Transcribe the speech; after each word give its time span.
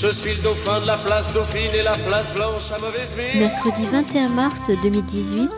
Je 0.00 0.12
suis 0.12 0.34
le 0.36 0.42
dauphin 0.42 0.80
de 0.80 0.86
la 0.86 0.96
place 0.96 1.32
Dauphine 1.34 1.74
et 1.74 1.82
la 1.82 1.92
place 1.92 2.32
Blanche 2.32 2.70
à 2.72 2.78
mauvaise. 2.78 3.16
Mercredi 3.36 3.84
21 3.84 4.28
mars 4.28 4.70
2018, 4.82 5.50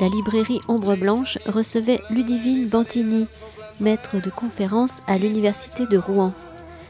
la 0.00 0.08
librairie 0.08 0.60
Ombre 0.66 0.96
Blanche 0.96 1.38
recevait 1.46 2.00
Ludivine 2.10 2.68
Bantini, 2.68 3.28
maître 3.78 4.20
de 4.20 4.30
conférence 4.30 5.00
à 5.06 5.16
l'Université 5.16 5.86
de 5.86 5.96
Rouen. 5.96 6.32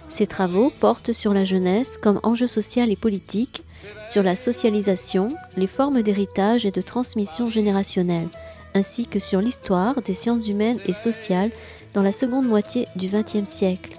Ses 0.09 0.27
travaux 0.27 0.73
portent 0.81 1.13
sur 1.13 1.35
la 1.35 1.45
jeunesse 1.45 1.99
comme 1.99 2.21
enjeu 2.23 2.47
social 2.47 2.91
et 2.91 2.97
politique, 2.97 3.65
sur 4.11 4.23
la 4.23 4.35
socialisation, 4.35 5.29
les 5.59 5.67
formes 5.67 6.01
d'héritage 6.01 6.65
et 6.65 6.71
de 6.71 6.81
transmission 6.81 7.51
générationnelle, 7.51 8.29
ainsi 8.75 9.07
que 9.07 9.19
sur 9.19 9.41
l'histoire 9.41 10.01
des 10.03 10.15
sciences 10.15 10.49
humaines 10.49 10.79
et 10.87 10.95
sociales 10.95 11.51
dans 11.95 12.03
la 12.03 12.13
seconde 12.13 12.47
moitié 12.47 12.89
du 12.97 13.09
XXe 13.09 13.49
siècle. 13.49 13.97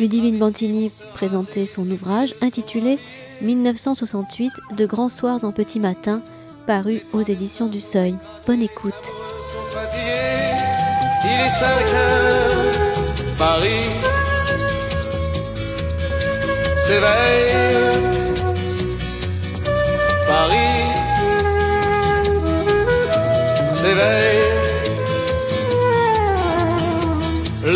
Ludivine 0.00 0.38
Bantini 0.38 0.90
présentait 1.14 1.66
son 1.66 1.88
ouvrage 1.88 2.34
intitulé 2.40 2.98
1968 3.42 4.52
De 4.76 4.86
grands 4.86 5.08
soirs 5.08 5.44
en 5.44 5.52
petit 5.52 5.80
matin, 5.80 6.22
paru 6.66 7.02
aux 7.12 7.22
éditions 7.22 7.66
du 7.66 7.80
Seuil. 7.80 8.16
Bonne 8.46 8.62
écoute. 8.62 8.94
Il 11.24 11.30
est 11.30 11.50
5 11.50 11.66
heures, 11.94 12.72
Paris. 13.38 14.08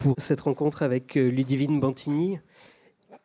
pour 0.00 0.16
cette 0.18 0.40
rencontre 0.40 0.82
avec 0.82 1.16
euh, 1.16 1.28
Ludivine 1.28 1.78
Bantini 1.78 2.40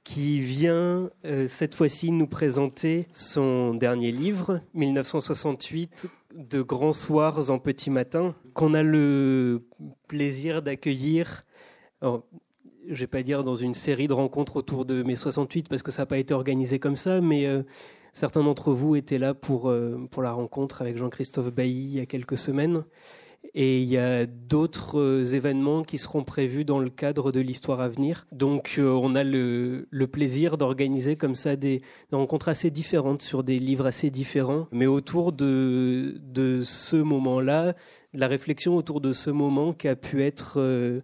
qui 0.03 0.41
vient 0.41 1.09
euh, 1.23 1.47
cette 1.47 1.73
fois-ci 1.73 2.11
nous 2.11 2.27
présenter 2.27 3.07
son 3.13 3.73
dernier 3.73 4.11
livre, 4.11 4.59
1968, 4.75 6.07
De 6.35 6.61
grands 6.61 6.93
soirs 6.93 7.49
en 7.49 7.59
petit 7.59 7.89
matin, 7.89 8.35
qu'on 8.53 8.73
a 8.73 8.83
le 8.83 9.65
plaisir 10.07 10.61
d'accueillir. 10.61 11.45
Alors, 12.01 12.25
je 12.87 12.99
vais 12.99 13.07
pas 13.07 13.23
dire 13.23 13.43
dans 13.43 13.55
une 13.55 13.73
série 13.73 14.07
de 14.07 14.13
rencontres 14.13 14.57
autour 14.57 14.85
de 14.85 15.01
mai 15.01 15.15
68 15.15 15.69
parce 15.69 15.81
que 15.81 15.91
ça 15.91 16.01
n'a 16.01 16.07
pas 16.07 16.19
été 16.19 16.33
organisé 16.33 16.77
comme 16.77 16.97
ça, 16.97 17.21
mais 17.21 17.47
euh, 17.47 17.63
certains 18.13 18.43
d'entre 18.43 18.73
vous 18.73 18.97
étaient 18.97 19.17
là 19.17 19.33
pour, 19.33 19.73
pour 20.11 20.21
la 20.21 20.33
rencontre 20.33 20.81
avec 20.81 20.97
Jean-Christophe 20.97 21.51
Bailly 21.53 21.85
il 21.85 21.95
y 21.95 21.99
a 22.01 22.05
quelques 22.05 22.37
semaines. 22.37 22.83
Et 23.53 23.81
il 23.81 23.87
y 23.87 23.97
a 23.97 24.25
d'autres 24.25 24.99
euh, 24.99 25.25
événements 25.25 25.83
qui 25.83 25.97
seront 25.97 26.23
prévus 26.23 26.65
dans 26.65 26.79
le 26.79 26.89
cadre 26.89 27.31
de 27.31 27.39
l'histoire 27.39 27.79
à 27.79 27.87
venir. 27.87 28.27
Donc 28.31 28.75
euh, 28.77 28.89
on 28.89 29.15
a 29.15 29.23
le, 29.23 29.87
plaisir 30.11 30.57
d'organiser 30.57 31.15
comme 31.15 31.35
ça 31.35 31.55
des, 31.55 31.81
rencontres 32.11 32.49
assez 32.49 32.71
différentes 32.71 33.21
sur 33.21 33.43
des 33.43 33.59
livres 33.59 33.85
assez 33.85 34.09
différents, 34.09 34.67
mais 34.71 34.85
autour 34.85 35.31
de, 35.31 36.21
ce 36.63 36.95
moment-là, 36.95 37.75
la 38.13 38.27
réflexion 38.27 38.75
autour 38.75 39.01
de 39.01 39.11
ce 39.11 39.29
moment 39.29 39.73
qui 39.73 39.87
a 39.87 39.95
pu 39.95 40.23
être 40.23 40.55
euh, 40.57 41.01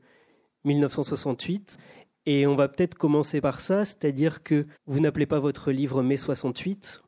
1968. 0.66 1.78
Et 2.26 2.46
on 2.46 2.56
va 2.56 2.68
peut-être 2.68 2.96
commencer 2.96 3.42
par 3.42 3.62
ça, 3.62 3.84
c'est-à-dire 3.84 4.44
que 4.44 4.68
vous 4.86 5.00
n'appelez 5.00 5.26
pas 5.26 5.40
votre 5.40 5.72
livre 5.72 6.04
Mai 6.04 6.18
68, 6.18 7.02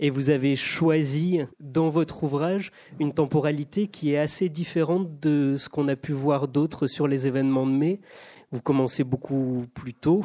et 0.00 0.10
vous 0.10 0.30
avez 0.30 0.56
choisi 0.56 1.40
dans 1.60 1.88
votre 1.88 2.22
ouvrage 2.22 2.72
une 3.00 3.12
temporalité 3.12 3.86
qui 3.86 4.12
est 4.12 4.18
assez 4.18 4.48
différente 4.48 5.20
de 5.20 5.56
ce 5.56 5.68
qu'on 5.68 5.88
a 5.88 5.96
pu 5.96 6.12
voir 6.12 6.48
d'autres 6.48 6.86
sur 6.86 7.08
les 7.08 7.26
événements 7.26 7.66
de 7.66 7.72
mai. 7.72 8.00
Vous 8.52 8.60
commencez 8.60 9.04
beaucoup 9.04 9.66
plus 9.74 9.94
tôt 9.94 10.24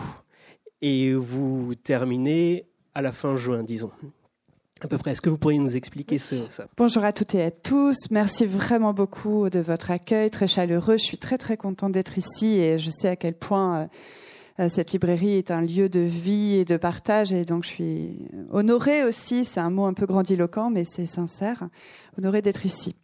et 0.82 1.14
vous 1.14 1.74
terminez 1.76 2.66
à 2.94 3.02
la 3.02 3.12
fin 3.12 3.36
juin, 3.36 3.64
disons. 3.64 3.92
À 4.82 4.88
peu 4.88 4.98
près. 4.98 5.12
Est-ce 5.12 5.22
que 5.22 5.30
vous 5.30 5.38
pourriez 5.38 5.60
nous 5.60 5.78
expliquer 5.78 6.20
ce, 6.20 6.36
ça? 6.50 6.68
Bonjour 6.76 7.06
à 7.06 7.14
toutes 7.14 7.36
et 7.36 7.42
à 7.42 7.52
tous. 7.52 7.96
Merci 8.12 8.46
vraiment 8.46 8.94
beaucoup 8.94 9.50
de 9.50 9.60
votre 9.60 9.92
accueil 9.92 10.30
très 10.30 10.48
chaleureux. 10.48 10.98
Je 10.98 11.04
suis 11.04 11.18
très 11.18 11.38
très 11.38 11.56
contente 11.56 11.94
d'être 11.94 12.18
ici 12.18 12.60
et 12.60 12.80
je 12.80 12.90
sais 12.90 13.08
à 13.08 13.16
quel 13.16 13.34
point 13.34 13.84
euh, 13.84 13.86
cette 14.69 14.91
librairie 14.91 15.34
est 15.38 15.52
un 15.52 15.62
lieu 15.62 15.90
de 15.90 16.00
vie 16.00 16.56
et 16.56 16.66
de 16.66 16.78
partage 16.78 17.34
et 17.34 17.44
donc 17.46 17.64
je 17.64 17.69
suis 17.69 18.28
honorée 18.52 19.03
aussi, 19.03 19.46
c'est 19.46 19.59
un 19.59 19.69
mot 19.69 19.86
un 19.86 19.94
peu 19.94 20.06
grandiloquent 20.06 20.69
mais 20.69 20.86
c'est 20.86 21.06
sincère, 21.06 21.68
honorée 22.18 22.41
d'être 22.41 22.66
ici. 22.66 22.96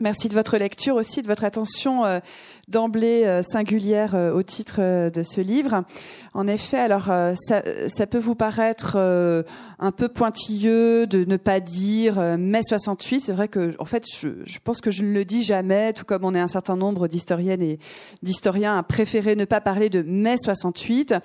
Merci 0.00 0.28
de 0.28 0.34
votre 0.34 0.56
lecture 0.56 0.96
aussi, 0.96 1.20
de 1.20 1.26
votre 1.26 1.44
attention 1.44 2.06
euh, 2.06 2.18
d'emblée 2.66 3.24
euh, 3.26 3.42
singulière 3.42 4.14
euh, 4.14 4.32
au 4.32 4.42
titre 4.42 5.10
de 5.10 5.22
ce 5.22 5.42
livre. 5.42 5.84
En 6.32 6.48
effet, 6.48 6.78
alors 6.78 7.10
ça, 7.36 8.06
peut 8.06 8.18
vous 8.18 8.34
paraître 8.34 8.96
un 8.96 9.92
peu 9.92 10.08
pointilleux 10.08 11.06
de 11.06 11.26
ne 11.26 11.36
pas 11.36 11.60
dire 11.60 12.18
mai 12.38 12.62
68. 12.66 13.24
C'est 13.26 13.34
vrai 13.34 13.48
que, 13.48 13.74
en 13.78 13.84
fait, 13.84 14.06
je, 14.10 14.28
je 14.42 14.58
pense 14.64 14.80
que 14.80 14.90
je 14.90 15.02
ne 15.02 15.12
le 15.12 15.26
dis 15.26 15.44
jamais, 15.44 15.92
tout 15.92 16.06
comme 16.06 16.24
on 16.24 16.34
est 16.34 16.40
un 16.40 16.48
certain 16.48 16.74
nombre 16.74 17.06
d'historiennes 17.06 17.60
et 17.60 17.78
d'historiens 18.22 18.78
à 18.78 18.82
préférer 18.82 19.36
ne 19.36 19.44
pas 19.44 19.60
parler 19.60 19.90
de 19.90 20.00
mai 20.00 20.36
68. 20.42 21.16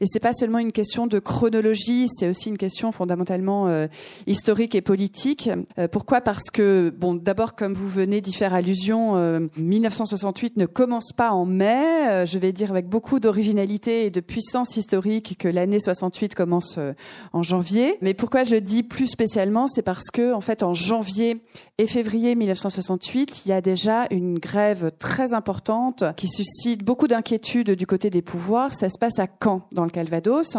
Et 0.00 0.04
c'est 0.06 0.20
pas 0.20 0.32
seulement 0.32 0.58
une 0.58 0.70
question 0.70 1.08
de 1.08 1.18
chronologie, 1.18 2.06
c'est 2.14 2.28
aussi 2.28 2.48
une 2.48 2.58
question 2.58 2.92
fondamentalement 2.92 3.66
historique 4.28 4.76
et 4.76 4.80
politique. 4.80 5.50
Pourquoi? 5.90 6.20
Parce 6.20 6.50
que, 6.52 6.94
bon, 6.96 7.14
d'abord, 7.14 7.56
comme 7.56 7.74
vous 7.74 7.88
venez 7.88 8.21
d'y 8.22 8.32
faire 8.32 8.54
allusion, 8.54 9.16
euh, 9.16 9.40
1968 9.58 10.56
ne 10.56 10.66
commence 10.66 11.12
pas 11.12 11.32
en 11.32 11.44
mai. 11.44 12.08
Euh, 12.08 12.26
je 12.26 12.38
vais 12.38 12.52
dire 12.52 12.70
avec 12.70 12.88
beaucoup 12.88 13.20
d'originalité 13.20 14.06
et 14.06 14.10
de 14.10 14.20
puissance 14.20 14.76
historique 14.76 15.36
que 15.38 15.48
l'année 15.48 15.80
68 15.80 16.34
commence 16.34 16.76
euh, 16.78 16.94
en 17.32 17.42
janvier. 17.42 17.98
Mais 18.00 18.14
pourquoi 18.14 18.44
je 18.44 18.52
le 18.52 18.60
dis 18.60 18.82
plus 18.82 19.08
spécialement 19.08 19.66
C'est 19.66 19.82
parce 19.82 20.10
que, 20.10 20.32
en 20.32 20.40
fait, 20.40 20.62
en 20.62 20.72
janvier 20.72 21.42
et 21.78 21.86
février 21.86 22.34
1968, 22.34 23.42
il 23.44 23.48
y 23.50 23.52
a 23.52 23.60
déjà 23.60 24.06
une 24.10 24.38
grève 24.38 24.92
très 24.98 25.34
importante 25.34 26.04
qui 26.16 26.28
suscite 26.28 26.82
beaucoup 26.84 27.08
d'inquiétudes 27.08 27.72
du 27.72 27.86
côté 27.86 28.08
des 28.08 28.22
pouvoirs. 28.22 28.72
Ça 28.72 28.88
se 28.88 28.98
passe 28.98 29.18
à 29.18 29.26
Caen, 29.42 29.62
dans 29.72 29.84
le 29.84 29.90
Calvados. 29.90 30.56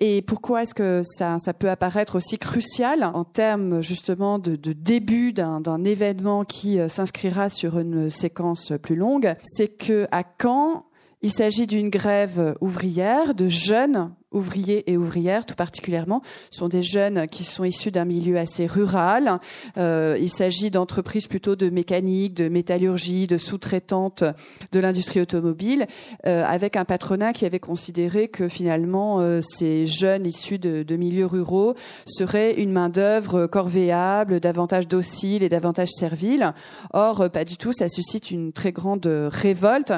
Et 0.00 0.22
pourquoi 0.22 0.62
est-ce 0.62 0.74
que 0.74 1.02
ça, 1.04 1.38
ça 1.40 1.52
peut 1.52 1.70
apparaître 1.70 2.16
aussi 2.16 2.38
crucial 2.38 3.02
en 3.02 3.24
termes 3.24 3.82
justement 3.82 4.38
de, 4.38 4.54
de 4.54 4.72
début 4.72 5.32
d'un 5.32 5.84
événement 5.84 6.44
qui 6.44 6.78
euh, 6.78 6.88
s'inscrira 6.88 7.48
sur 7.48 7.78
une 7.78 8.10
séquence 8.10 8.72
plus 8.80 8.94
longue? 8.94 9.34
C'est 9.42 9.68
que 9.68 10.06
à 10.12 10.22
Caen, 10.40 10.84
il 11.22 11.32
s'agit 11.32 11.66
d'une 11.66 11.90
grève 11.90 12.54
ouvrière 12.60 13.34
de 13.34 13.48
jeunes 13.48 14.12
ouvriers 14.30 14.90
et 14.90 14.96
ouvrières 14.96 15.46
tout 15.46 15.54
particulièrement 15.54 16.22
sont 16.50 16.68
des 16.68 16.82
jeunes 16.82 17.26
qui 17.26 17.44
sont 17.44 17.64
issus 17.64 17.90
d'un 17.90 18.04
milieu 18.04 18.36
assez 18.36 18.66
rural. 18.66 19.38
Euh, 19.78 20.18
il 20.20 20.30
s'agit 20.30 20.70
d'entreprises 20.70 21.26
plutôt 21.26 21.56
de 21.56 21.70
mécanique, 21.70 22.34
de 22.34 22.48
métallurgie, 22.48 23.26
de 23.26 23.38
sous-traitantes 23.38 24.24
de 24.72 24.80
l'industrie 24.80 25.20
automobile, 25.20 25.86
euh, 26.26 26.44
avec 26.44 26.76
un 26.76 26.84
patronat 26.84 27.32
qui 27.32 27.46
avait 27.46 27.58
considéré 27.58 28.28
que 28.28 28.48
finalement 28.48 29.20
euh, 29.20 29.40
ces 29.42 29.86
jeunes 29.86 30.26
issus 30.26 30.58
de, 30.58 30.96
milieux 30.96 31.26
ruraux 31.26 31.74
seraient 32.06 32.60
une 32.60 32.72
main 32.72 32.88
d'œuvre 32.88 33.46
corvéable, 33.46 34.40
davantage 34.40 34.88
docile 34.88 35.42
et 35.42 35.48
davantage 35.48 35.90
servile. 35.90 36.52
Or, 36.92 37.30
pas 37.30 37.44
du 37.44 37.56
tout. 37.56 37.72
Ça 37.72 37.88
suscite 37.88 38.32
une 38.32 38.52
très 38.52 38.72
grande 38.72 39.06
révolte, 39.06 39.92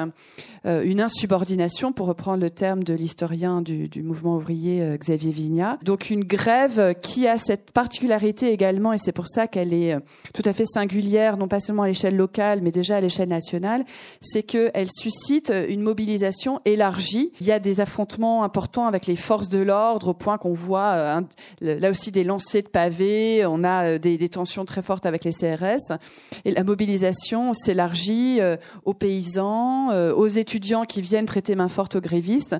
une 0.63 1.01
insubordination, 1.01 1.91
pour 1.91 2.05
reprendre 2.05 2.43
le 2.43 2.51
terme 2.51 2.83
de 2.83 2.93
l'historien 2.93 3.63
du 3.63 3.89
mouvement 4.03 4.20
ouvrier 4.29 4.97
Xavier 4.97 5.31
Vignat. 5.31 5.77
Donc 5.83 6.09
une 6.09 6.23
grève 6.23 6.95
qui 7.01 7.27
a 7.27 7.37
cette 7.37 7.71
particularité 7.71 8.51
également, 8.51 8.93
et 8.93 8.97
c'est 8.97 9.11
pour 9.11 9.27
ça 9.27 9.47
qu'elle 9.47 9.73
est 9.73 9.97
tout 10.33 10.43
à 10.45 10.53
fait 10.53 10.65
singulière, 10.65 11.37
non 11.37 11.47
pas 11.47 11.59
seulement 11.59 11.83
à 11.83 11.87
l'échelle 11.87 12.15
locale, 12.15 12.61
mais 12.61 12.71
déjà 12.71 12.97
à 12.97 13.01
l'échelle 13.01 13.29
nationale, 13.29 13.85
c'est 14.21 14.43
qu'elle 14.43 14.89
suscite 14.89 15.51
une 15.69 15.81
mobilisation 15.81 16.59
élargie. 16.65 17.31
Il 17.41 17.47
y 17.47 17.51
a 17.51 17.59
des 17.59 17.79
affrontements 17.79 18.43
importants 18.43 18.85
avec 18.85 19.05
les 19.07 19.15
forces 19.15 19.49
de 19.49 19.59
l'ordre, 19.59 20.09
au 20.09 20.13
point 20.13 20.37
qu'on 20.37 20.53
voit 20.53 21.21
là 21.61 21.89
aussi 21.89 22.11
des 22.11 22.23
lancers 22.23 22.63
de 22.63 22.67
pavés, 22.67 23.45
on 23.45 23.63
a 23.63 23.97
des 23.97 24.29
tensions 24.29 24.65
très 24.65 24.81
fortes 24.81 25.05
avec 25.05 25.23
les 25.23 25.31
CRS, 25.31 25.97
et 26.45 26.51
la 26.51 26.63
mobilisation 26.63 27.53
s'élargit 27.53 28.39
aux 28.85 28.93
paysans, 28.93 29.89
aux 30.11 30.27
étudiants 30.27 30.85
qui 30.85 31.01
viennent 31.01 31.25
prêter 31.25 31.55
main 31.55 31.69
forte 31.69 31.95
aux 31.95 32.01
grévistes 32.01 32.55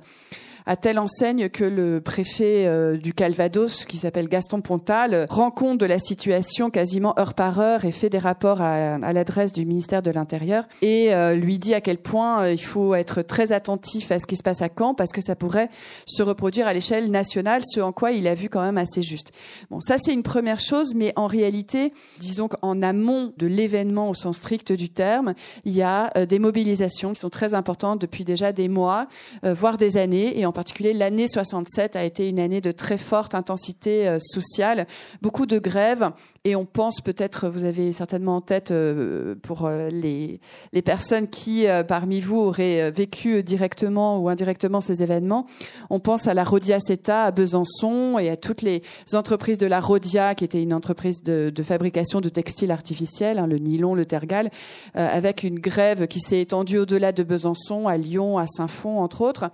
à 0.66 0.75
telle 0.75 1.00
enseigne 1.00 1.50
que 1.50 1.63
le 1.63 2.02
préfet 2.02 2.68
euh, 2.68 2.98
du 2.98 3.13
Calvados, 3.13 3.86
qui 3.86 3.98
s'appelle 3.98 4.28
Gaston 4.28 4.62
Pontal, 4.62 5.25
rend 5.30 5.52
compte 5.52 5.80
de 5.80 5.86
la 5.86 6.00
situation 6.00 6.69
quasiment 6.69 7.18
heure 7.19 7.34
par 7.34 7.60
heure 7.60 7.86
et 7.86 7.92
fait 7.92 8.10
des 8.10 8.19
rapports 8.19 8.62
à, 8.62 8.98
l'adresse 9.13 9.52
du 9.52 9.66
ministère 9.66 10.02
de 10.02 10.12
l'Intérieur 10.12 10.66
et 10.81 11.13
euh, 11.13 11.34
lui 11.34 11.60
dit 11.60 11.74
à 11.74 11.81
quel 11.81 11.98
point 11.98 12.44
euh, 12.44 12.54
il 12.54 12.62
faut 12.62 12.96
être 12.96 13.22
très 13.22 13.52
attentif 13.52 14.12
à 14.12 14.19
ce 14.19 14.28
qui 14.28 14.36
se 14.36 14.44
passe 14.44 14.62
à 14.62 14.69
Caen 14.75 14.94
parce 14.94 15.12
que 15.12 15.22
ça 15.22 15.36
pourrait 15.36 15.69
se 16.06 16.24
reproduire 16.24 16.68
à 16.68 16.74
l'échelle 16.74 17.12
nationale, 17.12 17.62
ce 17.66 17.80
en 17.81 17.92
quoi 17.92 18.12
il 18.12 18.28
a 18.28 18.36
vu 18.36 18.50
quand 18.50 18.62
même 18.62 18.78
assez 18.78 19.02
juste. 19.02 19.31
Bon, 19.69 19.81
ça 19.81 19.98
c'est 19.98 20.13
une 20.13 20.24
première 20.24 20.60
chose, 20.60 20.94
mais 20.96 21.13
en 21.16 21.28
réalité, 21.28 21.94
disons 22.19 22.48
qu'en 22.48 22.81
amont 22.81 23.34
de 23.38 23.48
l'événement 23.48 24.10
au 24.10 24.13
sens 24.13 24.38
strict 24.38 24.72
du 24.72 24.90
terme, 24.90 25.34
il 25.66 25.74
y 25.74 25.81
a 25.81 26.25
des 26.25 26.40
mobilisations 26.40 27.13
qui 27.13 27.19
sont 27.19 27.30
très 27.30 27.54
importantes 27.54 28.00
depuis 28.02 28.25
déjà 28.25 28.52
des 28.52 28.68
mois, 28.68 29.08
voire 29.44 29.78
des 29.78 29.98
années, 29.98 30.40
et 30.40 30.46
particulier 30.51 30.94
l'année 30.94 31.27
67 31.27 31.95
a 31.95 32.03
été 32.03 32.30
une 32.30 32.39
année 32.39 32.62
de 32.62 32.71
très 32.71 32.98
forte 32.98 33.36
intensité 33.36 34.07
euh, 34.07 34.19
sociale, 34.19 34.88
beaucoup 35.21 35.45
de 35.45 35.59
grèves 35.59 36.12
et 36.44 36.56
on 36.56 36.66
pense 36.66 37.02
peut-être, 37.02 37.50
vous 37.50 37.64
avez 37.64 37.92
certainement 37.92 38.38
en 38.38 38.42
tête 38.42 38.72
euh, 38.72 39.36
pour 39.44 39.66
euh, 39.66 39.90
les, 39.90 40.40
les 40.74 40.82
personnes 40.82 41.28
qui 41.28 41.66
parmi 41.88 42.20
vous 42.22 42.38
auraient 42.40 42.92
vécu 42.92 43.44
directement 43.44 44.20
ou 44.20 44.30
indirectement 44.30 44.82
ces 44.82 45.04
événements, 45.04 45.46
on 45.90 46.00
pense 46.00 46.28
à 46.28 46.34
la 46.34 46.44
Rodia 46.44 46.80
CETA 46.80 47.26
à 47.26 47.32
Besançon 47.32 48.18
et 48.20 48.30
à 48.30 48.38
toutes 48.38 48.62
les 48.62 48.82
entreprises 49.14 49.58
de 49.58 49.68
la 49.68 49.80
Rodia 49.80 50.36
qui 50.36 50.44
était 50.44 50.62
une 50.62 50.74
entreprise 50.74 51.24
de, 51.24 51.52
de 51.54 51.64
fabrication 51.64 52.22
de 52.22 52.30
textiles 52.30 52.72
artificiels, 52.72 53.38
hein, 53.38 53.48
le 53.48 53.58
nylon, 53.58 53.96
le 53.96 54.06
tergal, 54.06 54.50
avec 54.96 55.44
une 55.44 55.60
grève 55.60 56.08
qui 56.08 56.20
s'est 56.20 56.42
étendue 56.42 56.80
au-delà 56.80 57.12
de 57.12 57.24
Besançon, 57.24 57.88
à 57.88 57.98
Lyon, 57.98 58.38
à 58.38 58.48
Saint-Fond 58.48 59.00
entre 59.00 59.22
autres. 59.22 59.52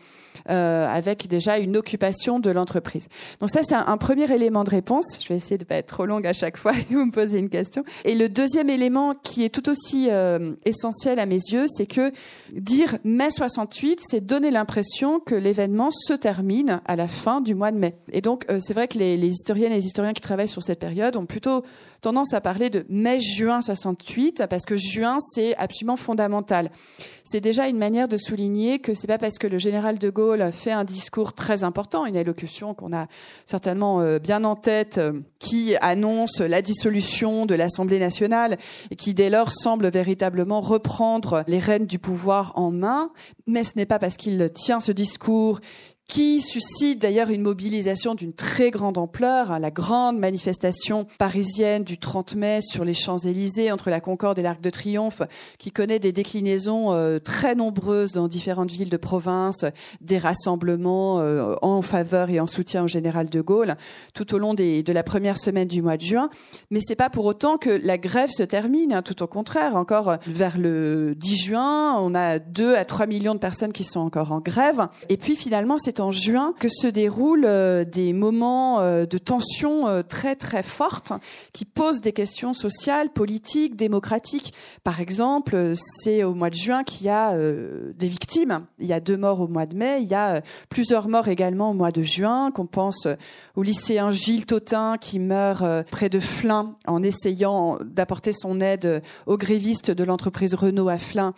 Euh, 0.49 0.87
avec 0.87 1.27
déjà 1.27 1.57
une 1.57 1.75
occupation 1.75 2.39
de 2.39 2.49
l'entreprise. 2.49 3.09
Donc 3.41 3.49
ça, 3.49 3.63
c'est 3.63 3.75
un, 3.75 3.97
premier 3.97 4.31
élément 4.31 4.63
de 4.63 4.69
réponse. 4.69 5.17
Je 5.21 5.27
vais 5.27 5.35
essayer 5.35 5.57
de 5.57 5.65
pas 5.65 5.75
être 5.75 5.87
trop 5.87 6.05
longue 6.05 6.25
à 6.25 6.31
chaque 6.31 6.55
fois 6.55 6.71
vous 6.89 7.05
me 7.05 7.11
posez 7.11 7.39
une 7.39 7.49
question. 7.49 7.83
Et 8.05 8.15
le 8.15 8.29
deuxième 8.29 8.69
élément 8.69 9.13
qui 9.15 9.43
est 9.43 9.49
tout 9.49 9.69
aussi 9.69 10.07
euh, 10.09 10.53
essentiel 10.65 11.19
à 11.19 11.25
mes 11.25 11.39
yeux, 11.51 11.65
c'est 11.67 11.85
que 11.85 12.11
dire 12.51 12.97
mai 13.03 13.29
68, 13.29 14.01
c'est 14.03 14.25
donner 14.25 14.51
l'impression 14.51 15.19
que 15.19 15.35
l'événement 15.35 15.89
se 15.91 16.13
termine 16.13 16.81
à 16.85 16.95
la 16.95 17.07
fin 17.07 17.41
du 17.41 17.55
mois 17.55 17.71
de 17.71 17.77
mai. 17.77 17.95
Et 18.11 18.21
donc, 18.21 18.45
euh, 18.49 18.59
c'est 18.61 18.73
vrai 18.73 18.87
que 18.87 18.97
les 18.97 19.27
historiennes 19.27 19.71
et 19.71 19.75
les 19.75 19.85
historiens 19.85 20.13
qui 20.13 20.21
travaillent 20.21 20.47
sur 20.47 20.63
cette 20.63 20.79
période 20.79 21.15
ont 21.15 21.25
plutôt 21.25 21.63
tendance 22.01 22.33
à 22.33 22.41
parler 22.41 22.69
de 22.69 22.85
mai-juin 22.89 23.61
68 23.61 24.43
parce 24.49 24.65
que 24.65 24.75
juin 24.75 25.17
c'est 25.33 25.55
absolument 25.57 25.97
fondamental. 25.97 26.71
C'est 27.23 27.41
déjà 27.41 27.67
une 27.67 27.77
manière 27.77 28.07
de 28.07 28.15
souligner 28.15 28.79
que 28.79 28.93
c'est 28.93 29.07
pas 29.07 29.17
parce 29.17 29.37
que 29.37 29.47
le 29.47 29.57
général 29.57 29.99
de 29.99 30.09
Gaulle 30.09 30.51
fait 30.53 30.71
un 30.71 30.85
discours 30.85 31.33
très 31.33 31.63
important, 31.63 32.05
une 32.05 32.15
allocution 32.15 32.73
qu'on 32.73 32.93
a 32.93 33.07
certainement 33.45 33.99
euh, 33.99 34.19
bien 34.19 34.43
en 34.45 34.55
tête, 34.55 34.97
euh, 34.97 35.19
qui 35.39 35.75
annonce 35.81 36.39
la 36.39 36.61
dissolution 36.61 37.45
de 37.45 37.55
l'Assemblée 37.55 37.99
nationale 37.99 38.57
et 38.91 38.95
qui 38.95 39.13
dès 39.13 39.29
lors 39.29 39.51
semble 39.51 39.89
véritablement 39.89 40.61
reprendre 40.61 41.43
les 41.47 41.59
rênes 41.59 41.85
du 41.85 41.99
pouvoir 41.99 42.53
en 42.55 42.71
main, 42.71 43.11
mais 43.45 43.63
ce 43.63 43.71
n'est 43.75 43.85
pas 43.85 43.99
parce 43.99 44.15
qu'il 44.15 44.49
tient 44.53 44.79
ce 44.79 44.91
discours 44.91 45.59
qui 46.07 46.41
suscite 46.41 47.01
d'ailleurs 47.01 47.29
une 47.29 47.41
mobilisation 47.41 48.15
d'une 48.15 48.31
très 48.31 48.71
grande 48.71 48.97
ampleur, 48.97 49.51
hein, 49.51 49.59
la 49.59 49.71
grande 49.71 50.17
manifestation 50.17 51.05
parisienne 51.19 51.83
du 51.83 51.97
30 51.97 52.35
mai 52.35 52.59
sur 52.61 52.85
les 52.85 52.93
Champs-Élysées 52.93 53.73
entre 53.73 53.89
la 53.89 53.99
Concorde 53.99 54.39
et 54.39 54.41
l'Arc 54.41 54.61
de 54.61 54.69
Triomphe, 54.69 55.21
qui 55.59 55.71
connaît 55.71 55.99
des 55.99 56.13
déclinaisons 56.13 56.93
euh, 56.93 57.19
très 57.19 57.55
nombreuses 57.55 58.13
dans 58.13 58.29
différentes 58.29 58.71
villes 58.71 58.89
de 58.89 58.97
province, 58.97 59.65
des 59.99 60.17
rassemblements 60.17 61.19
euh, 61.19 61.55
en 61.61 61.81
faveur 61.81 62.29
et 62.29 62.39
en 62.39 62.47
soutien 62.47 62.85
au 62.85 62.87
général 62.87 63.29
de 63.29 63.41
Gaulle 63.41 63.75
tout 64.13 64.33
au 64.33 64.37
long 64.37 64.53
de 64.53 64.93
la 64.93 65.03
première 65.03 65.37
semaine 65.37 65.67
du 65.67 65.81
mois 65.81 65.97
de 65.97 66.01
juin. 66.03 66.29
Mais 66.71 66.79
c'est 66.81 66.95
pas 66.95 67.09
pour 67.09 67.25
autant 67.25 67.57
que 67.57 67.69
la 67.69 67.97
grève 67.97 68.29
se 68.29 68.43
termine, 68.43 68.93
hein, 68.93 69.01
tout 69.01 69.21
au 69.21 69.27
contraire. 69.27 69.75
Encore 69.75 70.15
vers 70.25 70.57
le 70.57 71.15
10 71.17 71.35
juin, 71.35 71.95
on 71.99 72.15
a 72.15 72.39
2 72.39 72.75
à 72.75 72.85
3 72.85 73.07
millions 73.07 73.33
de 73.33 73.39
personnes 73.39 73.73
qui 73.73 73.83
sont 73.83 73.99
encore 73.99 74.31
en 74.31 74.39
grève. 74.39 74.87
Et 75.09 75.17
puis 75.17 75.35
finalement, 75.35 75.77
c'est 75.77 75.96
en 75.99 76.11
juin 76.11 76.53
que 76.59 76.69
se 76.69 76.87
déroulent 76.87 77.45
euh, 77.45 77.83
des 77.83 78.13
moments 78.13 78.79
euh, 78.79 79.05
de 79.05 79.17
tension 79.17 79.87
euh, 79.87 80.01
très 80.01 80.35
très 80.35 80.63
fortes 80.63 81.13
qui 81.53 81.65
posent 81.65 82.01
des 82.01 82.13
questions 82.13 82.53
sociales, 82.53 83.09
politiques, 83.09 83.75
démocratiques. 83.75 84.53
Par 84.83 84.99
exemple, 84.99 85.73
c'est 85.75 86.23
au 86.23 86.33
mois 86.33 86.49
de 86.49 86.55
juin 86.55 86.83
qu'il 86.83 87.07
y 87.07 87.09
a 87.09 87.35
des 87.37 88.07
victimes. 88.07 88.65
Il 88.79 88.87
y 88.87 88.93
a 88.93 88.99
deux 88.99 89.17
morts 89.17 89.41
au 89.41 89.47
mois 89.47 89.65
de 89.65 89.75
mai, 89.75 89.99
il 90.01 90.07
y 90.07 90.13
a 90.13 90.41
plusieurs 90.69 91.07
morts 91.07 91.27
également 91.27 91.71
au 91.71 91.73
mois 91.73 91.91
de 91.91 92.03
juin, 92.03 92.51
qu'on 92.51 92.65
pense 92.65 93.07
au 93.55 93.63
lycéen 93.63 94.11
Gilles 94.11 94.45
Totin 94.45 94.97
qui 94.99 95.19
meurt 95.19 95.63
près 95.89 96.09
de 96.09 96.19
Flins 96.19 96.75
en 96.87 97.03
essayant 97.03 97.77
d'apporter 97.83 98.33
son 98.33 98.61
aide 98.61 99.01
aux 99.25 99.37
grévistes 99.37 99.91
de 99.91 100.03
l'entreprise 100.03 100.53
Renault 100.53 100.89
à 100.89 100.97
Flins, 100.97 101.33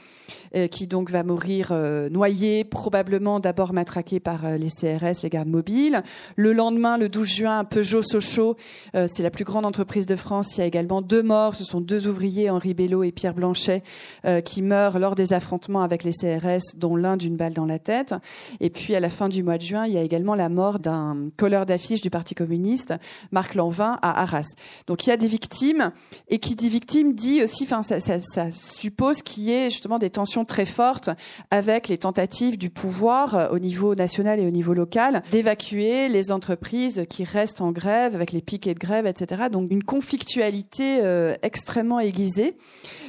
qui 0.72 0.88
donc 0.88 1.10
va 1.10 1.24
mourir 1.24 1.74
noyé, 2.12 2.64
probablement 2.64 3.40
d'abord 3.40 3.74
matraqué 3.74 4.20
par 4.20 4.46
les 4.58 4.70
CRS, 4.70 5.24
les 5.24 5.30
gardes 5.30 5.48
mobiles. 5.48 6.04
Le 6.36 6.54
lendemain, 6.54 6.98
le 6.98 7.10
12 7.10 7.28
juin, 7.28 7.64
Peugeot 7.64 8.02
Sochaux, 8.02 8.56
euh, 8.96 9.08
c'est 9.12 9.24
la 9.24 9.30
plus 9.30 9.44
grande 9.44 9.66
entreprise 9.66 10.06
de 10.06 10.16
France. 10.16 10.56
Il 10.56 10.60
y 10.60 10.64
a 10.64 10.66
également 10.66 11.02
deux 11.02 11.24
morts. 11.24 11.56
Ce 11.56 11.64
sont 11.64 11.82
deux 11.82 12.08
ouvriers, 12.08 12.50
Henri 12.50 12.74
Bello 12.74 13.04
et 13.04 13.12
Pierre 13.12 13.34
Blanchet, 13.34 13.84
euh, 14.26 14.42
qui 14.42 14.62
meurent 14.62 15.00
lors 15.00 15.16
des 15.16 15.34
affrontements 15.34 15.82
avec 15.82 16.04
les 16.04 16.12
CRS, 16.12 16.76
dont 16.76 16.96
l'un 16.96 17.18
d'une 17.18 17.36
balle 17.36 17.54
dans 17.54 17.66
la 17.66 17.80
tête. 17.80 18.16
Et 18.60 18.70
puis, 18.70 18.96
à 18.96 19.00
la 19.00 19.10
fin 19.10 19.30
du 19.30 19.44
mois 19.44 19.58
de 19.58 19.64
juin, 19.64 19.86
il 19.86 19.94
y 19.94 19.98
a 19.98 20.02
également 20.02 20.36
la 20.36 20.50
mort 20.50 20.80
d'un 20.80 21.30
colleur 21.38 21.66
d'affiche 21.66 22.02
du 22.02 22.10
Parti 22.10 22.36
communiste, 22.36 22.94
Marc 23.32 23.56
Lanvin, 23.56 23.98
à 24.02 24.22
Arras. 24.22 24.48
Donc, 24.88 25.06
il 25.06 25.10
y 25.10 25.14
a 25.14 25.18
des 25.18 25.28
victimes. 25.28 25.92
Et 26.28 26.40
qui 26.40 26.56
dit 26.56 26.70
victime 26.70 27.14
dit 27.14 27.44
aussi, 27.44 27.68
ça 27.68 28.52
suppose 28.52 29.22
qu'il 29.22 29.44
y 29.44 29.52
ait 29.52 29.70
justement 29.70 30.00
des 30.00 30.10
tensions 30.10 30.46
très 30.46 30.66
fortes 30.66 31.10
avec 31.52 31.88
les 31.88 31.98
tentatives 31.98 32.58
du 32.58 32.70
pouvoir 32.70 33.50
au 33.52 33.60
niveau 33.60 33.96
national 33.96 34.39
et 34.40 34.48
au 34.48 34.52
niveau 34.52 34.74
local, 34.74 35.24
d'évacuer 35.32 36.10
les 36.10 36.32
entreprises 36.32 37.04
qui 37.10 37.24
restent 37.24 37.62
en 37.62 37.72
grève 37.72 38.16
avec 38.16 38.32
les 38.32 38.42
piquets 38.42 38.74
de 38.74 38.80
grève, 38.80 39.06
etc. 39.06 39.44
Donc 39.52 39.72
une 39.72 39.84
conflictualité 39.84 41.00
euh, 41.04 41.36
extrêmement 41.42 42.00
aiguisée. 42.00 42.58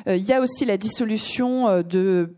Euh, 0.09 0.17
il 0.17 0.25
y 0.25 0.33
a 0.33 0.41
aussi 0.41 0.65
la 0.65 0.77
dissolution 0.77 1.69
euh, 1.69 1.83
de 1.83 2.37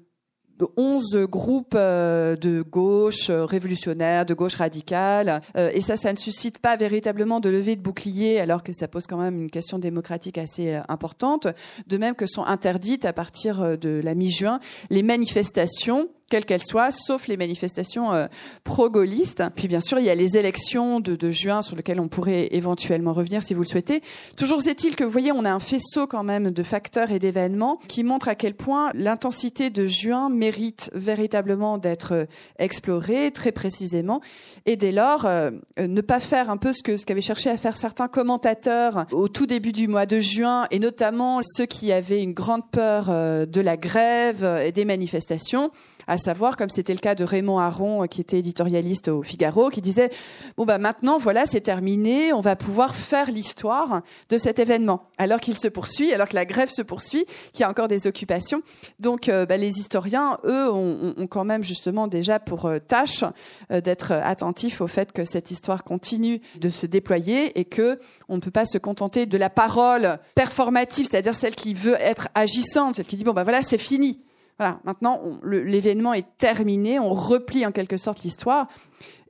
11 0.76 1.26
groupes 1.28 1.74
de 1.74 2.62
gauche 2.62 3.30
révolutionnaire, 3.30 4.24
de 4.24 4.32
gauche 4.32 4.54
radicale. 4.54 5.40
Et 5.56 5.80
ça, 5.80 5.96
ça 5.96 6.12
ne 6.12 6.18
suscite 6.18 6.60
pas 6.60 6.76
véritablement 6.76 7.40
de 7.40 7.48
levée 7.48 7.74
de 7.74 7.80
bouclier, 7.80 8.38
alors 8.38 8.62
que 8.62 8.72
ça 8.72 8.86
pose 8.86 9.08
quand 9.08 9.16
même 9.16 9.40
une 9.42 9.50
question 9.50 9.80
démocratique 9.80 10.38
assez 10.38 10.78
importante. 10.88 11.48
De 11.88 11.96
même 11.96 12.14
que 12.14 12.26
sont 12.26 12.44
interdites 12.44 13.04
à 13.06 13.12
partir 13.12 13.76
de 13.76 14.00
la 14.04 14.14
mi-juin 14.14 14.60
les 14.88 15.02
manifestations 15.02 16.10
quelles 16.32 16.46
qu'elles 16.46 16.64
soient, 16.64 16.90
sauf 16.90 17.28
les 17.28 17.36
manifestations 17.36 18.14
euh, 18.14 18.26
pro-gaullistes. 18.64 19.44
Puis 19.54 19.68
bien 19.68 19.82
sûr, 19.82 19.98
il 19.98 20.06
y 20.06 20.08
a 20.08 20.14
les 20.14 20.38
élections 20.38 20.98
de, 20.98 21.30
juin 21.30 21.60
sur 21.60 21.76
lesquelles 21.76 22.00
on 22.00 22.08
pourrait 22.08 22.48
éventuellement 22.52 23.12
revenir 23.12 23.42
si 23.42 23.52
vous 23.52 23.60
le 23.60 23.66
souhaitez. 23.66 24.02
Toujours 24.38 24.66
est-il 24.66 24.96
que, 24.96 25.04
vous 25.04 25.10
voyez, 25.10 25.30
on 25.30 25.44
a 25.44 25.52
un 25.52 25.60
faisceau 25.60 26.06
quand 26.06 26.24
même 26.24 26.50
de 26.50 26.62
facteurs 26.62 27.10
et 27.10 27.18
d'événements 27.18 27.78
qui 27.86 28.02
montrent 28.02 28.28
à 28.28 28.34
quel 28.34 28.54
point 28.54 28.92
l'intensité 28.94 29.68
de 29.68 29.86
juin 29.86 30.30
mérite 30.30 30.90
véritablement 30.94 31.76
d'être 31.76 32.12
euh, 32.12 32.24
explorée 32.58 33.30
très 33.30 33.52
précisément. 33.52 34.22
Et 34.64 34.76
dès 34.76 34.92
lors, 34.92 35.26
euh, 35.26 35.50
ne 35.78 36.00
pas 36.00 36.18
faire 36.18 36.48
un 36.48 36.56
peu 36.56 36.72
ce 36.72 36.82
que 36.82 36.96
ce 36.96 37.04
qu'avaient 37.04 37.20
cherché 37.20 37.50
à 37.50 37.58
faire 37.58 37.76
certains 37.76 38.08
commentateurs 38.08 39.04
au 39.12 39.28
tout 39.28 39.44
début 39.44 39.72
du 39.72 39.86
mois 39.86 40.06
de 40.06 40.18
juin, 40.18 40.66
et 40.70 40.78
notamment 40.78 41.40
ceux 41.42 41.66
qui 41.66 41.92
avaient 41.92 42.22
une 42.22 42.32
grande 42.32 42.70
peur 42.70 43.08
de 43.10 43.60
la 43.60 43.76
grève 43.76 44.44
et 44.64 44.72
des 44.72 44.86
manifestations, 44.86 45.70
à 46.06 46.18
savoir, 46.18 46.56
comme 46.56 46.70
c'était 46.70 46.92
le 46.92 46.98
cas 46.98 47.14
de 47.14 47.24
Raymond 47.24 47.58
Aron, 47.58 48.06
qui 48.06 48.20
était 48.20 48.38
éditorialiste 48.38 49.08
au 49.08 49.22
Figaro, 49.22 49.70
qui 49.70 49.80
disait 49.80 50.10
bon 50.56 50.64
bah 50.64 50.78
maintenant 50.78 51.18
voilà 51.18 51.46
c'est 51.46 51.60
terminé, 51.60 52.32
on 52.32 52.40
va 52.40 52.56
pouvoir 52.56 52.94
faire 52.94 53.30
l'histoire 53.30 54.02
de 54.28 54.38
cet 54.38 54.58
événement, 54.58 55.08
alors 55.18 55.40
qu'il 55.40 55.56
se 55.56 55.68
poursuit, 55.68 56.12
alors 56.12 56.28
que 56.28 56.34
la 56.34 56.44
grève 56.44 56.70
se 56.70 56.82
poursuit, 56.82 57.26
qu'il 57.52 57.60
y 57.60 57.64
a 57.64 57.70
encore 57.70 57.88
des 57.88 58.06
occupations. 58.06 58.62
Donc 58.98 59.28
euh, 59.28 59.46
bah, 59.46 59.56
les 59.56 59.78
historiens, 59.78 60.38
eux, 60.44 60.70
ont, 60.70 61.26
quand 61.28 61.44
même 61.44 61.62
justement 61.62 62.08
déjà 62.08 62.38
pour 62.38 62.66
euh, 62.66 62.78
tâche 62.78 63.24
euh, 63.70 63.80
d'être 63.80 64.12
attentifs 64.12 64.80
au 64.80 64.86
fait 64.86 65.12
que 65.12 65.24
cette 65.24 65.50
histoire 65.50 65.84
continue 65.84 66.40
de 66.60 66.68
se 66.68 66.86
déployer 66.86 67.58
et 67.58 67.64
que 67.64 67.98
on 68.28 68.36
ne 68.36 68.40
peut 68.40 68.50
pas 68.50 68.66
se 68.66 68.78
contenter 68.78 69.26
de 69.26 69.38
la 69.38 69.50
parole 69.50 70.18
performative, 70.34 71.06
c'est-à-dire 71.10 71.34
celle 71.34 71.54
qui 71.54 71.74
veut 71.74 71.96
être 72.00 72.28
agissante, 72.34 72.96
celle 72.96 73.06
qui 73.06 73.16
dit 73.16 73.24
bon 73.24 73.32
bah 73.32 73.44
voilà 73.44 73.62
c'est 73.62 73.78
fini. 73.78 74.20
Voilà, 74.58 74.80
maintenant 74.84 75.20
l'événement 75.42 76.12
est 76.14 76.26
terminé, 76.38 76.98
on 76.98 77.14
replie 77.14 77.66
en 77.66 77.72
quelque 77.72 77.96
sorte 77.96 78.22
l'histoire 78.22 78.68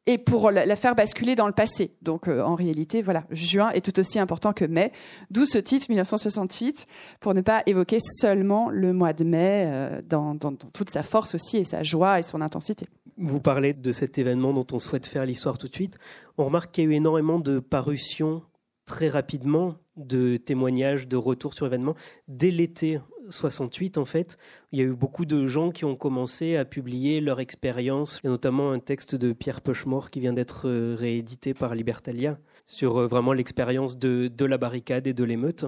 et 0.07 0.19
pour 0.19 0.51
la 0.51 0.77
faire 0.77 0.95
basculer 0.95 1.37
dans 1.37 1.47
le 1.47 1.53
passé. 1.53 1.93
Donc 2.03 2.27
euh, 2.27 2.43
en 2.43 2.55
réalité, 2.55 3.03
voilà, 3.03 3.25
juin 3.31 3.71
est 3.71 3.85
tout 3.85 3.99
aussi 4.01 4.19
important 4.19 4.53
que 4.53 4.65
mai, 4.65 4.93
d'où 5.31 5.47
ce 5.47 5.59
titre 5.59 5.87
1968 5.89 6.87
pour 7.21 7.35
ne 7.35 7.41
pas 7.41 7.63
évoquer 7.67 7.99
seulement 8.01 8.69
le 8.69 8.93
mois 8.93 9.13
de 9.13 9.25
mai 9.25 9.65
euh, 9.67 10.03
dans, 10.05 10.35
dans, 10.35 10.53
toute 10.55 10.91
sa 10.91 11.03
force 11.03 11.35
aussi 11.35 11.59
et 11.59 11.65
sa 11.65 11.83
joie 11.83 12.19
et 12.19 12.23
son 12.23 12.41
intensité. 12.41 12.87
Vous 13.17 13.41
parlez 13.41 13.75
de 13.75 13.93
cet 13.93 14.19
événement 14.19 14.53
dont 14.53 14.67
on 14.73 14.79
souhaite 14.79 15.07
faire 15.07 15.25
l'histoire 15.25 15.59
tout 15.59 15.69
de 15.69 15.75
suite. 15.75 15.99
On 16.39 16.45
remarque 16.45 16.73
qu'il 16.73 16.85
y 16.85 16.87
a 16.89 16.91
eu 16.91 16.95
énormément 16.95 17.39
de 17.39 17.61
parutions 17.61 18.43
très 18.87 19.09
rapidement 19.09 19.77
de 19.97 20.37
témoignages, 20.37 21.07
de 21.07 21.17
retours 21.17 21.55
sur 21.55 21.67
l'événement. 21.67 21.95
Dès 22.27 22.51
l'été 22.51 23.01
68, 23.31 23.99
en 23.99 24.05
fait, 24.05 24.37
il 24.73 24.79
y 24.79 24.83
a 24.83 24.85
eu 24.85 24.95
beaucoup 24.95 25.25
de 25.25 25.47
gens 25.47 25.71
qui 25.71 25.85
ont 25.85 25.97
commencé 25.97 26.57
à 26.57 26.65
publier 26.65 27.21
leur 27.21 27.41
expérience. 27.41 28.21
A 28.25 28.29
notamment 28.29 28.73
un 28.73 28.79
texte 28.79 29.15
de 29.15 29.33
Pierre 29.33 29.61
Pochemort 29.61 30.11
qui 30.11 30.21
vient 30.21 30.33
d'être 30.33 30.69
euh, 30.69 30.97
réédité 30.99 31.55
par 31.55 31.75
Libertalia 31.75 32.39
sur 32.67 32.99
euh, 32.99 33.07
vraiment 33.07 33.33
l'expérience 33.33 33.99
de, 33.99 34.29
de 34.29 34.45
la 34.45 34.59
barricade 34.59 35.07
et 35.07 35.15
de 35.15 35.25
l'émeute. 35.25 35.65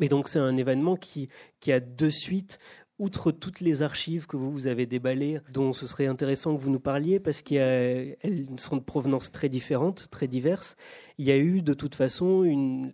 Mais 0.00 0.08
donc 0.08 0.28
c'est 0.28 0.38
un 0.38 0.56
événement 0.56 0.96
qui, 0.96 1.28
qui 1.60 1.72
a 1.72 1.80
de 1.80 2.08
suite 2.08 2.58
outre 2.98 3.32
toutes 3.32 3.60
les 3.60 3.82
archives 3.82 4.26
que 4.26 4.36
vous 4.36 4.66
avez 4.66 4.86
déballées, 4.86 5.40
dont 5.52 5.72
ce 5.72 5.86
serait 5.86 6.06
intéressant 6.06 6.56
que 6.56 6.60
vous 6.60 6.70
nous 6.70 6.80
parliez, 6.80 7.18
parce 7.18 7.42
qu'elles 7.42 8.46
sont 8.58 8.76
de 8.76 8.82
provenance 8.82 9.32
très 9.32 9.48
différentes, 9.48 10.08
très 10.10 10.28
diverses, 10.28 10.76
il 11.18 11.26
y 11.26 11.30
a 11.30 11.38
eu 11.38 11.62
de 11.62 11.74
toute 11.74 11.94
façon 11.94 12.44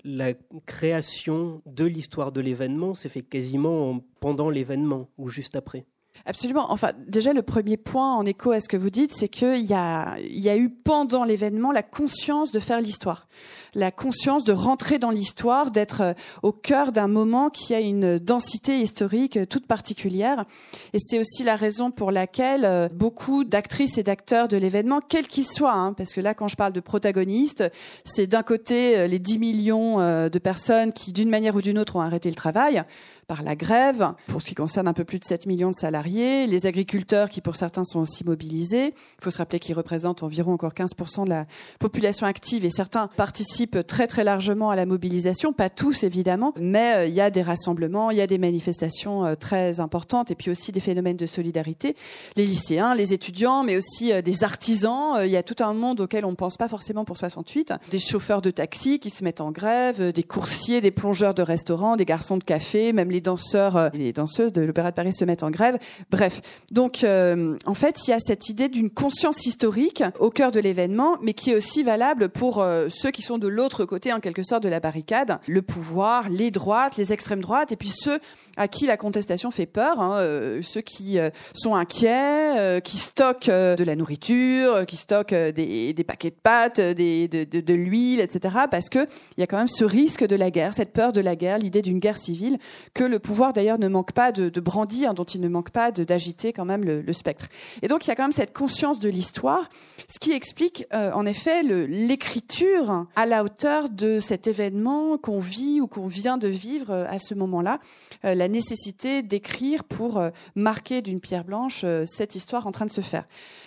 la 0.05 0.35
création 0.67 1.63
de 1.67 1.85
l'histoire 1.85 2.33
de 2.33 2.41
l'événement 2.41 2.95
s'est 2.95 3.09
fait 3.09 3.23
quasiment 3.23 4.01
pendant 4.21 4.51
l'événement 4.51 5.09
ou 5.19 5.29
juste 5.29 5.57
après. 5.57 5.85
Absolument. 6.27 6.71
Enfin, 6.71 6.93
déjà, 7.07 7.33
le 7.33 7.43
premier 7.43 7.77
point 7.77 8.15
en 8.15 8.27
écho 8.27 8.53
à 8.53 8.61
ce 8.61 8.69
que 8.69 8.77
vous 8.77 8.91
dites, 8.91 9.15
c'est 9.15 9.29
qu'il 9.29 9.65
y 9.65 9.73
a, 9.73 10.17
y 10.21 10.49
a 10.49 10.57
eu 10.57 10.69
pendant 10.69 11.25
l'événement 11.25 11.73
la 11.73 11.83
conscience 11.83 12.53
de 12.53 12.61
faire 12.61 12.81
l'histoire, 12.81 13.27
la 13.75 13.91
conscience 13.91 14.45
de 14.45 14.53
rentrer 14.53 14.99
dans 14.99 15.11
l'histoire, 15.11 15.71
d'être 15.71 16.03
euh, 16.03 16.13
au 16.43 16.53
cœur 16.53 16.93
d'un 16.93 17.09
moment 17.09 17.49
qui 17.49 17.75
a 17.75 17.81
une 17.81 18.19
densité 18.19 18.81
historique 18.81 19.39
toute 19.49 19.67
particulière. 19.67 20.45
Et 20.93 20.99
c'est 20.99 21.19
aussi 21.19 21.43
la 21.43 21.57
raison 21.57 21.91
pour 21.91 22.11
laquelle 22.11 22.65
euh, 22.65 22.89
beaucoup 22.93 23.45
d'actrices 23.45 23.97
et 23.97 24.03
d'acteurs 24.03 24.49
de 24.49 24.57
l'événement, 24.57 25.01
quels 25.01 25.27
qu'ils 25.27 25.47
soient, 25.47 25.73
hein, 25.73 25.95
parce 25.95 26.13
que 26.13 26.21
là, 26.21 26.35
quand 26.35 26.49
je 26.49 26.57
parle 26.57 26.73
de 26.73 26.81
protagonistes, 26.81 27.65
c'est 28.05 28.27
d'un 28.27 28.43
côté 28.43 28.99
euh, 28.99 29.07
les 29.07 29.19
10 29.19 29.39
millions 29.39 29.81
de 30.01 30.39
personnes 30.39 30.93
qui, 30.93 31.13
d'une 31.13 31.31
manière 31.31 31.55
ou 31.55 31.63
d'une 31.63 31.79
autre, 31.79 31.97
ont 31.97 32.01
arrêté 32.01 32.29
le 32.29 32.35
travail 32.35 32.83
par 33.31 33.45
la 33.45 33.55
grève, 33.55 34.13
pour 34.27 34.43
ce 34.43 34.47
qui 34.49 34.57
concerne 34.57 34.89
un 34.89 34.93
peu 34.93 35.05
plus 35.05 35.21
de 35.21 35.25
7 35.25 35.47
millions 35.47 35.71
de 35.71 35.77
salariés, 35.77 36.49
les 36.49 36.67
agriculteurs 36.67 37.31
qui 37.31 37.41
pour 37.41 37.55
certains 37.55 37.85
sont 37.85 38.01
aussi 38.01 38.25
mobilisés. 38.25 38.87
Il 38.87 39.23
faut 39.23 39.31
se 39.31 39.39
rappeler 39.39 39.61
qu'ils 39.61 39.77
représentent 39.77 40.25
environ 40.25 40.55
encore 40.55 40.73
15% 40.73 41.27
de 41.27 41.29
la 41.29 41.47
population 41.79 42.27
active 42.27 42.65
et 42.65 42.71
certains 42.71 43.07
participent 43.07 43.87
très 43.87 44.09
très 44.09 44.25
largement 44.25 44.71
à 44.71 44.75
la 44.75 44.85
mobilisation, 44.85 45.53
pas 45.53 45.71
tous 45.71 46.03
évidemment, 46.03 46.55
mais 46.59 46.97
euh, 46.97 47.07
il 47.07 47.15
y 47.15 47.21
a 47.21 47.31
des 47.31 47.43
rassemblements, 47.43 48.11
il 48.11 48.17
y 48.17 48.21
a 48.21 48.27
des 48.27 48.37
manifestations 48.37 49.25
euh, 49.25 49.37
très 49.37 49.79
importantes 49.79 50.33
et 50.33 50.35
puis 50.35 50.51
aussi 50.51 50.73
des 50.73 50.81
phénomènes 50.81 51.17
de 51.17 51.27
solidarité. 51.27 51.95
Les 52.35 52.47
lycéens, 52.47 52.97
les 52.97 53.13
étudiants, 53.13 53.63
mais 53.63 53.77
aussi 53.77 54.13
euh, 54.13 54.23
des 54.23 54.43
artisans, 54.43 55.21
il 55.23 55.31
y 55.31 55.37
a 55.37 55.45
tout 55.45 55.63
un 55.63 55.73
monde 55.73 56.01
auquel 56.01 56.25
on 56.25 56.33
ne 56.33 56.37
pense 56.37 56.57
pas 56.57 56.67
forcément 56.67 57.05
pour 57.05 57.17
68, 57.17 57.75
des 57.93 58.01
chauffeurs 58.01 58.43
de 58.43 58.51
taxi 58.51 58.99
qui 58.99 59.11
se 59.11 59.23
mettent 59.23 59.41
en 59.41 59.53
grève, 59.53 60.11
des 60.11 60.25
coursiers, 60.25 60.81
des 60.81 60.91
plongeurs 60.91 61.35
de 61.35 61.43
restaurants, 61.43 61.95
des 61.95 62.05
garçons 62.05 62.37
de 62.37 62.43
café, 62.43 62.93
même 62.93 63.13
les 63.13 63.20
les 63.21 63.23
danseurs 63.23 63.77
et 63.77 63.81
euh, 63.81 63.91
les 63.93 64.13
danseuses 64.13 64.53
de 64.53 64.63
l'Opéra 64.63 64.91
de 64.91 64.97
Paris 64.97 65.13
se 65.13 65.25
mettent 65.25 65.43
en 65.43 65.51
grève. 65.51 65.79
Bref, 66.11 66.41
donc 66.71 67.05
euh, 67.05 67.57
en 67.67 67.75
fait, 67.75 68.07
il 68.07 68.11
y 68.11 68.15
a 68.15 68.19
cette 68.19 68.49
idée 68.49 68.69
d'une 68.69 68.91
conscience 68.91 69.45
historique 69.45 70.03
au 70.19 70.31
cœur 70.31 70.53
de 70.53 70.61
l'événement, 70.61 71.19
mais 71.23 71.35
qui 71.35 71.51
est 71.51 71.57
aussi 71.57 71.83
valable 71.83 72.31
pour 72.31 72.61
euh, 72.61 72.89
ceux 72.89 73.11
qui 73.11 73.23
sont 73.23 73.37
de 73.39 73.49
l'autre 73.49 73.85
côté, 73.85 74.13
en 74.13 74.21
quelque 74.21 74.43
sorte, 74.43 74.63
de 74.63 74.69
la 74.69 74.81
barricade, 74.81 75.39
le 75.47 75.61
pouvoir, 75.61 76.31
les 76.31 76.51
droites, 76.51 76.97
les 76.97 77.13
extrêmes 77.13 77.41
droites, 77.41 77.73
et 77.73 77.77
puis 77.77 77.93
ceux 77.95 78.19
à 78.57 78.69
qui 78.69 78.87
la 78.87 78.97
contestation 78.97 79.51
fait 79.51 79.67
peur, 79.67 80.01
hein, 80.01 80.21
ceux 80.63 80.81
qui 80.81 81.19
sont 81.55 81.75
inquiets, 81.75 82.81
qui 82.83 82.99
stockent 82.99 83.49
de 83.49 83.85
la 83.85 83.97
nourriture, 83.97 84.85
qui 84.87 84.97
stockent 84.97 85.35
des, 85.35 86.05
paquets 86.07 86.31
de 86.31 86.37
pâtes, 86.43 86.81
des, 86.81 87.29
de, 87.29 87.75
l'huile, 87.75 88.21
etc. 88.21 88.55
Parce 88.71 88.89
que 88.89 89.07
il 89.37 89.41
y 89.41 89.43
a 89.43 89.47
quand 89.47 89.59
même 89.59 89.69
ce 89.69 89.85
risque 89.85 90.27
de 90.27 90.37
la 90.37 90.51
guerre, 90.51 90.75
cette 90.75 90.93
peur 90.93 91.13
de 91.13 91.21
la 91.21 91.37
guerre, 91.37 91.59
l'idée 91.59 91.83
d'une 91.83 91.99
guerre 91.99 92.17
civile 92.17 92.59
que 92.95 93.05
le 93.05 93.19
pouvoir 93.19 93.53
d'ailleurs 93.53 93.79
ne 93.79 93.89
manque 93.89 94.13
pas 94.13 94.33
de, 94.33 94.61
brandir, 94.61 95.15
dont 95.15 95.25
il 95.25 95.41
ne 95.41 95.49
manque 95.49 95.71
pas 95.71 95.91
d'agiter 95.91 96.53
quand 96.53 96.65
même 96.65 96.85
le, 96.85 97.13
spectre. 97.13 97.47
Et 97.83 97.89
donc 97.89 98.07
il 98.07 98.09
y 98.09 98.13
a 98.13 98.15
quand 98.15 98.23
même 98.23 98.33
cette 98.33 98.57
conscience 98.57 98.99
de 98.99 99.09
l'histoire, 99.09 99.69
ce 100.09 100.19
qui 100.19 100.33
explique 100.33 100.87
euh, 100.95 101.11
en 101.13 101.27
effet 101.27 101.63
l'écriture 101.63 103.07
à 103.17 103.27
la 103.27 103.43
hauteur 103.43 103.91
de 103.91 104.21
cet 104.21 104.47
événement 104.47 105.19
qu'on 105.19 105.41
vit 105.41 105.81
ou 105.81 105.87
qu'on 105.87 106.07
vient 106.07 106.39
de 106.39 106.49
vivre 106.49 106.91
euh, 106.91 107.05
à 107.09 107.19
ce 107.19 107.35
moment-là, 107.35 107.81
euh, 108.25 108.35
la 108.41 108.49
nécessité 108.49 109.23
d'écrire 109.23 109.85
pour 109.85 110.23
marquer 110.55 111.03
d'une 111.03 111.21
pierre 111.21 111.45
blanche 111.45 111.85
cette 112.07 112.35
histoire 112.35 112.67
en 112.67 112.73
train 112.73 112.87
de 112.87 112.91
se 112.91 113.01
faire. 113.01 113.25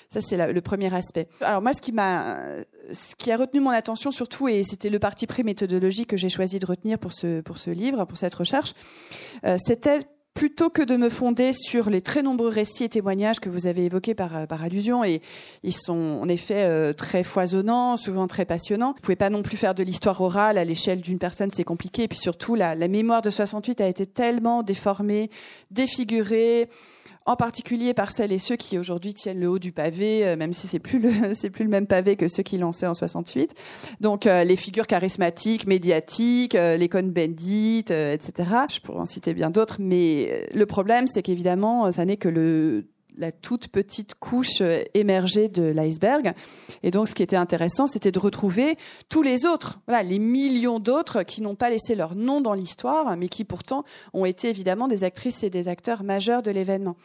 Ça, 0.10 0.20
c'est 0.22 0.51
le 0.51 0.62
premier 0.62 0.94
aspect. 0.94 1.27
Alors 1.42 1.62
moi, 1.62 1.74
ce 1.74 1.82
qui 1.82 1.92
m'a, 1.92 2.38
ce 2.92 3.15
qui 3.15 3.32
a 3.32 3.38
retenu 3.38 3.60
mon 3.60 3.70
attention 3.70 4.12
surtout, 4.12 4.48
et 4.48 4.63
c'était 4.63 4.89
le 4.89 5.00
parti 5.00 5.27
pris 5.27 5.44
méthodologique 5.44 6.10
que 6.10 6.18
j'ai 6.18 6.30
choisi 6.30 6.60
de 6.60 6.65
retenir 6.65 7.00
pour 7.00 7.13
ce, 7.13 7.42
pour 7.42 7.58
ce 7.58 7.70
livre, 7.70 8.06
pour 8.06 8.18
cette 8.18 8.36
recherche, 8.36 8.74
euh, 9.46 9.58
c'était 9.63 10.00
plutôt 10.34 10.70
que 10.70 10.82
de 10.82 10.96
me 10.98 11.10
fonder 11.10 11.54
sur 11.54 11.90
les 11.90 12.02
très 12.02 12.24
nombreux 12.24 12.50
récits 12.50 12.84
et 12.84 12.90
témoignages 12.90 13.40
que 13.40 13.50
vous 13.50 13.68
avez 13.68 13.86
évoqués 13.86 14.16
par, 14.16 14.36
euh, 14.36 14.46
allusion, 14.50 15.04
et 15.04 15.22
ils 15.63 15.75
sont 15.75 16.20
en 16.22 16.28
effet 16.28 16.63
euh, 16.63 16.94
très 16.94 17.24
foisonnants, 17.24 17.98
souvent 17.98 18.28
très 18.28 18.46
passionnants. 18.46 18.94
Vous 18.96 19.02
pouvez 19.02 19.16
pas 19.16 19.30
non 19.30 19.44
plus 19.44 19.58
faire 19.58 19.75
de 19.75 19.84
l'histoire 19.84 20.20
orale 20.22 20.58
à 20.58 20.66
l'échelle 20.66 21.02
d'une 21.02 21.20
personne, 21.20 21.52
c'est 21.54 21.63
compliqué. 21.63 22.04
Et 22.04 22.08
puis 22.08 22.18
surtout, 22.18 22.56
la, 22.56 22.75
la 22.75 22.88
mémoire 22.88 23.22
de 23.22 23.30
68 23.30 23.82
a 23.82 23.88
été 23.88 24.06
tellement 24.06 24.63
déformée, 24.63 25.30
défigurée, 25.72 26.70
en 27.25 27.36
particulier 27.36 27.94
par 27.94 28.12
celles 28.12 28.32
et 28.32 28.39
ceux 28.39 28.56
qui 28.56 28.77
aujourd'hui 28.77 29.13
tiennent 29.13 29.39
le 29.39 29.48
haut 29.48 29.60
du 29.60 29.72
pavé, 29.72 30.27
euh, 30.27 30.36
même 30.36 30.53
si 30.53 30.68
c'est 30.68 30.80
plus 30.80 31.00
le 31.00 31.12
c'est 31.34 31.50
plus 31.50 31.63
le 31.63 31.70
même 31.70 31.88
pavé 31.88 32.15
que 32.15 32.27
ceux 32.27 32.44
qui 32.44 32.58
lançaient 32.58 32.88
en 32.88 32.94
68. 32.94 33.53
Donc 34.01 34.27
euh, 34.27 34.44
les 34.44 34.56
figures 34.56 34.88
charismatiques, 34.88 35.65
médiatiques, 35.68 36.56
euh, 36.56 36.77
les 36.77 36.89
Cohn-Bendit, 36.89 37.86
etc. 37.89 38.50
Je 38.70 38.80
pourrais 38.80 39.00
en 39.00 39.06
citer 39.06 39.34
bien 39.34 39.50
d'autres, 39.50 39.77
mais 39.80 40.48
le 40.53 40.65
problème 40.65 41.08
c'est 41.08 41.22
qu'évidemment 41.22 41.92
ça 41.92 42.06
n'est 42.06 42.18
que 42.18 42.30
le 42.30 42.86
la 43.17 43.32
toute 43.32 43.67
petite 43.67 44.15
couche 44.15 44.62
euh, 44.62 44.84
émergée 44.93 45.50
de 45.50 45.63
l'iceberg. 45.63 46.34
Et 46.84 46.91
donc, 46.91 47.08
ce 47.08 47.15
qui 47.15 47.24
était 47.24 47.36
intéressant, 47.36 47.88
c'était 47.88 48.12
de 48.12 48.20
retrouver 48.20 48.77
tous 49.10 49.22
les 49.22 49.46
autres, 49.46 49.79
les 49.88 50.20
millions 50.20 50.79
d'autres 50.79 51.24
qui 51.24 51.41
n'ont 51.41 51.55
pas 51.55 51.70
laissé 51.70 51.96
leur 51.96 52.15
nom 52.15 52.41
dans 52.41 52.53
l'histoire, 52.53 53.15
mais 53.17 53.27
qui 53.27 53.43
pourtant 53.46 53.84
ont 54.13 54.25
été 54.25 54.50
évidemment 54.50 54.88
des 54.88 55.03
actrices 55.03 55.43
et 55.43 55.50
des 55.50 55.67
acteurs 55.67 56.03
majeurs 56.03 56.41
de 56.41 56.51
l'événement. 56.51 56.96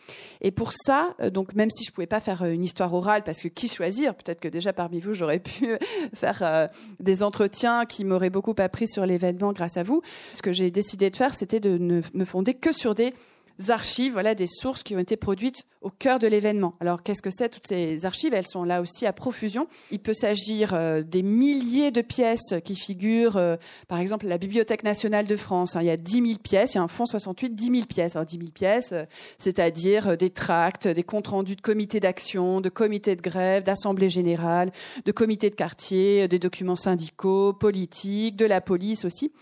Et 0.40 0.50
pour 0.50 0.72
ça, 0.72 1.14
euh, 1.20 1.30
donc 1.30 1.54
même 1.54 1.70
si 1.70 1.84
je 1.84 1.92
pouvais 1.92 2.06
pas 2.06 2.20
faire 2.20 2.42
euh, 2.42 2.52
une 2.52 2.64
histoire 2.64 2.92
orale, 2.94 3.22
parce 3.24 3.42
que 3.42 3.48
qui 3.48 3.68
choisir? 3.68 4.14
Peut-être 4.14 4.40
que 4.40 4.48
déjà 4.48 4.72
parmi 4.72 5.00
vous, 5.00 5.14
j'aurais 5.14 5.38
pu 5.48 5.76
faire 6.14 6.68
des 7.00 7.22
entretiens 7.22 7.84
qui 7.84 8.04
m'auraient 8.04 8.30
beaucoup 8.30 8.54
appris 8.58 8.88
sur 8.88 9.04
l'événement 9.06 9.52
grâce 9.52 9.76
à 9.76 9.82
vous. 9.82 10.02
Ce 10.32 10.42
que 10.42 10.52
j'ai 10.52 10.70
décidé 10.70 11.10
de 11.10 11.16
faire, 11.16 11.34
c'était 11.34 11.60
de 11.60 11.76
ne 11.78 12.00
me 12.14 12.24
fonder 12.24 12.54
que 12.54 12.72
sur 12.72 12.94
des 12.94 13.12
archives, 13.68 14.12
voilà, 14.12 14.34
des 14.34 14.46
sources 14.46 14.82
qui 14.82 14.94
ont 14.94 14.98
été 14.98 15.16
produites 15.16 15.64
au 15.80 15.90
cœur 15.90 16.18
de 16.18 16.26
l'événement. 16.26 16.74
Alors, 16.80 17.02
qu'est-ce 17.02 17.22
que 17.22 17.30
c'est 17.30 17.48
Toutes 17.48 17.66
ces 17.66 18.04
archives, 18.04 18.34
elles 18.34 18.46
sont 18.46 18.64
là 18.64 18.80
aussi 18.80 19.06
à 19.06 19.12
profusion. 19.12 19.68
Il 19.90 20.00
peut 20.00 20.14
s'agir 20.14 20.74
euh, 20.74 21.02
des 21.02 21.22
milliers 21.22 21.90
de 21.90 22.00
pièces 22.00 22.54
qui 22.64 22.76
figurent, 22.76 23.36
euh, 23.36 23.56
par 23.86 23.98
exemple, 23.98 24.26
la 24.26 24.38
Bibliothèque 24.38 24.82
nationale 24.82 25.26
de 25.26 25.36
France. 25.36 25.76
Hein. 25.76 25.80
il 25.82 25.86
y 25.86 25.90
a 25.90 25.96
10 25.96 26.26
000 26.26 26.38
pièces, 26.42 26.74
il 26.74 26.76
y 26.76 26.80
a 26.80 26.82
un 26.82 26.88
fonds 26.88 27.06
68, 27.06 27.54
10 27.54 27.64
000 27.64 27.86
pièces. 27.86 28.16
Alors, 28.16 28.26
10 28.26 28.38
000 28.38 28.50
pièces, 28.52 28.92
euh, 28.92 29.04
c'est-à-dire 29.38 30.16
des 30.16 30.30
tracts, 30.30 30.88
des 30.88 31.04
comptes 31.04 31.28
rendus 31.28 31.56
de 31.56 31.60
comités 31.60 32.00
d'action, 32.00 32.60
de 32.60 32.68
comités 32.68 33.16
de 33.16 33.22
grève, 33.22 33.62
d'assemblées 33.62 34.10
générales, 34.10 34.72
de 35.04 35.12
comités 35.12 35.50
de 35.50 35.54
quartier, 35.54 36.28
des 36.28 36.38
documents 36.38 36.76
syndicaux, 36.76 37.52
politiques, 37.52 38.36
de 38.36 38.46
la 38.46 38.60
police 38.60 39.04
aussi. 39.04 39.32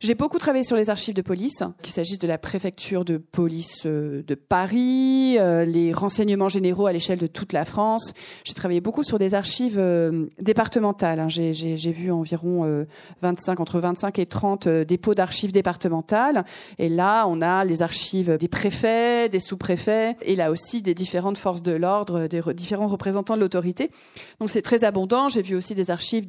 J'ai 0.00 0.14
beaucoup 0.14 0.38
travaillé 0.38 0.64
sur 0.64 0.76
les 0.76 0.88
archives 0.88 1.14
de 1.14 1.22
police, 1.22 1.62
qu'il 1.82 1.92
s'agisse 1.92 2.18
de 2.18 2.26
la 2.26 2.38
préfecture 2.38 3.04
de 3.04 3.18
police 3.18 3.59
de 3.84 4.34
Paris, 4.34 5.38
les 5.38 5.80
les 5.90 5.92
renseignements 5.92 6.48
généraux 6.48 6.86
à 6.86 6.92
l'échelle 6.92 7.18
de 7.18 7.26
toute 7.26 7.52
la 7.52 7.64
France. 7.64 8.12
J'ai 8.44 8.54
travaillé 8.54 8.80
beaucoup 8.80 9.02
sur 9.02 9.18
des 9.18 9.34
archives 9.34 9.78
euh, 9.78 10.26
départementales. 10.40 11.20
Hein. 11.20 11.28
J'ai 11.28 11.92
vu 11.92 12.12
environ 12.12 12.86
25, 13.22 13.60
entre 13.60 13.80
25 13.80 14.18
et 14.18 14.26
30 14.26 14.68
dépôts 14.68 15.14
d'archives 15.14 15.52
départementales. 15.52 16.44
Et 16.78 16.88
là, 16.88 17.26
on 17.26 17.40
a 17.42 17.64
les 17.64 17.82
archives 17.82 18.36
des 18.38 18.48
préfets, 18.48 19.28
des 19.28 19.40
sous-préfets, 19.40 20.16
et 20.22 20.36
là 20.36 20.50
aussi 20.50 20.82
des 20.82 20.94
différentes 20.94 21.38
forces 21.38 21.62
de 21.62 21.72
l'ordre, 21.72 22.26
des 22.26 22.42
différents 22.54 22.88
représentants 22.88 23.34
de 23.34 23.40
l'autorité. 23.40 23.90
Donc 24.38 24.50
c'est 24.50 24.62
très 24.62 24.84
abondant. 24.84 25.28
J'ai 25.28 25.42
vu 25.42 25.56
aussi 25.56 25.74
des 25.74 25.90
archives 25.90 26.26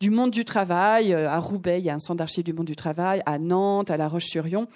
du 0.00 0.10
monde 0.10 0.30
du 0.30 0.44
travail. 0.44 1.12
À 1.14 1.38
Roubaix, 1.38 1.78
il 1.78 1.84
y 1.84 1.90
a 1.90 1.94
un 1.94 1.98
centre 1.98 2.18
d'archives 2.18 2.44
du 2.44 2.52
monde 2.52 2.66
du 2.66 2.76
travail. 2.76 3.22
À 3.26 3.38
Nantes, 3.38 3.90
à 3.90 3.96
La 3.96 4.08
Roche-sur-Yon. 4.08 4.66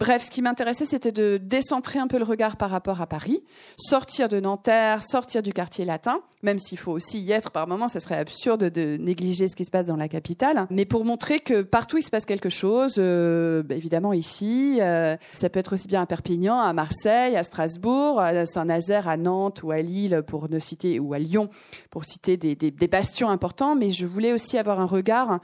Bref, 0.00 0.24
ce 0.24 0.30
qui 0.30 0.40
m'intéressait, 0.40 0.86
c'était 0.86 1.12
de 1.12 1.36
décentrer 1.36 1.98
un 1.98 2.06
peu 2.06 2.16
le 2.16 2.24
regard 2.24 2.56
par 2.56 2.70
rapport 2.70 3.02
à 3.02 3.06
Paris, 3.06 3.44
sortir 3.76 4.30
de 4.30 4.40
Nanterre, 4.40 5.02
sortir 5.02 5.42
du 5.42 5.52
quartier 5.52 5.84
latin, 5.84 6.22
même 6.42 6.58
s'il 6.58 6.78
faut 6.78 6.92
aussi 6.92 7.20
y 7.20 7.32
être 7.32 7.50
par 7.50 7.68
moment, 7.68 7.86
ce 7.86 8.00
serait 8.00 8.16
absurde 8.16 8.70
de 8.70 8.96
négliger 8.96 9.46
ce 9.46 9.54
qui 9.54 9.66
se 9.66 9.70
passe 9.70 9.84
dans 9.84 9.96
la 9.96 10.08
capitale, 10.08 10.66
mais 10.70 10.86
pour 10.86 11.04
montrer 11.04 11.38
que 11.38 11.60
partout 11.60 11.98
il 11.98 12.02
se 12.02 12.08
passe 12.08 12.24
quelque 12.24 12.48
chose, 12.48 12.94
euh, 12.96 13.62
bah, 13.62 13.74
évidemment 13.74 14.14
ici, 14.14 14.78
euh, 14.80 15.18
ça 15.34 15.50
peut 15.50 15.58
être 15.58 15.74
aussi 15.74 15.86
bien 15.86 16.00
à 16.00 16.06
Perpignan, 16.06 16.58
à 16.58 16.72
Marseille, 16.72 17.36
à 17.36 17.42
Strasbourg, 17.42 18.20
à 18.20 18.46
Saint-Nazaire, 18.46 19.06
à 19.06 19.18
Nantes 19.18 19.62
ou 19.62 19.70
à 19.70 19.82
Lille, 19.82 20.22
pour 20.26 20.48
ne 20.48 20.58
citer, 20.58 20.98
ou 20.98 21.12
à 21.12 21.18
Lyon, 21.18 21.50
pour 21.90 22.06
citer 22.06 22.38
des, 22.38 22.56
des 22.56 22.88
bastions 22.88 23.28
importants, 23.28 23.76
mais 23.76 23.90
je 23.90 24.06
voulais 24.06 24.32
aussi 24.32 24.56
avoir 24.56 24.80
un 24.80 24.86
regard 24.86 25.40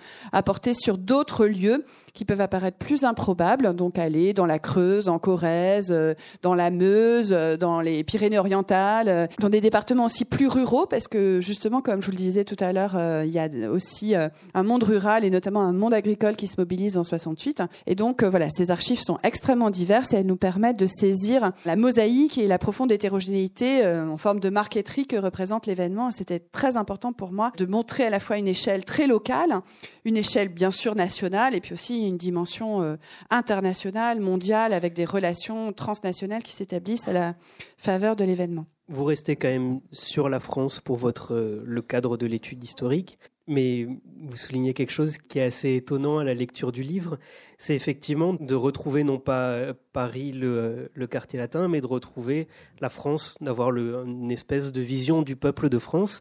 porter 0.46 0.72
sur 0.72 0.96
d'autres 0.96 1.44
lieux 1.44 1.84
qui 2.16 2.24
peuvent 2.24 2.40
apparaître 2.40 2.78
plus 2.78 3.04
improbables, 3.04 3.76
donc 3.76 3.98
aller 3.98 4.32
dans 4.32 4.46
la 4.46 4.58
Creuse, 4.58 5.08
en 5.08 5.18
Corrèze, 5.18 5.90
euh, 5.90 6.14
dans 6.42 6.54
la 6.54 6.70
Meuse, 6.70 7.28
euh, 7.30 7.58
dans 7.58 7.82
les 7.82 8.02
Pyrénées-Orientales, 8.04 9.08
euh, 9.08 9.26
dans 9.38 9.50
des 9.50 9.60
départements 9.60 10.06
aussi 10.06 10.24
plus 10.24 10.48
ruraux, 10.48 10.86
parce 10.86 11.08
que 11.08 11.40
justement, 11.42 11.82
comme 11.82 12.00
je 12.00 12.06
vous 12.06 12.12
le 12.12 12.16
disais 12.16 12.44
tout 12.44 12.56
à 12.58 12.72
l'heure, 12.72 12.96
il 13.22 13.30
y 13.30 13.38
a 13.38 13.48
aussi 13.70 14.14
un 14.14 14.62
monde 14.62 14.82
rural 14.82 15.24
et 15.24 15.30
notamment 15.30 15.60
un 15.60 15.72
monde 15.72 15.92
agricole 15.92 16.36
qui 16.36 16.46
se 16.46 16.54
mobilise 16.58 16.96
en 16.96 17.04
68. 17.04 17.62
Et 17.86 17.94
donc 17.94 18.24
voilà, 18.24 18.48
ces 18.48 18.70
archives 18.70 19.00
sont 19.00 19.18
extrêmement 19.22 19.68
diverses 19.68 20.14
et 20.14 20.16
elles 20.16 20.26
nous 20.26 20.36
permettent 20.36 20.78
de 20.78 20.86
saisir 20.86 21.52
la 21.66 21.76
mosaïque 21.76 22.38
et 22.38 22.46
la 22.46 22.58
profonde 22.58 22.90
hétérogénéité 22.90 23.86
en 23.86 24.16
forme 24.16 24.40
de 24.40 24.48
marqueterie 24.48 25.06
que 25.06 25.16
représente 25.16 25.66
l'événement. 25.66 26.10
C'était 26.10 26.38
très 26.38 26.76
important 26.76 27.12
pour 27.12 27.32
moi 27.32 27.52
de 27.58 27.66
montrer 27.66 28.04
à 28.04 28.10
la 28.10 28.20
fois 28.20 28.38
une 28.38 28.48
échelle 28.48 28.84
très 28.84 29.06
locale, 29.06 29.60
une 30.04 30.16
échelle 30.16 30.48
bien 30.48 30.70
sûr 30.70 30.94
nationale 30.94 31.54
et 31.54 31.60
puis 31.60 31.74
aussi 31.74 32.05
une 32.08 32.18
dimension 32.18 32.82
euh, 32.82 32.96
internationale, 33.30 34.20
mondiale, 34.20 34.72
avec 34.72 34.94
des 34.94 35.04
relations 35.04 35.72
transnationales 35.72 36.42
qui 36.42 36.52
s'établissent 36.52 37.08
à 37.08 37.12
la 37.12 37.34
faveur 37.76 38.16
de 38.16 38.24
l'événement. 38.24 38.66
Vous 38.88 39.04
restez 39.04 39.36
quand 39.36 39.48
même 39.48 39.80
sur 39.90 40.28
la 40.28 40.40
France 40.40 40.80
pour 40.80 40.96
votre, 40.96 41.34
euh, 41.34 41.62
le 41.64 41.82
cadre 41.82 42.16
de 42.16 42.26
l'étude 42.26 42.62
historique, 42.62 43.18
mais 43.48 43.86
vous 44.20 44.36
soulignez 44.36 44.74
quelque 44.74 44.90
chose 44.90 45.18
qui 45.18 45.38
est 45.38 45.44
assez 45.44 45.74
étonnant 45.74 46.18
à 46.18 46.24
la 46.24 46.34
lecture 46.34 46.72
du 46.72 46.82
livre, 46.82 47.18
c'est 47.58 47.74
effectivement 47.74 48.34
de 48.34 48.54
retrouver 48.54 49.04
non 49.04 49.18
pas 49.18 49.50
euh, 49.50 49.74
Paris, 49.92 50.32
le, 50.32 50.90
quartier 51.10 51.38
latin, 51.38 51.68
mais 51.68 51.80
de 51.80 51.86
retrouver 51.86 52.48
la 52.80 52.88
France, 52.88 53.36
d'avoir 53.40 53.74
une 53.76 54.30
espèce 54.30 54.72
de 54.72 54.80
vision 54.80 55.22
du 55.22 55.36
peuple 55.36 55.68
de 55.68 55.78
France 55.78 56.20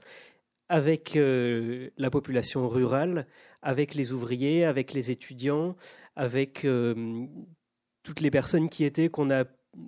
avec 0.69 1.15
la 1.15 2.10
population 2.10 2.67
rurale, 2.67 3.27
avec 3.65 3.95
les 3.95 4.13
ouvriers, 4.13 4.63
avec 4.63 4.93
les 4.93 5.12
étudiants, 5.12 5.75
avec 6.15 6.63
euh, 6.65 7.25
toutes 8.03 8.22
les 8.22 8.31
personnes 8.31 8.69
qui 8.69 8.86
étaient, 8.86 9.10
qu'on 9.10 9.31
a 9.31 9.45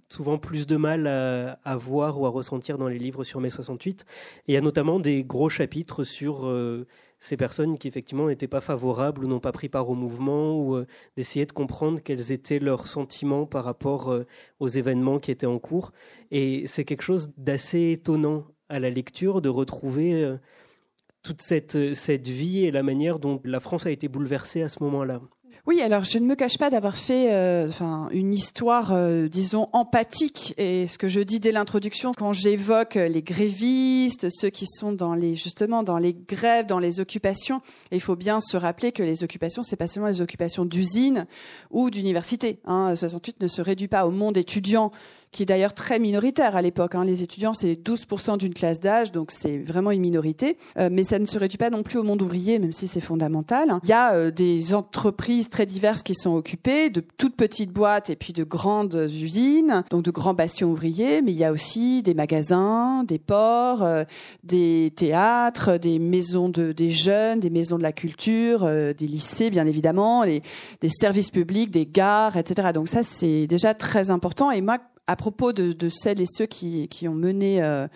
souvent 0.09 0.37
plus 0.37 0.67
de 0.67 0.75
mal 0.75 1.07
à, 1.07 1.77
voir 1.77 2.19
ou 2.19 2.25
à 2.25 2.29
ressentir 2.29 2.77
dans 2.77 2.89
les 2.89 2.97
livres 2.97 3.23
sur 3.23 3.39
mai 3.39 3.49
68. 3.49 4.03
il 4.47 4.53
y 4.53 4.57
a 4.57 4.61
notamment 4.61 4.99
des 4.99 5.23
gros 5.23 5.47
chapitres 5.47 6.03
sur 6.03 6.45
euh, 6.45 6.85
ces 7.19 7.37
personnes 7.37 7.77
qui 7.77 7.87
effectivement 7.87 8.27
n'étaient 8.27 8.49
pas 8.49 8.59
favorables 8.59 9.23
ou 9.23 9.29
n'ont 9.29 9.39
pas 9.39 9.53
pris 9.53 9.69
part 9.69 9.89
au 9.89 9.95
mouvement 9.95 10.59
ou 10.59 10.75
euh, 10.75 10.85
d'essayer 11.15 11.45
de 11.45 11.53
comprendre 11.53 12.01
quels 12.03 12.33
étaient 12.33 12.59
leurs 12.59 12.87
sentiments 12.87 13.45
par 13.45 13.63
rapport 13.63 14.13
aux 14.59 14.67
événements 14.67 15.19
qui 15.19 15.31
étaient 15.31 15.45
en 15.45 15.59
cours. 15.59 15.93
Et 16.31 16.67
c'est 16.67 16.83
quelque 16.83 17.03
chose 17.03 17.31
d'assez 17.37 17.91
étonnant 17.91 18.43
à 18.67 18.79
la 18.79 18.89
lecture 18.89 19.41
de 19.41 19.47
retrouver 19.47 20.37
toute 21.27 21.41
cette, 21.41 21.93
cette 21.93 22.29
vie 22.29 22.63
et 22.63 22.71
la 22.71 22.83
manière 22.83 23.19
dont 23.19 23.41
la 23.43 23.59
France 23.59 23.85
a 23.85 23.91
été 23.91 24.07
bouleversée 24.07 24.61
à 24.61 24.69
ce 24.69 24.81
moment-là. 24.83 25.19
Oui, 25.65 25.81
alors 25.81 26.05
je 26.05 26.17
ne 26.17 26.25
me 26.25 26.35
cache 26.35 26.57
pas 26.57 26.69
d'avoir 26.69 26.95
fait 26.95 27.33
euh, 27.33 27.69
une 28.11 28.33
histoire, 28.33 28.93
euh, 28.93 29.27
disons, 29.27 29.67
empathique. 29.73 30.53
Et 30.57 30.87
ce 30.87 30.97
que 30.97 31.09
je 31.09 31.19
dis 31.19 31.41
dès 31.41 31.51
l'introduction, 31.51 32.13
quand 32.17 32.31
j'évoque 32.31 32.95
les 32.95 33.21
grévistes, 33.21 34.29
ceux 34.29 34.49
qui 34.49 34.65
sont 34.65 34.93
dans 34.93 35.13
les, 35.13 35.35
justement 35.35 35.83
dans 35.83 35.97
les 35.97 36.13
grèves, 36.13 36.67
dans 36.67 36.79
les 36.79 37.01
occupations, 37.01 37.59
il 37.91 37.99
faut 37.99 38.15
bien 38.15 38.39
se 38.39 38.55
rappeler 38.55 38.93
que 38.93 39.03
les 39.03 39.25
occupations, 39.25 39.61
c'est 39.61 39.75
pas 39.75 39.89
seulement 39.89 40.07
les 40.07 40.21
occupations 40.21 40.63
d'usines 40.63 41.27
ou 41.69 41.89
d'universités. 41.89 42.61
Hein. 42.63 42.95
68 42.95 43.41
ne 43.41 43.47
se 43.47 43.61
réduit 43.61 43.89
pas 43.89 44.07
au 44.07 44.11
monde 44.11 44.37
étudiant 44.37 44.93
qui 45.31 45.43
est 45.43 45.45
d'ailleurs 45.45 45.73
très 45.73 45.99
minoritaire 45.99 46.55
à 46.55 46.61
l'époque. 46.61 46.95
Hein. 46.95 47.03
Les 47.03 47.21
étudiants, 47.23 47.53
c'est 47.53 47.73
12% 47.73 48.37
d'une 48.37 48.53
classe 48.53 48.79
d'âge, 48.79 49.11
donc 49.11 49.31
c'est 49.31 49.57
vraiment 49.57 49.91
une 49.91 50.01
minorité. 50.01 50.57
Euh, 50.77 50.89
mais 50.91 51.03
ça 51.03 51.19
ne 51.19 51.25
se 51.25 51.37
réduit 51.37 51.57
pas 51.57 51.69
non 51.69 51.83
plus 51.83 51.99
au 51.99 52.03
monde 52.03 52.21
ouvrier, 52.21 52.59
même 52.59 52.71
si 52.71 52.87
c'est 52.87 53.01
fondamental. 53.01 53.79
Il 53.83 53.89
y 53.89 53.93
a 53.93 54.13
euh, 54.13 54.31
des 54.31 54.73
entreprises 54.73 55.49
très 55.49 55.65
diverses 55.65 56.03
qui 56.03 56.15
sont 56.15 56.35
occupées, 56.35 56.89
de 56.89 57.01
toutes 57.17 57.35
petites 57.35 57.71
boîtes 57.71 58.09
et 58.09 58.15
puis 58.15 58.33
de 58.33 58.43
grandes 58.43 59.07
usines, 59.09 59.83
donc 59.89 60.03
de 60.03 60.11
grands 60.11 60.33
bastions 60.33 60.71
ouvriers. 60.71 61.21
Mais 61.21 61.31
il 61.31 61.37
y 61.37 61.43
a 61.43 61.51
aussi 61.51 62.03
des 62.03 62.13
magasins, 62.13 63.03
des 63.03 63.19
ports, 63.19 63.83
euh, 63.83 64.03
des 64.43 64.93
théâtres, 64.95 65.77
des 65.77 65.99
maisons 65.99 66.49
de, 66.49 66.71
des 66.71 66.91
jeunes, 66.91 67.39
des 67.39 67.49
maisons 67.49 67.77
de 67.77 67.83
la 67.83 67.91
culture, 67.91 68.65
des 68.65 69.07
lycées, 69.07 69.49
bien 69.49 69.67
évidemment, 69.67 70.23
les, 70.23 70.41
des 70.81 70.89
services 70.89 71.31
publics, 71.31 71.71
des 71.71 71.85
gares, 71.85 72.37
etc. 72.37 72.69
Donc 72.73 72.87
ça, 72.87 73.03
c'est 73.03 73.47
déjà 73.47 73.73
très 73.73 74.09
important. 74.09 74.51
Et 74.51 74.61
moi, 74.61 74.77
à 75.07 75.15
propos 75.15 75.53
de, 75.53 75.89
celles 75.89 76.21
et 76.21 76.27
ceux 76.27 76.45
qui, 76.45 77.07
ont 77.07 77.13
mené 77.13 77.63
euh, 77.63 77.87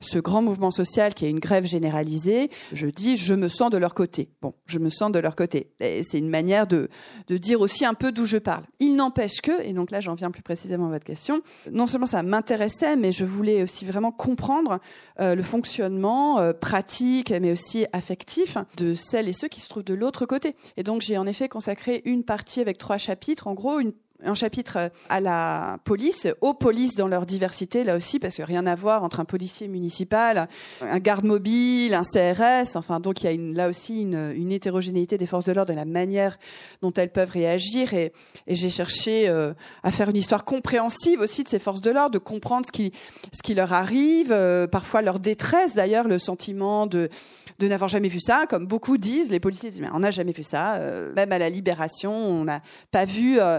ce 0.00 0.18
grand 0.18 0.42
mouvement 0.42 0.70
social 0.70 1.14
qui 1.14 1.26
est 1.26 1.30
une 1.30 1.40
grève 1.40 1.66
généralisée, 1.66 2.50
je 2.72 2.86
dis 2.86 3.16
je 3.16 3.34
me 3.34 3.48
sens 3.48 3.70
de 3.70 3.78
leur 3.78 3.94
côté. 3.94 4.28
Bon, 4.42 4.54
je 4.66 4.78
me 4.78 4.90
sens 4.90 5.10
de 5.12 5.18
leur 5.18 5.36
côté. 5.36 5.70
C'est 5.80 6.18
une 6.18 6.28
manière 6.28 6.66
de, 6.66 6.88
dire 7.28 7.60
aussi 7.60 7.84
un 7.84 7.94
peu 7.94 8.12
d'où 8.12 8.24
je 8.24 8.36
parle. 8.36 8.64
Il 8.80 8.96
n'empêche 8.96 9.40
que, 9.40 9.62
et 9.62 9.72
donc 9.72 9.90
là 9.90 10.00
j'en 10.00 10.14
viens 10.14 10.30
plus 10.30 10.42
précisément 10.42 10.86
à 10.86 10.90
votre 10.90 11.04
question, 11.04 11.40
non 11.70 11.86
seulement 11.86 12.06
ça 12.06 12.22
m'intéressait, 12.22 12.96
mais 12.96 13.12
je 13.12 13.24
voulais 13.24 13.62
aussi 13.62 13.84
vraiment 13.84 14.12
comprendre 14.12 14.78
euh, 15.20 15.34
le 15.34 15.42
fonctionnement 15.42 16.38
euh, 16.38 16.52
pratique, 16.52 17.30
mais 17.30 17.52
aussi 17.52 17.86
affectif 17.92 18.58
de 18.76 18.94
celles 18.94 19.28
et 19.28 19.32
ceux 19.32 19.48
qui 19.48 19.60
se 19.60 19.68
trouvent 19.68 19.84
de 19.84 19.94
l'autre 19.94 20.26
côté. 20.26 20.54
Et 20.76 20.82
donc 20.82 21.02
j'ai 21.02 21.18
en 21.18 21.26
effet 21.26 21.48
consacré 21.48 22.02
une 22.04 22.24
partie 22.24 22.60
avec 22.60 22.78
trois 22.78 22.98
chapitres, 22.98 23.46
en 23.46 23.54
gros 23.54 23.80
une 23.80 23.92
un 24.24 24.34
chapitre 24.34 24.90
à 25.08 25.20
la 25.20 25.78
police, 25.84 26.26
aux 26.40 26.54
polices 26.54 26.94
dans 26.96 27.06
leur 27.06 27.24
diversité, 27.24 27.84
là 27.84 27.96
aussi, 27.96 28.18
parce 28.18 28.36
que 28.36 28.42
rien 28.42 28.66
à 28.66 28.74
voir 28.74 29.04
entre 29.04 29.20
un 29.20 29.24
policier 29.24 29.68
municipal, 29.68 30.48
un 30.80 30.98
garde 30.98 31.24
mobile, 31.24 31.94
un 31.94 32.02
CRS, 32.02 32.74
enfin, 32.74 32.98
donc 32.98 33.22
il 33.22 33.30
y 33.30 33.34
a 33.34 33.54
là 33.54 33.68
aussi 33.68 34.02
une, 34.02 34.50
hétérogénéité 34.50 35.18
des 35.18 35.26
forces 35.26 35.44
de 35.44 35.52
l'ordre 35.52 35.72
et 35.72 35.76
la 35.76 35.84
manière 35.84 36.38
dont 36.82 36.92
elles 36.92 37.12
peuvent 37.12 37.30
réagir. 37.30 37.94
Et, 37.94 38.12
j'ai 38.46 38.70
cherché 38.70 39.28
euh, 39.28 39.52
à 39.82 39.92
faire 39.92 40.08
une 40.08 40.16
histoire 40.16 40.44
compréhensive 40.44 41.20
aussi 41.20 41.44
de 41.44 41.48
ces 41.48 41.58
forces 41.58 41.80
de 41.80 41.90
l'ordre, 41.90 42.10
de 42.10 42.18
comprendre 42.18 42.66
ce 42.66 42.72
qui, 42.72 42.92
ce 43.32 43.42
qui 43.42 43.54
leur 43.54 43.72
arrive, 43.72 44.32
euh, 44.32 44.66
parfois 44.66 45.02
leur 45.02 45.20
détresse 45.20 45.74
d'ailleurs, 45.74 46.08
le 46.08 46.18
sentiment 46.18 46.86
de, 46.86 47.08
de 47.58 47.66
n'avoir 47.66 47.88
jamais 47.88 48.08
vu 48.08 48.20
ça, 48.20 48.46
comme 48.48 48.66
beaucoup 48.66 48.98
disent, 48.98 49.30
les 49.30 49.40
policiers 49.40 49.70
disent, 49.70 49.80
mais 49.80 49.88
on 49.92 50.00
n'a 50.00 50.10
jamais 50.10 50.32
vu 50.32 50.42
ça, 50.42 50.76
euh, 50.76 51.12
même 51.14 51.32
à 51.32 51.38
la 51.38 51.50
libération, 51.50 52.12
on 52.12 52.44
n'a 52.44 52.62
pas 52.90 53.04
vu 53.04 53.38
euh, 53.40 53.58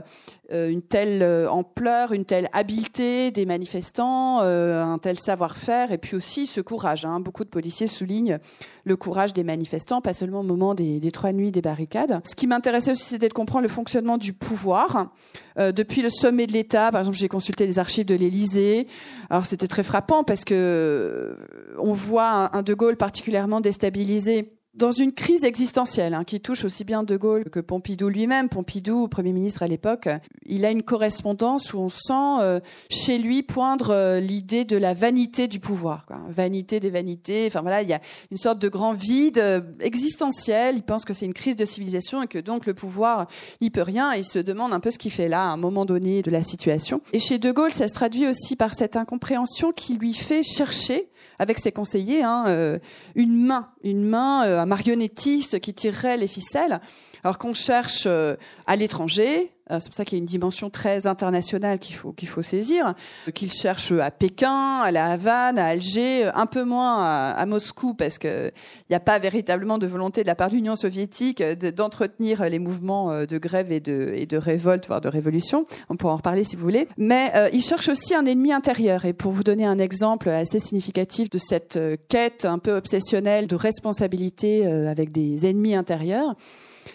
une 0.51 0.81
telle 0.81 1.21
euh, 1.21 1.49
ampleur, 1.49 2.11
une 2.11 2.25
telle 2.25 2.49
habileté 2.53 3.31
des 3.31 3.45
manifestants, 3.45 4.39
euh, 4.41 4.83
un 4.83 4.97
tel 4.97 5.19
savoir-faire, 5.19 5.91
et 5.91 5.97
puis 5.97 6.15
aussi 6.15 6.47
ce 6.47 6.61
courage. 6.61 7.05
Hein. 7.05 7.19
Beaucoup 7.19 7.43
de 7.43 7.49
policiers 7.49 7.87
soulignent 7.87 8.39
le 8.83 8.95
courage 8.95 9.33
des 9.33 9.43
manifestants, 9.43 10.01
pas 10.01 10.13
seulement 10.13 10.39
au 10.39 10.43
moment 10.43 10.73
des, 10.73 10.99
trois 11.11 11.31
nuits 11.31 11.51
des 11.51 11.61
barricades. 11.61 12.21
Ce 12.27 12.35
qui 12.35 12.47
m'intéressait 12.47 12.91
aussi, 12.91 13.03
c'était 13.03 13.29
de 13.29 13.33
comprendre 13.33 13.63
le 13.63 13.69
fonctionnement 13.69 14.17
du 14.17 14.33
pouvoir. 14.33 15.11
depuis 15.57 16.01
le 16.01 16.09
sommet 16.09 16.47
de 16.47 16.53
l'État, 16.53 16.91
par 16.91 17.01
exemple, 17.01 17.17
j'ai 17.17 17.27
consulté 17.27 17.67
les 17.67 17.77
archives 17.77 18.05
de 18.05 18.15
l'Élysée. 18.15 18.87
Alors 19.29 19.45
c'était 19.45 19.67
très 19.67 19.83
frappant 19.83 20.23
parce 20.23 20.43
que 20.43 21.37
on 21.77 21.93
voit 21.93 22.55
un 22.55 22.63
De 22.63 22.73
Gaulle 22.73 22.97
particulièrement 22.97 23.61
déstabilisé 23.61 24.58
dans 24.79 24.91
une 24.93 25.11
crise 25.11 25.43
existentielle 25.43 26.13
hein, 26.13 26.23
qui 26.23 26.39
touche 26.39 26.63
aussi 26.63 26.85
bien 26.85 27.03
De 27.03 27.17
Gaulle 27.17 27.43
que 27.49 27.59
Pompidou 27.59 28.07
lui-même. 28.07 28.47
Pompidou, 28.47 29.09
Premier 29.09 29.33
ministre 29.33 29.61
à 29.61 29.67
l'époque, 29.67 30.07
il 30.45 30.63
a 30.63 30.71
une 30.71 30.83
correspondance 30.83 31.73
où 31.73 31.79
on 31.79 31.89
sent 31.89 32.41
euh, 32.41 32.61
chez 32.89 33.17
lui 33.17 33.43
poindre 33.43 33.89
euh, 33.91 34.19
l'idée 34.21 34.63
de 34.63 34.77
la 34.77 34.93
vanité 34.93 35.49
du 35.49 35.59
pouvoir. 35.59 36.05
Vanité 36.29 36.79
des 36.79 36.89
vanités. 36.89 37.45
Enfin 37.47 37.61
voilà, 37.61 37.81
il 37.81 37.89
y 37.89 37.93
a 37.93 37.99
une 38.31 38.37
sorte 38.37 38.59
de 38.59 38.69
grand 38.69 38.93
vide 38.93 39.37
euh, 39.37 39.59
existentiel. 39.81 40.77
Il 40.77 40.83
pense 40.83 41.03
que 41.03 41.13
c'est 41.13 41.25
une 41.25 41.33
crise 41.33 41.57
de 41.57 41.65
civilisation 41.65 42.23
et 42.23 42.27
que 42.27 42.39
donc 42.39 42.65
le 42.65 42.73
pouvoir 42.73 43.27
n'y 43.61 43.69
peut 43.69 43.81
rien. 43.81 44.13
il 44.13 44.23
se 44.23 44.39
demande 44.39 44.71
un 44.71 44.79
peu 44.79 44.91
ce 44.91 44.97
qu'il 44.97 45.11
fait 45.11 45.27
là 45.27 45.43
à 45.43 45.49
un 45.49 45.57
moment 45.57 45.85
donné 45.85 46.21
de 46.21 46.31
la 46.31 46.41
situation. 46.41 47.01
Et 47.11 47.19
chez 47.19 47.37
De 47.37 47.51
Gaulle, 47.51 47.73
ça 47.73 47.89
se 47.89 47.93
traduit 47.93 48.27
aussi 48.27 48.55
par 48.55 48.73
cette 48.73 48.95
incompréhension 48.95 49.73
qui 49.73 49.97
lui 49.97 50.13
fait 50.13 50.41
chercher 50.41 51.09
avec 51.39 51.57
ses 51.57 51.71
conseillers, 51.71 52.21
hein, 52.21 52.45
euh, 52.47 52.77
une 53.15 53.35
main, 53.35 53.69
une 53.83 54.03
main, 54.03 54.45
euh, 54.45 54.59
un 54.59 54.65
marionnettiste 54.65 55.59
qui 55.59 55.73
tirerait 55.73 56.17
les 56.17 56.27
ficelles. 56.27 56.79
Alors 57.23 57.37
qu'on 57.37 57.53
cherche 57.53 58.03
euh, 58.05 58.35
à 58.67 58.75
l'étranger, 58.75 59.51
c'est 59.69 59.85
pour 59.85 59.93
ça 59.93 60.05
qu'il 60.05 60.17
y 60.17 60.19
a 60.19 60.21
une 60.21 60.25
dimension 60.25 60.69
très 60.69 61.05
internationale 61.05 61.79
qu'il 61.79 61.95
faut 61.95 62.11
qu'il 62.11 62.27
faut 62.27 62.41
saisir, 62.41 62.93
qu'il 63.33 63.51
cherche 63.51 63.91
à 63.91 64.09
Pékin, 64.11 64.79
à 64.79 64.91
la 64.91 65.11
Havane, 65.11 65.59
à 65.59 65.67
Alger, 65.67 66.29
un 66.33 66.45
peu 66.45 66.63
moins 66.63 67.03
à, 67.03 67.45
Moscou 67.45 67.93
parce 67.93 68.17
que 68.17 68.47
il 68.47 68.91
n'y 68.91 68.95
a 68.95 68.99
pas 68.99 69.19
véritablement 69.19 69.77
de 69.77 69.87
volonté 69.87 70.21
de 70.21 70.27
la 70.27 70.35
part 70.35 70.49
de 70.49 70.55
l'Union 70.55 70.75
soviétique 70.75 71.43
d'entretenir 71.43 72.47
les 72.49 72.59
mouvements 72.59 73.11
euh, 73.11 73.25
de 73.25 73.37
grève 73.37 73.71
et 73.71 73.79
de 73.79 74.13
et 74.15 74.25
de 74.25 74.37
révolte 74.37 74.87
voire 74.87 75.01
de 75.01 75.09
révolution. 75.09 75.65
On 75.89 75.95
pourra 75.95 76.13
en 76.13 76.17
reparler 76.17 76.43
si 76.43 76.55
vous 76.55 76.63
voulez. 76.63 76.87
Mais 76.97 77.31
il 77.53 77.61
cherche 77.61 77.89
aussi 77.89 78.13
un 78.15 78.25
ennemi 78.25 78.51
intérieur 78.51 79.05
et 79.05 79.13
pour 79.13 79.31
vous 79.31 79.43
donner 79.43 79.65
un 79.65 79.79
exemple 79.79 80.29
assez 80.29 80.59
significatif 80.59 81.29
de 81.29 81.37
cette 81.37 81.79
quête 82.07 82.45
un 82.45 82.59
peu 82.59 82.75
obsessionnelle 82.75 83.47
de 83.47 83.55
responsabilité 83.55 84.65
avec 84.65 85.11
des 85.11 85.45
ennemis 85.45 85.75
intérieurs. 85.75 86.35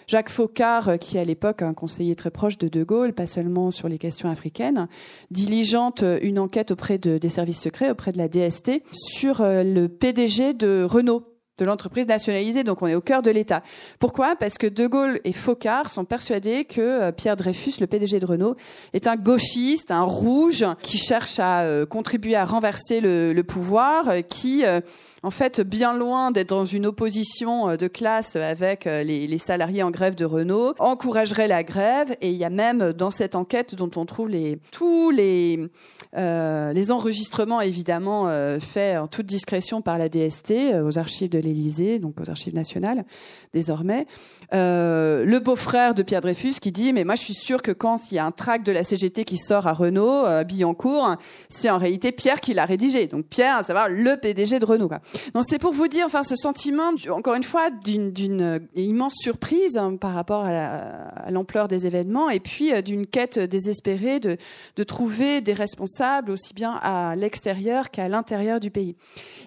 Jacques 0.06 0.28
Faucard, 0.28 0.88
euh, 0.88 0.96
qui 0.96 1.18
à 1.18 1.24
l'époque 1.24 1.62
un 1.62 1.74
conseiller 1.74 2.16
très 2.16 2.30
proche 2.30 2.58
de 2.58 2.68
De 2.68 2.84
Gaulle, 2.84 3.12
pas 3.12 3.26
seulement 3.26 3.70
sur 3.70 3.88
les 3.88 3.98
questions 3.98 4.30
africaines, 4.30 4.88
diligente 5.30 6.02
euh, 6.02 6.18
une 6.22 6.38
enquête 6.38 6.70
auprès 6.70 6.98
des 6.98 7.28
services 7.28 7.60
secrets, 7.60 7.90
auprès 7.90 8.12
de 8.12 8.18
la 8.18 8.28
DST, 8.28 8.82
sur 8.92 9.40
euh, 9.40 9.62
le 9.62 9.88
PDG 9.88 10.54
de 10.54 10.84
Renault 10.84 11.30
de 11.56 11.64
l'entreprise 11.64 12.08
nationalisée, 12.08 12.64
donc 12.64 12.82
on 12.82 12.88
est 12.88 12.96
au 12.96 13.00
cœur 13.00 13.22
de 13.22 13.30
l'État. 13.30 13.62
Pourquoi? 14.00 14.34
Parce 14.34 14.58
que 14.58 14.66
De 14.66 14.88
Gaulle 14.88 15.20
et 15.22 15.32
Faucard 15.32 15.88
sont 15.88 16.04
persuadés 16.04 16.64
que 16.64 17.12
Pierre 17.12 17.36
Dreyfus, 17.36 17.74
le 17.78 17.86
PDG 17.86 18.18
de 18.18 18.26
Renault, 18.26 18.56
est 18.92 19.06
un 19.06 19.14
gauchiste, 19.14 19.92
un 19.92 20.02
rouge, 20.02 20.64
qui 20.82 20.98
cherche 20.98 21.38
à 21.38 21.64
contribuer 21.88 22.34
à 22.34 22.44
renverser 22.44 23.00
le, 23.00 23.40
pouvoir, 23.42 24.14
qui 24.28 24.64
en 25.24 25.30
fait, 25.30 25.62
bien 25.62 25.96
loin 25.96 26.30
d'être 26.30 26.50
dans 26.50 26.66
une 26.66 26.84
opposition 26.84 27.70
euh, 27.70 27.76
de 27.76 27.88
classe 27.88 28.36
avec 28.36 28.86
euh, 28.86 29.02
les, 29.02 29.38
salariés 29.38 29.82
en 29.82 29.90
grève 29.90 30.14
de 30.14 30.26
Renault, 30.26 30.74
encouragerait 30.78 31.48
la 31.48 31.62
grève. 31.62 32.14
Et 32.20 32.28
il 32.28 32.36
y 32.36 32.44
a 32.44 32.50
même 32.50 32.92
dans 32.92 33.10
cette 33.10 33.34
enquête 33.34 33.74
dont 33.74 33.90
on 33.96 34.04
trouve 34.04 34.30
tous 34.70 35.10
les, 35.10 35.70
euh, 36.16 36.84
enregistrements 36.90 37.60
évidemment 37.60 38.28
faits 38.60 38.98
en 38.98 39.06
toute 39.06 39.26
discrétion 39.26 39.80
par 39.82 39.98
la 39.98 40.08
DST 40.08 40.52
aux 40.84 40.98
archives 40.98 41.30
de 41.30 41.38
l'Élysée, 41.38 41.98
donc 41.98 42.20
aux 42.20 42.30
archives 42.30 42.54
nationales 42.54 43.04
désormais. 43.52 44.06
le 44.52 45.38
beau-frère 45.38 45.94
de 45.94 46.02
Pierre 46.02 46.20
Dreyfus 46.20 46.54
qui 46.60 46.72
dit 46.72 46.92
mais 46.92 47.04
moi 47.04 47.16
je 47.16 47.22
suis 47.22 47.34
sûr 47.34 47.62
que 47.62 47.72
quand 47.72 48.10
il 48.10 48.16
y 48.16 48.18
a 48.18 48.24
un 48.24 48.30
tract 48.30 48.64
de 48.66 48.72
la 48.72 48.84
CGT 48.84 49.24
qui 49.24 49.38
sort 49.38 49.66
à 49.66 49.72
Renault, 49.72 50.24
à 50.24 50.44
Billancourt, 50.44 51.16
c'est 51.48 51.70
en 51.70 51.78
réalité 51.78 52.12
Pierre 52.12 52.40
qui 52.40 52.54
l'a 52.54 52.64
rédigé. 52.64 53.06
Donc 53.06 53.26
Pierre, 53.26 53.58
à 53.58 53.62
savoir 53.62 53.88
le 53.88 54.16
PDG 54.16 54.58
de 54.58 54.66
Renault. 54.66 54.90
Donc 55.34 55.44
c'est 55.48 55.58
pour 55.58 55.72
vous 55.72 55.88
dire, 55.88 56.06
enfin, 56.06 56.22
ce 56.22 56.36
sentiment, 56.36 56.92
encore 57.10 57.34
une 57.34 57.44
fois, 57.44 57.70
d'une 57.70 58.40
euh, 58.40 58.58
immense 58.76 59.14
surprise 59.16 59.76
hein, 59.76 59.96
par 59.96 60.14
rapport 60.14 60.44
à 60.44 61.30
l'ampleur 61.30 61.68
des 61.68 61.86
événements, 61.86 62.30
et 62.30 62.40
puis 62.40 62.72
euh, 62.72 62.82
d'une 62.82 63.06
quête 63.06 63.38
désespérée 63.38 64.20
de, 64.20 64.36
trouver 64.84 65.40
des 65.40 65.54
responsables 65.54 66.30
aussi 66.30 66.52
bien 66.52 66.78
à 66.82 67.16
l'extérieur 67.16 67.90
qu'à 67.90 68.08
l'intérieur 68.08 68.60
du 68.60 68.70
pays. 68.70 68.96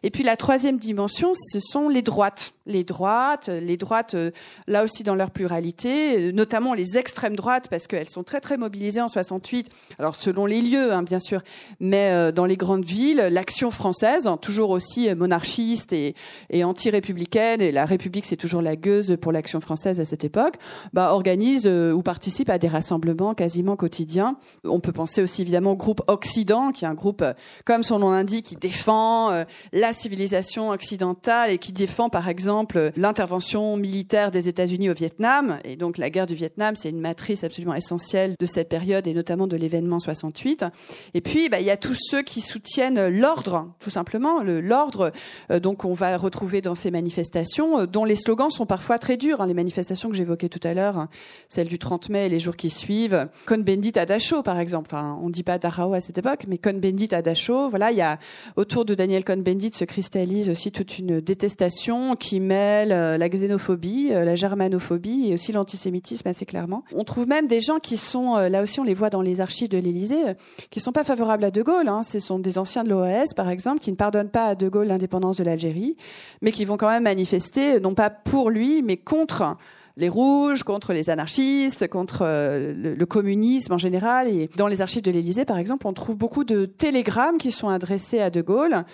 Et 0.02 0.10
puis 0.10 0.24
la 0.24 0.36
troisième 0.36 0.78
dimension, 0.78 1.34
ce 1.36 1.60
sont 1.60 1.90
les 1.90 2.02
droites, 2.02 2.54
les 2.66 2.84
droites, 2.84 3.48
les 3.48 3.78
droites, 3.78 4.16
euh, 4.16 4.32
là 4.68 4.84
aussi 4.84 5.04
dans 5.04 5.16
leur 5.16 5.32
pluralité, 5.32 6.32
notamment 6.34 6.74
les 6.74 6.98
extrêmes 6.98 7.36
droites, 7.36 7.68
parce 7.70 7.88
qu'elles 7.88 8.10
sont 8.10 8.24
très 8.24 8.42
très 8.42 8.58
mobilisées 8.58 9.02
en 9.02 9.08
68. 9.08 9.70
Alors 10.00 10.16
selon 10.16 10.46
les 10.46 10.62
lieux, 10.62 10.92
hein, 10.92 11.04
bien 11.04 11.20
sûr, 11.20 11.42
mais 11.80 12.32
dans 12.32 12.46
les 12.46 12.58
grandes 12.58 12.86
villes, 12.86 13.28
l'action 13.32 13.72
française, 13.72 14.28
hein, 14.28 14.38
toujours 14.38 14.72
aussi 14.72 15.14
et, 15.60 16.64
anti-républicaine, 16.64 17.62
et 17.62 17.72
la 17.72 17.86
République 17.86 18.26
c'est 18.26 18.38
toujours 18.38 18.62
la 18.62 18.76
gueuse 18.76 19.18
pour 19.22 19.32
l'action 19.32 19.62
française 19.62 20.00
à 20.00 20.06
cette 20.06 20.24
époque, 20.24 20.56
bah, 20.94 21.14
organise 21.14 21.66
euh, 21.66 21.92
ou 21.92 22.02
participe 22.02 22.50
à 22.50 22.58
des 22.58 22.68
rassemblements 22.68 23.34
quasiment 23.34 23.76
quotidiens. 23.76 24.38
On 24.64 24.80
peut 24.80 24.92
penser 24.92 25.22
aussi 25.22 25.42
évidemment 25.42 25.72
au 25.72 25.76
groupe 25.76 26.02
Occident, 26.08 26.72
qui 26.72 26.86
est 26.86 26.88
un 26.88 26.94
groupe, 26.94 27.22
euh, 27.22 27.34
comme 27.66 27.84
son 27.84 28.00
nom 28.00 28.12
l'indique, 28.12 28.46
qui 28.46 28.56
défend 28.56 29.32
euh, 29.32 29.44
la 29.74 29.94
civilisation 29.94 30.70
occidentale 30.70 31.52
et 31.52 31.58
qui 31.58 31.74
défend 31.74 32.10
par 32.10 32.30
exemple 32.30 32.92
l'intervention 32.96 33.78
militaire 33.78 34.32
des 34.32 34.48
États-Unis 34.50 34.90
au 34.90 34.94
Vietnam. 34.94 35.60
Et 35.64 35.76
donc 35.76 35.98
la 35.98 36.10
guerre 36.10 36.28
du 36.28 36.36
Vietnam, 36.36 36.76
c'est 36.76 36.90
une 36.90 37.02
matrice 37.02 37.44
absolument 37.44 37.74
essentielle 37.74 38.36
de 38.40 38.46
cette 38.46 38.70
période 38.70 39.08
et 39.08 39.14
notamment 39.14 39.48
de 39.48 39.58
l'événement 39.58 40.00
68. 40.00 40.66
Et 41.14 41.22
puis, 41.22 41.50
bah, 41.50 41.60
il 41.60 41.66
y 41.66 41.72
a 41.72 41.78
tous 41.78 41.98
ceux 42.00 42.22
qui 42.22 42.42
soutiennent 42.42 43.08
l'ordre, 43.10 43.74
tout 43.80 43.90
simplement, 43.90 44.42
l'ordre 44.44 45.12
donc 45.60 45.86
on 45.86 45.94
va 45.94 46.18
retrouver 46.18 46.62
dans 46.62 46.76
ces 46.76 46.92
manifestations, 46.92 47.80
euh, 47.80 47.86
dont 47.86 48.06
les 48.06 48.16
slogans 48.16 48.50
sont 48.50 48.66
parfois 48.66 49.00
très 49.00 49.18
durs. 49.18 49.42
Hein. 49.42 49.48
les 49.48 49.54
manifestations 49.54 50.10
que 50.10 50.16
j'évoquais 50.16 50.50
tout 50.50 50.66
à 50.66 50.74
l'heure, 50.74 51.08
celles 51.50 51.68
du 51.68 51.80
30 51.80 52.10
mai 52.10 52.26
et 52.26 52.30
les 52.30 52.40
jours 52.40 52.56
qui 52.56 52.70
suivent. 52.70 53.28
Con 53.46 53.60
Bendit 53.60 53.94
à 53.98 54.06
par 54.44 54.60
exemple. 54.60 54.90
Enfin, 54.94 55.18
on 55.22 55.28
ne 55.28 55.32
dit 55.32 55.44
pas 55.44 55.58
Darao 55.58 55.94
à 55.94 56.02
cette 56.02 56.18
époque, 56.18 56.46
mais 56.48 56.58
Con 56.58 56.80
Bendit 56.82 57.10
à. 57.14 57.22
Voilà, 57.70 57.92
il 57.92 57.98
y 57.98 58.02
a 58.02 58.20
autour 58.56 58.86
de 58.86 58.96
Daniel 58.96 59.24
Con 59.24 59.38
Bendit 59.38 59.72
se 59.74 59.86
cristallise 59.86 60.50
aussi 60.50 60.72
toute 60.72 60.98
une 60.98 61.20
détestation 61.20 62.16
qui 62.16 62.40
mêle 62.40 62.92
euh, 62.92 63.18
la 63.18 63.30
xénophobie, 63.30 64.10
la 64.10 64.36
germanophobie 64.36 65.30
et 65.30 65.34
aussi 65.34 65.52
l'antisémitisme 65.52 66.28
assez 66.28 66.46
clairement. 66.46 66.84
On 66.96 67.04
trouve 67.04 67.28
même 67.28 67.48
des 67.48 67.62
gens 67.62 67.80
qui 67.80 67.98
sont, 67.98 68.36
là 68.36 68.64
aussi 68.64 68.80
on 68.80 68.84
les 68.84 68.94
voit 68.94 69.10
dans 69.10 69.22
les 69.22 69.42
archives 69.42 69.70
de 69.70 69.78
l'Élysée, 69.78 70.24
qui 70.70 70.80
sont 70.80 70.92
pas 70.92 71.04
favorables 71.04 71.44
à 71.44 71.52
De 71.52 71.62
Gaulle. 71.62 71.88
Hein. 71.88 72.02
Ce 72.04 72.20
sont 72.20 72.40
des 72.40 72.58
anciens 72.58 72.84
de 72.84 72.90
l'OAS, 72.90 73.34
par 73.36 73.50
exemple, 73.50 73.80
qui 73.80 73.92
ne 73.92 73.98
pardonnent 73.98 74.30
pas 74.30 74.46
à 74.46 74.56
De 74.56 74.70
Gaulle 74.70 74.88
l'indépendance 74.88 75.37
de 75.38 75.44
l'Algérie, 75.44 75.96
mais 76.42 76.52
qui 76.52 76.66
vont 76.66 76.78
quand 76.78 76.90
même 76.90 77.04
manifester, 77.04 77.80
non 77.80 77.94
pas 77.94 78.10
pour 78.10 78.50
lui, 78.50 78.82
mais 78.82 78.98
contre 78.98 79.58
les 79.98 80.10
rouges, 80.10 80.64
contre 80.64 80.94
les 80.94 81.10
anarchistes, 81.10 81.88
contre 81.88 82.20
euh, 82.22 82.96
le, 82.96 83.06
communisme 83.06 83.74
en 83.74 83.78
général. 83.78 84.28
Et 84.28 84.50
dans 84.56 84.68
les 84.68 84.82
archives 84.82 85.02
de 85.02 85.12
l'Élysée, 85.12 85.44
par 85.44 85.58
exemple, 85.58 85.88
on 85.88 85.94
trouve 85.94 86.16
beaucoup 86.16 86.44
de 86.44 86.66
télégrammes 86.66 87.38
qui 87.38 87.52
sont 87.52 87.70
adressés 87.70 88.20
à 88.20 88.30
De 88.30 88.42
Gaulle 88.42 88.86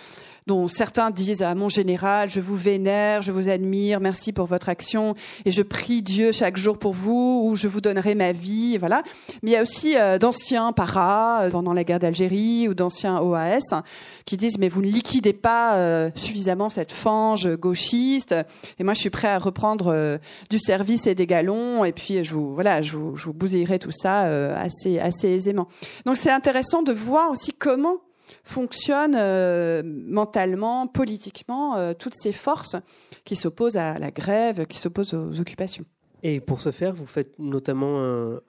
dont 0.46 0.68
certains 0.68 1.10
disent 1.10 1.42
à 1.42 1.54
mon 1.54 1.68
général, 1.68 2.28
je 2.28 2.40
vous 2.40 2.56
vénère, 2.56 3.22
je 3.22 3.32
vous 3.32 3.48
admire, 3.48 4.00
merci 4.00 4.32
pour 4.32 4.46
votre 4.46 4.68
action, 4.68 5.14
et 5.46 5.50
je 5.50 5.62
prie 5.62 6.02
Dieu 6.02 6.32
chaque 6.32 6.56
jour 6.56 6.78
pour 6.78 6.92
vous, 6.92 7.42
ou 7.44 7.56
je 7.56 7.66
vous 7.66 7.80
donnerai 7.80 8.14
ma 8.14 8.32
vie, 8.32 8.76
voilà. 8.76 9.02
Mais 9.42 9.50
il 9.50 9.54
y 9.54 9.56
a 9.56 9.62
aussi 9.62 9.96
euh, 9.96 10.18
d'anciens 10.18 10.72
paras 10.72 11.44
euh, 11.44 11.50
pendant 11.50 11.72
la 11.72 11.82
guerre 11.82 11.98
d'Algérie 11.98 12.68
ou 12.68 12.74
d'anciens 12.74 13.20
OAS 13.20 13.82
qui 14.26 14.36
disent 14.36 14.58
mais 14.58 14.68
vous 14.68 14.82
ne 14.82 14.86
liquidez 14.86 15.32
pas 15.32 15.76
euh, 15.76 16.10
suffisamment 16.14 16.68
cette 16.68 16.92
fange 16.92 17.48
gauchiste, 17.56 18.34
et 18.78 18.84
moi 18.84 18.92
je 18.92 19.00
suis 19.00 19.10
prêt 19.10 19.28
à 19.28 19.38
reprendre 19.38 20.18
du 20.50 20.58
service 20.58 21.06
et 21.06 21.14
des 21.14 21.26
galons, 21.26 21.84
et 21.84 21.92
puis 21.92 22.22
je 22.24 22.34
vous 22.34 22.54
voilà, 22.54 22.82
je 22.82 22.96
vous, 22.96 23.16
je 23.16 23.26
vous 23.26 23.32
bousillerai 23.32 23.78
tout 23.78 23.90
ça 23.92 24.22
assez 24.56 24.98
assez 24.98 25.28
aisément. 25.28 25.68
Donc 26.06 26.16
c'est 26.16 26.30
intéressant 26.30 26.82
de 26.82 26.92
voir 26.92 27.30
aussi 27.30 27.52
comment 27.52 27.98
fonctionnent 28.42 29.16
euh, 29.16 29.82
mentalement, 29.84 30.86
politiquement, 30.86 31.76
euh, 31.76 31.92
toutes 31.94 32.14
ces 32.14 32.32
forces 32.32 32.76
qui 33.24 33.36
s'opposent 33.36 33.76
à 33.76 33.98
la 33.98 34.10
grève, 34.10 34.66
qui 34.66 34.78
s'opposent 34.78 35.14
aux 35.14 35.40
occupations. 35.40 35.84
Et 36.22 36.40
pour 36.40 36.62
ce 36.62 36.72
faire, 36.72 36.94
vous 36.94 37.06
faites 37.06 37.38
notamment 37.38 38.02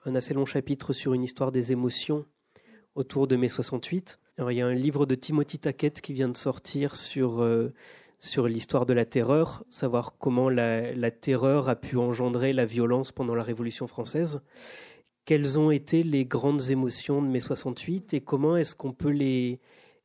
un, 0.06 0.14
assez 0.14 0.32
long 0.32 0.46
chapitre 0.46 0.94
sur 0.94 1.12
une 1.12 1.22
histoire 1.22 1.52
des 1.52 1.72
émotions 1.72 2.24
autour 2.94 3.26
de 3.26 3.36
mai 3.36 3.48
68. 3.48 4.18
Alors, 4.38 4.50
il 4.50 4.56
y 4.56 4.62
a 4.62 4.66
un 4.66 4.74
livre 4.74 5.04
de 5.04 5.14
Timothy 5.14 5.58
Taquette 5.58 6.00
qui 6.00 6.14
vient 6.14 6.30
de 6.30 6.36
sortir 6.36 6.96
sur, 6.96 7.42
euh, 7.42 7.74
sur 8.18 8.48
l'histoire 8.48 8.86
de 8.86 8.94
la 8.94 9.04
terreur, 9.04 9.62
savoir 9.68 10.16
comment 10.18 10.48
la, 10.48 11.10
terreur 11.10 11.68
a 11.68 11.76
pu 11.76 11.98
engendrer 11.98 12.54
la 12.54 12.64
violence 12.64 13.12
pendant 13.12 13.34
la 13.34 13.42
Révolution 13.42 13.86
française. 13.86 14.40
Quelles 15.26 15.58
ont 15.58 15.70
été 15.70 16.02
les 16.02 16.24
grandes 16.24 16.70
émotions 16.70 17.20
de 17.20 17.28
mai 17.28 17.40
68 17.40 18.14
et 18.14 18.20
comment 18.22 18.56
est-ce 18.56 18.74
qu'on 18.74 18.92
peut 18.92 19.10
les, 19.10 19.60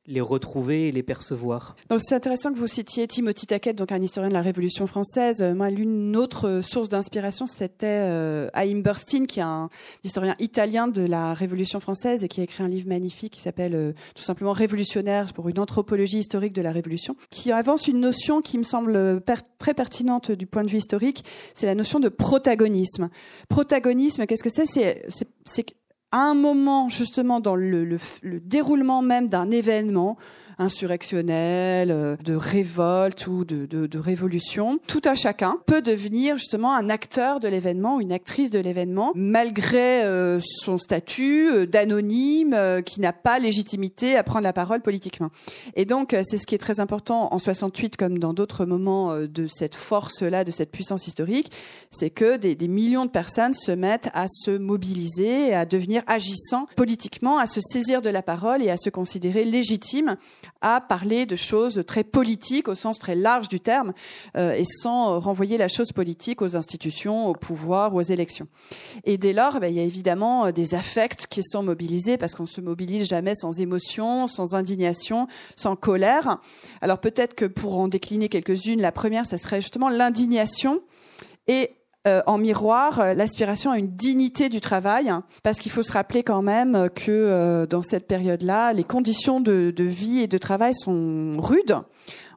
les 0.08 0.22
retrouver 0.22 0.88
et 0.88 0.92
les 0.92 1.04
percevoir. 1.04 1.76
C'est 2.00 2.16
intéressant 2.16 2.52
que 2.52 2.58
vous 2.58 2.68
citiez 2.68 3.08
Timothy 3.08 3.46
Taquet, 3.46 3.74
donc 3.74 3.92
un 3.92 4.02
historien 4.02 4.30
de 4.30 4.34
la 4.34 4.42
Révolution 4.42 4.88
française. 4.88 5.42
Euh, 5.42 5.54
moi, 5.54 5.70
l'une 5.70 6.16
autre 6.16 6.62
source 6.64 6.90
d'inspiration, 6.90 7.46
c'était 7.46 7.86
euh, 7.86 8.50
Burstein, 8.84 9.26
qui 9.26 9.40
est 9.40 9.44
un 9.44 9.70
historien 10.04 10.36
italien 10.40 10.88
de 10.88 11.04
la 11.04 11.34
Révolution 11.34 11.80
française 11.80 12.24
et 12.24 12.28
qui 12.28 12.42
a 12.42 12.44
écrit 12.44 12.64
un 12.64 12.68
livre 12.68 12.88
magnifique 12.88 13.34
qui 13.34 13.42
s'appelle 13.42 13.76
euh, 13.76 13.94
tout 14.16 14.24
simplement 14.24 14.54
Révolutionnaire 14.54 15.34
pour 15.34 15.50
une 15.50 15.60
anthropologie 15.60 16.20
historique 16.20 16.54
de 16.54 16.62
la 16.62 16.72
Révolution, 16.72 17.16
qui 17.30 17.52
avance 17.52 17.88
une 17.88 18.00
notion 18.00 18.42
qui 18.42 18.58
me 18.58 18.64
semble 18.64 19.22
très 19.60 19.74
pertinente 19.74 20.32
du 20.32 20.48
point 20.48 20.64
de 20.64 20.70
vue 20.70 20.78
historique, 20.78 21.24
c'est 21.54 21.68
la 21.68 21.76
notion 21.76 22.00
de 22.00 22.10
protagonisme. 22.10 23.10
Protagonisme, 23.50 24.26
qu'est-ce 24.26 24.44
que 24.44 24.50
C'est 24.50 25.66
à 26.12 26.19
un 26.19 26.34
moment 26.34 26.89
justement 26.89 27.39
dans 27.39 27.56
le, 27.56 27.84
le 27.84 28.39
déroulement 28.39 29.02
même 29.02 29.30
d'un 29.30 29.50
événement, 29.52 30.17
insurrectionnelle, 30.62 31.91
euh, 31.91 32.15
de 32.24 32.36
révolte 32.36 33.28
ou 33.28 33.43
de, 33.43 33.65
de, 33.65 33.88
de 33.88 34.00
révolution, 34.00 34.80
tout 34.88 35.02
à 35.04 35.15
chacun 35.15 35.58
peut 35.65 35.82
devenir 35.82 36.38
justement 36.38 36.74
un 36.74 36.89
acteur 36.89 37.39
de 37.39 37.47
l'événement 37.47 37.97
ou 37.97 38.02
une 38.02 38.12
actrice 38.12 38.50
de 38.50 38.60
l'événement, 38.60 39.12
malgré 39.15 40.04
euh, 40.04 40.39
son 40.41 40.78
statut 40.78 41.50
euh, 41.52 41.65
d'anonyme 41.65 42.56
qui 42.86 43.00
n'a 43.00 43.13
pas 43.13 43.39
légitimité 43.39 44.15
à 44.15 44.24
prendre 44.24 44.43
la 44.43 44.54
parole 44.54 44.82
politiquement. 44.82 45.30
Et 45.76 45.86
donc, 45.86 46.15
c'est 46.24 46.38
ce 46.38 46.45
qui 46.45 46.56
est 46.56 46.60
très 46.60 46.80
important 46.80 47.34
en 47.34 47.39
68 47.39 47.97
comme 47.97 48.19
dans 48.19 48.34
d'autres 48.34 48.65
moments 48.65 49.15
de 49.17 49.47
cette 49.47 49.76
force-là, 49.76 50.43
de 50.43 50.52
cette 50.52 50.71
puissance 50.71 51.08
historique, 51.08 51.52
c'est 51.89 52.10
que 52.10 52.38
des, 52.38 52.56
des, 52.56 52.67
millions 52.67 53.06
de 53.06 53.10
personnes 53.10 53.54
se 53.54 53.71
mettent 53.71 54.10
à 54.13 54.26
se 54.28 54.52
mobiliser, 54.52 55.54
à 55.54 55.65
devenir 55.65 56.04
agissants 56.08 56.67
politiquement, 56.76 57.38
à 57.38 57.47
se 57.47 57.60
saisir 57.62 58.02
de 58.02 58.10
la 58.10 58.21
parole 58.21 58.62
et 58.62 58.69
à 58.69 58.78
se 58.78 58.89
considérer 58.89 59.45
légitimes 59.45 60.17
à 60.62 60.82
parler 60.82 61.26
de 61.26 61.36
choses 61.36 61.84
très 61.88 62.04
politiques 62.04 62.68
au 62.68 62.76
sens 62.76 63.00
très 63.00 63.16
large 63.16 63.48
du 63.48 63.60
terme 63.60 63.94
euh, 64.38 64.54
et 64.54 64.66
sans 64.66 65.20
renvoyer 65.20 65.58
la 65.58 65.68
chose 65.68 65.92
politique 65.92 66.42
aux 66.42 66.56
institutions, 66.56 67.28
au 67.28 67.34
pouvoir, 67.34 67.96
aux 67.96 68.02
élections. 68.02 68.48
Et 69.04 69.18
dès 69.18 69.34
lors, 69.34 69.60
ben, 69.60 69.68
il 69.68 69.78
y 69.78 69.80
a 69.80 69.84
évidemment 69.84 70.46
euh, 70.46 70.52
des 70.52 70.76
affects 70.76 71.28
qui 71.28 71.42
sont 71.44 71.64
mobilisés 71.64 72.18
parce 72.18 72.36
qu'on 72.36 72.46
se 72.46 72.62
mobilise 72.62 73.08
jamais 73.08 73.36
sans 73.36 73.60
émotion, 73.60 74.28
sans 74.28 74.54
indignation, 74.54 75.28
sans 75.56 75.76
colère. 75.76 76.38
Alors 76.82 77.00
peut-être 77.00 77.34
que 77.34 77.46
pour 77.46 77.80
en 77.80 77.88
décliner 77.88 78.30
quelques-unes, 78.30 78.82
la 78.82 78.92
première, 78.92 79.26
ça 79.26 79.38
serait 79.38 79.62
justement 79.62 79.90
l'indignation 79.90 80.82
et 81.48 81.72
euh, 82.08 82.24
en 82.26 82.40
miroir 82.40 83.00
euh, 83.00 83.14
l'aspiration 83.14 83.70
à 83.70 83.78
une 83.78 83.92
dignité 83.96 84.50
du 84.50 84.60
travail, 84.60 85.14
parce 85.44 85.60
qu'il 85.60 85.72
faut 85.72 85.84
se 85.84 85.92
rappeler 85.92 86.24
quand 86.24 86.42
même 86.42 86.90
que 86.96 87.12
euh, 87.12 87.68
dans 87.68 87.84
cette 87.84 88.08
période-là, 88.08 88.74
les 88.74 88.84
conditions 88.84 89.40
de, 89.40 89.70
de, 89.70 89.84
vie 89.84 90.18
et 90.18 90.26
de 90.26 90.40
travail 90.40 90.74
sont 90.74 91.34
rudes. 91.38 91.78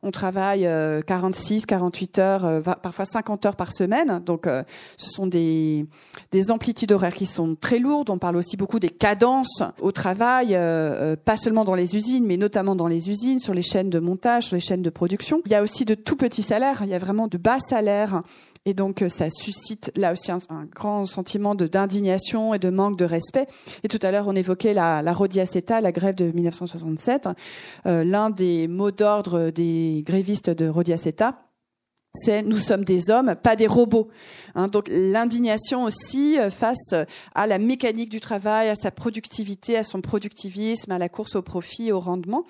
On 0.02 0.10
travaille 0.10 0.68
46, 1.06 1.64
48 1.64 2.18
heures, 2.18 2.62
parfois 2.82 3.06
50 3.06 3.46
heures 3.46 3.56
par 3.56 3.72
semaine. 3.72 4.20
Donc, 4.26 4.44
ce 4.44 5.10
sont 5.10 5.26
des, 5.26 5.86
des 6.30 6.50
amplitudes 6.50 6.92
horaires 6.92 7.14
qui 7.14 7.24
sont 7.24 7.54
très 7.58 7.78
lourdes. 7.78 8.10
On 8.10 8.18
parle 8.18 8.36
aussi 8.36 8.58
beaucoup 8.58 8.78
des 8.78 8.90
cadences 8.90 9.62
au 9.80 9.92
travail, 9.92 10.48
pas 11.24 11.38
seulement 11.38 11.64
dans 11.64 11.74
les 11.74 11.96
usines, 11.96 12.26
mais 12.26 12.36
notamment 12.36 12.76
dans 12.76 12.86
les 12.86 13.08
usines, 13.08 13.38
sur 13.38 13.54
les 13.54 13.62
chaînes 13.62 13.88
de 13.88 13.98
montage, 13.98 14.48
sur 14.48 14.56
les 14.56 14.60
chaînes 14.60 14.82
de 14.82 14.90
production. 14.90 15.40
Il 15.46 15.52
y 15.52 15.54
a 15.54 15.62
aussi 15.62 15.86
de 15.86 15.94
tout 15.94 16.16
petits 16.16 16.42
salaires. 16.42 16.82
Il 16.82 16.90
y 16.90 16.94
a 16.94 16.98
vraiment 16.98 17.26
de 17.26 17.38
bas 17.38 17.58
salaires 17.58 18.20
et 18.66 18.74
donc, 18.74 19.02
euh, 19.02 19.08
ça 19.08 19.28
suscite 19.30 19.92
là 19.94 20.12
aussi 20.12 20.32
un, 20.32 20.38
grand 20.74 21.04
sentiment 21.04 21.54
d'indignation 21.54 22.54
et 22.54 22.58
de 22.58 22.70
manque 22.70 22.98
de 22.98 23.04
respect. 23.04 23.46
Et 23.82 23.88
tout 23.88 23.98
à 24.02 24.10
l'heure, 24.10 24.26
on 24.26 24.34
évoquait 24.34 24.74
la, 24.74 25.02
la 25.02 25.12
Rodiaceta, 25.12 25.80
la 25.80 25.92
grève 25.92 26.14
de 26.14 26.30
1967. 26.30 27.28
Euh, 27.86 28.04
L'un 28.04 28.30
des 28.30 28.68
mots 28.68 28.90
d'ordre 28.90 29.50
des 29.50 30.02
grévistes 30.06 30.50
de 30.50 30.68
Rodiaceta, 30.68 31.44
c'est 32.14 32.42
nous 32.42 32.58
sommes 32.58 32.84
des 32.84 33.10
hommes, 33.10 33.34
pas 33.42 33.56
des 33.56 33.66
robots. 33.66 34.08
Hein, 34.54 34.68
donc 34.68 34.88
l'indignation 34.88 35.84
aussi 35.84 36.38
euh, 36.38 36.48
face 36.48 36.94
à 37.34 37.46
la 37.46 37.58
mécanique 37.58 38.08
du 38.08 38.20
travail, 38.20 38.68
à 38.68 38.76
sa 38.76 38.92
productivité, 38.92 39.76
à 39.76 39.82
son 39.82 40.00
productivisme, 40.00 40.92
à 40.92 40.98
la 40.98 41.08
course 41.08 41.34
au 41.34 41.42
profit, 41.42 41.90
au 41.90 41.98
rendement. 41.98 42.44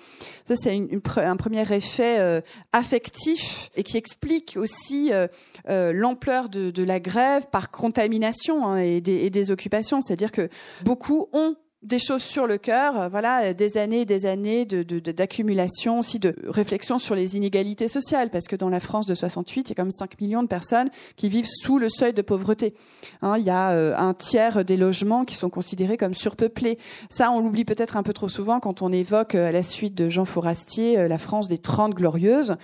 Ça 0.47 0.55
c'est 0.55 0.79
un 1.17 1.35
premier 1.35 1.73
effet 1.73 2.19
euh, 2.19 2.41
affectif 2.73 3.71
et 3.75 3.83
qui 3.83 3.97
explique 3.97 4.55
aussi 4.57 5.11
euh, 5.11 5.91
l'ampleur 5.93 6.49
de, 6.49 6.83
la 6.83 6.99
grève 6.99 7.47
par 7.51 7.71
contamination 7.71 8.67
hein, 8.67 8.77
et, 8.77 8.97
et 8.97 9.29
des 9.31 9.51
occupations. 9.51 10.01
C'est-à-dire 10.01 10.31
que 10.31 10.49
beaucoup 10.83 11.27
ont 11.33 11.55
des 11.85 11.99
choses 11.99 12.23
sur 12.23 12.47
le 12.47 12.57
cœur, 12.57 12.99
euh, 12.99 13.09
voilà, 13.09 13.53
des 13.53 13.77
années 13.77 14.01
et 14.01 14.05
des 14.05 14.25
années 14.25 14.65
d'accumulation, 14.65 15.95
de, 15.95 15.99
aussi 15.99 16.19
de 16.19 16.35
réflexion 16.47 16.97
sur 16.97 17.15
les 17.15 17.37
inégalités 17.37 17.87
sociales, 17.87 18.29
parce 18.31 18.45
que 18.47 18.55
dans 18.55 18.69
la 18.69 18.79
France 18.79 19.05
de 19.05 19.13
68, 19.13 19.69
il 19.69 19.77
y 19.77 19.79
a 19.79 19.83
même 19.83 19.91
5 19.91 20.19
millions 20.19 20.41
de 20.41 20.47
personnes 20.47 20.89
qui 21.15 21.29
vivent 21.29 21.47
sous 21.47 21.77
le 21.77 21.87
seuil 21.87 22.13
de 22.13 22.21
pauvreté. 22.21 22.73
Hein, 23.21 23.37
il 23.37 23.45
y 23.45 23.51
a 23.51 23.71
euh, 23.71 23.95
un 23.95 24.13
tiers 24.13 24.65
des 24.65 24.77
logements 24.77 25.25
qui 25.25 25.35
sont 25.35 25.49
considérés 25.49 25.97
comme 25.97 26.15
surpeuplés. 26.15 26.79
Ça, 27.09 27.31
on 27.31 27.39
l'oublie 27.39 27.65
peut-être 27.65 27.97
un 27.97 28.03
peu 28.03 28.13
trop 28.13 28.29
souvent 28.29 28.59
quand 28.59 28.81
on 28.81 28.91
évoque, 28.91 29.35
euh, 29.35 29.49
à 29.49 29.51
la 29.51 29.61
suite 29.61 29.93
de 29.95 30.09
Jean 30.09 30.25
Fourastier, 30.25 31.07
la 31.07 31.17
France 31.17 31.47
des 31.47 31.59
30 31.59 31.93
glorieuses. 31.93 32.55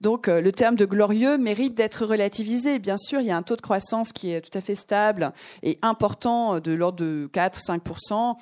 Donc 0.00 0.28
euh, 0.28 0.40
le 0.40 0.52
terme 0.52 0.76
de 0.76 0.84
glorieux 0.84 1.38
mérite 1.38 1.74
d'être 1.74 2.04
relativisé. 2.04 2.78
Bien 2.78 2.96
sûr, 2.96 3.20
il 3.20 3.26
y 3.26 3.30
a 3.30 3.36
un 3.36 3.42
taux 3.42 3.56
de 3.56 3.60
croissance 3.60 4.12
qui 4.12 4.32
est 4.32 4.40
tout 4.40 4.56
à 4.56 4.60
fait 4.60 4.74
stable 4.74 5.32
et 5.62 5.78
important 5.82 6.56
euh, 6.56 6.60
de 6.60 6.72
l'ordre 6.72 6.98
de 6.98 7.30
4-5%, 7.32 8.36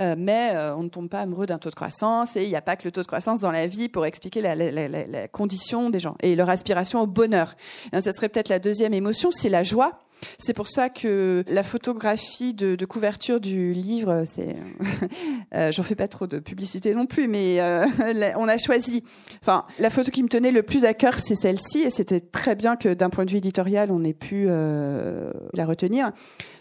euh, 0.00 0.14
mais 0.18 0.54
on 0.76 0.82
ne 0.82 0.88
tombe 0.88 1.08
pas 1.08 1.20
amoureux 1.20 1.46
d'un 1.46 1.58
taux 1.58 1.70
de 1.70 1.74
croissance 1.74 2.36
et 2.36 2.44
il 2.44 2.48
n'y 2.48 2.56
a 2.56 2.62
pas 2.62 2.76
que 2.76 2.84
le 2.84 2.92
taux 2.92 3.02
de 3.02 3.06
croissance 3.06 3.40
dans 3.40 3.50
la 3.50 3.66
vie 3.66 3.88
pour 3.88 4.06
expliquer 4.06 4.40
la, 4.40 5.28
condition 5.28 5.90
des 5.90 6.00
gens 6.00 6.16
et 6.20 6.36
leur 6.36 6.48
aspiration 6.48 7.00
au 7.00 7.06
bonheur. 7.06 7.54
ça 7.92 8.12
serait 8.12 8.28
peut-être 8.28 8.48
la 8.48 8.58
deuxième 8.58 8.94
émotion, 8.94 9.30
c'est 9.30 9.48
la 9.48 9.62
joie. 9.62 10.00
C'est 10.38 10.54
pour 10.54 10.68
ça 10.68 10.88
que 10.88 11.44
la 11.48 11.62
photographie 11.62 12.54
de, 12.54 12.76
couverture 12.84 13.40
du 13.40 13.72
livre, 13.72 14.24
c'est, 14.26 14.56
euh, 15.54 15.72
j'en 15.72 15.82
fais 15.82 15.94
pas 15.94 16.08
trop 16.08 16.26
de 16.26 16.38
publicité 16.38 16.94
non 16.94 17.06
plus, 17.06 17.28
mais 17.28 17.60
euh, 17.60 17.86
on 18.36 18.48
a 18.48 18.58
choisi. 18.58 19.04
Enfin, 19.42 19.64
la 19.78 19.90
photo 19.90 20.10
qui 20.10 20.22
me 20.22 20.28
tenait 20.28 20.52
le 20.52 20.62
plus 20.62 20.84
à 20.84 20.94
cœur, 20.94 21.18
c'est 21.18 21.34
celle-ci, 21.34 21.80
et 21.80 21.90
c'était 21.90 22.20
très 22.20 22.54
bien 22.54 22.76
que 22.76 22.92
d'un 22.92 23.10
point 23.10 23.24
de 23.24 23.30
vue 23.30 23.38
éditorial, 23.38 23.90
on 23.90 24.04
ait 24.04 24.14
pu 24.14 24.46
euh, 24.48 25.30
la 25.54 25.66
retenir. 25.66 26.12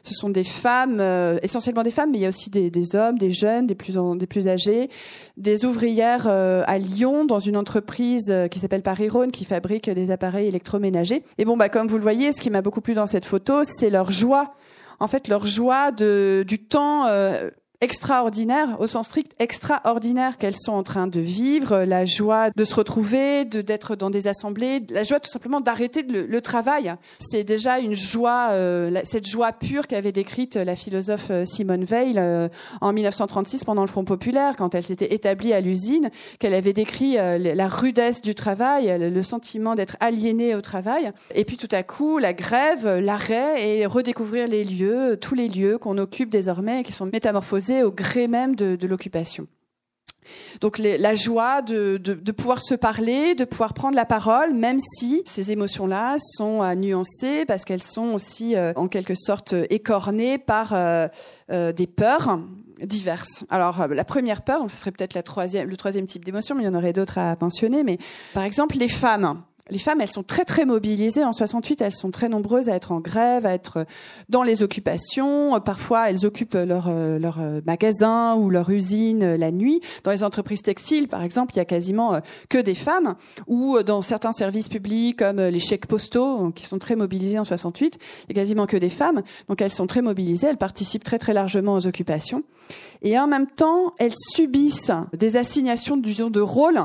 Ce 0.04 0.14
sont 0.14 0.30
des 0.30 0.44
femmes, 0.44 1.00
euh, 1.00 1.38
essentiellement 1.44 1.84
des 1.84 1.92
femmes, 1.92 2.12
mais 2.12 2.18
il 2.18 2.22
y 2.22 2.26
a 2.26 2.30
aussi 2.30 2.50
des, 2.50 2.96
hommes, 2.96 3.18
des 3.18 3.32
jeunes, 3.32 3.68
des 3.68 3.76
plus, 3.76 3.98
plus 4.30 4.48
âgés, 4.48 4.90
des 5.38 5.66
ouvrières 5.66 6.28
euh, 6.28 6.64
à 6.68 6.78
Lyon 6.78 7.26
dans 7.26 7.40
une 7.40 7.58
entreprise 7.58 8.30
euh, 8.30 8.48
qui 8.48 8.60
s'appelle 8.60 8.82
Paris 8.82 9.10
Rhône 9.10 9.32
qui 9.32 9.46
fabrique 9.46 9.90
des 9.90 10.12
appareils 10.12 10.48
électroménagers. 10.48 11.24
Et 11.38 11.46
bon, 11.46 11.58
bah, 11.58 11.70
comme 11.70 11.88
vous 11.88 11.98
le 11.98 12.04
voyez, 12.04 12.32
ce 12.32 12.42
qui 12.42 12.50
m'a 12.50 12.62
beaucoup 12.62 12.82
plu 12.82 12.94
dans 12.94 13.08
cette 13.08 13.26
photo, 13.26 13.64
c'est 13.66 13.90
leur 13.90 14.12
joie. 14.12 14.54
En 15.00 15.08
fait, 15.08 15.28
leur 15.28 15.46
joie 15.46 15.92
de, 15.92 16.44
du 16.48 16.58
temps 16.58 17.06
extraordinaire, 17.80 18.76
au 18.80 18.88
sens 18.88 19.06
strict 19.06 19.34
extraordinaire 19.38 20.40
qu'elles 20.40 20.56
sont 20.56 20.72
en 20.72 20.82
train 20.82 21.06
de 21.06 21.20
vivre, 21.20 21.84
la 21.84 22.06
joie 22.06 22.50
de 22.50 22.64
se 22.64 22.74
retrouver, 22.74 23.46
de 23.46 23.62
d'être 23.62 23.96
dans 23.96 24.10
des 24.10 24.28
assemblées, 24.28 24.82
la 24.90 25.04
joie 25.04 25.20
tout 25.20 25.30
simplement 25.30 25.62
d'arrêter 25.62 26.02
le, 26.02 26.42
travail. 26.42 26.94
C'est 27.20 27.44
déjà 27.44 27.80
une 27.80 27.94
joie, 27.94 28.50
euh, 28.52 29.02
cette 29.04 29.28
joie 29.28 29.52
pure 29.52 29.86
qu'avait 29.86 30.12
décrite 30.12 30.56
la 30.56 30.76
philosophe 30.76 31.28
euh, 31.30 31.46
Simone 31.46 31.84
Veil 31.84 32.14
euh, 32.18 32.48
en 32.80 32.94
1936 32.94 33.64
pendant 33.64 33.82
le 33.82 33.88
Front 33.88 34.06
populaire, 34.06 34.56
quand 34.56 34.74
elle 34.74 34.84
s'était 34.84 35.14
établie 35.14 35.54
à 35.54 35.62
l'usine, 35.62 36.10
qu'elle 36.40 36.54
avait 36.54 36.74
décrit 36.74 37.16
la 37.16 37.68
rudesse 37.68 38.22
du 38.22 38.34
travail, 38.34 38.96
le 39.00 39.24
sentiment 39.24 39.76
d'être 39.76 39.98
aliénée 40.00 40.56
au 40.56 40.62
travail, 40.62 41.12
et 41.34 41.44
puis 41.46 41.58
tout 41.58 41.68
à 41.72 41.84
coup 41.84 42.18
la 42.18 42.34
grève, 42.34 43.00
l'arrêt 43.00 43.68
et 43.68 43.86
redécouvrir 43.86 44.48
les 44.48 44.64
lieux, 44.64 45.18
tous 45.20 45.36
les 45.36 45.48
lieux 45.48 45.78
qu'on 45.78 45.98
occupe 45.98 46.30
désormais 46.30 46.82
et 46.82 46.84
qui 46.84 46.92
sont 46.92 47.06
métamorphosés 47.06 47.67
au 47.70 47.92
gré 47.92 48.28
même 48.28 48.56
de, 48.56 48.88
l'occupation. 48.88 49.48
Donc 50.60 50.78
la 50.78 51.16
joie 51.16 51.62
de, 51.62 52.32
pouvoir 52.32 52.62
se 52.62 52.76
parler, 52.76 53.36
de 53.36 53.46
pouvoir 53.46 53.74
prendre 53.74 53.96
la 53.96 54.06
parole, 54.06 54.54
même 54.54 54.80
si 54.80 55.22
ces 55.26 55.52
émotions-là 55.52 56.18
sont 56.20 56.62
à 56.62 56.76
nuancer 56.76 57.46
parce 57.46 57.64
qu'elles 57.64 57.84
sont 57.84 58.14
aussi 58.14 58.56
euh, 58.56 58.74
en 58.76 58.88
quelque 58.88 59.16
sorte 59.16 59.54
écornées 59.70 60.38
par 60.38 60.74
euh, 60.74 61.08
euh, 61.52 61.72
des 61.72 61.88
peurs 61.88 62.40
diverses. 62.82 63.46
Alors 63.50 63.88
la 63.88 64.04
première 64.04 64.42
peur, 64.42 64.60
donc 64.60 64.72
ce 64.72 64.78
serait 64.78 64.92
peut-être 64.92 65.16
le 65.16 65.78
troisième 65.78 66.06
type 66.06 66.26
d'émotion, 66.26 66.56
mais 66.56 66.64
il 66.64 66.66
y 66.66 66.70
en 66.70 66.76
aurait 66.76 66.94
d'autres 66.94 67.18
à 67.18 67.36
mentionner. 67.40 67.84
Mais 67.84 67.98
par 68.34 68.44
exemple 68.44 68.78
les 68.78 68.90
femmes 68.90 69.42
les 69.70 69.80
femmes, 69.80 70.02
elles 70.02 70.12
sont 70.12 70.24
très 70.24 70.46
très 70.46 70.66
mobilisées. 70.66 71.24
En 71.24 71.34
68, 71.34 71.82
elles 71.82 71.94
sont 71.94 72.12
très 72.12 72.30
nombreuses 72.30 72.70
à 72.70 72.76
être 72.76 72.92
en 72.92 73.00
grève, 73.00 73.46
à 73.46 73.54
être 73.54 73.86
dans 74.30 74.44
les 74.44 74.64
occupations. 74.64 75.60
Parfois, 75.62 76.10
elles 76.10 76.26
occupent 76.26 76.56
leur 76.56 76.88
euh, 76.88 77.20
leur 77.20 77.40
euh, 77.40 77.62
magasin 77.66 78.36
ou 78.36 78.50
leur 78.50 78.70
usine 78.70 79.24
euh, 79.24 79.38
la 79.38 79.52
nuit. 79.52 79.82
Dans 80.04 80.12
les 80.12 80.24
entreprises 80.24 80.62
textiles, 80.62 81.08
par 81.08 81.24
exemple, 81.24 81.54
il 81.56 81.58
y 81.58 81.62
a 81.62 81.66
quasiment 81.66 82.20
que 82.50 82.58
des 82.58 82.76
femmes. 82.76 83.16
Ou 83.48 83.82
dans 83.84 84.02
certains 84.02 84.32
services 84.32 84.70
publics 84.70 85.18
comme 85.18 85.42
les 85.42 85.60
chèques 85.60 85.88
postaux, 85.88 86.52
qui 86.52 86.66
sont 86.66 86.80
très 86.80 86.96
mobilisés 86.96 87.40
en 87.40 87.44
68, 87.44 88.00
il 88.30 88.36
y 88.36 88.40
a 88.40 88.42
quasiment 88.42 88.66
que 88.66 88.78
des 88.78 88.90
femmes. 88.90 89.22
Donc 89.50 89.62
elles 89.62 89.72
sont 89.72 89.88
très 89.88 90.02
mobilisées. 90.02 90.48
Elles 90.48 90.58
participent 90.58 91.04
très 91.04 91.20
très 91.20 91.34
largement 91.34 91.74
aux 91.74 91.88
occupations. 91.88 92.44
Et 93.02 93.18
en 93.18 93.28
même 93.28 93.48
temps, 93.48 93.94
elles 93.98 94.16
subissent 94.34 94.92
des 95.14 95.38
assignations 95.38 95.98
de 95.98 96.42
rôle. 96.42 96.80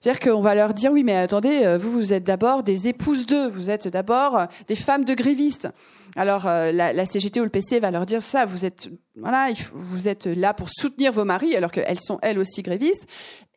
C'est-à-dire 0.00 0.20
qu'on 0.20 0.40
va 0.40 0.54
leur 0.54 0.74
dire, 0.74 0.92
oui, 0.92 1.04
mais 1.04 1.16
attendez, 1.16 1.76
vous, 1.80 1.90
vous 1.90 2.12
êtes 2.12 2.24
d'abord 2.24 2.62
des 2.62 2.88
épouses 2.88 3.26
d'eux, 3.26 3.48
vous 3.48 3.70
êtes 3.70 3.88
d'abord 3.88 4.46
des 4.68 4.76
femmes 4.76 5.04
de 5.04 5.14
grévistes. 5.14 5.68
Alors 6.16 6.44
la, 6.44 6.92
la, 6.92 7.04
CGT 7.04 7.40
ou 7.40 7.44
le 7.44 7.50
PC 7.50 7.80
va 7.80 7.90
leur 7.90 8.06
dire 8.06 8.22
ça, 8.22 8.46
vous 8.46 8.64
êtes 8.64 8.88
là 10.26 10.54
pour 10.54 10.68
soutenir 10.70 11.12
vos 11.12 11.24
maris 11.24 11.56
alors 11.56 11.70
qu'elles 11.70 12.00
sont 12.00 12.18
elles 12.22 12.38
aussi 12.38 12.62
grévistes. 12.62 13.06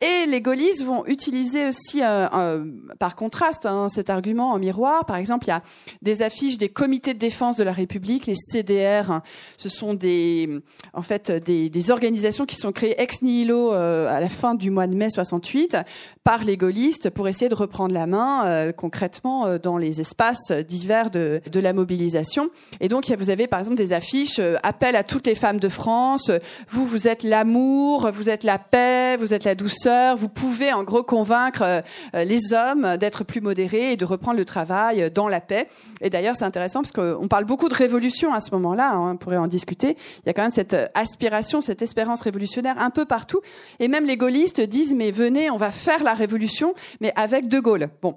Et 0.00 0.26
les 0.26 0.40
gaullistes 0.40 0.84
vont 0.84 1.04
utiliser 1.06 1.68
aussi, 1.68 2.02
euh, 2.04 2.64
par 3.00 3.16
contraste, 3.16 3.66
hein, 3.66 3.88
cet 3.88 4.10
argument 4.10 4.52
en 4.52 4.58
miroir. 4.60 5.04
Par 5.06 5.16
exemple, 5.16 5.46
il 5.46 5.48
y 5.48 5.52
a 5.52 5.62
des 6.02 6.22
affiches 6.22 6.56
des 6.56 6.68
comités 6.68 7.14
de 7.14 7.18
défense 7.18 7.56
de 7.56 7.64
la 7.64 7.72
République, 7.72 8.26
les 8.26 8.36
CDR. 8.36 9.22
Ce 9.56 9.68
sont 9.68 9.94
des, 9.94 10.60
en 10.92 11.02
fait, 11.02 11.32
des, 11.32 11.90
organisations 11.90 12.46
qui 12.46 12.56
sont 12.56 12.70
créées 12.70 13.00
ex 13.00 13.22
nihilo 13.22 13.72
euh, 13.72 14.14
à 14.14 14.20
la 14.20 14.28
fin 14.28 14.54
du 14.54 14.70
mois 14.70 14.86
de 14.86 14.94
mai 14.94 15.08
68 15.10 15.78
par 16.22 16.44
les 16.44 16.58
gaullistes 16.58 17.08
pour 17.08 17.26
essayer 17.26 17.48
de 17.48 17.54
reprendre 17.54 17.94
la 17.94 18.06
main 18.06 18.44
euh, 18.44 18.72
concrètement 18.72 19.46
euh, 19.46 19.58
dans 19.58 19.78
les 19.78 20.00
espaces 20.00 20.52
divers 20.52 21.10
de, 21.10 21.40
la 21.54 21.72
mobilisation. 21.72 22.47
Et 22.80 22.88
donc, 22.88 23.10
vous 23.10 23.30
avez 23.30 23.46
par 23.46 23.60
exemple 23.60 23.76
des 23.76 23.92
affiches 23.92 24.40
appel 24.62 24.96
à 24.96 25.02
toutes 25.02 25.26
les 25.26 25.34
femmes 25.34 25.58
de 25.58 25.68
France. 25.68 26.30
Vous, 26.68 26.86
vous 26.86 27.08
êtes 27.08 27.22
l'amour, 27.22 28.10
vous 28.12 28.28
êtes 28.28 28.44
la 28.44 28.58
paix, 28.58 29.16
vous 29.16 29.32
êtes 29.32 29.44
la 29.44 29.54
douceur 29.54 29.78
vous 30.16 30.28
pouvez 30.28 30.72
en 30.72 30.84
gros 30.84 31.02
convaincre 31.02 31.62
euh, 31.62 32.24
les 32.24 32.52
hommes 32.52 32.96
d'être 32.96 33.24
plus 33.24 33.40
modérés 33.40 33.92
et 33.92 33.96
de 33.96 34.04
reprendre 34.04 34.38
le 34.38 34.44
travail 34.44 35.10
dans 35.10 35.28
la 35.28 35.40
paix. 35.40 35.68
Et 36.00 36.10
d'ailleurs, 36.10 36.36
c'est 36.36 36.44
intéressant 36.44 36.82
parce 36.82 36.92
qu'on 36.92 37.28
parle 37.28 37.44
beaucoup 37.44 37.68
de 37.68 37.74
révolution 37.74 38.32
à 38.32 38.40
ce 38.40 38.50
moment-là, 38.52 38.92
hein, 38.92 39.12
on 39.12 39.16
pourrait 39.16 39.36
en 39.36 39.46
discuter. 39.46 39.96
Il 40.18 40.26
y 40.26 40.30
a 40.30 40.32
quand 40.32 40.42
même 40.42 40.50
cette 40.50 40.76
aspiration, 40.94 41.60
cette 41.60 41.82
espérance 41.82 42.22
révolutionnaire 42.22 42.76
un 42.78 42.90
peu 42.90 43.04
partout. 43.04 43.40
Et 43.80 43.88
même 43.88 44.06
les 44.06 44.16
gaullistes 44.16 44.60
disent, 44.60 44.94
mais 44.94 45.10
venez, 45.10 45.50
on 45.50 45.56
va 45.56 45.70
faire 45.70 46.02
la 46.02 46.14
révolution, 46.14 46.74
mais 47.00 47.12
avec 47.16 47.48
De 47.48 47.60
Gaulle. 47.60 47.88
Bon. 48.02 48.16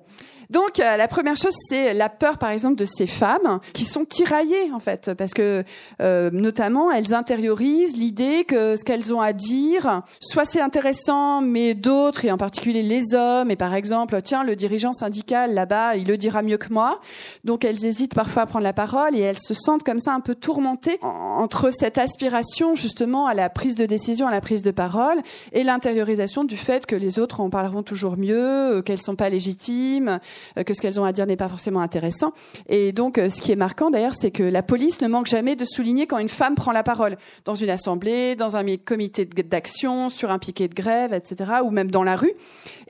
Donc 0.51 0.81
euh, 0.81 0.97
la 0.97 1.07
première 1.07 1.37
chose, 1.37 1.53
c'est 1.69 1.93
la 1.93 2.09
peur, 2.09 2.37
par 2.37 2.49
exemple, 2.49 2.75
de 2.75 2.83
ces 2.85 3.07
femmes 3.07 3.59
qui 3.73 3.85
sont 3.85 4.03
tiraillées 4.03 4.69
en 4.73 4.81
fait, 4.81 5.11
parce 5.17 5.33
que 5.33 5.63
euh, 6.01 6.29
notamment 6.33 6.91
elles 6.91 7.13
intériorisent 7.13 7.95
l'idée 7.95 8.43
que 8.43 8.75
ce 8.75 8.83
qu'elles 8.83 9.13
ont 9.13 9.21
à 9.21 9.31
dire, 9.31 10.01
soit 10.19 10.43
c'est 10.43 10.59
intéressant, 10.59 11.39
mais 11.39 11.73
d'autres, 11.73 12.25
et 12.25 12.31
en 12.31 12.37
particulier 12.37 12.83
les 12.83 13.15
hommes, 13.15 13.49
et 13.49 13.55
par 13.55 13.73
exemple, 13.73 14.21
tiens, 14.21 14.43
le 14.43 14.57
dirigeant 14.57 14.91
syndical 14.91 15.53
là-bas, 15.53 15.95
il 15.95 16.05
le 16.05 16.17
dira 16.17 16.41
mieux 16.41 16.57
que 16.57 16.73
moi. 16.73 16.99
Donc 17.45 17.63
elles 17.63 17.85
hésitent 17.85 18.13
parfois 18.13 18.43
à 18.43 18.45
prendre 18.45 18.65
la 18.65 18.73
parole 18.73 19.15
et 19.15 19.21
elles 19.21 19.39
se 19.39 19.53
sentent 19.53 19.83
comme 19.83 20.01
ça 20.01 20.13
un 20.13 20.19
peu 20.19 20.35
tourmentées 20.35 20.99
entre 21.01 21.71
cette 21.71 21.97
aspiration 21.97 22.75
justement 22.75 23.25
à 23.25 23.33
la 23.33 23.49
prise 23.49 23.75
de 23.75 23.85
décision, 23.85 24.27
à 24.27 24.31
la 24.31 24.41
prise 24.41 24.63
de 24.63 24.71
parole, 24.71 25.21
et 25.53 25.63
l'intériorisation 25.63 26.43
du 26.43 26.57
fait 26.57 26.85
que 26.85 26.97
les 26.97 27.19
autres 27.19 27.39
en 27.39 27.49
parleront 27.49 27.83
toujours 27.83 28.17
mieux, 28.17 28.35
euh, 28.35 28.81
qu'elles 28.81 29.01
sont 29.01 29.15
pas 29.15 29.29
légitimes, 29.29 30.19
que 30.65 30.73
ce 30.73 30.81
qu'elles 30.81 30.99
ont 30.99 31.03
à 31.03 31.11
dire 31.11 31.25
n'est 31.25 31.37
pas 31.37 31.49
forcément 31.49 31.81
intéressant. 31.81 32.33
Et 32.67 32.91
donc, 32.91 33.17
euh, 33.17 33.29
ce 33.29 33.41
qui 33.41 33.51
est 33.51 33.55
marquant 33.55 33.89
d'ailleurs, 33.89 34.13
c'est 34.13 34.31
que 34.31 34.43
la 34.43 34.63
police 34.63 35.01
ne 35.01 35.07
manque 35.07 35.27
jamais 35.27 35.55
de 35.55 35.65
souligner 35.65 36.07
quand 36.07 36.17
une 36.17 36.29
femme 36.29 36.55
prend 36.55 36.71
la 36.71 36.83
parole 36.83 37.17
dans 37.45 37.55
une 37.55 37.69
assemblée, 37.69 38.35
dans 38.35 38.55
un 38.55 38.63
comité 38.77 39.25
d'action, 39.25 40.09
sur 40.09 40.31
un 40.31 40.39
piquet 40.39 40.67
de 40.67 40.73
grève, 40.73 41.13
etc., 41.13 41.51
ou 41.63 41.71
même 41.71 41.91
dans 41.91 42.03
la 42.03 42.15
rue. 42.15 42.33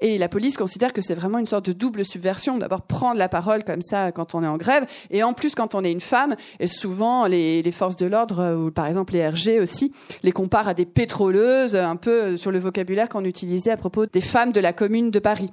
Et 0.01 0.17
la 0.17 0.27
police 0.27 0.57
considère 0.57 0.93
que 0.93 1.01
c'est 1.01 1.15
vraiment 1.15 1.37
une 1.37 1.45
sorte 1.45 1.65
de 1.65 1.73
double 1.73 2.03
subversion. 2.03 2.57
D'abord, 2.57 2.81
prendre 2.81 3.17
la 3.17 3.29
parole 3.29 3.63
comme 3.63 3.81
ça 3.81 4.11
quand 4.11 4.35
on 4.35 4.43
est 4.43 4.47
en 4.47 4.57
grève, 4.57 4.85
et 5.09 5.23
en 5.23 5.33
plus 5.33 5.55
quand 5.55 5.75
on 5.75 5.83
est 5.83 5.91
une 5.91 6.01
femme. 6.01 6.35
Et 6.59 6.67
souvent, 6.67 7.27
les, 7.27 7.71
forces 7.71 7.95
de 7.95 8.05
l'ordre, 8.05 8.39
euh, 8.39 8.55
ou 8.55 8.71
par 8.71 8.87
exemple 8.87 9.13
les 9.13 9.27
RG 9.27 9.61
aussi, 9.61 9.93
les 10.23 10.31
comparent 10.31 10.67
à 10.67 10.73
des 10.73 10.85
pétroleuses, 10.85 11.75
un 11.75 11.95
peu 11.95 12.35
sur 12.35 12.51
le 12.51 12.59
vocabulaire 12.59 13.07
qu'on 13.07 13.23
utilisait 13.23 13.71
à 13.71 13.77
propos 13.77 14.05
des 14.05 14.21
femmes 14.21 14.51
de 14.51 14.59
la 14.59 14.73
commune 14.73 15.09
de 15.11 15.19
Paris. 15.19 15.49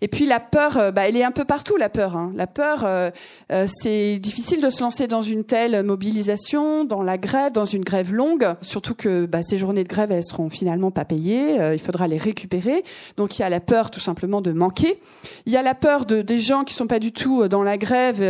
Et 0.00 0.08
puis 0.08 0.26
la 0.26 0.40
peur, 0.40 0.92
bah, 0.92 1.08
elle 1.08 1.16
est 1.16 1.24
un 1.24 1.30
peu 1.30 1.44
partout 1.44 1.76
la 1.76 1.88
peur. 1.88 2.16
Hein. 2.16 2.32
La 2.34 2.46
peur, 2.46 2.84
euh, 2.84 3.10
euh, 3.52 3.66
c'est 3.66 4.18
difficile 4.18 4.60
de 4.60 4.70
se 4.70 4.80
lancer 4.82 5.06
dans 5.06 5.22
une 5.22 5.44
telle 5.44 5.82
mobilisation, 5.82 6.84
dans 6.84 7.02
la 7.02 7.18
grève, 7.18 7.52
dans 7.52 7.64
une 7.64 7.84
grève 7.84 8.12
longue, 8.12 8.46
surtout 8.60 8.94
que 8.94 9.26
bah, 9.26 9.42
ces 9.42 9.58
journées 9.58 9.84
de 9.84 9.88
grève, 9.88 10.12
elles 10.12 10.24
seront 10.24 10.48
finalement 10.48 10.90
pas 10.90 11.04
payées. 11.04 11.60
Euh, 11.60 11.74
il 11.74 11.80
faudra 11.80 12.08
les 12.08 12.16
récupérer. 12.16 12.84
Donc 13.16 13.38
il 13.38 13.42
y 13.42 13.44
a 13.44 13.48
la 13.48 13.60
peur 13.60 13.89
tout 13.90 14.00
simplement 14.00 14.40
de 14.40 14.52
manquer. 14.52 15.00
Il 15.46 15.52
y 15.52 15.56
a 15.56 15.62
la 15.62 15.74
peur 15.74 16.06
de 16.06 16.22
des 16.22 16.40
gens 16.40 16.64
qui 16.64 16.74
sont 16.74 16.86
pas 16.86 16.98
du 16.98 17.12
tout 17.12 17.48
dans 17.48 17.62
la 17.62 17.76
grève. 17.76 18.22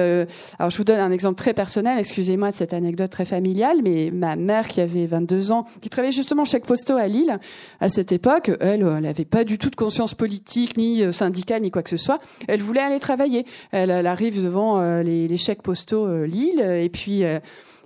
alors 0.58 0.70
je 0.70 0.76
vous 0.76 0.84
donne 0.84 1.00
un 1.00 1.12
exemple 1.12 1.36
très 1.36 1.54
personnel. 1.54 1.98
Excusez-moi 1.98 2.50
de 2.50 2.56
cette 2.56 2.72
anecdote 2.72 3.10
très 3.10 3.24
familiale, 3.24 3.78
mais 3.82 4.10
ma 4.12 4.36
mère 4.36 4.68
qui 4.68 4.80
avait 4.80 5.06
22 5.06 5.52
ans, 5.52 5.66
qui 5.80 5.90
travaillait 5.90 6.12
justement 6.12 6.44
chez 6.44 6.60
Posto 6.60 6.96
à 6.96 7.06
Lille 7.06 7.38
à 7.80 7.88
cette 7.88 8.12
époque, 8.12 8.50
elle, 8.60 8.86
elle 8.98 9.06
avait 9.06 9.24
pas 9.24 9.44
du 9.44 9.58
tout 9.58 9.70
de 9.70 9.76
conscience 9.76 10.14
politique 10.14 10.76
ni 10.76 11.12
syndicale 11.12 11.62
ni 11.62 11.70
quoi 11.70 11.82
que 11.82 11.90
ce 11.90 11.96
soit. 11.96 12.20
Elle 12.48 12.62
voulait 12.62 12.80
aller 12.80 13.00
travailler. 13.00 13.46
Elle, 13.72 13.90
arrive 14.06 14.42
devant 14.42 14.80
euh, 14.80 15.02
les, 15.02 15.36
chèques 15.36 15.62
postaux 15.62 16.06
euh, 16.06 16.26
Lille 16.26 16.60
et 16.60 16.88
puis 16.88 17.24
euh, 17.24 17.38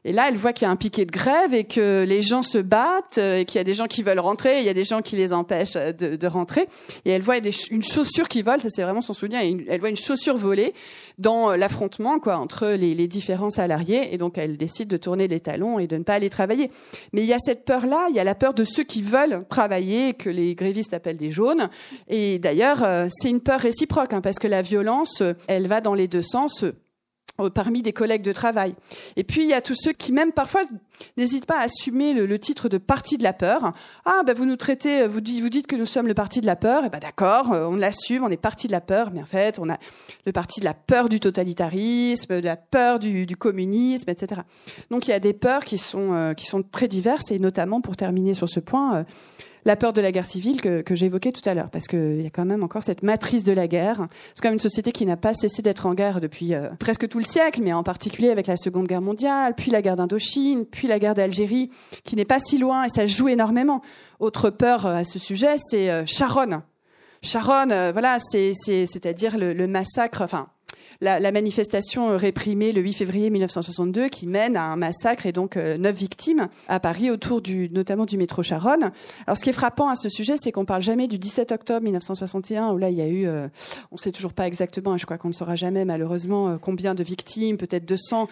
et 0.07 0.13
là, 0.13 0.27
elle 0.29 0.37
voit 0.37 0.53
qu'il 0.53 0.67
y 0.67 0.69
a 0.69 0.71
un 0.71 0.77
piquet 0.77 1.07
de 1.07 1.11
grève 1.11 1.55
et 1.55 1.65
que 1.65 2.05
les 2.07 2.21
gens 2.21 2.43
se 2.43 2.59
battent 2.59 3.17
et 3.17 3.47
qu'il 3.47 3.57
y 3.57 3.61
a 3.61 3.65
des 3.65 3.75
gens 3.75 3.87
qui 3.87 4.03
veulent 4.03 4.19
rentrer, 4.19 4.59
et 4.59 4.61
il 4.61 4.67
y 4.67 4.69
a 4.69 4.75
des 4.75 4.85
gens 4.85 5.01
qui 5.01 5.17
les 5.17 5.33
empêchent 5.33 5.75
de, 5.75 6.27
rentrer. 6.27 6.69
Et 7.05 7.11
elle 7.11 7.23
voit 7.23 7.37
une 7.39 7.83
chaussure 7.83 8.29
qui 8.29 8.43
vole, 8.43 8.61
ça 8.61 8.69
c'est 8.71 8.83
vraiment 8.83 9.01
son 9.01 9.15
souvenir. 9.15 9.41
Elle 9.69 9.81
voit 9.81 9.89
une 9.89 9.97
chaussure 9.97 10.37
volée 10.37 10.75
dans 11.19 11.55
l'affrontement 11.55 12.19
quoi 12.19 12.37
entre 12.37 12.69
les, 12.69 13.09
différents 13.09 13.51
salariés. 13.51 14.13
Et 14.13 14.19
donc 14.19 14.37
elle 14.37 14.57
décide 14.57 14.89
de 14.89 14.97
tourner 14.97 15.27
les 15.27 15.41
talons 15.41 15.79
et 15.79 15.87
de 15.87 15.97
ne 15.97 16.03
pas 16.03 16.15
aller 16.15 16.31
travailler. 16.31 16.71
Mais 17.13 17.23
il 17.23 17.27
y 17.27 17.33
a 17.33 17.39
cette 17.39 17.65
peur-là, 17.65 18.07
il 18.11 18.17
y 18.17 18.21
a 18.21 18.25
la 18.25 18.35
peur 18.35 18.53
de 18.53 18.65
ceux 18.65 18.85
qui 18.85 19.03
veulent 19.03 19.47
travailler, 19.49 20.13
que 20.13 20.29
les 20.29 20.55
grévistes 20.55 20.93
appellent 20.93 21.17
des 21.17 21.31
jaunes. 21.31 21.71
Et 22.09 22.39
d'ailleurs, 22.39 22.85
c'est 23.11 23.31
une 23.31 23.41
peur 23.41 23.61
réciproque 23.61 24.13
hein, 24.13 24.21
parce 24.21 24.39
que 24.39 24.49
la 24.49 24.61
violence, 24.61 25.23
elle 25.47 25.67
va 25.67 25.81
dans 25.81 25.95
les 25.95 26.09
deux 26.09 26.23
sens 26.23 26.65
euh, 26.65 26.73
parmi 27.53 27.83
des 27.83 27.93
collègues 27.93 28.23
de 28.23 28.33
travail. 28.33 28.75
Et 29.17 29.25
puis 29.25 29.43
il 29.43 29.49
y 29.49 29.55
a 29.55 29.61
tous 29.61 29.75
ceux 29.75 29.93
qui 29.93 30.13
même 30.13 30.33
parfois 30.33 30.63
n'hésitent 31.17 31.47
pas 31.47 31.59
à 31.59 31.63
assumer 31.63 32.15
le, 32.15 32.39
titre 32.39 32.69
de 32.69 32.79
parti 32.79 33.19
de 33.19 33.23
la 33.23 33.33
peur. 33.33 33.73
Ah 34.05 34.23
ben 34.25 34.35
vous 34.35 34.47
nous 34.47 34.57
traitez, 34.57 35.07
vous 35.09 35.21
dites, 35.21 35.43
vous 35.43 35.49
dites 35.49 35.67
que 35.67 35.77
nous 35.77 35.87
sommes 35.87 36.07
le 36.07 36.15
parti 36.15 36.41
de 36.41 36.47
la 36.47 36.57
peur. 36.57 36.85
Et 36.85 36.87
eh 36.87 36.91
ben 36.91 37.01
d'accord, 37.01 37.53
euh, 37.53 37.67
on 37.67 37.77
l'assume, 37.77 38.25
on 38.25 38.31
est 38.31 38.37
parti 38.37 38.67
de 38.69 38.73
la 38.73 38.81
peur, 38.81 39.11
mais 39.13 39.23
en 39.23 39.27
fait 39.27 39.59
on 39.59 39.69
a 39.69 39.79
le 40.27 40.33
parti 40.33 40.61
de 40.61 40.65
la 40.65 40.75
peur 40.75 41.09
du 41.09 41.19
totalitarisme, 41.19 42.41
de 42.41 42.45
la 42.45 42.57
peur 42.57 42.99
du, 42.99 43.37
communisme, 43.37 44.09
etc. 44.11 44.43
Donc 44.91 45.09
il 45.09 45.11
y 45.11 45.15
a 45.15 45.21
des 45.21 45.33
peurs 45.33 45.65
qui 45.65 45.79
sont 45.79 46.13
euh, 46.13 46.35
qui 46.35 46.47
sont 46.47 46.63
très 46.63 46.89
diverses 46.89 47.31
et 47.31 47.39
notamment 47.39 47.81
pour 47.81 47.97
terminer 47.97 48.35
sur 48.35 48.49
ce 48.49 48.61
point 48.61 49.05
la 49.65 49.77
peur 49.77 49.93
de 49.93 50.01
la 50.01 50.13
guerre 50.13 50.25
civile 50.25 50.61
que, 50.61 50.83
que 50.83 50.95
j'évoquais 50.95 51.33
tout 51.33 51.49
à 51.49 51.55
l'heure, 51.55 51.71
parce 51.71 51.87
qu'il 51.87 52.21
y 52.21 52.27
a 52.27 52.31
quand 52.31 52.45
même 52.45 52.63
encore 52.63 52.83
cette 52.83 53.03
matrice 53.03 53.45
de 53.45 53.53
la 53.53 53.67
guerre. 53.67 54.07
C'est 54.35 54.43
quand 54.43 54.49
même 54.49 54.55
une 54.55 54.61
société 54.61 54.93
qui 54.93 55.07
n'a 55.07 55.17
pas 55.17 55.35
cessé 55.35 55.63
d'être 55.63 55.87
en 55.87 55.95
guerre 55.95 56.21
depuis 56.21 56.55
euh, 56.55 56.69
presque 56.79 57.09
tout 57.09 57.19
le 57.19 57.25
siècle, 57.25 57.61
mais 57.63 57.73
en 57.73 57.83
particulier 57.83 58.31
avec 58.31 58.47
la 58.47 58.57
Seconde 58.57 58.87
Guerre 58.87 59.03
mondiale, 59.03 59.55
puis 59.55 59.71
la 59.71 59.83
guerre 59.83 59.97
d'Indochine, 59.97 60.67
puis 60.67 60.89
la 60.89 60.99
guerre 60.99 61.15
d'Algérie, 61.15 61.71
qui 62.05 62.17
n'est 62.17 62.25
pas 62.25 62.39
si 62.39 62.59
loin, 62.59 62.85
et 62.85 62.89
ça 62.89 63.07
joue 63.07 63.29
énormément. 63.29 63.81
Autre 64.21 64.51
peur 64.51 64.87
euh, 64.87 64.97
à 64.97 65.05
ce 65.05 65.19
sujet, 65.19 65.57
c'est 65.59 65.91
euh, 65.91 66.05
Sharon. 66.07 66.63
Sharon, 67.23 67.91
voilà, 67.93 68.19
c'est-à-dire 68.21 69.39
le, 69.39 69.55
le 69.55 69.67
massacre, 69.67 70.21
enfin, 70.21 70.49
la, 71.01 71.33
manifestation 71.33 72.17
réprimée 72.17 72.73
le 72.73 72.81
8 72.81 72.93
février 72.93 73.31
1962 73.31 74.09
qui 74.09 74.27
mène 74.27 74.57
à 74.57 74.65
un 74.65 74.77
massacre 74.77 75.27
et 75.27 75.33
donc 75.33 75.57
euh, 75.57 75.77
neuf 75.77 75.97
victimes 75.97 76.49
à 76.69 76.81
Paris 76.81 77.11
autour 77.11 77.41
du, 77.41 77.69
notamment 77.71 78.07
du 78.07 78.17
métro 78.17 78.43
Charonne. 78.43 78.93
Alors 79.27 79.37
ce 79.37 79.43
qui 79.43 79.51
est 79.51 79.55
frappant 79.55 79.89
à 79.89 79.95
ce 79.95 80.09
sujet, 80.09 80.37
c'est 80.39 80.53
qu'on 80.53 80.65
parle 80.65 80.83
jamais 80.83 81.09
du 81.09 81.19
17 81.19 81.53
octobre 81.53 81.83
1961 81.83 82.73
où 82.73 82.79
là 82.79 82.91
il 82.91 82.97
y 82.97 83.03
a 83.03 83.09
eu, 83.09 83.27
euh, 83.27 83.49
on 83.93 83.97
sait 83.97 84.13
toujours 84.13 84.33
pas 84.33 84.47
exactement, 84.47 84.97
je 84.97 85.05
crois 85.05 85.19
qu'on 85.19 85.29
ne 85.29 85.35
saura 85.35 85.57
jamais 85.57 85.85
malheureusement 85.85 86.49
euh, 86.49 86.57
combien 86.61 86.95
de 86.95 87.03
victimes, 87.03 87.57
peut-être 87.57 87.85
200 87.85 88.23
euh, 88.23 88.27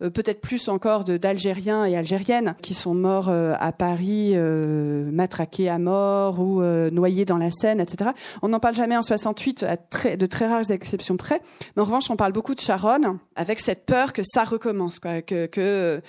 peut-être 0.00 0.40
plus 0.40 0.68
encore 0.68 1.04
d'Algériens 1.04 1.84
et 1.84 1.96
Algériennes 1.96 2.54
qui 2.62 2.74
sont 2.74 2.94
morts 2.94 3.28
euh, 3.28 3.54
à 3.58 3.72
Paris, 3.72 4.32
euh, 4.34 5.10
matraqués 5.10 5.68
à 5.68 5.78
mort 5.78 6.40
ou 6.40 6.62
noyés 6.90 7.24
dans 7.24 7.38
la 7.38 7.50
Seine, 7.50 7.80
etc. 7.80 8.10
On 8.42 8.48
n'en 8.48 8.60
parle 8.60 8.74
jamais 8.74 8.96
en 8.96 9.02
68, 9.02 9.62
à 9.64 9.76
de 10.16 10.26
très 10.26 10.46
rares 10.46 10.70
exceptions 10.70 11.16
près. 11.16 11.40
Mais 11.74 11.82
en 11.82 11.84
revanche, 11.84 12.10
on 12.10 12.16
parle 12.16 12.32
beaucoup 12.32 12.54
de 12.54 12.60
Charonne, 12.60 13.18
avec 13.36 13.60
cette 13.60 13.86
peur 13.86 14.12
que 14.12 14.22
ça 14.24 14.44
recommence, 14.44 14.98
que, 14.98 16.00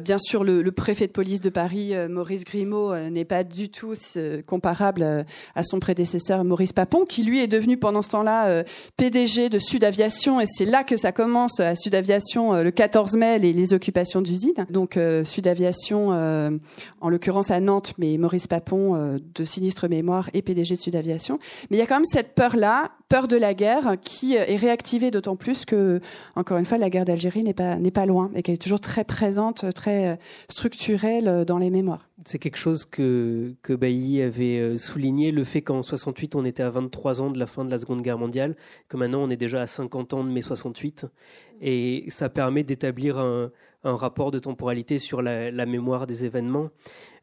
bien 0.00 0.18
sûr 0.18 0.44
le, 0.44 0.62
le, 0.62 0.72
préfet 0.72 1.06
de 1.06 1.12
police 1.12 1.40
de 1.40 1.50
Paris, 1.50 1.92
Maurice 2.08 2.44
Grimaud, 2.44 2.96
n'est 3.10 3.24
pas 3.24 3.44
du 3.44 3.68
tout 3.68 3.94
comparable 4.46 5.26
à 5.54 5.62
son 5.62 5.80
prédécesseur 5.80 6.44
Maurice 6.44 6.72
Papon, 6.72 7.04
qui 7.04 7.22
lui 7.22 7.40
est 7.40 7.48
devenu 7.48 7.76
pendant 7.76 8.02
ce 8.02 8.10
temps-là 8.10 8.62
PDG 8.96 9.48
de 9.48 9.58
Sud 9.58 9.84
Aviation, 9.84 10.40
et 10.40 10.46
c'est 10.46 10.64
là 10.64 10.84
que 10.84 10.96
ça 10.96 11.12
commence 11.12 11.60
à 11.60 11.74
Sud 11.74 11.94
Aviation 11.94 12.62
le 12.62 12.70
14 12.70 13.14
mai 13.14 13.25
les, 13.38 13.72
occupations 13.72 14.22
d'usines. 14.22 14.66
Donc 14.70 14.96
euh, 14.96 15.24
Sud 15.24 15.48
Aviation, 15.48 16.12
euh, 16.12 16.50
en 17.00 17.08
l'occurrence 17.08 17.50
à 17.50 17.60
Nantes, 17.60 17.94
mais 17.98 18.16
Maurice 18.16 18.46
Papon 18.46 18.94
euh, 18.94 19.18
de 19.34 19.44
Sinistre 19.44 19.88
Mémoire 19.88 20.30
et 20.34 20.42
PDG 20.42 20.76
de 20.76 20.80
Sud 20.80 20.94
Aviation. 20.94 21.38
Mais 21.70 21.76
il 21.76 21.80
y 21.80 21.82
a 21.82 21.86
quand 21.86 21.96
même 21.96 22.04
cette 22.04 22.34
peur-là, 22.34 22.92
peur 23.08 23.28
de 23.28 23.36
la 23.36 23.54
guerre, 23.54 23.96
qui 24.00 24.34
est 24.34 24.56
réactivée 24.56 25.10
d'autant 25.10 25.36
plus 25.36 25.64
que, 25.64 26.00
encore 26.36 26.58
une 26.58 26.64
fois, 26.64 26.78
la 26.78 26.90
guerre 26.90 27.04
d'Algérie 27.04 27.42
n'est 27.42 27.54
pas 27.54 27.76
n'est 27.76 27.90
pas 27.90 28.06
loin 28.06 28.30
et 28.34 28.42
qu'elle 28.42 28.56
est 28.56 28.58
toujours 28.58 28.80
très 28.80 29.04
présente, 29.04 29.64
très 29.74 30.18
structurelle 30.48 31.44
dans 31.46 31.58
les 31.58 31.70
mémoires. 31.70 32.08
C'est 32.26 32.40
quelque 32.40 32.56
chose 32.56 32.84
que, 32.84 33.54
Bailly 33.68 34.20
avait 34.20 34.58
euh, 34.58 34.78
souligné, 34.78 35.30
le 35.30 35.44
fait 35.44 35.62
qu'en 35.62 35.82
68, 35.82 36.34
on 36.34 36.44
était 36.44 36.64
à 36.64 36.70
23 36.70 37.20
ans 37.20 37.30
de 37.30 37.38
la 37.38 37.46
fin 37.46 37.64
de 37.64 37.70
la 37.70 37.78
Seconde 37.78 38.02
Guerre 38.02 38.18
mondiale, 38.18 38.56
que 38.88 38.96
maintenant 38.96 39.22
on 39.22 39.30
est 39.30 39.36
déjà 39.36 39.62
à 39.62 39.68
50 39.68 40.12
ans 40.12 40.24
de 40.24 40.30
mai 40.30 40.42
68. 40.42 41.06
Et 41.60 42.04
ça 42.08 42.28
permet 42.28 42.64
d'établir 42.64 43.18
un, 43.18 43.52
rapport 43.84 44.32
de 44.32 44.40
temporalité 44.40 44.98
sur 44.98 45.22
la, 45.22 45.66
mémoire 45.66 46.08
des 46.08 46.24
événements. 46.24 46.70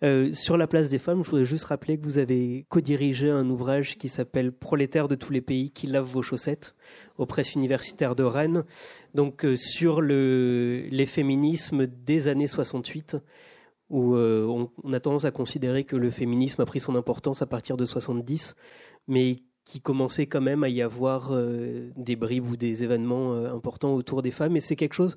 Euh, 0.04 0.32
sur 0.34 0.56
la 0.56 0.68
place 0.68 0.88
des 0.88 1.00
femmes, 1.00 1.22
je 1.22 1.30
voudrais 1.30 1.44
juste 1.44 1.66
rappeler 1.66 1.98
que 1.98 2.06
vous 2.06 2.18
avez 2.18 2.66
co-dirigé 2.70 3.30
un 3.30 3.50
ouvrage 3.50 3.98
qui 3.98 4.08
s'appelle 4.08 4.54
Prolétaires 4.54 5.10
de 5.10 5.16
tous 5.16 5.34
les 5.34 5.42
pays 5.42 5.72
qui 5.72 5.88
lavent 5.88 6.06
vos 6.06 6.22
chaussettes 6.22 6.76
aux 7.18 7.26
presses 7.26 7.56
universitaires 7.56 8.16
de 8.16 8.24
Rennes, 8.24 8.64
donc 9.14 9.44
euh, 9.44 9.58
sur 9.58 10.00
le, 10.00 10.86
les 10.90 11.06
féminismes 11.06 11.88
des 11.88 12.30
années 12.30 12.48
68 12.48 13.18
où 13.94 14.16
euh, 14.16 14.68
on, 14.84 14.94
a 14.94 15.00
tendance 15.00 15.24
à 15.24 15.32
considérer 15.32 15.86
que 15.86 15.96
le 15.96 16.10
féminisme 16.10 16.62
a 16.62 16.66
pris 16.66 16.82
son 16.82 16.96
importance 16.96 17.42
à 17.42 17.46
partir 17.46 17.78
de 17.78 17.86
70, 17.86 18.56
mais 19.08 19.38
qui 19.64 19.80
commençait 19.80 20.26
quand 20.26 20.42
même 20.42 20.64
à 20.66 20.70
y 20.70 20.82
avoir 20.82 21.32
des 21.96 22.18
bribes 22.18 22.50
ou 22.50 22.58
des 22.58 22.84
événements 22.84 23.34
importants 23.46 23.94
autour 23.96 24.22
des 24.22 24.32
femmes. 24.32 24.58
Et 24.58 24.60
c'est 24.60 24.76
quelque 24.76 24.94
chose 24.94 25.16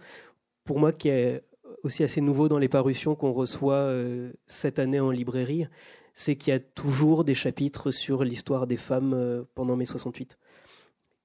pour 0.64 0.78
moi 0.78 0.92
qui 0.92 1.08
est 1.08 1.42
aussi 1.82 2.04
assez 2.04 2.20
nouveau 2.20 2.48
dans 2.48 2.58
les 2.58 2.68
parutions 2.68 3.14
qu'on 3.14 3.32
reçoit 3.32 3.74
euh, 3.74 4.32
cette 4.46 4.78
année 4.78 5.00
en 5.00 5.10
librairie, 5.10 5.66
c'est 6.14 6.36
qu'il 6.36 6.52
y 6.52 6.56
a 6.56 6.60
toujours 6.60 7.24
des 7.24 7.34
chapitres 7.34 7.90
sur 7.90 8.24
l'histoire 8.24 8.66
des 8.66 8.76
femmes 8.76 9.14
euh, 9.14 9.44
pendant 9.54 9.76
mai 9.76 9.84
68, 9.84 10.36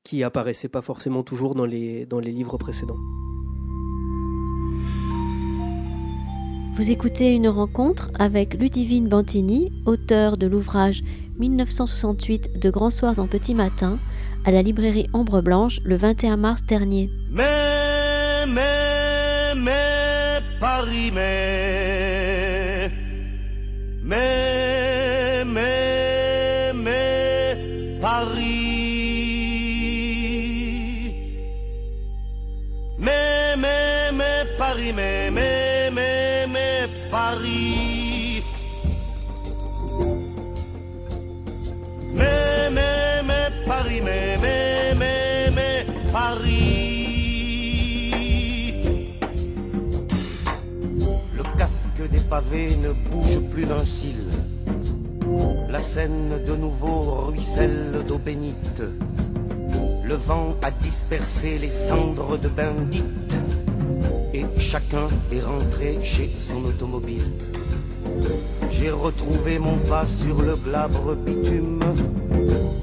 qui 0.03 0.23
apparaissaient 0.23 0.69
pas 0.69 0.81
forcément 0.81 1.23
toujours 1.23 1.55
dans 1.55 1.65
les, 1.65 2.05
dans 2.05 2.19
les 2.19 2.31
livres 2.31 2.57
précédents. 2.57 2.99
Vous 6.75 6.89
écoutez 6.89 7.35
une 7.35 7.49
rencontre 7.49 8.09
avec 8.17 8.53
Ludivine 8.53 9.07
Bantini, 9.07 9.71
auteur 9.85 10.37
de 10.37 10.47
l'ouvrage 10.47 11.03
1968 11.37 12.59
de 12.59 12.69
Grands 12.69 12.89
Soirs 12.89 13.19
en 13.19 13.27
Petit 13.27 13.53
Matin, 13.53 13.99
à 14.45 14.51
la 14.51 14.61
librairie 14.61 15.07
Ombre 15.13 15.41
Blanche 15.41 15.79
le 15.83 15.95
21 15.95 16.37
mars 16.37 16.63
dernier. 16.63 17.09
Mais, 17.29 18.45
mais 18.47 18.91
mais 19.55 20.39
Paris, 20.59 21.11
mais, 21.13 22.91
mais, 24.03 24.40
des 52.31 52.37
pavés 52.37 52.77
ne 52.77 52.93
bouge 52.93 53.39
plus 53.51 53.65
d'un 53.65 53.83
cil. 53.83 54.15
La 55.69 55.81
Seine 55.81 56.39
de 56.45 56.55
nouveau 56.55 57.27
ruisselle 57.27 58.05
d'eau 58.07 58.19
bénite. 58.19 58.81
Le 60.03 60.15
vent 60.15 60.55
a 60.61 60.71
dispersé 60.71 61.57
les 61.57 61.69
cendres 61.69 62.37
de 62.37 62.47
Bendite. 62.47 63.35
Et 64.33 64.45
chacun 64.57 65.07
est 65.31 65.41
rentré 65.41 65.99
chez 66.03 66.31
son 66.39 66.63
automobile. 66.63 67.31
J'ai 68.69 68.91
retrouvé 68.91 69.59
mon 69.59 69.77
pas 69.89 70.05
sur 70.05 70.41
le 70.41 70.55
glabre 70.55 71.15
bitume. 71.15 71.83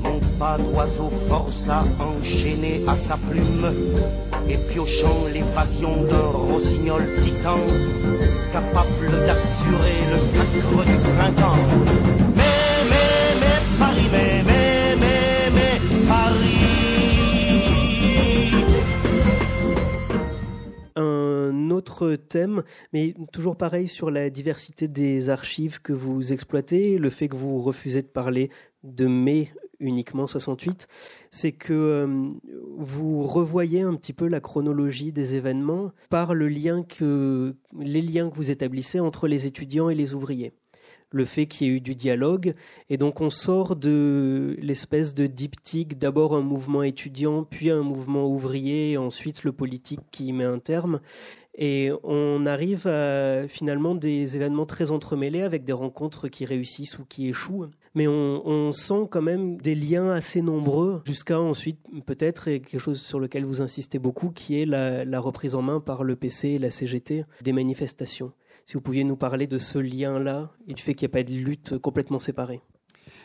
Mon 0.02 0.20
pas 0.38 0.58
d'oiseau 0.58 1.10
force 1.28 1.68
à 1.70 1.82
enchaîner 2.00 2.82
à 2.86 2.96
sa 2.96 3.16
plume 3.16 3.72
et 4.48 4.56
piochant 4.70 5.26
l'évasion 5.32 6.04
d'un 6.04 6.28
rossignol 6.52 7.02
titan, 7.22 7.58
capable 8.52 8.97
d'assurer 9.10 10.00
le 10.12 10.18
sacre 10.18 10.84
du 10.84 10.96
printemps. 11.16 11.56
Mais, 12.36 12.42
mais, 12.90 13.40
mais, 13.40 13.78
Paris, 13.78 14.08
mais, 14.12 14.42
mais, 14.42 14.96
mais, 14.96 15.50
mais, 15.52 16.06
Paris. 16.08 16.58
Un 20.96 21.70
autre 21.70 22.16
thème, 22.16 22.62
mais 22.92 23.14
toujours 23.32 23.56
pareil 23.56 23.88
sur 23.88 24.10
la 24.10 24.30
diversité 24.30 24.88
des 24.88 25.30
archives 25.30 25.80
que 25.80 25.92
vous 25.92 26.32
exploitez, 26.32 26.98
le 26.98 27.10
fait 27.10 27.28
que 27.28 27.36
vous 27.36 27.62
refusez 27.62 28.02
de 28.02 28.08
parler 28.08 28.50
de 28.82 29.06
mai 29.06 29.52
uniquement 29.80 30.26
68, 30.26 30.88
c'est 31.30 31.52
que 31.52 31.72
euh, 31.72 32.28
vous 32.76 33.22
revoyez 33.22 33.82
un 33.82 33.94
petit 33.94 34.12
peu 34.12 34.26
la 34.26 34.40
chronologie 34.40 35.12
des 35.12 35.34
événements 35.34 35.92
par 36.10 36.34
lien 36.48 36.82
que, 36.82 37.54
les 37.78 38.02
liens 38.02 38.30
que 38.30 38.36
vous 38.36 38.50
établissez 38.50 39.00
entre 39.00 39.28
les 39.28 39.46
étudiants 39.46 39.88
et 39.88 39.94
les 39.94 40.14
ouvriers. 40.14 40.52
Le 41.10 41.24
fait 41.24 41.46
qu'il 41.46 41.66
y 41.66 41.70
ait 41.70 41.74
eu 41.74 41.80
du 41.80 41.94
dialogue, 41.94 42.54
et 42.90 42.98
donc 42.98 43.22
on 43.22 43.30
sort 43.30 43.76
de 43.76 44.56
l'espèce 44.60 45.14
de 45.14 45.26
diptyque, 45.26 45.98
d'abord 45.98 46.36
un 46.36 46.42
mouvement 46.42 46.82
étudiant, 46.82 47.44
puis 47.44 47.70
un 47.70 47.80
mouvement 47.80 48.26
ouvrier, 48.26 48.92
et 48.92 48.96
ensuite 48.98 49.42
le 49.42 49.52
politique 49.52 50.00
qui 50.10 50.34
met 50.34 50.44
un 50.44 50.58
terme, 50.58 51.00
et 51.60 51.90
on 52.04 52.46
arrive 52.46 52.86
à 52.86 53.48
finalement 53.48 53.96
des 53.96 54.36
événements 54.36 54.64
très 54.64 54.92
entremêlés 54.92 55.42
avec 55.42 55.64
des 55.64 55.72
rencontres 55.72 56.28
qui 56.28 56.44
réussissent 56.44 57.00
ou 57.00 57.04
qui 57.04 57.28
échouent. 57.28 57.66
Mais 57.94 58.06
on, 58.06 58.72
sent 58.72 59.08
quand 59.10 59.22
même 59.22 59.56
des 59.56 59.74
liens 59.74 60.10
assez 60.10 60.40
nombreux 60.40 61.02
jusqu'à 61.04 61.40
ensuite 61.40 61.80
peut-être 62.06 62.44
quelque 62.44 62.78
chose 62.78 63.00
sur 63.00 63.18
lequel 63.18 63.44
vous 63.44 63.60
insistez 63.60 63.98
beaucoup 63.98 64.30
qui 64.30 64.60
est 64.60 64.66
la, 64.66 65.04
la 65.04 65.18
reprise 65.18 65.56
en 65.56 65.62
main 65.62 65.80
par 65.80 66.04
le 66.04 66.14
PC 66.14 66.50
et 66.50 66.58
la 66.58 66.70
CGT 66.70 67.24
des 67.42 67.52
manifestations. 67.52 68.32
Si 68.64 68.74
vous 68.74 68.80
pouviez 68.80 69.02
nous 69.02 69.16
parler 69.16 69.48
de 69.48 69.58
ce 69.58 69.78
lien-là 69.78 70.52
et 70.68 70.74
du 70.74 70.82
fait 70.82 70.94
qu'il 70.94 71.08
n'y 71.08 71.12
a 71.12 71.16
pas 71.16 71.22
de 71.24 71.34
lutte 71.34 71.78
complètement 71.78 72.20
séparée. 72.20 72.60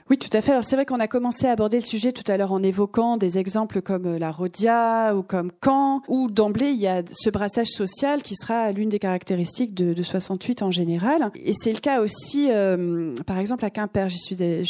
Oui, 0.10 0.18
tout 0.18 0.30
à 0.34 0.42
fait. 0.42 0.52
Alors 0.52 0.66
c'est 0.66 0.76
vrai 0.76 0.86
qu'on 0.86 1.00
a 1.00 1.08
commencé 1.08 1.48
à 1.48 1.52
aborder 1.52 1.78
le 1.78 1.84
sujet 1.84 2.12
tout 2.12 2.30
à 2.30 2.36
l'heure 2.36 2.52
en 2.52 2.62
évoquant 2.62 3.16
des 3.16 3.38
exemples 3.38 3.82
comme 3.82 4.06
euh, 4.06 4.20
la 4.20 4.32
Rodia 4.32 5.16
ou 5.16 5.24
comme 5.24 5.50
Caen, 5.64 6.02
où 6.10 6.30
d'emblée 6.30 6.72
il 6.72 6.80
y 6.80 6.88
a 6.88 7.04
ce 7.10 7.30
brassage 7.30 7.68
social 7.68 8.22
qui 8.22 8.36
sera 8.36 8.74
l'une 8.74 8.90
des 8.90 9.00
caractéristiques 9.00 9.74
de, 9.74 9.94
de, 9.94 10.04
68 10.04 10.62
en 10.62 10.72
général. 10.72 11.32
Et 11.36 11.54
c'est 11.54 11.72
le 11.72 11.80
cas 11.80 12.02
aussi, 12.02 12.50
euh, 12.52 13.16
par 13.26 13.38
exemple 13.38 13.64
à 13.64 13.70
Quimper. 13.70 14.10
Je 14.10 14.18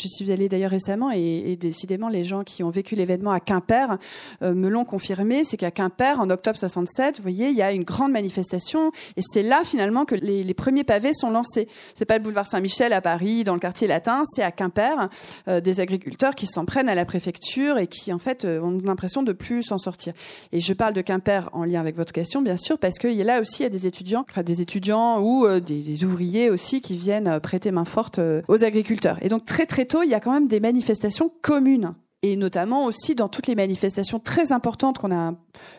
suis 0.08 0.32
allée 0.32 0.50
d'ailleurs 0.50 0.70
récemment 0.70 1.12
et, 1.12 1.52
et, 1.52 1.56
décidément 1.56 2.10
les 2.10 2.26
gens 2.26 2.44
qui 2.44 2.62
ont 2.62 2.70
vécu 2.70 2.94
l'événement 2.94 3.32
à 3.32 3.40
Quimper 3.40 3.98
euh, 4.44 4.54
me 4.54 4.70
l'ont 4.70 4.86
confirmé. 4.86 5.44
C'est 5.44 5.58
qu'à 5.58 5.72
Quimper, 5.72 6.20
en 6.20 6.30
octobre 6.30 6.60
67, 6.60 7.18
vous 7.18 7.24
voyez, 7.24 7.50
il 7.50 7.56
y 7.56 7.64
a 7.64 7.72
une 7.72 7.84
grande 7.84 8.12
manifestation 8.12 8.92
et 9.18 9.22
c'est 9.22 9.44
là 9.44 9.62
finalement 9.64 10.06
que 10.06 10.14
les, 10.14 10.44
les 10.44 10.54
premiers 10.54 10.84
pavés 10.84 11.12
sont 11.12 11.32
lancés. 11.32 11.68
C'est 11.96 12.06
pas 12.06 12.18
le 12.20 12.24
boulevard 12.24 12.46
Saint-Michel 12.46 12.94
à 12.94 13.02
Paris, 13.02 13.44
dans 13.44 13.56
le 13.56 13.60
quartier 13.60 13.88
latin, 13.88 14.22
c'est 14.32 14.44
à 14.44 14.52
Quimper. 14.52 15.10
Euh, 15.48 15.62
des 15.62 15.80
agriculteurs 15.80 16.36
qui 16.36 16.48
s'en 16.48 16.66
prennent 16.66 16.90
à 16.90 16.96
la 16.96 17.06
préfecture 17.06 17.78
et 17.78 17.88
qui 17.88 18.14
en 18.14 18.20
fait 18.20 18.46
euh, 18.46 18.62
ont 18.62 18.80
l'impression 18.84 19.24
de 19.24 19.34
plus 19.34 19.64
s'en 19.64 19.78
sortir. 19.78 20.14
Et 20.52 20.62
je 20.62 20.74
parle 20.74 20.94
de 20.94 21.02
Quimper 21.02 21.50
en 21.54 21.64
lien 21.66 21.80
avec 21.80 21.96
votre 21.96 22.14
question, 22.14 22.42
bien 22.42 22.58
sûr, 22.58 22.78
parce 22.78 22.98
a 23.22 23.26
là 23.26 23.42
aussi 23.42 23.62
il 23.62 23.64
y 23.64 23.66
a 23.66 23.70
des 23.70 23.88
étudiants, 23.88 24.26
des 24.44 24.62
étudiants 24.62 25.20
ou 25.22 25.46
euh, 25.46 25.60
des, 25.60 26.04
ouvriers 26.04 26.50
aussi 26.50 26.82
qui 26.82 26.98
viennent 26.98 27.40
prêter 27.40 27.72
main 27.72 27.86
forte 27.86 28.20
aux 28.48 28.64
agriculteurs. 28.64 29.18
Et 29.22 29.30
donc 29.30 29.46
très 29.46 29.66
très 29.66 29.86
tôt, 29.86 30.04
il 30.04 30.10
y 30.10 30.14
a 30.14 30.20
quand 30.20 30.34
même 30.34 30.48
des 30.48 30.60
manifestations 30.60 31.32
communes 31.42 31.94
et 32.24 32.36
notamment 32.36 32.86
aussi 32.86 33.16
dans 33.16 33.28
toutes 33.28 33.48
les 33.48 33.56
manifestations 33.56 34.20
très 34.20 34.52
importantes 34.52 34.98
qu'on 34.98 35.14
a 35.14 35.34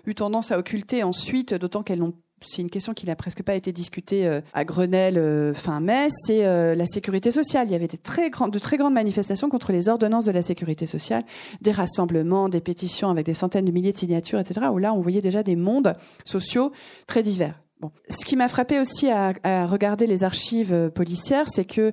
eu 0.07 0.15
tendance 0.15 0.53
à 0.53 0.59
occulter 0.59 1.03
ensuite, 1.03 1.55
d'autant 1.55 1.83
qu'elles 1.83 1.99
n'ont 1.99 2.15
c'est 2.47 2.63
une 2.63 2.71
question 2.71 2.95
qui 2.95 3.07
n'a 3.07 3.17
presque 3.17 3.43
pas 3.43 3.55
été 3.55 3.73
discutée 3.73 4.27
euh, 4.27 4.41
à 4.53 4.65
Grenelle 4.65 5.19
euh, 5.19 5.55
fin 5.55 5.81
mai, 5.81 6.09
c'est 6.11 6.47
euh, 6.47 6.75
la 6.75 6.87
sécurité 6.87 7.31
sociale. 7.31 7.69
Il 7.69 7.73
y 7.73 7.75
avait 7.75 7.89
de 7.89 7.97
très 7.97 8.31
grandes 8.31 8.95
manifestations 8.95 9.49
contre 9.49 9.73
les 9.73 9.89
ordonnances 9.89 10.25
de 10.25 10.33
la 10.33 10.43
sécurité 10.43 10.87
sociale, 10.87 11.23
des 11.61 11.73
rassemblements, 11.73 12.49
des 12.49 12.61
pétitions 12.61 13.09
avec 13.09 13.27
des 13.27 13.35
centaines 13.35 13.65
de 13.65 13.73
milliers 13.73 13.93
de 13.93 13.99
signatures, 13.99 14.39
etc. 14.39 14.67
Où 14.73 14.79
là, 14.79 14.93
on 14.93 15.01
voyait 15.01 15.21
déjà 15.21 15.43
des 15.43 15.57
mondes 15.57 15.97
sociaux 16.25 16.73
très 17.07 17.23
divers. 17.23 17.61
Bon. 17.81 17.91
Ce 18.09 18.25
qui 18.25 18.37
m'a 18.37 18.49
frappé 18.49 18.79
aussi 18.79 19.11
à, 19.11 19.33
regarder 19.67 20.07
les 20.07 20.25
archives 20.25 20.91
policières, 20.95 21.49
c'est 21.49 21.65
que 21.65 21.93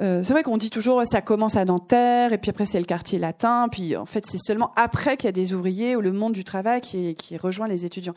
euh, 0.00 0.22
c'est 0.24 0.32
vrai 0.32 0.42
qu'on 0.42 0.58
dit 0.58 0.70
toujours 0.70 1.02
ça 1.06 1.22
commence 1.22 1.56
à 1.56 1.64
Nanterre 1.64 2.32
et 2.32 2.38
puis 2.38 2.50
après 2.50 2.66
c'est 2.66 2.78
le 2.78 2.84
quartier 2.84 3.18
latin 3.18 3.68
puis 3.70 3.96
en 3.96 4.04
fait 4.04 4.24
c'est 4.28 4.38
seulement 4.38 4.72
après 4.76 5.16
qu'il 5.16 5.26
y 5.26 5.28
a 5.28 5.32
des 5.32 5.54
ouvriers 5.54 5.96
ou 5.96 6.02
le 6.02 6.12
monde 6.12 6.32
du 6.32 6.44
travail 6.44 6.82
qui, 6.82 7.14
qui 7.14 7.36
rejoint 7.36 7.66
les 7.66 7.84
étudiants. 7.84 8.14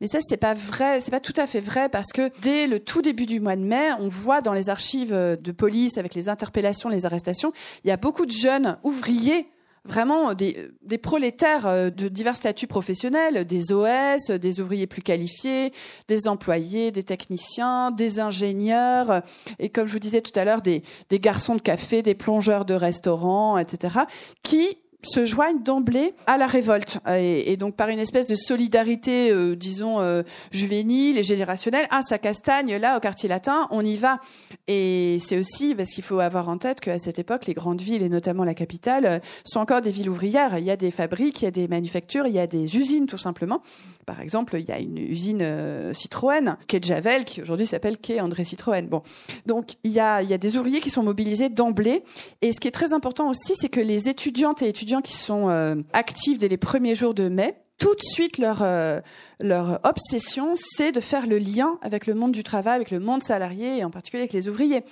Mais 0.00 0.06
ça 0.06 0.18
c'est 0.20 0.36
pas 0.36 0.54
vrai, 0.54 1.00
c'est 1.00 1.10
pas 1.10 1.20
tout 1.20 1.34
à 1.36 1.46
fait 1.46 1.60
vrai 1.60 1.88
parce 1.88 2.12
que 2.12 2.30
dès 2.40 2.66
le 2.66 2.80
tout 2.80 3.02
début 3.02 3.26
du 3.26 3.38
mois 3.38 3.56
de 3.56 3.62
mai, 3.62 3.90
on 4.00 4.08
voit 4.08 4.40
dans 4.40 4.52
les 4.52 4.68
archives 4.68 5.12
de 5.12 5.52
police 5.52 5.98
avec 5.98 6.14
les 6.14 6.28
interpellations, 6.28 6.88
les 6.88 7.06
arrestations, 7.06 7.52
il 7.84 7.88
y 7.88 7.92
a 7.92 7.96
beaucoup 7.96 8.26
de 8.26 8.32
jeunes 8.32 8.78
ouvriers 8.82 9.48
vraiment 9.84 10.34
des, 10.34 10.68
des, 10.82 10.98
prolétaires 10.98 11.66
euh, 11.66 11.90
de 11.90 12.08
divers 12.08 12.36
statuts 12.36 12.66
professionnels, 12.66 13.46
des 13.46 13.72
OS, 13.72 14.30
des 14.30 14.60
ouvriers 14.60 14.86
plus 14.86 15.02
qualifiés, 15.02 15.72
des 16.08 16.28
employés, 16.28 16.92
des 16.92 17.04
techniciens, 17.04 17.90
des 17.90 18.20
ingénieurs, 18.20 19.22
et 19.58 19.68
comme 19.68 19.86
je 19.86 19.92
vous 19.92 19.98
disais 19.98 20.20
tout 20.20 20.38
à 20.38 20.44
l'heure, 20.44 20.62
des, 20.62 20.82
des 21.08 21.18
garçons 21.18 21.54
de 21.56 21.62
café, 21.62 22.02
des 22.02 22.14
plongeurs 22.14 22.64
de 22.64 22.74
restaurants, 22.74 23.58
etc., 23.58 24.00
qui 24.42 24.78
se 25.02 25.24
joignent 25.24 25.62
d'emblée 25.62 26.14
à 26.26 26.38
la 26.38 26.46
révolte 26.46 26.98
et, 27.08 27.56
donc 27.56 27.74
par 27.74 27.88
une 27.88 27.98
espèce 27.98 28.26
de 28.26 28.34
solidarité, 28.34 29.30
euh, 29.30 29.56
disons 29.56 30.00
euh, 30.00 30.22
juvénile 30.50 31.18
et 31.18 31.22
générationnelle. 31.22 31.86
Ah, 31.90 32.02
ça 32.02 32.18
castagne 32.18 32.76
là 32.76 32.96
au 32.96 33.00
quartier 33.00 33.28
latin, 33.28 33.66
on 33.70 33.84
y 33.84 33.96
va. 33.96 34.20
Et 34.68 35.18
c'est 35.24 35.38
aussi 35.38 35.74
parce 35.74 35.90
qu'il 35.90 36.04
faut 36.04 36.20
avoir 36.20 36.48
en 36.48 36.58
tête 36.58 36.80
qu'à 36.80 36.98
cette 36.98 37.18
époque, 37.18 37.46
les 37.46 37.54
grandes 37.54 37.80
villes 37.80 38.02
et 38.02 38.08
notamment 38.08 38.44
la 38.44 38.54
capitale 38.54 39.06
euh, 39.06 39.18
sont 39.44 39.60
encore 39.60 39.80
des 39.80 39.90
villes 39.90 40.10
ouvrières. 40.10 40.58
Il 40.58 40.64
y 40.64 40.70
a 40.70 40.76
des 40.76 40.90
fabriques, 40.90 41.42
il 41.42 41.44
y 41.46 41.48
a 41.48 41.52
des 41.52 41.68
manufactures, 41.68 42.26
il 42.26 42.34
y 42.34 42.40
a 42.40 42.46
des 42.46 42.76
usines 42.76 43.06
tout 43.06 43.18
simplement. 43.18 43.62
Par 44.06 44.20
exemple, 44.20 44.56
il 44.58 44.66
y 44.66 44.72
a 44.72 44.78
une 44.78 44.98
usine 44.98 45.92
Citroën, 45.92 46.56
quai 46.66 46.80
de 46.80 46.84
Javel, 46.84 47.24
qui 47.24 47.42
aujourd'hui 47.42 47.66
s'appelle 47.66 47.96
quai 47.98 48.20
André 48.20 48.44
Citroën. 48.44 48.88
Bon, 48.88 49.02
donc 49.46 49.76
il 49.84 49.92
y 49.92 50.00
a 50.00 50.22
il 50.22 50.28
y 50.28 50.34
a 50.34 50.38
des 50.38 50.56
ouvriers 50.56 50.80
qui 50.80 50.90
sont 50.90 51.02
mobilisés 51.02 51.48
d'emblée. 51.48 52.02
Et 52.42 52.52
ce 52.52 52.60
qui 52.60 52.66
est 52.66 52.72
très 52.72 52.92
important 52.92 53.30
aussi, 53.30 53.54
c'est 53.54 53.68
que 53.68 53.80
les 53.80 54.08
étudiantes 54.08 54.62
et 54.62 54.68
étudiants 54.68 54.89
qui 55.00 55.14
sont 55.14 55.48
euh, 55.48 55.76
actifs 55.92 56.38
dès 56.38 56.48
les 56.48 56.56
premiers 56.56 56.96
jours 56.96 57.14
de 57.14 57.28
mai, 57.28 57.54
tout 57.78 57.94
de 57.94 58.02
suite 58.02 58.38
leur 58.38 58.62
euh, 58.62 59.00
leur 59.38 59.78
obsession, 59.84 60.54
c'est 60.56 60.92
de 60.92 61.00
faire 61.00 61.26
le 61.26 61.38
lien 61.38 61.78
avec 61.80 62.06
le 62.06 62.14
monde 62.14 62.32
du 62.32 62.42
travail, 62.42 62.74
avec 62.74 62.90
le 62.90 62.98
monde 62.98 63.22
salarié 63.22 63.78
et 63.78 63.84
en 63.84 63.90
particulier 63.90 64.22
avec 64.22 64.32
les 64.32 64.48
ouvriers. 64.48 64.84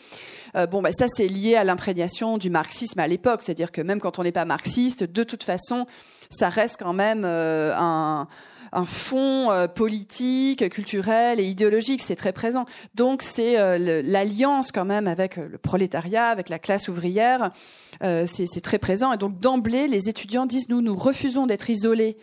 Euh, 0.57 0.67
bon, 0.67 0.81
bah, 0.81 0.91
ça 0.97 1.07
c'est 1.13 1.27
lié 1.27 1.57
à 1.57 1.65
l'imprégnation 1.65 2.39
du 2.39 2.49
marxisme 2.49 3.01
à 3.01 3.09
l'époque, 3.09 3.43
c'est-à-dire 3.43 3.73
que 3.73 3.83
même 3.83 3.99
quand 3.99 4.21
on 4.21 4.23
n'est 4.23 4.33
pas 4.33 4.45
marxiste, 4.45 5.03
de 5.03 5.25
toute 5.25 5.43
façon, 5.43 5.87
ça 6.31 6.49
reste 6.49 6.77
quand 6.79 6.95
même 6.95 7.25
un 7.25 8.29
un 8.73 8.85
fond 8.85 9.51
euh, 9.51 9.67
politique, 9.69 10.69
culturel 10.71 11.41
et 11.41 11.45
idéologique, 11.45 12.03
c'est 12.03 12.17
très 12.17 12.33
présent. 12.33 12.67
Donc 12.95 13.23
c'est 13.23 13.59
euh, 13.59 14.03
l'alliance 14.05 14.73
quand 14.73 14.85
même 14.85 15.07
avec 15.07 15.39
euh, 15.39 15.49
le 15.49 15.59
prolétariat, 15.59 16.27
avec 16.27 16.49
la 16.49 16.59
classe 16.59 16.89
ouvrière, 16.89 17.51
c'est 18.01 18.61
très 18.63 18.79
présent. 18.79 19.13
Et 19.13 19.17
donc 19.17 19.39
d'emblée, 19.39 19.89
les 19.89 20.09
étudiants 20.09 20.47
disent 20.47 20.69
nous, 20.69 20.81
nous 20.81 20.95
refusons 20.95 21.47
d'être 21.47 21.71
isolés. 21.71 22.17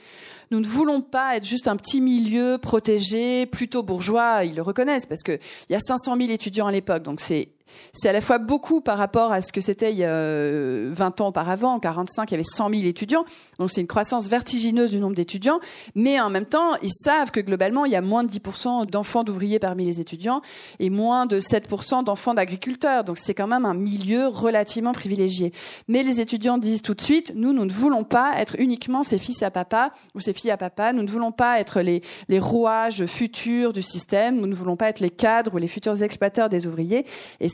Nous 0.52 0.60
ne 0.60 0.68
voulons 0.68 1.02
pas 1.02 1.38
être 1.38 1.46
juste 1.46 1.68
un 1.68 1.76
petit 1.76 2.02
milieu 2.02 2.58
protégé, 2.60 3.46
plutôt 3.48 3.82
bourgeois. 3.82 4.46
Ils 4.46 4.56
le 4.56 4.62
reconnaissent 4.62 5.08
parce 5.08 5.24
qu'il 5.24 5.40
y 5.70 5.76
a 5.76 5.80
500 5.80 6.18
000 6.18 6.30
étudiants 6.30 6.68
à 6.68 6.72
l'époque, 6.72 7.04
donc 7.04 7.20
c'est 7.20 7.50
c'est 7.94 8.10
à 8.10 8.14
la 8.14 8.22
fois 8.22 8.38
beaucoup 8.38 8.82
par 8.82 8.98
rapport 8.98 9.32
à 9.32 9.42
ce 9.42 9.52
que 9.52 9.62
c'était 9.62 9.92
il 9.92 9.98
y 9.98 10.04
a 10.04 10.10
20 10.10 10.12
euh, 10.14 10.94
ans 11.20 11.28
auparavant. 11.28 11.74
En 11.74 11.80
45, 11.80 12.30
il 12.30 12.34
y 12.34 12.36
avait 12.36 12.44
100 12.44 12.70
000 12.70 12.84
étudiants. 12.84 13.26
Donc 13.60 13.72
c'est 13.72 13.82
une 13.82 13.88
croissance 13.88 14.28
vertigineuse 14.28 14.92
du 14.92 15.00
nombre 15.00 15.16
d'étudiants. 15.16 15.60
Mais 15.96 16.20
en 16.20 16.30
même 16.30 16.46
temps, 16.46 16.76
ils 16.82 16.94
savent 16.94 17.32
que 17.32 17.40
globalement, 17.40 17.86
il 17.86 17.92
y 17.92 17.96
a 17.96 18.02
moins 18.02 18.24
de 18.24 18.30
10% 18.32 18.90
d'enfants 18.90 19.24
d'ouvriers 19.24 19.60
parmi 19.60 19.86
les 19.86 20.02
étudiants 20.02 20.42
et 20.80 20.90
moins 20.90 21.26
de 21.26 21.40
7% 21.40 22.04
d'enfants 22.04 22.34
d'agriculteurs. 22.34 23.04
Donc 23.04 23.18
c'est 23.18 23.34
quand 23.34 23.48
même 23.48 23.66
un 23.66 23.74
milieu 23.74 24.28
relativement 24.28 24.94
privilégié. 24.94 25.54
Mais 25.88 26.04
les 26.04 26.20
étudiants 26.20 26.58
disent 26.58 26.82
tout 26.82 26.94
de 26.94 27.02
suite, 27.02 27.34
nous, 27.36 27.54
nous 27.54 27.66
ne 27.66 27.72
voulons 27.72 28.04
pas 28.04 28.34
être 28.40 28.56
uniquement 28.60 29.04
ces 29.04 29.18
fils 29.18 29.44
à 29.44 29.52
papa 29.52 29.92
ou 30.14 30.20
ces 30.20 30.34
filles 30.34 30.52
à 30.52 30.58
papa. 30.58 30.94
Nous 30.94 31.04
ne 31.04 31.10
voulons 31.10 31.32
pas 31.32 31.60
être 31.60 31.82
les, 31.82 32.02
rouages 32.40 33.06
futurs 33.06 33.72
du 33.72 33.82
système. 33.82 34.40
Nous 34.40 34.48
ne 34.48 34.56
voulons 34.56 34.76
pas 34.76 34.90
être 34.90 35.00
les 35.00 35.10
cadres 35.10 35.54
ou 35.54 35.58
les 35.58 35.68
futurs 35.68 36.02
exploiteurs 36.04 36.50
des 36.50 36.68
ouvriers. 36.68 37.06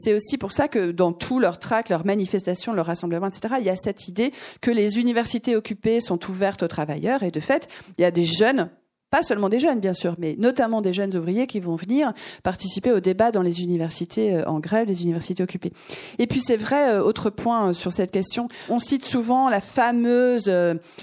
C'est 0.01 0.13
aussi 0.13 0.37
pour 0.37 0.51
ça 0.51 0.67
que 0.67 0.91
dans 0.91 1.13
tous 1.13 1.39
leurs 1.39 1.59
tracts, 1.59 1.89
leurs 1.89 2.05
manifestations, 2.05 2.73
leurs 2.73 2.87
rassemblements, 2.87 3.27
etc., 3.27 3.55
il 3.59 3.65
y 3.65 3.69
a 3.69 3.75
cette 3.75 4.07
idée 4.07 4.33
que 4.61 4.71
les 4.71 4.99
universités 4.99 5.55
occupées 5.55 6.01
sont 6.01 6.29
ouvertes 6.29 6.63
aux 6.63 6.67
travailleurs. 6.67 7.23
Et 7.23 7.31
de 7.31 7.39
fait, 7.39 7.67
il 7.97 8.01
y 8.01 8.05
a 8.05 8.11
des 8.11 8.25
jeunes 8.25 8.69
pas 9.11 9.23
seulement 9.23 9.49
des 9.49 9.59
jeunes, 9.59 9.81
bien 9.81 9.93
sûr, 9.93 10.15
mais 10.17 10.35
notamment 10.39 10.81
des 10.81 10.93
jeunes 10.93 11.15
ouvriers 11.17 11.45
qui 11.45 11.59
vont 11.59 11.75
venir 11.75 12.13
participer 12.43 12.93
au 12.93 13.01
débat 13.01 13.31
dans 13.31 13.41
les 13.41 13.61
universités 13.61 14.35
euh, 14.35 14.45
en 14.47 14.59
grève, 14.59 14.87
les 14.87 15.03
universités 15.03 15.43
occupées. 15.43 15.73
Et 16.17 16.27
puis 16.27 16.39
c'est 16.39 16.55
vrai, 16.55 16.93
euh, 16.93 17.03
autre 17.03 17.29
point 17.29 17.69
euh, 17.69 17.73
sur 17.73 17.91
cette 17.91 18.11
question, 18.11 18.47
on 18.69 18.79
cite 18.79 19.03
souvent 19.03 19.49
la 19.49 19.59
fameuse 19.59 20.49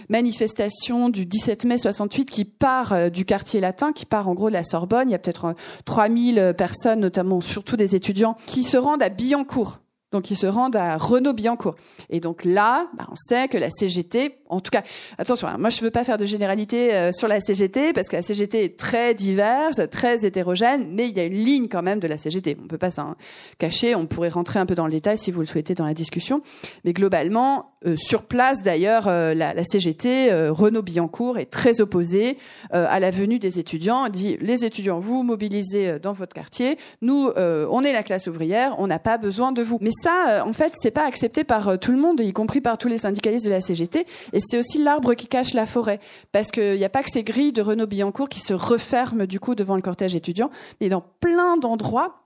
manifestation 0.08 1.10
du 1.10 1.26
17 1.26 1.66
mai 1.66 1.76
68 1.76 2.24
qui 2.24 2.46
part 2.46 3.10
du 3.10 3.26
quartier 3.26 3.60
latin, 3.60 3.92
qui 3.92 4.06
part 4.06 4.28
en 4.28 4.34
gros 4.34 4.48
de 4.48 4.54
la 4.54 4.62
Sorbonne. 4.62 5.10
Il 5.10 5.12
y 5.12 5.14
a 5.14 5.18
peut-être 5.18 5.54
3000 5.84 6.54
personnes, 6.56 7.00
notamment 7.00 7.42
surtout 7.42 7.76
des 7.76 7.94
étudiants, 7.94 8.36
qui 8.46 8.64
se 8.64 8.78
rendent 8.78 9.02
à 9.02 9.10
Billancourt 9.10 9.80
donc 10.10 10.30
ils 10.30 10.36
se 10.36 10.46
rendent 10.46 10.76
à 10.76 10.96
Renault-Billancourt. 10.96 11.74
Et 12.08 12.20
donc 12.20 12.44
là, 12.44 12.86
bah, 12.96 13.06
on 13.10 13.14
sait 13.14 13.48
que 13.48 13.58
la 13.58 13.70
CGT, 13.70 14.37
en 14.48 14.60
tout 14.60 14.70
cas, 14.70 14.82
attention, 15.18 15.48
hein, 15.48 15.56
moi 15.58 15.70
je 15.70 15.80
veux 15.80 15.90
pas 15.90 16.04
faire 16.04 16.18
de 16.18 16.26
généralité 16.26 16.94
euh, 16.94 17.12
sur 17.12 17.28
la 17.28 17.40
CGT 17.40 17.92
parce 17.92 18.08
que 18.08 18.16
la 18.16 18.22
CGT 18.22 18.64
est 18.64 18.78
très 18.78 19.14
diverse, 19.14 19.80
très 19.90 20.24
hétérogène, 20.24 20.88
mais 20.90 21.08
il 21.08 21.16
y 21.16 21.20
a 21.20 21.24
une 21.24 21.34
ligne 21.34 21.68
quand 21.68 21.82
même 21.82 22.00
de 22.00 22.06
la 22.06 22.16
CGT. 22.16 22.56
On 22.62 22.66
peut 22.66 22.78
pas 22.78 22.90
s'en 22.90 23.14
cacher, 23.58 23.94
on 23.94 24.06
pourrait 24.06 24.28
rentrer 24.28 24.58
un 24.58 24.66
peu 24.66 24.74
dans 24.74 24.86
le 24.86 24.92
détail 24.92 25.18
si 25.18 25.30
vous 25.30 25.40
le 25.40 25.46
souhaitez 25.46 25.74
dans 25.74 25.86
la 25.86 25.94
discussion. 25.94 26.42
Mais 26.84 26.92
globalement, 26.92 27.72
euh, 27.86 27.94
sur 27.96 28.22
place 28.22 28.62
d'ailleurs, 28.62 29.06
euh, 29.06 29.34
la, 29.34 29.62
CGT, 29.64 30.32
Renault-Billancourt 30.50 31.38
est 31.38 31.50
très 31.50 31.80
opposée 31.80 32.38
à 32.70 33.00
la 33.00 33.10
venue 33.10 33.38
des 33.38 33.58
étudiants. 33.58 34.06
Elle 34.06 34.12
dit, 34.12 34.38
les 34.40 34.64
étudiants, 34.64 34.98
vous 34.98 35.22
mobilisez 35.22 35.98
dans 35.98 36.12
votre 36.12 36.34
quartier, 36.34 36.78
nous, 37.02 37.30
on 37.36 37.84
est 37.84 37.92
la 37.92 38.02
classe 38.02 38.28
ouvrière, 38.28 38.76
on 38.78 38.86
n'a 38.86 38.98
pas 38.98 39.18
besoin 39.18 39.52
de 39.52 39.62
vous. 39.62 39.78
Mais 39.80 39.90
ça, 39.90 40.44
en 40.46 40.52
fait, 40.52 40.72
c'est 40.76 40.90
pas 40.90 41.06
accepté 41.06 41.44
par 41.44 41.78
tout 41.78 41.92
le 41.92 41.98
monde, 41.98 42.20
y 42.20 42.32
compris 42.32 42.60
par 42.60 42.78
tous 42.78 42.88
les 42.88 42.98
syndicalistes 42.98 43.44
de 43.44 43.50
la 43.50 43.60
CGT. 43.60 44.06
C'est 44.40 44.58
aussi 44.58 44.78
l'arbre 44.78 45.14
qui 45.14 45.26
cache 45.26 45.54
la 45.54 45.66
forêt, 45.66 46.00
parce 46.32 46.50
qu'il 46.50 46.76
n'y 46.76 46.84
a 46.84 46.88
pas 46.88 47.02
que 47.02 47.10
ces 47.10 47.24
grilles 47.24 47.52
de 47.52 47.62
Renault 47.62 47.86
Billancourt 47.86 48.28
qui 48.28 48.40
se 48.40 48.54
referment 48.54 49.26
du 49.26 49.40
coup 49.40 49.54
devant 49.54 49.76
le 49.76 49.82
cortège 49.82 50.14
étudiant, 50.14 50.50
mais 50.80 50.88
dans 50.88 51.04
plein 51.20 51.56
d'endroits 51.56 52.22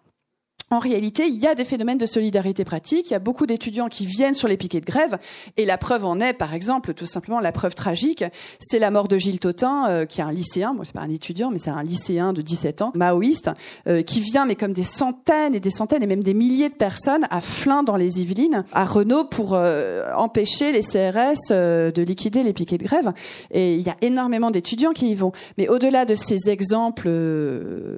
en 0.72 0.78
réalité, 0.78 1.26
il 1.26 1.38
y 1.38 1.46
a 1.46 1.54
des 1.54 1.66
phénomènes 1.66 1.98
de 1.98 2.06
solidarité 2.06 2.64
pratique. 2.64 3.10
Il 3.10 3.12
y 3.12 3.16
a 3.16 3.18
beaucoup 3.18 3.44
d'étudiants 3.44 3.88
qui 3.88 4.06
viennent 4.06 4.32
sur 4.32 4.48
les 4.48 4.56
piquets 4.56 4.80
de 4.80 4.86
grève. 4.86 5.18
Et 5.58 5.66
la 5.66 5.76
preuve 5.76 6.06
en 6.06 6.18
est, 6.18 6.32
par 6.32 6.54
exemple, 6.54 6.94
tout 6.94 7.04
simplement, 7.04 7.40
la 7.40 7.52
preuve 7.52 7.74
tragique, 7.74 8.24
c'est 8.58 8.78
la 8.78 8.90
mort 8.90 9.06
de 9.06 9.18
Gilles 9.18 9.38
Totin, 9.38 9.86
euh, 9.90 10.06
qui 10.06 10.22
est 10.22 10.24
un 10.24 10.32
lycéen. 10.32 10.72
Bon, 10.72 10.82
c'est 10.82 10.94
pas 10.94 11.02
un 11.02 11.10
étudiant, 11.10 11.50
mais 11.50 11.58
c'est 11.58 11.68
un 11.68 11.82
lycéen 11.82 12.32
de 12.32 12.40
17 12.40 12.80
ans, 12.80 12.92
maoïste, 12.94 13.50
euh, 13.86 14.00
qui 14.00 14.20
vient, 14.20 14.46
mais 14.46 14.54
comme 14.54 14.72
des 14.72 14.82
centaines 14.82 15.54
et 15.54 15.60
des 15.60 15.70
centaines 15.70 16.02
et 16.02 16.06
même 16.06 16.22
des 16.22 16.32
milliers 16.32 16.70
de 16.70 16.74
personnes 16.74 17.26
à 17.28 17.42
Flins 17.42 17.82
dans 17.82 17.96
les 17.96 18.22
Yvelines, 18.22 18.64
à 18.72 18.86
Renault, 18.86 19.24
pour 19.24 19.52
euh, 19.52 20.10
empêcher 20.16 20.72
les 20.72 20.80
CRS 20.80 21.50
de 21.50 22.02
liquider 22.02 22.42
les 22.42 22.54
piquets 22.54 22.78
de 22.78 22.84
grève. 22.84 23.12
Et 23.50 23.74
il 23.74 23.82
y 23.82 23.90
a 23.90 23.96
énormément 24.00 24.50
d'étudiants 24.50 24.92
qui 24.92 25.10
y 25.10 25.14
vont. 25.14 25.32
Mais 25.58 25.68
au-delà 25.68 26.06
de 26.06 26.14
ces 26.14 26.48
exemples 26.48 27.10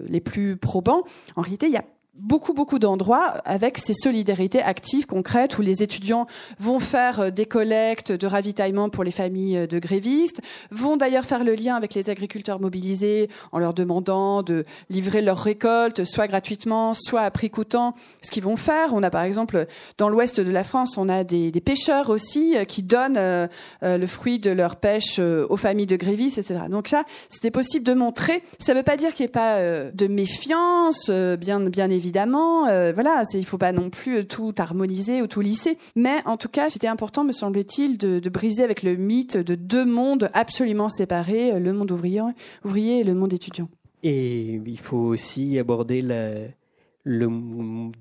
les 0.08 0.20
plus 0.20 0.56
probants, 0.56 1.04
en 1.36 1.42
réalité, 1.42 1.66
il 1.66 1.72
y 1.72 1.76
a 1.76 1.84
beaucoup 2.16 2.54
beaucoup 2.54 2.78
d'endroits 2.78 3.42
avec 3.44 3.76
ces 3.78 3.92
solidarités 3.92 4.62
actives 4.62 5.06
concrètes 5.06 5.58
où 5.58 5.62
les 5.62 5.82
étudiants 5.82 6.26
vont 6.60 6.78
faire 6.78 7.18
euh, 7.20 7.30
des 7.30 7.46
collectes 7.46 8.12
de 8.12 8.26
ravitaillement 8.26 8.88
pour 8.88 9.02
les 9.02 9.10
familles 9.10 9.58
euh, 9.58 9.66
de 9.66 9.80
grévistes, 9.80 10.40
vont 10.70 10.96
d'ailleurs 10.96 11.24
faire 11.24 11.42
le 11.42 11.54
lien 11.54 11.74
avec 11.74 11.94
les 11.94 12.10
agriculteurs 12.10 12.60
mobilisés 12.60 13.28
en 13.50 13.58
leur 13.58 13.74
demandant 13.74 14.42
de 14.42 14.64
livrer 14.90 15.22
leurs 15.22 15.38
récoltes 15.38 16.04
soit 16.04 16.28
gratuitement, 16.28 16.94
soit 16.94 17.22
à 17.22 17.30
prix 17.32 17.50
coûtant, 17.50 17.94
ce 18.22 18.30
qu'ils 18.30 18.44
vont 18.44 18.56
faire. 18.56 18.94
On 18.94 19.02
a 19.02 19.10
par 19.10 19.22
exemple 19.22 19.66
dans 19.98 20.08
l'ouest 20.08 20.38
de 20.38 20.50
la 20.50 20.62
France, 20.62 20.96
on 20.96 21.08
a 21.08 21.24
des, 21.24 21.50
pêcheurs 21.64 22.10
aussi 22.10 22.56
euh, 22.56 22.64
qui 22.64 22.82
donnent 22.82 23.48
le 23.82 24.06
fruit 24.06 24.38
de 24.38 24.50
leur 24.50 24.76
pêche 24.76 25.18
aux 25.18 25.56
familles 25.56 25.86
de 25.86 25.96
grévistes, 25.96 26.38
etc. 26.38 26.60
Donc 26.68 26.88
ça, 26.88 27.04
c'était 27.28 27.50
possible 27.50 27.84
de 27.84 27.94
montrer. 27.94 28.42
Ça 28.58 28.72
ne 28.72 28.78
veut 28.78 28.84
pas 28.84 28.96
dire 28.96 29.14
qu'il 29.14 29.24
n'y 29.24 29.28
ait 29.28 29.32
pas 29.32 29.58
de 29.60 30.06
méfiance, 30.06 31.08
bien 31.08 31.60
bien 31.60 31.90
évidemment 31.90 32.03
évidemment. 32.04 32.68
Euh, 32.68 32.92
voilà, 32.92 33.22
il 33.32 33.46
faut 33.46 33.58
pas 33.58 33.72
non 33.72 33.88
plus 33.88 34.18
euh, 34.18 34.24
tout 34.24 34.54
harmoniser 34.58 35.22
ou 35.22 35.26
tout 35.26 35.40
lisser. 35.40 35.78
Mais 35.96 36.16
en 36.26 36.36
tout 36.36 36.50
cas, 36.50 36.68
c'était 36.68 36.86
important, 36.86 37.24
me 37.24 37.32
semble-t-il, 37.32 37.96
de, 37.96 38.28
briser 38.28 38.62
avec 38.62 38.82
le 38.82 38.96
mythe 38.96 39.38
de 39.38 39.54
deux 39.54 39.86
mondes 39.86 40.30
absolument 40.34 40.90
séparés, 40.90 41.52
euh, 41.52 41.58
le 41.58 41.72
monde 41.72 41.90
ouvrier, 41.90 42.20
ouvrier 42.64 43.00
et 43.00 43.04
le 43.04 43.14
monde 43.14 43.32
étudiant. 43.32 43.68
Et 44.02 44.60
il 44.66 44.78
faut 44.78 44.98
aussi 44.98 45.58
aborder 45.58 46.02
le 46.02 47.28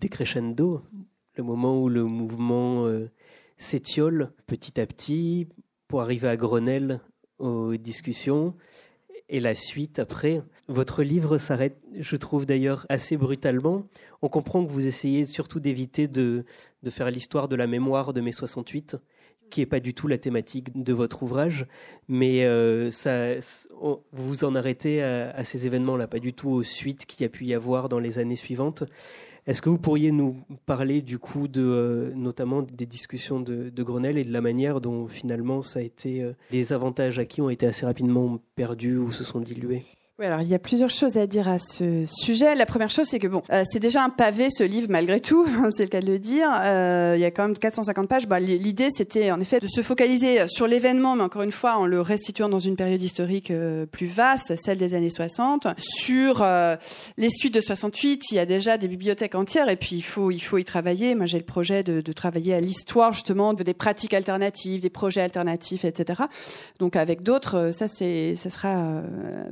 décrescendo, 0.02 0.82
le 1.36 1.44
moment 1.44 1.82
où 1.82 1.88
le 1.88 2.04
mouvement 2.04 2.86
s'étiole 3.58 4.34
petit 4.46 4.82
à 4.82 4.86
petit 4.86 5.48
pour 5.88 6.02
arriver 6.02 6.28
à 6.28 6.36
Grenelle 6.36 7.00
aux 7.40 7.78
discussions 7.78 8.54
et 9.30 9.40
la 9.40 9.56
suite 9.56 9.98
après. 9.98 10.42
Votre 10.70 11.04
livre 11.04 11.38
s'arrête, 11.38 11.78
je 12.00 12.16
trouve 12.16 12.46
d'ailleurs, 12.46 12.86
assez 12.88 13.18
brutalement. 13.18 13.84
On 14.22 14.30
comprend 14.30 14.66
que 14.66 14.72
vous 14.72 14.88
essayez 14.88 15.26
surtout 15.26 15.60
d'éviter 15.60 16.08
de, 16.08 16.46
faire 16.90 17.12
l'histoire 17.12 17.50
de 17.50 17.58
la 17.58 17.68
mémoire 17.68 18.14
de 18.14 18.22
mai 18.22 18.32
68, 18.32 18.96
qui 19.50 19.60
n'est 19.60 19.66
pas 19.66 19.82
du 19.82 19.94
tout 19.94 20.08
la 20.08 20.18
thématique 20.18 20.82
de 20.82 20.94
votre 20.94 21.22
ouvrage, 21.24 21.68
mais 22.08 22.46
euh, 22.46 22.92
ça, 22.92 23.36
vous 23.82 24.00
vous 24.14 24.46
en 24.46 24.56
arrêtez 24.56 25.04
à, 25.04 25.44
ces 25.44 25.68
événements-là, 25.68 26.08
pas 26.08 26.20
du 26.20 26.32
tout 26.32 26.50
aux 26.50 26.64
suites 26.64 27.06
qu'il 27.06 27.24
y 27.24 27.26
a 27.26 27.30
pu 27.30 27.44
y 27.44 27.54
avoir 27.54 27.90
dans 27.90 28.00
les 28.00 28.18
années 28.18 28.38
suivantes. 28.38 28.86
Est-ce 29.46 29.62
que 29.62 29.70
vous 29.70 29.78
pourriez 29.78 30.14
nous 30.14 30.38
parler 30.66 31.02
du 31.02 31.20
coup 31.20 31.50
de 31.50 32.14
notamment 32.16 32.62
des 32.62 32.86
discussions 32.86 33.42
de, 33.42 33.84
Grenelle 33.84 34.18
et 34.18 34.24
de 34.24 34.32
la 34.32 34.40
manière 34.40 34.80
dont 34.80 35.10
finalement 35.10 35.62
ça 35.62 35.80
a 35.80 35.82
été 35.82 36.26
les 36.52 36.72
avantages 36.72 37.20
acquis 37.20 37.42
ont 37.42 37.50
été 37.50 37.66
assez 37.66 37.86
rapidement 37.86 38.40
perdus 38.56 38.96
ou 38.96 39.12
se 39.12 39.26
sont 39.26 39.42
dilués? 39.42 39.84
Oui, 40.20 40.28
alors 40.28 40.42
il 40.42 40.48
y 40.48 40.54
a 40.54 40.60
plusieurs 40.60 40.92
choses 40.92 41.18
à 41.18 41.26
dire 41.26 41.48
à 41.48 41.58
ce 41.58 42.06
sujet. 42.06 42.54
La 42.54 42.68
première 42.68 42.92
chose, 42.92 43.08
c'est 43.10 43.18
que 43.18 43.26
bon, 43.26 43.42
euh, 43.52 43.64
c'est 43.68 43.80
déjà 43.80 44.04
un 44.04 44.10
pavé 44.10 44.50
ce 44.52 44.64
livre 44.64 44.86
malgré 44.88 45.20
tout, 45.20 45.44
c'est 45.76 45.86
le 45.86 45.90
cas 45.90 46.02
de 46.02 46.06
le 46.06 46.20
dire. 46.20 46.48
Euh, 46.54 47.16
il 47.18 47.20
y 47.20 47.26
a 47.26 47.32
quand 47.32 47.48
même 47.48 47.58
450 47.58 48.08
pages. 48.08 48.28
Bah, 48.28 48.40
L'idée, 48.40 48.90
c'était 48.94 49.32
en 49.32 49.42
effet 49.42 49.60
de 49.60 49.66
se 49.66 49.82
focaliser 49.82 50.48
sur 50.48 50.68
l'événement, 50.68 51.16
mais 51.16 51.24
encore 51.24 51.42
une 51.42 51.52
fois 51.52 51.78
en 51.78 51.88
le 51.88 52.00
restituant 52.00 52.48
dans 52.48 52.60
une 52.60 52.76
période 52.76 53.02
historique 53.02 53.50
euh, 53.50 53.88
plus 53.88 54.06
vaste, 54.06 54.54
celle 54.56 54.78
des 54.78 54.94
années 54.94 55.10
60. 55.10 55.66
Sur 55.80 56.46
les 57.18 57.30
suites 57.32 57.56
de 57.56 57.62
68, 57.62 58.26
il 58.30 58.36
y 58.36 58.40
a 58.40 58.46
déjà 58.46 58.78
des 58.78 58.88
bibliothèques 58.88 59.34
entières, 59.34 59.68
et 59.68 59.78
puis 59.78 59.96
il 59.96 60.04
faut 60.04 60.30
il 60.30 60.42
faut 60.42 60.60
y 60.60 60.64
travailler. 60.64 61.16
Moi, 61.16 61.26
j'ai 61.26 61.40
le 61.40 61.44
projet 61.44 61.82
de, 61.82 62.02
de 62.02 62.12
travailler 62.14 62.54
à 62.54 62.62
l'histoire 62.62 63.14
justement 63.14 63.56
de 63.56 63.64
des 63.64 63.74
pratiques 63.74 64.14
alternatives, 64.14 64.80
des 64.80 64.92
projets 64.92 65.22
alternatifs, 65.22 65.86
etc. 65.86 66.22
Donc 66.78 66.96
avec 66.96 67.24
d'autres, 67.24 67.72
ça 67.74 67.88
c'est 67.88 68.36
ça 68.36 68.52
sera 68.52 69.02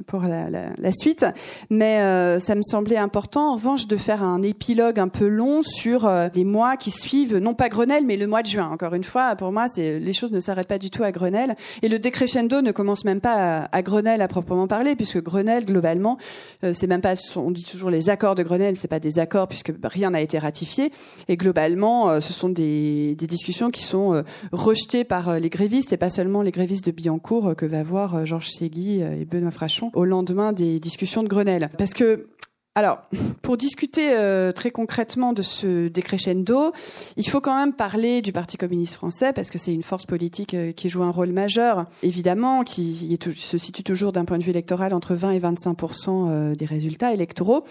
pour 0.05 0.21
la 0.21 0.50
la, 0.51 0.91
suite. 0.91 1.25
Mais 1.69 1.99
euh, 1.99 2.39
ça 2.39 2.55
me 2.55 2.61
semblait 2.61 2.97
important, 2.97 3.51
en 3.51 3.55
revanche, 3.55 3.87
de 3.87 3.97
faire 3.97 4.23
un 4.23 4.41
épilogue 4.41 4.99
un 4.99 5.07
peu 5.07 5.27
long 5.27 5.61
sur 5.61 6.05
euh, 6.05 6.27
les 6.35 6.43
mois 6.43 6.77
qui 6.77 6.91
suivent, 6.91 7.37
non 7.37 7.53
pas 7.53 7.69
Grenelle, 7.69 8.05
mais 8.05 8.17
le 8.17 8.27
mois 8.27 8.41
de 8.41 8.47
juin. 8.47 8.69
Encore 8.71 8.93
une 8.93 9.03
fois, 9.03 9.35
pour 9.35 9.51
moi, 9.51 9.67
les 9.77 10.13
choses 10.13 10.31
ne 10.31 10.39
s'arrêtent 10.39 10.67
pas 10.67 10.77
du 10.77 10.89
tout 10.89 11.03
à 11.03 11.11
Grenelle. 11.11 11.55
Et 11.81 11.89
le 11.89 11.99
décrescendo 11.99 12.61
ne 12.61 12.71
commence 12.71 13.05
même 13.05 13.21
pas 13.21 13.69
à, 13.71 13.81
Grenelle 13.81 14.21
à 14.21 14.27
proprement 14.27 14.67
parler, 14.67 14.95
puisque 14.95 15.21
Grenelle, 15.21 15.65
globalement, 15.65 16.17
euh, 16.63 16.73
c'est 16.73 16.87
même 16.87 17.01
pas, 17.01 17.15
on 17.35 17.51
dit 17.51 17.65
toujours 17.65 17.89
les 17.89 18.09
accords 18.09 18.35
de 18.35 18.43
Grenelle, 18.43 18.77
c'est 18.77 18.87
pas 18.87 18.99
des 18.99 19.19
accords 19.19 19.47
puisque 19.47 19.73
rien 19.83 20.11
n'a 20.11 20.21
été 20.21 20.37
ratifié. 20.37 20.91
Et 21.27 21.37
globalement, 21.37 22.19
ce 22.21 22.33
sont 22.33 22.49
des, 22.49 23.15
des, 23.15 23.27
discussions 23.27 23.71
qui 23.71 23.83
sont 23.83 24.23
rejetées 24.51 25.03
par 25.03 25.39
les 25.39 25.49
grévistes 25.49 25.93
et 25.93 25.97
pas 25.97 26.09
seulement 26.09 26.41
les 26.41 26.51
grévistes 26.51 26.85
de 26.85 26.91
Billancourt 26.91 27.55
que 27.55 27.65
va 27.65 27.83
voir 27.83 28.25
Georges 28.25 28.49
Ségui 28.49 29.01
et 29.01 29.25
Benoît 29.25 29.51
Frachon 29.51 29.91
au 29.93 30.05
lendemain 30.05 30.40
des 30.51 30.79
discussions 30.79 31.23
de 31.23 31.27
Grenelle. 31.27 31.69
Parce 31.77 31.93
que 31.93 32.27
alors, 32.73 33.01
pour 33.41 33.57
discuter 33.57 34.13
euh, 34.13 34.53
très 34.53 34.71
concrètement 34.71 35.33
de 35.33 35.41
ce 35.41 35.89
décrescendo, 35.89 36.71
il 37.17 37.27
faut 37.27 37.41
quand 37.41 37.57
même 37.57 37.73
parler 37.73 38.21
du 38.21 38.31
Parti 38.31 38.55
communiste 38.55 38.93
français 38.93 39.33
parce 39.33 39.49
que 39.49 39.57
c'est 39.57 39.73
une 39.73 39.83
force 39.83 40.05
politique 40.05 40.53
euh, 40.53 40.71
qui 40.71 40.89
joue 40.89 41.03
un 41.03 41.11
rôle 41.11 41.33
majeur, 41.33 41.85
évidemment, 42.01 42.63
qui 42.63 43.19
se 43.35 43.57
situe 43.57 43.83
toujours 43.83 44.13
d'un 44.13 44.23
point 44.23 44.37
de 44.37 44.43
vue 44.43 44.51
électoral 44.51 44.93
entre 44.93 45.15
20 45.15 45.31
et 45.31 45.39
25% 45.39 46.29
euh, 46.29 46.55
des 46.55 46.63
résultats 46.63 47.13
électoraux. 47.13 47.65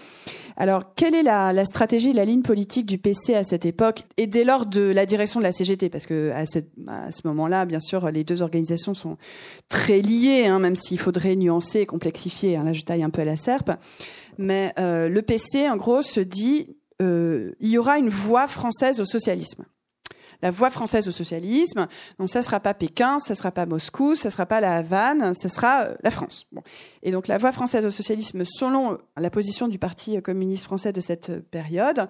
Alors, 0.55 0.93
quelle 0.93 1.15
est 1.15 1.23
la, 1.23 1.65
stratégie, 1.65 2.13
la 2.13 2.25
ligne 2.25 2.43
politique 2.43 2.85
du 2.85 2.99
PC 2.99 3.33
à 3.33 3.43
cette 3.43 3.65
époque 3.65 4.03
et 4.17 4.27
dès 4.27 4.43
lors 4.43 4.67
de 4.67 4.81
la 4.81 5.07
direction 5.07 5.39
de 5.39 5.45
la 5.45 5.51
CGT 5.51 5.89
Parce 5.89 6.05
que 6.05 6.31
à 6.31 6.45
ce 6.45 7.21
moment-là, 7.25 7.65
bien 7.65 7.79
sûr, 7.79 8.11
les 8.11 8.23
deux 8.23 8.43
organisations 8.43 8.93
sont 8.93 9.17
très 9.67 10.01
liées, 10.01 10.45
hein, 10.45 10.59
même 10.59 10.75
s'il 10.75 10.99
faudrait 10.99 11.35
nuancer 11.35 11.79
et 11.79 11.85
complexifier. 11.87 12.55
Hein, 12.55 12.65
là, 12.65 12.73
je 12.73 12.83
taille 12.83 13.01
un 13.01 13.09
peu 13.09 13.21
à 13.21 13.25
la 13.25 13.35
serpe 13.35 13.71
mais 14.41 14.73
euh, 14.79 15.07
le 15.07 15.21
PC, 15.21 15.69
en 15.69 15.77
gros, 15.77 16.01
se 16.01 16.19
dit 16.19 16.75
euh, 17.01 17.53
il 17.59 17.69
y 17.69 17.77
aura 17.77 17.97
une 17.97 18.09
voie 18.09 18.47
française 18.47 18.99
au 18.99 19.05
socialisme 19.05 19.65
la 20.41 20.51
voie 20.51 20.69
française 20.69 21.07
au 21.07 21.11
socialisme. 21.11 21.87
Donc 22.19 22.29
ça 22.29 22.41
sera 22.41 22.59
pas 22.59 22.73
Pékin, 22.73 23.19
ça 23.19 23.35
sera 23.35 23.51
pas 23.51 23.65
Moscou, 23.65 24.15
ça 24.15 24.29
sera 24.29 24.45
pas 24.45 24.61
la 24.61 24.77
Havane, 24.77 25.33
ça 25.35 25.49
sera 25.49 25.83
euh, 25.83 25.95
la 26.03 26.11
France. 26.11 26.47
Et 27.03 27.11
donc 27.11 27.27
la 27.27 27.37
voie 27.37 27.51
française 27.51 27.85
au 27.85 27.91
socialisme, 27.91 28.43
selon 28.45 28.97
la 29.17 29.29
position 29.29 29.67
du 29.67 29.77
Parti 29.77 30.21
communiste 30.21 30.63
français 30.63 30.93
de 30.93 31.01
cette 31.01 31.39
période, 31.49 32.07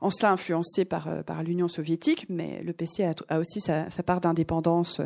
en 0.00 0.10
cela 0.10 0.32
influencé 0.32 0.84
par, 0.84 1.08
euh, 1.08 1.22
par 1.22 1.42
l'Union 1.42 1.68
soviétique, 1.68 2.26
mais 2.28 2.62
le 2.64 2.72
PC 2.72 3.04
a, 3.28 3.38
aussi 3.38 3.60
sa, 3.60 3.86
part 4.04 4.20
d'indépendance, 4.20 5.00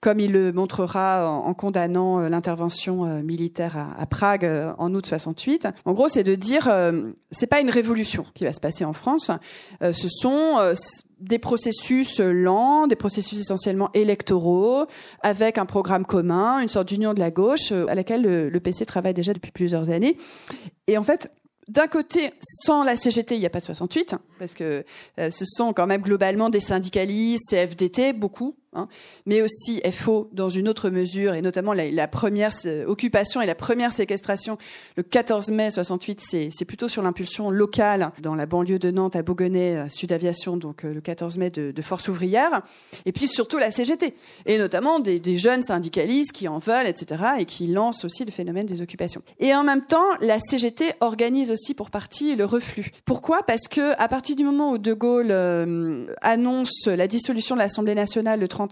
comme 0.00 0.20
il 0.20 0.32
le 0.32 0.52
montrera 0.52 1.30
en, 1.30 1.54
condamnant 1.54 2.20
euh, 2.20 2.28
l'intervention 2.28 3.22
militaire 3.22 3.76
à, 3.98 4.06
Prague 4.06 4.48
en 4.78 4.94
août 4.94 5.06
68. 5.06 5.68
En 5.84 5.92
gros, 5.92 6.08
c'est 6.08 6.22
de 6.22 6.34
dire, 6.34 6.70
c'est 7.30 7.46
pas 7.46 7.60
une 7.60 7.70
révolution 7.70 8.24
qui 8.34 8.44
va 8.44 8.52
se 8.52 8.60
passer 8.60 8.84
en 8.84 8.92
France, 8.92 9.30
ce 9.80 10.08
sont 10.08 10.74
des 11.18 11.38
processus 11.38 12.20
lents, 12.20 12.86
des 12.86 12.96
processus 12.96 13.40
essentiellement 13.40 13.90
électoraux, 13.94 14.86
avec 15.22 15.58
un 15.58 15.66
programme 15.66 16.04
commun, 16.04 16.60
une 16.60 16.68
sorte 16.68 16.88
d'union 16.88 17.14
de 17.14 17.20
la 17.20 17.30
gauche 17.30 17.72
euh, 17.72 17.86
à 17.88 17.94
laquelle 17.94 18.22
le, 18.22 18.60
PC 18.60 18.84
travaille 18.84 19.14
déjà 19.14 19.32
depuis 19.32 19.50
plusieurs 19.50 19.90
années. 19.90 20.16
Et 20.86 20.98
en 20.98 21.04
fait, 21.04 21.30
d'un 21.68 21.88
côté, 21.88 22.32
sans 22.40 22.84
la 22.84 22.94
CGT, 22.94 23.34
il 23.34 23.40
n'y 23.40 23.46
a 23.46 23.50
pas 23.50 23.60
de 23.60 23.64
68, 23.64 24.12
hein, 24.12 24.20
parce 24.38 24.54
que 24.54 24.84
euh, 25.18 25.30
ce 25.30 25.44
sont 25.44 25.72
quand 25.72 25.86
même 25.86 26.02
globalement 26.02 26.48
des 26.48 26.60
syndicalistes, 26.60 27.50
CFDT, 27.50 28.12
beaucoup, 28.12 28.54
Hein. 28.76 28.88
mais 29.24 29.42
aussi 29.42 29.80
FO 29.90 30.28
dans 30.32 30.48
une 30.48 30.68
autre 30.68 30.90
mesure, 30.90 31.34
et 31.34 31.42
notamment 31.42 31.72
la, 31.72 32.08
première 32.08 32.50
occupation 32.86 33.40
et 33.40 33.46
la 33.46 33.54
première 33.54 33.92
séquestration 33.92 34.58
le 34.96 35.02
14 35.02 35.50
mai 35.50 35.70
68, 35.70 36.50
c'est 36.52 36.64
plutôt 36.64 36.88
sur 36.88 37.02
l'impulsion 37.02 37.50
locale 37.50 38.12
dans 38.20 38.34
la 38.34 38.46
banlieue 38.46 38.78
de 38.78 38.90
Nantes 38.90 39.16
à 39.16 39.22
Bougonnet, 39.22 39.88
Sud 39.88 40.12
Aviation, 40.12 40.56
donc 40.56 40.84
euh, 40.84 40.92
le 40.92 41.00
14 41.00 41.38
mai 41.38 41.50
de, 41.50 41.82
Force 41.82 42.08
ouvrière, 42.08 42.62
et 43.04 43.12
puis 43.12 43.28
surtout 43.28 43.58
la 43.58 43.70
CGT, 43.70 44.14
et 44.46 44.58
notamment 44.58 44.98
des, 44.98 45.36
jeunes 45.36 45.62
syndicalistes 45.62 46.32
qui 46.32 46.48
en 46.48 46.58
veulent, 46.58 46.86
etc., 46.86 47.22
et 47.38 47.44
qui 47.44 47.66
lancent 47.68 48.04
aussi 48.04 48.24
le 48.24 48.32
phénomène 48.32 48.66
des 48.66 48.80
occupations. 48.80 49.22
Et 49.38 49.54
en 49.54 49.62
même 49.62 49.82
temps, 49.82 50.04
la 50.20 50.38
CGT 50.38 50.92
organise 51.00 51.50
aussi 51.50 51.74
pour 51.74 51.90
partie 51.90 52.34
le 52.34 52.44
reflux. 52.44 52.90
Pourquoi? 53.04 53.42
Parce 53.42 53.68
que 53.68 53.92
à 54.00 54.08
partir 54.08 54.36
du 54.36 54.44
moment 54.44 54.72
où 54.72 54.78
De 54.78 54.92
Gaulle 54.94 55.30
euh, 55.30 56.06
annonce 56.22 56.86
la 56.86 57.06
dissolution 57.06 57.54
de 57.54 57.60
l'Assemblée 57.60 57.94
nationale 57.94 58.40
le 58.40 58.48
30 58.48 58.65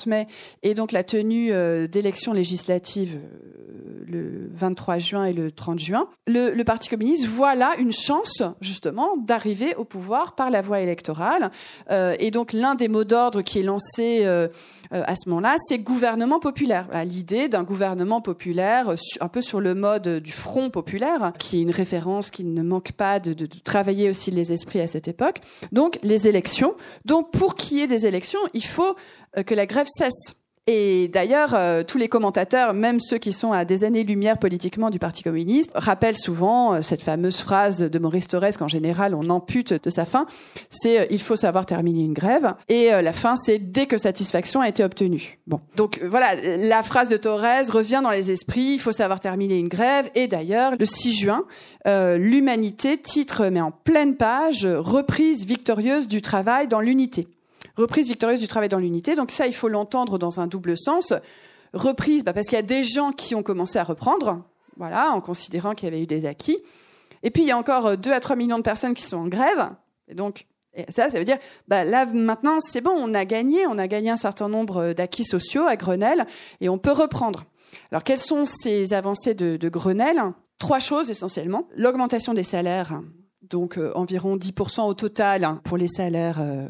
et 0.62 0.74
donc 0.74 0.92
la 0.92 1.04
tenue 1.04 1.52
euh, 1.52 1.86
d'élections 1.86 2.32
législatives 2.32 3.16
euh, 3.16 4.04
le 4.06 4.50
23 4.54 4.98
juin 4.98 5.24
et 5.24 5.32
le 5.32 5.50
30 5.50 5.78
juin, 5.78 6.08
le, 6.26 6.62
Parti 6.62 6.88
communiste 6.88 7.26
voit 7.26 7.54
là 7.54 7.72
une 7.78 7.92
chance 7.92 8.42
justement 8.60 9.16
d'arriver 9.16 9.74
au 9.76 9.84
pouvoir 9.84 10.34
par 10.34 10.50
la 10.50 10.62
voie 10.62 10.80
électorale. 10.80 11.50
Euh, 11.90 12.14
et 12.18 12.30
donc 12.30 12.52
l'un 12.52 12.74
des 12.74 12.88
mots 12.88 13.04
d'ordre 13.04 13.42
qui 13.42 13.58
est 13.58 13.62
lancé 13.62 14.24
à 15.02 15.16
ce 15.16 15.28
moment-là, 15.28 15.56
c'est 15.68 15.78
gouvernement 15.78 16.38
populaire. 16.38 16.88
L'idée 17.04 17.48
d'un 17.48 17.62
gouvernement 17.62 18.20
populaire, 18.20 18.94
un 19.20 19.28
peu 19.28 19.42
sur 19.42 19.60
le 19.60 19.74
mode 19.74 20.20
du 20.20 20.32
Front 20.32 20.70
populaire, 20.70 21.32
qui 21.38 21.58
est 21.58 21.62
une 21.62 21.70
référence 21.70 22.30
qui 22.30 22.44
ne 22.44 22.62
manque 22.62 22.92
pas 22.92 23.20
de, 23.20 23.32
de 23.32 23.46
travailler 23.46 24.10
aussi 24.10 24.30
les 24.30 24.52
esprits 24.52 24.80
à 24.80 24.86
cette 24.86 25.08
époque. 25.08 25.40
Donc 25.72 25.98
les 26.02 26.28
élections. 26.28 26.74
Donc 27.04 27.30
pour 27.32 27.56
qu'il 27.56 27.78
y 27.78 27.80
ait 27.82 27.86
des 27.86 28.06
élections, 28.06 28.40
il 28.52 28.64
faut 28.64 28.96
euh, 29.36 29.42
que 29.42 29.54
la 29.54 29.66
grève 29.66 29.86
cesse. 29.88 30.34
Et 30.66 31.08
d'ailleurs, 31.08 31.50
euh, 31.52 31.82
tous 31.82 31.98
les 31.98 32.08
commentateurs, 32.08 32.72
même 32.72 32.98
ceux 32.98 33.18
qui 33.18 33.34
sont 33.34 33.52
à 33.52 33.66
des 33.66 33.84
années-lumière 33.84 34.38
politiquement 34.38 34.88
du 34.88 34.98
Parti 34.98 35.22
communiste, 35.22 35.70
rappellent 35.74 36.16
souvent 36.16 36.72
euh, 36.72 36.80
cette 36.80 37.02
fameuse 37.02 37.40
phrase 37.42 37.80
de 37.80 37.98
Maurice 37.98 38.28
Thorez 38.28 38.52
qu'en 38.58 38.68
général 38.68 39.14
on 39.14 39.28
ampute 39.28 39.74
de 39.74 39.90
sa 39.90 40.06
fin, 40.06 40.24
c'est 40.70 41.06
il 41.10 41.20
faut 41.20 41.36
savoir 41.36 41.66
terminer 41.66 42.00
une 42.00 42.14
grève. 42.14 42.54
Et 42.68 42.88
la 42.90 43.12
fin, 43.12 43.36
c'est 43.36 43.58
dès 43.58 43.86
que 43.86 43.98
satisfaction 43.98 44.60
a 44.60 44.68
été 44.68 44.82
obtenue. 44.82 45.38
Bon, 45.46 45.60
donc 45.76 46.00
voilà, 46.02 46.34
la 46.56 46.82
phrase 46.82 47.08
de 47.08 47.16
Thorez 47.16 47.70
revient 47.70 48.00
dans 48.02 48.10
les 48.10 48.30
esprits, 48.30 48.74
il 48.74 48.78
faut 48.78 48.92
savoir 48.92 49.20
terminer 49.20 49.56
une 49.56 49.68
grève. 49.68 50.10
Et 50.14 50.28
d'ailleurs, 50.28 50.72
le 50.78 50.86
6 50.86 51.12
juin, 51.12 51.44
l'Humanité 51.86 52.96
titre, 52.96 53.48
mais 53.48 53.60
en 53.60 53.70
pleine 53.70 54.16
page, 54.16 54.66
reprise 54.66 55.44
victorieuse 55.44 56.08
du 56.08 56.22
travail 56.22 56.68
dans 56.68 56.80
l'unité 56.80 57.28
reprise 57.76 58.08
victorieuse 58.08 58.40
du 58.40 58.48
travail 58.48 58.68
dans 58.68 58.78
l'unité. 58.78 59.14
Donc 59.14 59.30
ça, 59.30 59.46
il 59.46 59.54
faut 59.54 59.68
l'entendre 59.68 60.18
dans 60.18 60.40
un 60.40 60.46
double 60.46 60.76
sens. 60.78 61.12
Reprise, 61.72 62.24
bah, 62.24 62.32
parce 62.32 62.46
qu'il 62.46 62.56
y 62.56 62.58
a 62.58 62.62
des 62.62 62.84
gens 62.84 63.12
qui 63.12 63.34
ont 63.34 63.42
commencé 63.42 63.78
à 63.78 63.84
reprendre, 63.84 64.42
voilà, 64.76 65.10
en 65.10 65.20
considérant 65.20 65.72
qu'il 65.72 65.88
y 65.88 65.92
avait 65.92 66.02
eu 66.02 66.06
des 66.06 66.26
acquis. 66.26 66.58
Et 67.22 67.30
puis 67.30 67.42
il 67.42 67.48
y 67.48 67.52
a 67.52 67.58
encore 67.58 67.96
2 67.96 68.12
à 68.12 68.20
3 68.20 68.36
millions 68.36 68.58
de 68.58 68.62
personnes 68.62 68.94
qui 68.94 69.02
sont 69.02 69.16
en 69.16 69.28
grève. 69.28 69.70
Et 70.08 70.14
donc 70.14 70.46
ça, 70.90 71.10
ça 71.10 71.18
veut 71.18 71.24
dire, 71.24 71.38
bah, 71.68 71.84
là 71.84 72.06
maintenant, 72.06 72.58
c'est 72.60 72.80
bon, 72.80 72.92
on 72.96 73.14
a 73.14 73.24
gagné, 73.24 73.66
on 73.66 73.78
a 73.78 73.86
gagné 73.86 74.10
un 74.10 74.16
certain 74.16 74.48
nombre 74.48 74.92
d'acquis 74.92 75.24
sociaux 75.24 75.66
à 75.66 75.76
Grenelle, 75.76 76.26
et 76.60 76.68
on 76.68 76.78
peut 76.78 76.92
reprendre. 76.92 77.44
Alors 77.90 78.04
quelles 78.04 78.20
sont 78.20 78.44
ces 78.44 78.92
avancées 78.92 79.34
de, 79.34 79.68
Grenelle? 79.68 80.22
Trois 80.58 80.78
choses 80.78 81.10
essentiellement 81.10 81.68
l'augmentation 81.76 82.32
des 82.32 82.44
salaires, 82.44 83.00
donc 83.42 83.76
euh, 83.76 83.92
environ 83.94 84.36
10% 84.36 84.86
au 84.86 84.94
total 84.94 85.58
pour 85.64 85.76
les 85.76 85.88
salaires 85.88 86.38
euh, 86.40 86.68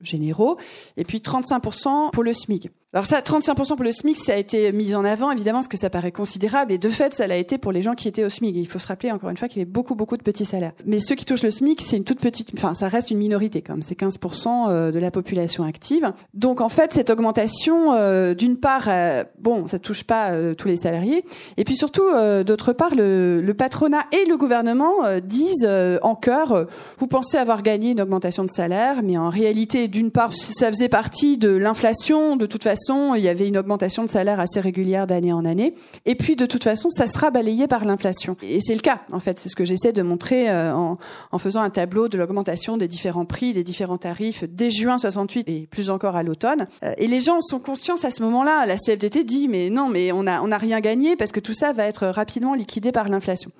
généraux, 0.00 0.58
et 0.96 1.04
puis 1.04 1.18
35% 1.18 2.10
pour 2.10 2.22
le 2.22 2.32
SMIC. 2.32 2.70
Alors 2.94 3.04
ça, 3.04 3.20
35% 3.20 3.76
pour 3.76 3.84
le 3.84 3.92
SMIC, 3.92 4.16
ça 4.16 4.32
a 4.32 4.36
été 4.36 4.72
mis 4.72 4.94
en 4.94 5.04
avant, 5.04 5.30
évidemment, 5.30 5.58
parce 5.58 5.68
que 5.68 5.76
ça 5.76 5.90
paraît 5.90 6.10
considérable. 6.10 6.72
Et 6.72 6.78
de 6.78 6.88
fait, 6.88 7.12
ça 7.12 7.26
l'a 7.26 7.36
été 7.36 7.58
pour 7.58 7.70
les 7.70 7.82
gens 7.82 7.92
qui 7.92 8.08
étaient 8.08 8.24
au 8.24 8.30
SMIC. 8.30 8.56
il 8.56 8.66
faut 8.66 8.78
se 8.78 8.86
rappeler, 8.86 9.12
encore 9.12 9.28
une 9.28 9.36
fois, 9.36 9.46
qu'il 9.46 9.58
y 9.58 9.60
avait 9.60 9.70
beaucoup, 9.70 9.94
beaucoup 9.94 10.16
de 10.16 10.22
petits 10.22 10.46
salaires. 10.46 10.72
Mais 10.86 10.98
ceux 10.98 11.14
qui 11.14 11.26
touchent 11.26 11.42
le 11.42 11.50
SMIC, 11.50 11.82
c'est 11.82 11.98
une 11.98 12.04
toute 12.04 12.18
petite, 12.18 12.50
enfin, 12.56 12.72
ça 12.72 12.88
reste 12.88 13.10
une 13.10 13.18
minorité, 13.18 13.60
quand 13.60 13.74
même. 13.74 13.82
C'est 13.82 13.98
15% 13.98 14.70
euh, 14.70 14.90
de 14.90 14.98
la 14.98 15.10
population 15.10 15.64
active. 15.64 16.10
Donc, 16.32 16.62
en 16.62 16.70
fait, 16.70 16.94
cette 16.94 17.10
augmentation, 17.10 17.92
euh, 17.92 18.32
d'une 18.32 18.56
part, 18.56 18.86
euh, 18.88 19.22
bon, 19.38 19.66
ça 19.66 19.78
touche 19.78 20.04
pas 20.04 20.32
tous 20.56 20.68
les 20.68 20.78
salariés. 20.78 21.26
Et 21.58 21.64
puis 21.64 21.76
surtout, 21.76 22.04
d'autre 22.46 22.72
part, 22.72 22.94
le, 22.96 23.52
patronat 23.52 24.04
et 24.12 24.24
le 24.26 24.38
gouvernement 24.38 25.20
disent 25.22 25.68
en 26.02 26.14
cœur, 26.14 26.66
vous 26.98 27.06
pensez 27.06 27.36
avoir 27.36 27.62
gagné 27.62 27.90
une 27.90 28.00
augmentation 28.00 28.44
de 28.44 28.50
salaire, 28.50 29.02
mais 29.02 29.18
en 29.18 29.28
réalité, 29.28 29.88
d'une 29.88 30.10
part, 30.10 30.32
ça 30.32 30.68
faisait 30.68 30.88
partie 30.88 31.36
de 31.36 31.50
l'inflation, 31.50 32.36
de 32.36 32.46
toute 32.46 32.64
façon, 32.64 32.77
il 32.88 33.22
y 33.22 33.28
avait 33.28 33.48
une 33.48 33.58
augmentation 33.58 34.04
de 34.04 34.10
salaire 34.10 34.40
assez 34.40 34.60
régulière 34.60 35.06
d'année 35.06 35.32
en 35.32 35.44
année. 35.44 35.74
Et 36.06 36.14
puis, 36.14 36.36
de 36.36 36.46
toute 36.46 36.64
façon, 36.64 36.88
ça 36.90 37.06
sera 37.06 37.30
balayé 37.30 37.66
par 37.66 37.84
l'inflation. 37.84 38.36
Et 38.42 38.60
c'est 38.60 38.74
le 38.74 38.80
cas, 38.80 39.00
en 39.12 39.20
fait. 39.20 39.38
C'est 39.40 39.48
ce 39.48 39.56
que 39.56 39.64
j'essaie 39.64 39.92
de 39.92 40.02
montrer 40.02 40.50
euh, 40.50 40.72
en, 40.72 41.38
faisant 41.38 41.60
un 41.60 41.70
tableau 41.70 42.08
de 42.08 42.18
l'augmentation 42.18 42.76
des 42.76 42.88
différents 42.88 43.24
prix, 43.24 43.52
des 43.52 43.64
différents 43.64 43.98
tarifs 43.98 44.44
dès 44.48 44.70
juin 44.70 44.98
68 44.98 45.48
et 45.48 45.68
plus 45.70 45.90
encore 45.90 46.16
à 46.16 46.22
l'automne. 46.22 46.66
Euh, 46.82 46.94
et 46.98 47.08
les 47.08 47.20
gens 47.20 47.40
sont 47.40 47.58
conscients 47.58 47.96
à 48.02 48.10
ce 48.10 48.22
moment-là. 48.22 48.66
La 48.66 48.76
CFDT 48.76 49.24
dit, 49.24 49.48
mais 49.48 49.70
non, 49.70 49.88
mais 49.88 50.12
on 50.12 50.24
n'a 50.24 50.42
on 50.42 50.50
a 50.52 50.58
rien 50.58 50.80
gagné 50.80 51.16
parce 51.16 51.32
que 51.32 51.40
tout 51.40 51.54
ça 51.54 51.72
va 51.72 51.84
être 51.84 52.06
rapidement 52.06 52.54
liquidé 52.54 52.92
par 52.92 53.08
l'inflation. 53.08 53.50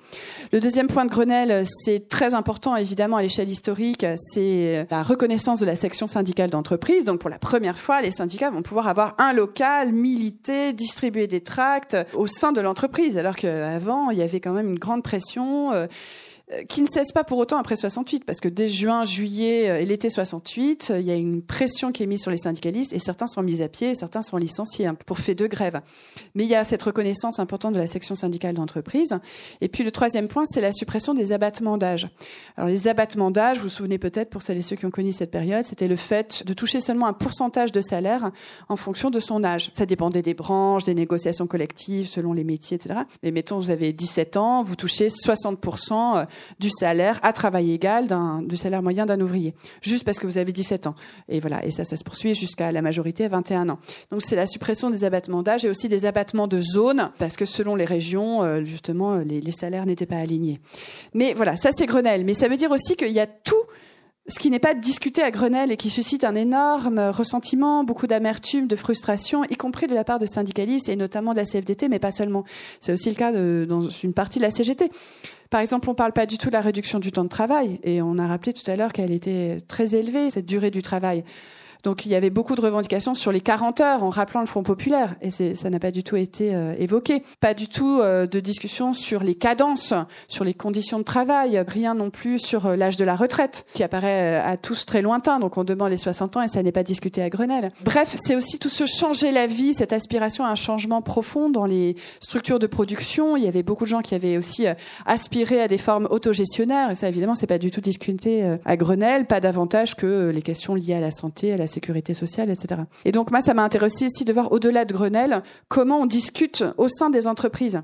Le 0.51 0.59
deuxième 0.59 0.87
point 0.87 1.05
de 1.05 1.09
Grenelle, 1.09 1.63
c'est 1.83 2.09
très 2.09 2.33
important, 2.33 2.75
évidemment, 2.75 3.17
à 3.17 3.21
l'échelle 3.21 3.49
historique, 3.49 4.05
c'est 4.17 4.87
la 4.89 5.03
reconnaissance 5.03 5.59
de 5.59 5.65
la 5.65 5.75
section 5.75 6.07
syndicale 6.07 6.49
d'entreprise. 6.49 7.03
Donc, 7.03 7.19
pour 7.19 7.29
la 7.29 7.39
première 7.39 7.77
fois, 7.77 8.01
les 8.01 8.11
syndicats 8.11 8.49
vont 8.49 8.61
pouvoir 8.61 8.87
avoir 8.87 9.08
un 9.17 9.33
local, 9.33 9.91
militer, 9.93 10.73
distribuer 10.73 11.27
des 11.27 11.41
tracts 11.41 11.97
au 12.13 12.27
sein 12.27 12.51
de 12.51 12.61
l'entreprise, 12.61 13.17
alors 13.17 13.35
qu'avant, 13.35 14.09
il 14.11 14.17
y 14.17 14.21
avait 14.21 14.39
quand 14.39 14.53
même 14.53 14.69
une 14.69 14.79
grande 14.79 15.03
pression. 15.03 15.71
Euh, 16.51 16.63
qui 16.63 16.81
ne 16.81 16.87
cesse 16.87 17.11
pas 17.11 17.23
pour 17.23 17.37
autant 17.37 17.59
après 17.59 17.75
68, 17.75 18.25
parce 18.25 18.39
que 18.39 18.47
dès 18.47 18.69
juin, 18.69 19.05
juillet 19.05 19.69
euh, 19.69 19.81
et 19.81 19.85
l'été 19.85 20.09
68, 20.09 20.89
euh, 20.89 20.99
il 20.99 21.05
y 21.05 21.11
a 21.11 21.15
une 21.15 21.43
pression 21.43 21.91
qui 21.91 22.01
est 22.01 22.07
mise 22.07 22.21
sur 22.21 22.31
les 22.31 22.37
syndicalistes 22.37 22.91
et 22.91 22.97
certains 22.97 23.27
sont 23.27 23.43
mis 23.43 23.61
à 23.61 23.69
pied, 23.69 23.91
et 23.91 23.95
certains 23.95 24.23
sont 24.23 24.37
licenciés 24.37 24.87
hein, 24.87 24.97
pour 25.05 25.19
fait 25.19 25.35
de 25.35 25.45
grève. 25.45 25.81
Mais 26.33 26.45
il 26.45 26.49
y 26.49 26.55
a 26.55 26.63
cette 26.63 26.81
reconnaissance 26.81 27.37
importante 27.37 27.73
de 27.73 27.77
la 27.77 27.85
section 27.85 28.15
syndicale 28.15 28.55
d'entreprise. 28.55 29.15
Et 29.61 29.67
puis 29.67 29.83
le 29.83 29.91
troisième 29.91 30.27
point, 30.27 30.43
c'est 30.45 30.61
la 30.61 30.71
suppression 30.71 31.13
des 31.13 31.31
abattements 31.31 31.77
d'âge. 31.77 32.09
Alors 32.57 32.67
les 32.67 32.87
abattements 32.87 33.29
d'âge, 33.29 33.57
vous 33.57 33.63
vous 33.63 33.69
souvenez 33.69 33.99
peut-être 33.99 34.31
pour 34.31 34.41
celles 34.41 34.57
et 34.57 34.63
ceux 34.63 34.75
qui 34.75 34.87
ont 34.87 34.91
connu 34.91 35.11
cette 35.11 35.29
période, 35.29 35.65
c'était 35.65 35.87
le 35.87 35.97
fait 35.97 36.43
de 36.47 36.53
toucher 36.53 36.81
seulement 36.81 37.05
un 37.05 37.13
pourcentage 37.13 37.71
de 37.71 37.81
salaire 37.81 38.31
en 38.69 38.75
fonction 38.75 39.11
de 39.11 39.19
son 39.19 39.43
âge. 39.43 39.69
Ça 39.75 39.85
dépendait 39.85 40.23
des 40.23 40.33
branches, 40.33 40.83
des 40.83 40.95
négociations 40.95 41.45
collectives, 41.45 42.07
selon 42.07 42.33
les 42.33 42.43
métiers, 42.43 42.77
etc. 42.77 43.01
Mais 43.21 43.29
mettons, 43.29 43.59
vous 43.59 43.69
avez 43.69 43.93
17 43.93 44.35
ans, 44.35 44.63
vous 44.63 44.75
touchez 44.75 45.09
60% 45.09 46.25
du 46.59 46.69
salaire 46.69 47.19
à 47.23 47.33
travail 47.33 47.71
égal 47.71 48.07
du 48.43 48.57
salaire 48.57 48.81
moyen 48.81 49.05
d'un 49.05 49.19
ouvrier, 49.21 49.53
juste 49.81 50.03
parce 50.03 50.19
que 50.19 50.27
vous 50.27 50.37
avez 50.37 50.51
17 50.51 50.87
ans. 50.87 50.95
Et 51.27 51.39
voilà, 51.39 51.65
et 51.65 51.71
ça, 51.71 51.83
ça 51.83 51.97
se 51.97 52.03
poursuit 52.03 52.35
jusqu'à 52.35 52.71
la 52.71 52.81
majorité 52.81 53.25
à 53.25 53.29
21 53.29 53.69
ans. 53.69 53.79
Donc 54.11 54.21
c'est 54.21 54.35
la 54.35 54.45
suppression 54.45 54.89
des 54.89 55.03
abattements 55.03 55.43
d'âge 55.43 55.65
et 55.65 55.69
aussi 55.69 55.87
des 55.87 56.05
abattements 56.05 56.47
de 56.47 56.59
zone, 56.59 57.11
parce 57.17 57.35
que 57.35 57.45
selon 57.45 57.75
les 57.75 57.85
régions, 57.85 58.43
euh, 58.43 58.63
justement, 58.63 59.15
les, 59.15 59.41
les 59.41 59.51
salaires 59.51 59.85
n'étaient 59.85 60.05
pas 60.05 60.17
alignés. 60.17 60.59
Mais 61.13 61.33
voilà, 61.33 61.55
ça 61.55 61.69
c'est 61.71 61.85
Grenelle. 61.85 62.25
Mais 62.25 62.33
ça 62.33 62.47
veut 62.47 62.57
dire 62.57 62.71
aussi 62.71 62.95
qu'il 62.95 63.11
y 63.11 63.19
a 63.19 63.27
tout 63.27 63.55
ce 64.29 64.39
qui 64.39 64.51
n'est 64.51 64.59
pas 64.59 64.75
discuté 64.75 65.23
à 65.23 65.31
Grenelle 65.31 65.71
et 65.71 65.77
qui 65.77 65.89
suscite 65.89 66.23
un 66.23 66.35
énorme 66.35 66.99
ressentiment, 66.99 67.83
beaucoup 67.83 68.07
d'amertume, 68.07 68.67
de 68.67 68.75
frustration, 68.75 69.43
y 69.45 69.55
compris 69.55 69.87
de 69.87 69.95
la 69.95 70.03
part 70.03 70.19
de 70.19 70.25
syndicalistes 70.25 70.87
et 70.87 70.95
notamment 70.95 71.31
de 71.33 71.37
la 71.37 71.45
CFDT, 71.45 71.89
mais 71.89 71.99
pas 71.99 72.11
seulement. 72.11 72.45
C'est 72.79 72.93
aussi 72.93 73.09
le 73.09 73.15
cas 73.15 73.31
dans 73.31 73.89
une 73.89 74.13
partie 74.13 74.39
de 74.39 74.43
la 74.43 74.51
CGT. 74.51 74.91
Par 75.49 75.61
exemple, 75.61 75.89
on 75.89 75.93
ne 75.93 75.97
parle 75.97 76.13
pas 76.13 76.27
du 76.27 76.37
tout 76.37 76.47
de 76.47 76.53
la 76.53 76.61
réduction 76.61 76.99
du 76.99 77.11
temps 77.11 77.23
de 77.23 77.29
travail, 77.29 77.79
et 77.83 78.03
on 78.03 78.19
a 78.19 78.27
rappelé 78.27 78.53
tout 78.53 78.69
à 78.69 78.75
l'heure 78.75 78.93
qu'elle 78.93 79.11
était 79.11 79.57
très 79.67 79.95
élevée, 79.95 80.29
cette 80.29 80.45
durée 80.45 80.69
du 80.69 80.83
travail. 80.83 81.23
Donc 81.83 82.05
il 82.05 82.11
y 82.11 82.15
avait 82.15 82.29
beaucoup 82.29 82.55
de 82.55 82.61
revendications 82.61 83.13
sur 83.13 83.31
les 83.31 83.39
40 83.39 83.79
heures 83.81 84.03
en 84.03 84.09
rappelant 84.09 84.41
le 84.41 84.47
Front 84.47 84.63
populaire 84.63 85.15
et 85.21 85.31
ça 85.31 85.69
n'a 85.69 85.79
pas 85.79 85.91
du 85.91 86.03
tout 86.03 86.17
été 86.17 86.53
euh, 86.53 86.73
évoqué. 86.77 87.23
Pas 87.39 87.53
du 87.53 87.67
tout 87.67 87.99
euh, 88.01 88.27
de 88.27 88.39
discussion 88.39 88.93
sur 88.93 89.23
les 89.23 89.35
cadences, 89.35 89.93
sur 90.27 90.43
les 90.43 90.53
conditions 90.53 90.99
de 90.99 91.03
travail, 91.03 91.63
rien 91.67 91.93
non 91.93 92.09
plus 92.09 92.39
sur 92.39 92.65
euh, 92.65 92.75
l'âge 92.75 92.97
de 92.97 93.05
la 93.05 93.15
retraite 93.15 93.65
qui 93.73 93.83
apparaît 93.83 94.35
à 94.37 94.57
tous 94.57 94.85
très 94.85 95.01
lointain. 95.01 95.39
Donc 95.39 95.57
on 95.57 95.63
demande 95.63 95.91
les 95.91 95.97
60 95.97 96.37
ans 96.37 96.41
et 96.41 96.49
ça 96.49 96.61
n'est 96.63 96.73
pas 96.73 96.83
discuté 96.83 97.21
à 97.21 97.29
Grenelle. 97.29 97.71
Bref, 97.85 98.17
c'est 98.21 98.35
aussi 98.35 98.59
tout 98.59 98.69
ce 98.69 98.85
changer 98.85 99.31
la 99.31 99.47
vie, 99.47 99.73
cette 99.73 99.93
aspiration 99.93 100.43
à 100.43 100.49
un 100.49 100.55
changement 100.55 101.01
profond 101.01 101.49
dans 101.49 101.65
les 101.65 101.95
structures 102.19 102.59
de 102.59 102.67
production. 102.67 103.37
Il 103.37 103.43
y 103.43 103.47
avait 103.47 103.63
beaucoup 103.63 103.85
de 103.85 103.89
gens 103.89 104.01
qui 104.01 104.15
avaient 104.15 104.37
aussi 104.37 104.65
aspiré 105.05 105.61
à 105.61 105.67
des 105.69 105.77
formes 105.77 106.07
autogestionnaires 106.11 106.91
et 106.91 106.95
ça 106.95 107.07
évidemment 107.07 107.35
c'est 107.35 107.47
pas 107.47 107.57
du 107.57 107.71
tout 107.71 107.81
discuté 107.81 108.57
à 108.65 108.75
Grenelle, 108.75 109.25
pas 109.27 109.39
davantage 109.39 109.95
que 109.95 110.29
les 110.29 110.41
questions 110.41 110.75
liées 110.75 110.95
à 110.95 110.99
la 110.99 111.11
santé, 111.11 111.53
à 111.53 111.57
la 111.57 111.67
sécurité 111.69 112.13
sociale, 112.13 112.49
etc. 112.49 112.81
Et 113.05 113.11
donc 113.11 113.31
moi, 113.31 113.41
ça 113.41 113.53
m'a 113.53 113.63
intéressé 113.63 114.07
aussi 114.07 114.25
de 114.25 114.33
voir 114.33 114.51
au-delà 114.51 114.85
de 114.85 114.93
Grenelle 114.93 115.43
comment 115.69 116.01
on 116.01 116.05
discute 116.05 116.63
au 116.77 116.87
sein 116.87 117.09
des 117.09 117.27
entreprises, 117.27 117.81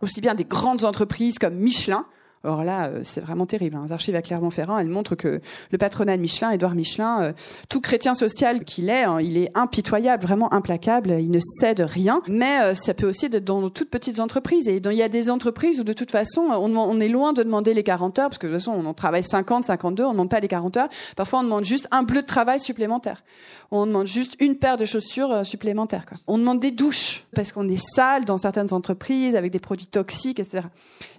aussi 0.00 0.20
bien 0.20 0.34
des 0.34 0.44
grandes 0.44 0.84
entreprises 0.84 1.38
comme 1.38 1.56
Michelin, 1.56 2.06
alors 2.42 2.64
là, 2.64 2.86
euh, 2.86 3.00
c'est 3.04 3.20
vraiment 3.20 3.44
terrible. 3.44 3.76
Hein. 3.76 3.84
Les 3.86 3.92
archives 3.92 4.14
à 4.16 4.22
Clermont-Ferrand, 4.22 4.78
elles 4.78 4.88
montrent 4.88 5.14
que 5.14 5.40
le 5.70 5.78
patronat 5.78 6.16
de 6.16 6.22
Michelin, 6.22 6.50
Édouard 6.50 6.74
Michelin, 6.74 7.20
euh, 7.20 7.32
tout 7.68 7.82
chrétien 7.82 8.14
social 8.14 8.64
qu'il 8.64 8.88
est, 8.88 9.04
hein, 9.04 9.20
il 9.20 9.36
est 9.36 9.50
impitoyable, 9.54 10.22
vraiment 10.22 10.50
implacable, 10.54 11.10
il 11.20 11.30
ne 11.30 11.38
cède 11.38 11.80
rien. 11.80 12.22
Mais 12.28 12.62
euh, 12.62 12.74
ça 12.74 12.94
peut 12.94 13.06
aussi 13.06 13.26
être 13.26 13.44
dans 13.44 13.68
toutes 13.68 13.90
petites 13.90 14.20
entreprises. 14.20 14.68
Et 14.68 14.76
il 14.82 14.92
y 14.92 15.02
a 15.02 15.10
des 15.10 15.28
entreprises 15.28 15.80
où 15.80 15.84
de 15.84 15.92
toute 15.92 16.10
façon, 16.10 16.40
on, 16.40 17.00
est 17.00 17.08
loin 17.08 17.34
de 17.34 17.42
demander 17.42 17.74
les 17.74 17.82
40 17.82 18.18
heures, 18.18 18.28
parce 18.30 18.38
que 18.38 18.46
de 18.46 18.52
toute 18.52 18.62
façon, 18.62 18.86
on 18.86 18.94
travaille 18.94 19.22
50, 19.22 19.66
52, 19.66 20.02
on 20.02 20.08
ne 20.08 20.12
demande 20.12 20.30
pas 20.30 20.40
les 20.40 20.48
40 20.48 20.78
heures. 20.78 20.88
Parfois, 21.16 21.40
on 21.40 21.44
demande 21.44 21.66
juste 21.66 21.88
un 21.90 22.02
bleu 22.04 22.22
de 22.22 22.26
travail 22.26 22.58
supplémentaire. 22.58 23.22
On 23.70 23.86
demande 23.86 24.06
juste 24.06 24.34
une 24.40 24.56
paire 24.56 24.78
de 24.78 24.84
chaussures 24.86 25.44
supplémentaires. 25.46 26.06
On 26.26 26.38
demande 26.38 26.58
des 26.58 26.70
douches, 26.70 27.24
parce 27.34 27.52
qu'on 27.52 27.68
est 27.68 27.84
sale 27.94 28.24
dans 28.24 28.38
certaines 28.38 28.72
entreprises, 28.72 29.36
avec 29.36 29.52
des 29.52 29.60
produits 29.60 29.86
toxiques, 29.86 30.40
etc. 30.40 30.64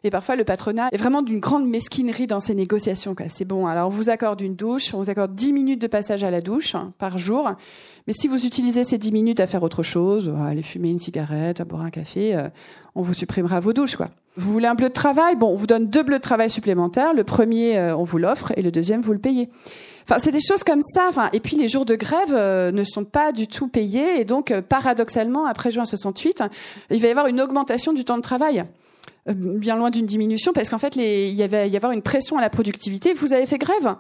Et 0.03 0.09
parfois, 0.09 0.35
le 0.35 0.43
patronat 0.43 0.89
est 0.91 0.97
vraiment 0.97 1.10
d'une 1.21 1.41
grande 1.41 1.67
mesquinerie 1.67 2.27
dans 2.27 2.39
ces 2.39 2.55
négociations. 2.55 3.13
C'est 3.27 3.43
bon, 3.43 3.67
alors 3.67 3.87
on 3.87 3.91
vous 3.91 4.09
accorde 4.09 4.39
une 4.39 4.55
douche, 4.55 4.93
on 4.93 5.03
vous 5.03 5.09
accorde 5.09 5.35
10 5.35 5.51
minutes 5.51 5.81
de 5.81 5.87
passage 5.87 6.23
à 6.23 6.31
la 6.31 6.39
douche 6.39 6.75
hein, 6.75 6.93
par 6.97 7.17
jour. 7.17 7.51
Mais 8.07 8.13
si 8.13 8.29
vous 8.29 8.45
utilisez 8.45 8.85
ces 8.85 8.97
10 8.97 9.11
minutes 9.11 9.39
à 9.41 9.47
faire 9.47 9.63
autre 9.63 9.83
chose, 9.83 10.33
à 10.41 10.45
aller 10.45 10.63
fumer 10.63 10.89
une 10.89 10.99
cigarette, 10.99 11.59
à 11.59 11.65
boire 11.65 11.81
un 11.81 11.89
café, 11.89 12.35
euh, 12.35 12.47
on 12.95 13.01
vous 13.01 13.13
supprimera 13.13 13.59
vos 13.59 13.73
douches. 13.73 13.97
quoi. 13.97 14.09
Vous 14.37 14.53
voulez 14.53 14.67
un 14.67 14.75
bleu 14.75 14.87
de 14.87 14.93
travail? 14.93 15.35
Bon, 15.35 15.49
on 15.49 15.55
vous 15.55 15.67
donne 15.67 15.87
deux 15.87 16.03
bleus 16.03 16.17
de 16.17 16.23
travail 16.23 16.49
supplémentaires. 16.49 17.13
Le 17.13 17.25
premier, 17.25 17.77
euh, 17.77 17.95
on 17.95 18.05
vous 18.05 18.17
l'offre, 18.17 18.53
et 18.55 18.61
le 18.61 18.71
deuxième, 18.71 19.01
vous 19.01 19.11
le 19.11 19.19
payez. 19.19 19.49
Enfin, 20.03 20.19
c'est 20.19 20.31
des 20.31 20.41
choses 20.41 20.63
comme 20.63 20.81
ça. 20.81 21.07
Enfin, 21.09 21.29
et 21.33 21.41
puis 21.41 21.57
les 21.57 21.67
jours 21.67 21.85
de 21.85 21.95
grève 21.95 22.33
euh, 22.33 22.71
ne 22.71 22.83
sont 22.83 23.03
pas 23.03 23.33
du 23.33 23.47
tout 23.47 23.67
payés, 23.67 24.21
et 24.21 24.25
donc 24.25 24.57
paradoxalement, 24.61 25.45
après 25.45 25.69
juin 25.69 25.85
68, 25.85 26.43
il 26.89 27.01
va 27.01 27.07
y 27.07 27.11
avoir 27.11 27.27
une 27.27 27.41
augmentation 27.41 27.91
du 27.91 28.05
temps 28.05 28.17
de 28.17 28.23
travail. 28.23 28.63
Euh, 29.29 29.33
bien 29.35 29.75
loin 29.75 29.91
d'une 29.91 30.05
diminution, 30.05 30.51
parce 30.53 30.69
qu'en 30.69 30.79
fait, 30.79 30.95
il 30.95 31.33
y 31.33 31.43
avait 31.43 31.69
y 31.69 31.75
avoir 31.75 31.91
une 31.91 32.01
pression 32.01 32.37
à 32.37 32.41
la 32.41 32.49
productivité. 32.49 33.13
Vous 33.13 33.33
avez 33.33 33.45
fait 33.45 33.59
grève, 33.59 33.95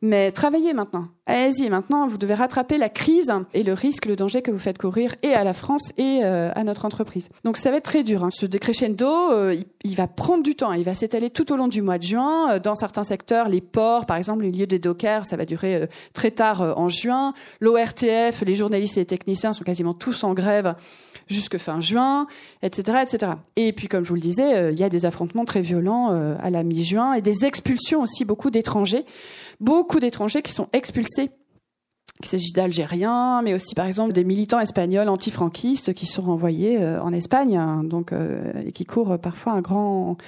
mais 0.00 0.32
travaillez 0.32 0.72
maintenant. 0.72 1.08
Allez-y, 1.26 1.68
maintenant, 1.68 2.06
vous 2.06 2.16
devez 2.16 2.32
rattraper 2.32 2.78
la 2.78 2.88
crise 2.88 3.30
et 3.52 3.64
le 3.64 3.74
risque, 3.74 4.06
le 4.06 4.16
danger 4.16 4.40
que 4.40 4.50
vous 4.50 4.58
faites 4.58 4.78
courir 4.78 5.14
et 5.22 5.34
à 5.34 5.44
la 5.44 5.52
France 5.52 5.92
et 5.98 6.20
euh, 6.22 6.50
à 6.54 6.64
notre 6.64 6.86
entreprise. 6.86 7.28
Donc 7.44 7.58
ça 7.58 7.70
va 7.70 7.76
être 7.76 7.84
très 7.84 8.02
dur. 8.02 8.24
Hein. 8.24 8.30
Ce 8.32 8.46
décrescendo, 8.46 9.06
euh, 9.06 9.56
il, 9.84 9.94
va 9.94 10.06
prendre 10.06 10.42
du 10.42 10.54
temps. 10.54 10.72
Il 10.72 10.84
va 10.84 10.94
s'étaler 10.94 11.28
tout 11.28 11.52
au 11.52 11.56
long 11.56 11.68
du 11.68 11.82
mois 11.82 11.98
de 11.98 12.04
juin. 12.04 12.58
Dans 12.58 12.74
certains 12.74 13.04
secteurs, 13.04 13.48
les 13.48 13.60
ports, 13.60 14.06
par 14.06 14.16
exemple, 14.16 14.42
les 14.44 14.52
lieux 14.52 14.66
des 14.66 14.78
dockers, 14.78 15.26
ça 15.26 15.36
va 15.36 15.44
durer 15.44 15.86
très 16.14 16.30
tard 16.30 16.78
en 16.78 16.88
juin. 16.88 17.34
L'ORTF, 17.60 18.42
les 18.46 18.54
journalistes 18.54 18.96
et 18.96 19.00
les 19.00 19.06
techniciens 19.06 19.52
sont 19.52 19.64
quasiment 19.64 19.94
tous 19.94 20.24
en 20.24 20.32
grève 20.32 20.74
jusque 21.28 21.58
fin 21.58 21.80
juin, 21.80 22.26
etc., 22.62 22.98
etc. 23.02 23.32
Et 23.56 23.72
puis, 23.72 23.88
comme 23.88 24.04
je 24.04 24.10
vous 24.10 24.14
le 24.14 24.20
disais, 24.20 24.54
euh, 24.54 24.72
il 24.72 24.78
y 24.78 24.84
a 24.84 24.88
des 24.88 25.04
affrontements 25.04 25.44
très 25.44 25.62
violents 25.62 26.12
euh, 26.12 26.36
à 26.40 26.50
la 26.50 26.62
mi-juin 26.62 27.14
et 27.14 27.22
des 27.22 27.44
expulsions 27.44 28.02
aussi, 28.02 28.24
beaucoup 28.24 28.50
d'étrangers, 28.50 29.04
beaucoup 29.60 30.00
d'étrangers 30.00 30.42
qui 30.42 30.52
sont 30.52 30.68
expulsés. 30.72 31.30
Il 32.20 32.26
s'agit 32.26 32.52
d'Algériens, 32.52 33.42
mais 33.42 33.54
aussi 33.54 33.74
par 33.74 33.86
exemple 33.86 34.12
des 34.12 34.22
militants 34.22 34.60
espagnols 34.60 35.08
antifranquistes 35.08 35.92
qui 35.92 36.06
sont 36.06 36.22
renvoyés 36.22 36.80
euh, 36.80 37.02
en 37.02 37.12
Espagne, 37.12 37.56
hein, 37.56 37.82
donc 37.84 38.12
et 38.64 38.70
qui 38.72 38.84
courent 38.84 39.18
parfois 39.18 39.52
un 39.52 39.60
grand 39.60 40.18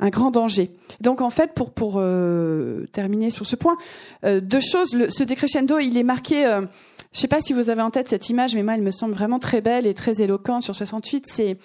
un 0.00 0.10
grand 0.10 0.32
danger. 0.32 0.72
Donc 1.00 1.20
en 1.20 1.30
fait, 1.30 1.54
pour 1.54 1.70
pour 1.70 2.02
terminer 2.92 3.30
sur 3.30 3.46
ce 3.46 3.56
point, 3.56 3.76
deux 4.24 4.60
choses. 4.60 4.92
Le, 4.94 5.08
ce 5.10 5.22
décrescendo, 5.22 5.78
il 5.78 5.96
est 5.96 6.02
marqué 6.02 6.44
je 7.12 7.18
ne 7.18 7.20
sais 7.20 7.28
pas 7.28 7.40
si 7.40 7.52
vous 7.52 7.68
avez 7.68 7.82
en 7.82 7.90
tête 7.90 8.08
cette 8.08 8.30
image, 8.30 8.54
mais 8.54 8.62
moi, 8.62 8.74
elle 8.74 8.82
me 8.82 8.90
semble 8.90 9.14
vraiment 9.14 9.38
très 9.38 9.60
belle 9.60 9.86
et 9.86 9.92
très 9.92 10.22
éloquente 10.22 10.62
sur 10.62 10.74
68. 10.74 11.26
C'est 11.28 11.58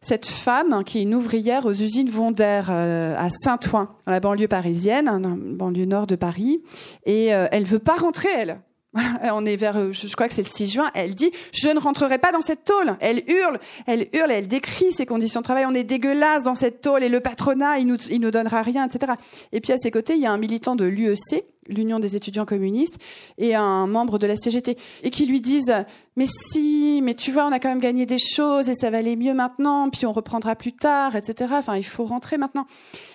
cette 0.00 0.26
femme 0.26 0.82
qui 0.84 0.98
est 0.98 1.02
une 1.02 1.14
ouvrière 1.14 1.66
aux 1.66 1.72
usines 1.72 2.10
Vonder 2.10 2.62
euh, 2.68 3.14
à 3.16 3.30
Saint-Ouen, 3.30 3.88
dans 4.06 4.12
la 4.12 4.20
banlieue 4.20 4.48
parisienne, 4.48 5.06
dans 5.06 5.18
la 5.18 5.36
banlieue 5.36 5.84
nord 5.84 6.06
de 6.08 6.16
Paris, 6.16 6.62
et 7.06 7.32
euh, 7.32 7.46
elle 7.52 7.64
veut 7.64 7.78
pas 7.78 7.96
rentrer, 7.96 8.28
elle. 8.36 8.60
on 9.32 9.44
est 9.44 9.56
vers, 9.56 9.92
je 9.92 10.12
crois 10.14 10.28
que 10.28 10.34
c'est 10.34 10.42
le 10.42 10.48
6 10.48 10.72
juin, 10.72 10.90
elle 10.94 11.14
dit, 11.14 11.30
je 11.52 11.68
ne 11.68 11.78
rentrerai 11.78 12.18
pas 12.18 12.32
dans 12.32 12.40
cette 12.40 12.64
tôle. 12.64 12.96
Elle 13.00 13.22
hurle, 13.28 13.58
elle 13.86 14.08
hurle, 14.12 14.30
elle 14.30 14.48
décrit 14.48 14.92
ses 14.92 15.06
conditions 15.06 15.40
de 15.40 15.44
travail. 15.44 15.64
On 15.66 15.74
est 15.74 15.84
dégueulasse 15.84 16.42
dans 16.42 16.54
cette 16.54 16.80
tôle 16.80 17.02
et 17.02 17.08
le 17.08 17.20
patronat, 17.20 17.78
il 17.78 17.86
nous, 17.86 17.96
il 18.10 18.20
nous 18.20 18.30
donnera 18.30 18.62
rien, 18.62 18.86
etc. 18.86 19.12
Et 19.52 19.60
puis 19.60 19.72
à 19.72 19.76
ses 19.76 19.90
côtés, 19.90 20.14
il 20.14 20.20
y 20.20 20.26
a 20.26 20.32
un 20.32 20.38
militant 20.38 20.74
de 20.74 20.86
l'UEC, 20.86 21.44
l'Union 21.68 21.98
des 22.00 22.16
étudiants 22.16 22.44
communistes, 22.44 22.98
et 23.38 23.54
un 23.54 23.86
membre 23.86 24.18
de 24.18 24.26
la 24.26 24.36
CGT, 24.36 24.76
et 25.02 25.10
qui 25.10 25.26
lui 25.26 25.40
disent 25.40 25.74
Mais 26.16 26.26
si, 26.26 27.00
mais 27.02 27.14
tu 27.14 27.32
vois, 27.32 27.46
on 27.46 27.52
a 27.52 27.58
quand 27.58 27.68
même 27.68 27.80
gagné 27.80 28.06
des 28.06 28.18
choses 28.18 28.68
et 28.68 28.74
ça 28.74 28.90
va 28.90 28.98
aller 28.98 29.16
mieux 29.16 29.34
maintenant, 29.34 29.90
puis 29.90 30.06
on 30.06 30.12
reprendra 30.12 30.56
plus 30.56 30.72
tard, 30.72 31.16
etc. 31.16 31.52
Enfin, 31.54 31.76
il 31.76 31.84
faut 31.84 32.04
rentrer 32.04 32.38
maintenant. 32.38 32.66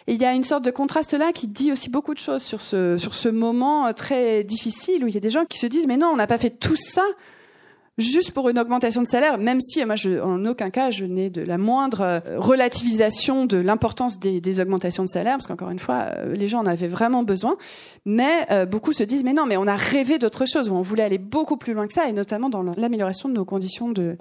Et 0.07 0.13
il 0.13 0.21
y 0.21 0.25
a 0.25 0.33
une 0.33 0.43
sorte 0.43 0.65
de 0.65 0.71
contraste 0.71 1.13
là 1.13 1.31
qui 1.31 1.47
dit 1.47 1.71
aussi 1.71 1.89
beaucoup 1.89 2.13
de 2.13 2.19
choses 2.19 2.43
sur 2.43 2.61
ce, 2.61 2.97
sur 2.97 3.13
ce 3.13 3.29
moment 3.29 3.87
euh, 3.87 3.93
très 3.93 4.43
difficile 4.43 5.03
où 5.03 5.07
il 5.07 5.13
y 5.13 5.17
a 5.17 5.21
des 5.21 5.29
gens 5.29 5.45
qui 5.45 5.57
se 5.57 5.67
disent 5.67 5.87
Mais 5.87 5.97
non, 5.97 6.07
on 6.07 6.15
n'a 6.15 6.27
pas 6.27 6.37
fait 6.37 6.51
tout 6.51 6.75
ça 6.75 7.03
juste 7.97 8.31
pour 8.31 8.49
une 8.49 8.57
augmentation 8.57 9.03
de 9.03 9.07
salaire, 9.07 9.37
même 9.37 9.59
si 9.61 9.83
moi, 9.85 9.95
en 10.23 10.45
aucun 10.45 10.71
cas, 10.71 10.89
je 10.89 11.05
n'ai 11.05 11.29
de 11.29 11.41
la 11.41 11.57
moindre 11.59 12.01
euh, 12.01 12.19
relativisation 12.37 13.45
de 13.45 13.57
l'importance 13.57 14.19
des, 14.19 14.59
augmentations 14.59 15.03
de 15.03 15.09
salaire, 15.09 15.35
parce 15.35 15.47
qu'encore 15.47 15.69
une 15.69 15.79
fois, 15.79 16.07
euh, 16.17 16.33
les 16.33 16.47
gens 16.47 16.59
en 16.59 16.65
avaient 16.65 16.87
vraiment 16.87 17.23
besoin. 17.23 17.55
Mais 18.05 18.45
euh, 18.51 18.65
beaucoup 18.65 18.93
se 18.93 19.03
disent, 19.03 19.23
mais 19.23 19.33
non, 19.33 19.45
mais 19.45 19.57
on 19.57 19.67
a 19.67 19.75
rêvé 19.75 20.17
d'autre 20.17 20.45
chose, 20.45 20.69
on 20.69 20.81
voulait 20.81 21.03
aller 21.03 21.19
beaucoup 21.19 21.57
plus 21.57 21.73
loin 21.73 21.85
que 21.85 21.93
ça, 21.93 22.09
et 22.09 22.13
notamment 22.13 22.49
dans 22.49 22.63
l'amélioration 22.63 23.29
de 23.29 23.35
nos 23.35 23.45
conditions 23.45 23.89
de, 23.89 24.17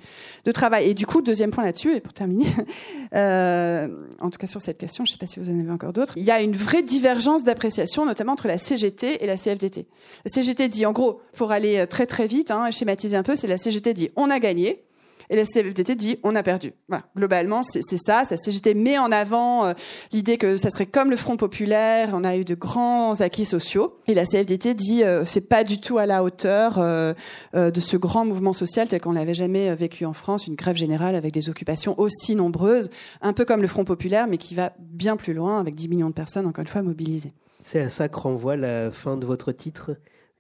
travail. 0.53 0.91
Et 0.91 0.95
du 0.95 1.07
coup, 1.07 1.23
deuxième 1.23 1.51
point 1.51 1.65
là-dessus, 1.65 1.95
et 1.97 2.01
pour 2.01 2.13
terminer, 2.13 2.47
en 3.13 4.31
tout 4.31 4.39
cas 4.39 4.47
sur 4.47 4.61
cette 4.61 4.79
question, 4.79 5.07
je 5.07 5.11
ne 5.11 5.13
sais 5.13 5.19
pas 5.19 5.27
si 5.27 5.41
vous 5.41 5.49
en 5.49 5.59
avez 5.59 5.71
encore 5.71 5.95
d'autres, 5.95 6.13
il 6.17 6.25
y 6.25 6.31
a 6.31 6.43
une 6.43 6.55
vraie 6.55 6.83
divergence 6.83 7.43
d'appréciation, 7.43 8.05
notamment 8.05 8.33
entre 8.33 8.49
la 8.49 8.59
CGT 8.59 9.25
et 9.25 9.27
la 9.27 9.37
CFDT. 9.37 9.87
La 10.27 10.31
CGT 10.31 10.69
dit, 10.69 10.85
en 10.85 10.93
gros, 10.93 11.21
pour 11.35 11.53
aller 11.53 11.87
très 11.89 12.07
très 12.07 12.27
vite, 12.27 12.51
hein, 12.51 12.71
schématiser 12.71 13.17
un 13.17 13.23
peu, 13.23 13.35
c'est 13.35 13.47
la 13.47 13.57
CGT 13.63 13.95
dit 13.95 14.11
on 14.17 14.31
a 14.31 14.39
gagné. 14.39 14.85
Et 15.31 15.37
la 15.37 15.45
CFDT 15.45 15.95
dit 15.95 16.19
on 16.25 16.37
a 16.37 16.43
perdu. 16.43 16.73
Globalement, 17.17 17.63
c'est 17.63 17.81
ça. 17.97 18.25
La 18.31 18.37
CGT 18.37 18.75
met 18.75 18.99
en 18.99 19.11
avant 19.11 19.65
euh, 19.65 19.73
l'idée 20.13 20.37
que 20.37 20.59
ça 20.59 20.69
serait 20.69 20.85
comme 20.85 21.09
le 21.09 21.17
Front 21.17 21.39
populaire. 21.39 22.11
On 22.13 22.23
a 22.23 22.37
eu 22.37 22.45
de 22.45 22.55
grands 22.55 23.19
acquis 23.21 23.47
sociaux. 23.47 23.97
Et 24.09 24.15
la 24.15 24.25
CFDT 24.27 24.75
dit 24.75 25.05
euh, 25.05 25.25
c'est 25.25 25.49
pas 25.49 25.65
du 25.65 25.81
tout 25.81 25.97
à 25.97 26.05
la 26.05 26.23
hauteur 26.23 26.79
euh, 26.79 27.15
de 27.55 27.81
ce 27.81 27.97
grand 27.97 28.27
mouvement 28.27 28.53
social 28.53 28.89
tel 28.89 29.01
qu'on 29.01 29.13
l'avait 29.13 29.33
jamais 29.33 29.75
vécu 29.75 30.05
en 30.05 30.13
France, 30.13 30.47
une 30.47 30.55
grève 30.55 30.77
générale 30.77 31.15
avec 31.15 31.33
des 31.33 31.49
occupations 31.49 31.99
aussi 31.99 32.37
nombreuses, 32.37 32.91
un 33.23 33.33
peu 33.33 33.47
comme 33.47 33.63
le 33.63 33.69
Front 33.69 33.87
populaire, 33.87 34.27
mais 34.27 34.37
qui 34.37 34.55
va 34.55 34.75
bien 34.79 35.17
plus 35.17 35.33
loin 35.33 35.61
avec 35.61 35.75
10 35.75 35.89
millions 35.89 36.09
de 36.11 36.15
personnes 36.15 36.47
encore 36.47 36.61
une 36.63 36.69
fois 36.69 36.83
mobilisées. 36.83 37.33
C'est 37.63 37.81
à 37.81 37.89
ça 37.89 38.09
que 38.09 38.19
renvoie 38.19 38.57
la 38.57 38.91
fin 38.91 39.17
de 39.17 39.25
votre 39.25 39.53
titre? 39.53 39.93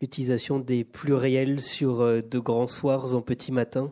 L'utilisation 0.03 0.59
des 0.59 0.84
pluriels 0.84 1.61
sur 1.61 2.00
euh, 2.00 2.20
de 2.20 2.38
grands 2.38 2.68
soirs 2.68 3.14
en 3.14 3.22
petit 3.22 3.53
matin 3.53 3.90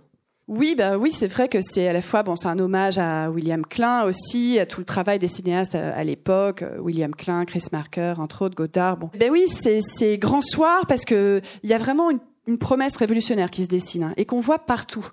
oui, 0.52 0.74
bah 0.76 0.98
oui, 0.98 1.12
c'est 1.12 1.28
vrai 1.28 1.46
que 1.46 1.58
c'est 1.62 1.86
à 1.86 1.92
la 1.92 2.02
fois 2.02 2.24
bon, 2.24 2.34
c'est 2.34 2.48
un 2.48 2.58
hommage 2.58 2.98
à 2.98 3.30
William 3.30 3.64
Klein 3.64 4.02
aussi, 4.02 4.58
à 4.58 4.66
tout 4.66 4.80
le 4.80 4.84
travail 4.84 5.20
des 5.20 5.28
cinéastes 5.28 5.76
à, 5.76 6.02
l'époque, 6.02 6.62
euh, 6.62 6.80
William 6.80 7.14
Klein, 7.14 7.44
Chris 7.44 7.62
Marker, 7.70 8.14
entre 8.18 8.46
autres, 8.46 8.56
Godard. 8.56 8.96
Bon, 8.96 9.10
ben 9.16 9.30
oui, 9.30 9.46
c'est 9.46 10.18
grand 10.18 10.40
soir 10.40 10.88
parce 10.88 11.04
que 11.04 11.40
il 11.62 11.70
y 11.70 11.72
a 11.72 11.78
vraiment 11.78 12.10
une 12.48 12.58
promesse 12.58 12.96
révolutionnaire 12.96 13.48
qui 13.48 13.62
se 13.62 13.68
dessine 13.68 14.02
hein, 14.02 14.12
et 14.16 14.24
qu'on 14.24 14.40
voit 14.40 14.58
partout. 14.58 15.06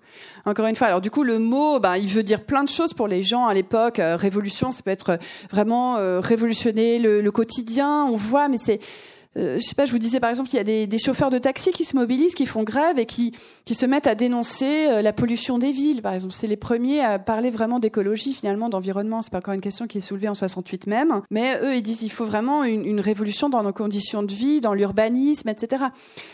Encore 0.45 0.66
une 0.66 0.76
fois, 0.76 0.88
alors 0.88 1.02
du 1.02 1.12
coup, 1.12 1.22
le 1.22 1.38
mot, 1.38 1.80
ben, 1.80 1.98
il 1.98 2.08
veut 2.08 2.24
dire 2.24 2.43
plein 2.43 2.64
de 2.64 2.70
choses 2.70 2.95
pour 2.95 3.08
les 3.08 3.22
gens 3.22 3.45
à 3.45 3.54
l'époque. 3.54 4.00
Euh, 4.00 4.16
révolution, 4.16 4.72
ça 4.72 4.82
peut 4.82 4.89
être 4.89 5.20
vraiment 5.52 5.98
révolutionner 6.20 6.98
le, 6.98 7.30
quotidien. 7.30 8.06
On 8.06 8.16
voit, 8.16 8.50
mais 8.50 8.58
c'est 8.58 8.80
euh, 8.80 9.16
je 9.38 9.60
sais 9.60 9.76
pas, 9.76 9.86
je 9.86 9.92
vous 9.92 10.00
disais 10.00 10.20
par 10.20 10.30
exemple 10.30 10.50
qu'il 10.50 10.58
y 10.58 10.84
a 10.84 10.86
des, 10.86 10.98
chauffeurs 10.98 11.30
de 11.30 11.38
taxi 11.38 11.72
qui 11.72 11.86
se 11.86 11.96
mobilisent, 11.96 12.34
qui 12.34 12.46
font 12.46 12.64
grève 12.64 12.98
et 12.98 13.06
qui, 13.06 13.34
qui 13.66 13.76
se 13.76 13.86
mettent 13.86 14.08
à 14.08 14.16
dénoncer 14.16 14.88
euh, 14.88 15.02
la 15.02 15.14
pollution 15.14 15.60
des 15.60 15.72
villes. 15.72 16.02
Par 16.02 16.14
exemple, 16.14 16.34
c'est 16.34 16.48
les 16.48 16.58
premiers 16.58 17.02
à 17.02 17.20
parler 17.20 17.50
vraiment 17.50 17.80
d'écologie, 17.80 18.34
finalement, 18.34 18.70
d'environnement. 18.70 19.22
C'est 19.22 19.32
pas 19.32 19.38
encore 19.38 19.54
une 19.54 19.62
question 19.62 19.86
qui 19.88 20.00
est 20.00 20.02
soulevée 20.02 20.28
en 20.28 20.34
68 20.34 20.88
même, 20.88 21.22
mais 21.30 21.60
eux, 21.62 21.76
ils 21.76 21.84
disent 21.84 22.02
il 22.02 22.10
faut 22.10 22.26
vraiment 22.26 22.64
une, 22.64 22.86
une 22.86 23.00
révolution 23.00 23.50
dans 23.50 23.64
nos 23.64 23.74
conditions 23.74 24.24
de 24.24 24.34
vie, 24.34 24.60
dans 24.60 24.74
l'urbanisme, 24.74 25.50
etc. 25.50 25.86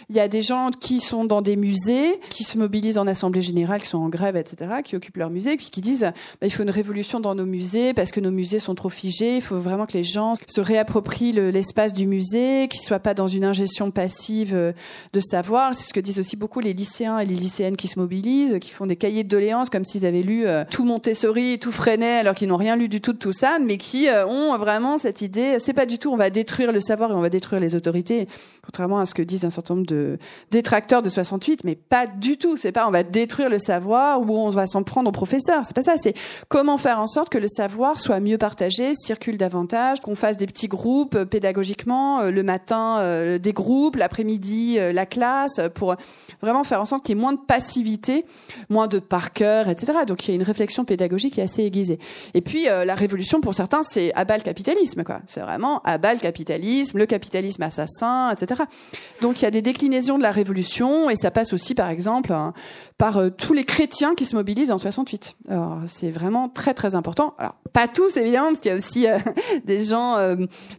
Il 0.09 0.15
y 0.15 0.19
a 0.19 0.27
des 0.27 0.41
gens 0.41 0.69
qui 0.71 1.01
sont 1.01 1.25
dans 1.25 1.41
des 1.41 1.55
musées, 1.55 2.19
qui 2.29 2.43
se 2.43 2.57
mobilisent 2.57 2.97
en 2.97 3.07
assemblée 3.07 3.41
générale, 3.41 3.81
qui 3.81 3.87
sont 3.87 3.99
en 3.99 4.09
grève, 4.09 4.37
etc., 4.37 4.81
qui 4.83 4.95
occupent 4.95 5.17
leur 5.17 5.29
musée, 5.29 5.57
puis 5.57 5.69
qui 5.69 5.81
disent 5.81 6.11
bah, 6.41 6.47
il 6.47 6.51
faut 6.51 6.63
une 6.63 6.69
révolution 6.69 7.19
dans 7.19 7.35
nos 7.35 7.45
musées 7.45 7.93
parce 7.93 8.11
que 8.11 8.19
nos 8.19 8.31
musées 8.31 8.59
sont 8.59 8.75
trop 8.75 8.89
figés. 8.89 9.35
Il 9.35 9.41
faut 9.41 9.59
vraiment 9.59 9.85
que 9.85 9.93
les 9.93 10.03
gens 10.03 10.35
se 10.47 10.61
réapproprient 10.61 11.33
l'espace 11.33 11.93
du 11.93 12.07
musée, 12.07 12.67
qu'ils 12.69 12.81
soient 12.81 12.92
pas 12.99 13.13
dans 13.13 13.27
une 13.27 13.43
ingestion 13.43 13.91
passive 13.91 14.53
euh, 14.53 14.71
de 15.13 15.19
savoir. 15.19 15.73
C'est 15.73 15.87
ce 15.87 15.93
que 15.93 15.99
disent 15.99 16.19
aussi 16.19 16.35
beaucoup 16.35 16.59
les 16.59 16.73
lycéens 16.73 17.19
et 17.19 17.25
les 17.25 17.35
lycéennes 17.35 17.77
qui 17.77 17.87
se 17.87 17.99
mobilisent, 17.99 18.59
qui 18.59 18.71
font 18.71 18.85
des 18.85 18.95
cahiers 18.95 19.23
de 19.23 19.29
doléances 19.29 19.69
comme 19.69 19.85
s'ils 19.85 20.05
avaient 20.05 20.21
lu 20.21 20.45
euh, 20.45 20.63
tout 20.69 20.85
Montessori, 20.85 21.59
tout 21.59 21.71
Freinet, 21.71 22.19
alors 22.19 22.33
qu'ils 22.33 22.47
n'ont 22.47 22.57
rien 22.57 22.75
lu 22.75 22.89
du 22.89 23.01
tout 23.01 23.13
de 23.13 23.17
tout 23.17 23.33
ça, 23.33 23.57
mais 23.59 23.77
qui 23.77 24.09
euh, 24.09 24.25
ont 24.27 24.57
vraiment 24.57 24.97
cette 24.97 25.21
idée. 25.21 25.57
C'est 25.59 25.73
pas 25.73 25.85
du 25.85 25.97
tout 25.97 26.11
on 26.11 26.17
va 26.17 26.29
détruire 26.29 26.71
le 26.71 26.81
savoir 26.81 27.11
et 27.11 27.13
on 27.13 27.21
va 27.21 27.29
détruire 27.29 27.61
les 27.61 27.75
autorités, 27.75 28.27
contrairement 28.63 28.99
à 28.99 29.05
ce 29.05 29.13
que 29.13 29.21
disent 29.21 29.45
un 29.45 29.49
certain 29.49 29.75
nombre 29.75 29.87
de 29.87 30.17
détracteurs 30.51 31.01
de 31.01 31.09
68, 31.09 31.63
mais 31.63 31.75
pas 31.75 32.07
du 32.07 32.37
tout. 32.37 32.57
C'est 32.57 32.71
pas 32.71 32.87
on 32.87 32.91
va 32.91 33.03
détruire 33.03 33.49
le 33.49 33.59
savoir 33.59 34.21
ou 34.21 34.37
on 34.37 34.49
va 34.49 34.67
s'en 34.67 34.83
prendre 34.83 35.09
aux 35.09 35.13
professeurs. 35.13 35.63
C'est 35.65 35.75
pas 35.75 35.83
ça. 35.83 35.95
C'est 36.01 36.15
comment 36.49 36.77
faire 36.77 36.99
en 36.99 37.07
sorte 37.07 37.29
que 37.29 37.37
le 37.37 37.47
savoir 37.47 37.99
soit 37.99 38.19
mieux 38.19 38.37
partagé, 38.37 38.93
circule 38.95 39.37
davantage, 39.37 40.01
qu'on 40.01 40.15
fasse 40.15 40.37
des 40.37 40.47
petits 40.47 40.67
groupes 40.67 41.23
pédagogiquement 41.25 42.23
le 42.23 42.43
matin 42.43 42.82
euh, 42.99 43.37
des 43.37 43.53
groupes, 43.53 43.95
l'après-midi 43.95 44.77
euh, 44.77 44.91
la 44.91 45.05
classe, 45.05 45.59
pour 45.73 45.95
vraiment 46.41 46.63
faire 46.63 46.81
en 46.81 46.85
sorte 46.85 47.05
qu'il 47.05 47.15
y 47.15 47.17
ait 47.17 47.21
moins 47.21 47.33
de 47.33 47.39
passivité, 47.39 48.25
moins 48.69 48.87
de 48.87 48.99
par 48.99 49.31
cœur, 49.31 49.69
etc. 49.69 49.93
Donc 50.07 50.27
il 50.27 50.31
y 50.31 50.33
a 50.33 50.35
une 50.35 50.43
réflexion 50.43 50.85
pédagogique 50.85 51.35
qui 51.35 51.39
est 51.39 51.43
assez 51.43 51.63
aiguisée. 51.63 51.99
Et 52.33 52.41
puis 52.41 52.69
euh, 52.69 52.85
la 52.85 52.95
révolution 52.95 53.41
pour 53.41 53.53
certains 53.53 53.83
c'est 53.83 54.13
abat 54.13 54.37
le 54.37 54.43
capitalisme 54.43 55.03
quoi. 55.03 55.21
C'est 55.27 55.41
vraiment 55.41 55.81
abat 55.83 56.13
le 56.13 56.19
capitalisme, 56.19 56.97
le 56.97 57.05
capitalisme 57.05 57.61
assassin, 57.63 58.31
etc. 58.31 58.63
Donc 59.21 59.41
il 59.41 59.43
y 59.43 59.47
a 59.47 59.51
des 59.51 59.61
déclinaisons 59.61 60.17
de 60.17 60.23
la 60.23 60.31
révolution 60.31 61.09
et 61.09 61.15
ça 61.15 61.31
passe 61.31 61.53
aussi 61.53 61.75
par 61.75 61.89
exemple 61.89 62.31
hein, 62.33 62.53
par 62.97 63.19
tous 63.37 63.53
les 63.53 63.63
chrétiens 63.63 64.15
qui 64.15 64.25
se 64.25 64.35
mobilisent 64.35 64.71
en 64.71 64.77
68. 64.77 65.35
Alors 65.49 65.79
c'est 65.85 66.11
vraiment 66.11 66.49
très 66.49 66.73
très 66.73 66.95
important. 66.95 67.35
Alors 67.37 67.55
pas 67.71 67.87
tous 67.87 68.17
évidemment 68.17 68.49
parce 68.49 68.59
qu'il 68.59 68.71
y 68.71 68.73
a 68.73 68.77
aussi 68.77 69.07
des 69.65 69.83
gens 69.83 70.17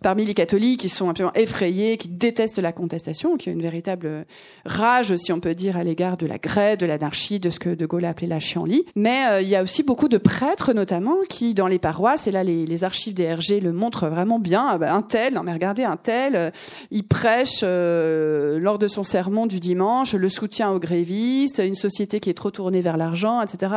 parmi 0.02 0.24
les 0.24 0.34
catholiques 0.34 0.80
qui 0.80 0.88
sont 0.88 1.08
absolument 1.08 1.34
effrayés 1.34 1.83
qui 1.98 2.08
détestent 2.08 2.58
la 2.58 2.72
contestation, 2.72 3.36
qui 3.36 3.48
a 3.48 3.52
une 3.52 3.62
véritable 3.62 4.26
rage, 4.64 5.16
si 5.16 5.32
on 5.32 5.40
peut 5.40 5.54
dire, 5.54 5.76
à 5.76 5.84
l'égard 5.84 6.16
de 6.16 6.26
la 6.26 6.38
grève, 6.38 6.78
de 6.78 6.86
l'anarchie, 6.86 7.40
de 7.40 7.50
ce 7.50 7.58
que 7.58 7.70
De 7.70 7.86
Gaulle 7.86 8.04
a 8.04 8.10
appelé 8.10 8.26
la 8.26 8.40
chienlit. 8.40 8.84
Mais 8.94 9.26
euh, 9.28 9.40
il 9.42 9.48
y 9.48 9.56
a 9.56 9.62
aussi 9.62 9.82
beaucoup 9.82 10.08
de 10.08 10.18
prêtres, 10.18 10.72
notamment, 10.72 11.16
qui, 11.28 11.54
dans 11.54 11.66
les 11.66 11.78
paroisses, 11.78 12.26
et 12.26 12.30
là, 12.30 12.44
les, 12.44 12.84
archives 12.84 13.14
des 13.14 13.32
RG 13.32 13.60
le 13.62 13.72
montrent 13.72 14.08
vraiment 14.08 14.38
bien, 14.38 14.66
ah 14.68 14.78
bah, 14.78 14.92
un 14.92 15.02
tel, 15.02 15.34
non 15.34 15.42
mais 15.42 15.52
regardez, 15.52 15.84
un 15.84 15.96
tel, 15.96 16.34
euh, 16.34 16.50
il 16.90 17.06
prêche 17.06 17.60
euh, 17.62 18.58
lors 18.58 18.78
de 18.78 18.88
son 18.88 19.04
sermon 19.04 19.46
du 19.46 19.60
dimanche 19.60 20.14
le 20.14 20.28
soutien 20.28 20.70
aux 20.70 20.80
grévistes, 20.80 21.62
une 21.64 21.76
société 21.76 22.20
qui 22.20 22.30
est 22.30 22.34
trop 22.34 22.50
tournée 22.50 22.80
vers 22.80 22.96
l'argent, 22.96 23.40
etc. 23.40 23.72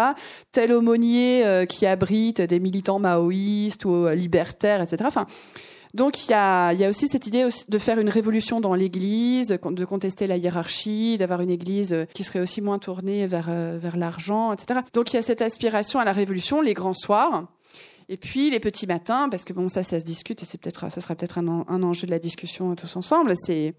Tel 0.51 0.71
aumônier 0.71 1.43
qui 1.69 1.85
abrite 1.85 2.41
des 2.41 2.59
militants 2.59 2.99
maoïstes 2.99 3.85
ou 3.85 4.07
libertaires, 4.07 4.81
etc. 4.81 5.03
Enfin, 5.05 5.27
donc 5.93 6.27
il 6.27 6.31
y 6.31 6.33
a, 6.33 6.89
aussi 6.89 7.07
cette 7.07 7.27
idée 7.27 7.47
de 7.67 7.77
faire 7.77 7.99
une 7.99 8.09
révolution 8.09 8.59
dans 8.59 8.75
l'Église, 8.75 9.47
de 9.47 9.85
contester 9.85 10.27
la 10.27 10.37
hiérarchie, 10.37 11.17
d'avoir 11.17 11.41
une 11.41 11.49
Église 11.49 12.05
qui 12.13 12.23
serait 12.23 12.39
aussi 12.39 12.61
moins 12.61 12.79
tournée 12.79 13.27
vers, 13.27 13.47
euh, 13.49 13.79
l'argent, 13.95 14.53
etc. 14.53 14.81
Donc 14.93 15.13
il 15.13 15.15
y 15.15 15.19
a 15.19 15.21
cette 15.21 15.41
aspiration 15.41 15.99
à 15.99 16.05
la 16.05 16.13
révolution, 16.13 16.61
les 16.61 16.73
grands 16.73 16.93
soirs. 16.93 17.47
Et 18.09 18.17
puis 18.17 18.49
les 18.49 18.59
petits 18.59 18.87
matins, 18.87 19.27
parce 19.29 19.43
que 19.43 19.53
bon 19.53 19.69
ça, 19.69 19.83
ça 19.83 19.99
se 19.99 20.05
discute 20.05 20.41
et 20.41 20.45
c'est 20.45 20.57
peut-être, 20.57 20.89
ça 20.91 21.01
sera 21.01 21.15
peut-être 21.15 21.39
un, 21.39 21.83
enjeu 21.83 22.05
de 22.05 22.11
la 22.11 22.19
discussion 22.19 22.75
tous 22.75 22.95
ensemble. 22.95 23.33
C'est 23.35 23.75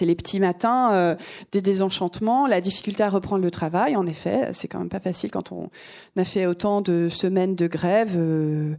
les 0.00 0.14
petits 0.14 0.38
matins 0.38 0.92
euh, 0.92 1.16
des 1.50 1.62
désenchantements, 1.62 2.46
la 2.46 2.60
difficulté 2.60 3.02
à 3.02 3.10
reprendre 3.10 3.42
le 3.42 3.50
travail. 3.50 3.96
En 3.96 4.06
effet, 4.06 4.52
c'est 4.52 4.68
quand 4.68 4.78
même 4.78 4.88
pas 4.88 5.00
facile 5.00 5.30
quand 5.30 5.50
on 5.52 5.70
a 6.16 6.24
fait 6.24 6.46
autant 6.46 6.82
de 6.82 7.08
semaines 7.08 7.56
de 7.56 7.66
grève. 7.66 8.12
Euh, 8.16 8.74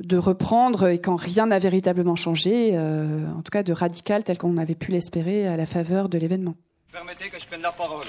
de 0.00 0.16
reprendre 0.16 0.88
et 0.88 1.00
quand 1.00 1.16
rien 1.16 1.46
n'a 1.46 1.58
véritablement 1.58 2.16
changé, 2.16 2.70
euh, 2.74 3.26
en 3.32 3.42
tout 3.42 3.50
cas 3.50 3.62
de 3.62 3.72
radical 3.72 4.24
tel 4.24 4.38
qu'on 4.38 4.56
avait 4.56 4.74
pu 4.74 4.90
l'espérer 4.90 5.46
à 5.46 5.56
la 5.56 5.66
faveur 5.66 6.08
de 6.08 6.18
l'événement. 6.18 6.54
Permettez 6.92 7.28
que 7.28 7.38
je 7.38 7.46
prenne 7.46 7.62
la 7.62 7.72
parole. 7.72 8.06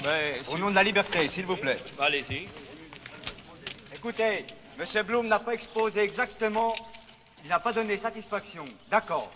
Au 0.52 0.58
nom 0.58 0.70
de 0.70 0.74
la 0.74 0.82
liberté, 0.82 1.28
s'il 1.28 1.46
vous 1.46 1.56
plaît. 1.56 1.78
Allez-y. 1.98 2.46
Écoutez, 3.94 4.44
M. 4.78 5.06
Blum 5.06 5.26
n'a 5.26 5.38
pas 5.38 5.54
exposé 5.54 6.00
exactement, 6.00 6.74
il 7.42 7.48
n'a 7.48 7.58
pas 7.58 7.72
donné 7.72 7.96
satisfaction, 7.96 8.64
d'accord. 8.90 9.30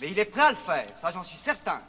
Mais 0.00 0.10
il 0.10 0.18
est 0.18 0.24
prêt 0.24 0.40
à 0.40 0.50
le 0.50 0.56
faire, 0.56 0.86
ça 0.94 1.10
j'en 1.10 1.22
suis 1.22 1.36
certain. 1.36 1.80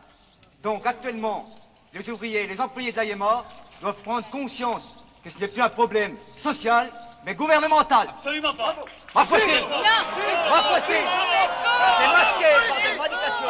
Donc 0.61 0.85
actuellement, 0.85 1.49
les 1.93 2.09
ouvriers, 2.09 2.47
les 2.47 2.61
employés 2.61 2.91
de 2.91 2.97
l'AIMA 2.97 3.45
doivent 3.81 4.01
prendre 4.03 4.29
conscience 4.29 4.97
que 5.23 5.29
ce 5.29 5.39
n'est 5.39 5.47
plus 5.47 5.61
un 5.61 5.69
problème 5.69 6.15
social, 6.35 6.91
mais 7.25 7.35
gouvernemental. 7.35 8.07
Absolument 8.09 8.53
pas. 8.53 8.75
Ma 9.13 9.25
foi 9.25 9.37
Ma 9.37 10.61
foi 10.63 10.79
C'est 10.79 12.07
masqué 12.07 12.45
par 12.67 12.77
des 12.77 12.91
revendications. 12.91 13.45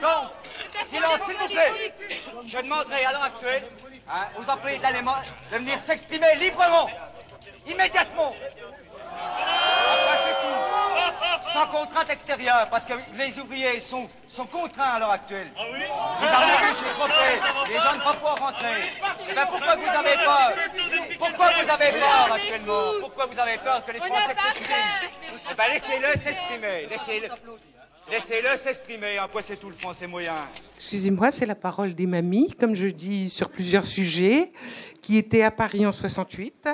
Donc, 0.00 0.30
silence, 0.84 1.20
s'il 1.26 1.36
vous 1.36 1.48
plaît. 1.48 1.94
Je 2.46 2.58
demanderai 2.58 3.04
à 3.04 3.12
l'heure 3.12 3.24
actuelle 3.24 3.64
hein, 4.08 4.24
aux 4.38 4.50
employés 4.50 4.78
de 4.78 4.82
l'allemand 4.82 5.16
de 5.52 5.58
venir 5.58 5.78
s'exprimer 5.78 6.34
librement, 6.36 6.88
immédiatement. 7.66 8.34
Après, 9.92 10.18
c'est 10.24 10.34
tout. 10.34 11.52
Sans 11.52 11.66
contrainte 11.66 12.10
extérieure, 12.10 12.68
parce 12.70 12.84
que 12.84 12.92
les 13.14 13.38
ouvriers 13.38 13.80
sont, 13.80 14.08
sont 14.28 14.46
contraints 14.46 14.94
à 14.94 14.98
l'heure 14.98 15.10
actuelle. 15.10 15.48
Ah 15.58 15.62
oui 15.72 15.80
Vous 16.20 16.26
avez 16.26 16.74
chez 16.74 16.94
trop 16.94 17.08
les 17.68 17.78
gens 17.78 17.94
ne 17.94 18.00
vont 18.00 18.14
pas 18.14 18.34
rentrer. 18.34 18.92
Eh 19.28 19.32
bien, 19.32 19.46
pourquoi 19.46 19.76
vous 19.76 19.88
avez 19.88 20.14
peur? 20.14 20.52
Pourquoi 21.20 21.50
vous 21.62 21.70
avez 21.70 21.90
peur 21.98 22.32
actuellement 22.32 22.82
Pourquoi 23.00 23.26
vous 23.26 23.38
avez 23.38 23.58
peur 23.58 23.84
que 23.84 23.92
les 23.92 23.98
Français 23.98 24.34
s'expriment 24.34 25.10
Eh 25.50 25.54
bien, 25.54 25.64
laissez-le 25.72 26.18
s'exprimer. 26.18 26.86
Laissez-le. 26.90 27.28
Laissez-le 28.10 28.56
s'exprimer, 28.56 29.18
après 29.18 29.42
c'est 29.42 29.54
tout 29.56 29.68
le 29.68 29.74
français 29.74 30.08
moyen? 30.08 30.34
Excusez-moi, 30.78 31.30
c'est 31.30 31.46
la 31.46 31.54
parole 31.54 31.94
des 31.94 32.06
mamies, 32.06 32.52
comme 32.58 32.74
je 32.74 32.88
dis 32.88 33.30
sur 33.30 33.50
plusieurs 33.50 33.84
sujets, 33.84 34.48
qui 35.00 35.16
étaient 35.16 35.42
à 35.42 35.52
Paris 35.52 35.86
en 35.86 35.92
68. 35.92 36.68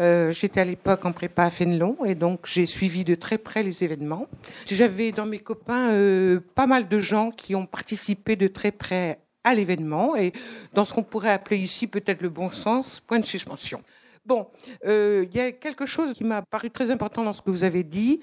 Euh, 0.00 0.30
J'étais 0.32 0.60
à 0.60 0.64
l'époque 0.66 1.06
en 1.06 1.12
prépa 1.12 1.44
à 1.44 1.50
Fénelon 1.50 1.96
et 2.04 2.14
donc 2.14 2.40
j'ai 2.44 2.66
suivi 2.66 3.02
de 3.04 3.14
très 3.14 3.38
près 3.38 3.62
les 3.62 3.82
événements. 3.82 4.26
J'avais 4.66 5.10
dans 5.10 5.24
mes 5.26 5.38
copains 5.38 5.90
euh, 5.92 6.40
pas 6.54 6.66
mal 6.66 6.86
de 6.86 7.00
gens 7.00 7.30
qui 7.30 7.54
ont 7.54 7.64
participé 7.66 8.36
de 8.36 8.46
très 8.46 8.70
près 8.70 9.20
à 9.44 9.54
l'événement 9.54 10.16
et 10.16 10.32
dans 10.74 10.84
ce 10.84 10.92
qu'on 10.92 11.02
pourrait 11.02 11.30
appeler 11.30 11.58
ici 11.58 11.86
peut-être 11.86 12.20
le 12.22 12.28
bon 12.28 12.50
sens, 12.50 13.00
point 13.00 13.20
de 13.20 13.26
suspension. 13.26 13.82
Bon, 14.26 14.46
euh, 14.84 15.24
il 15.30 15.34
y 15.34 15.40
a 15.40 15.52
quelque 15.52 15.86
chose 15.86 16.12
qui 16.12 16.22
m'a 16.22 16.42
paru 16.42 16.70
très 16.70 16.90
important 16.90 17.24
dans 17.24 17.32
ce 17.32 17.40
que 17.40 17.50
vous 17.50 17.64
avez 17.64 17.82
dit 17.82 18.20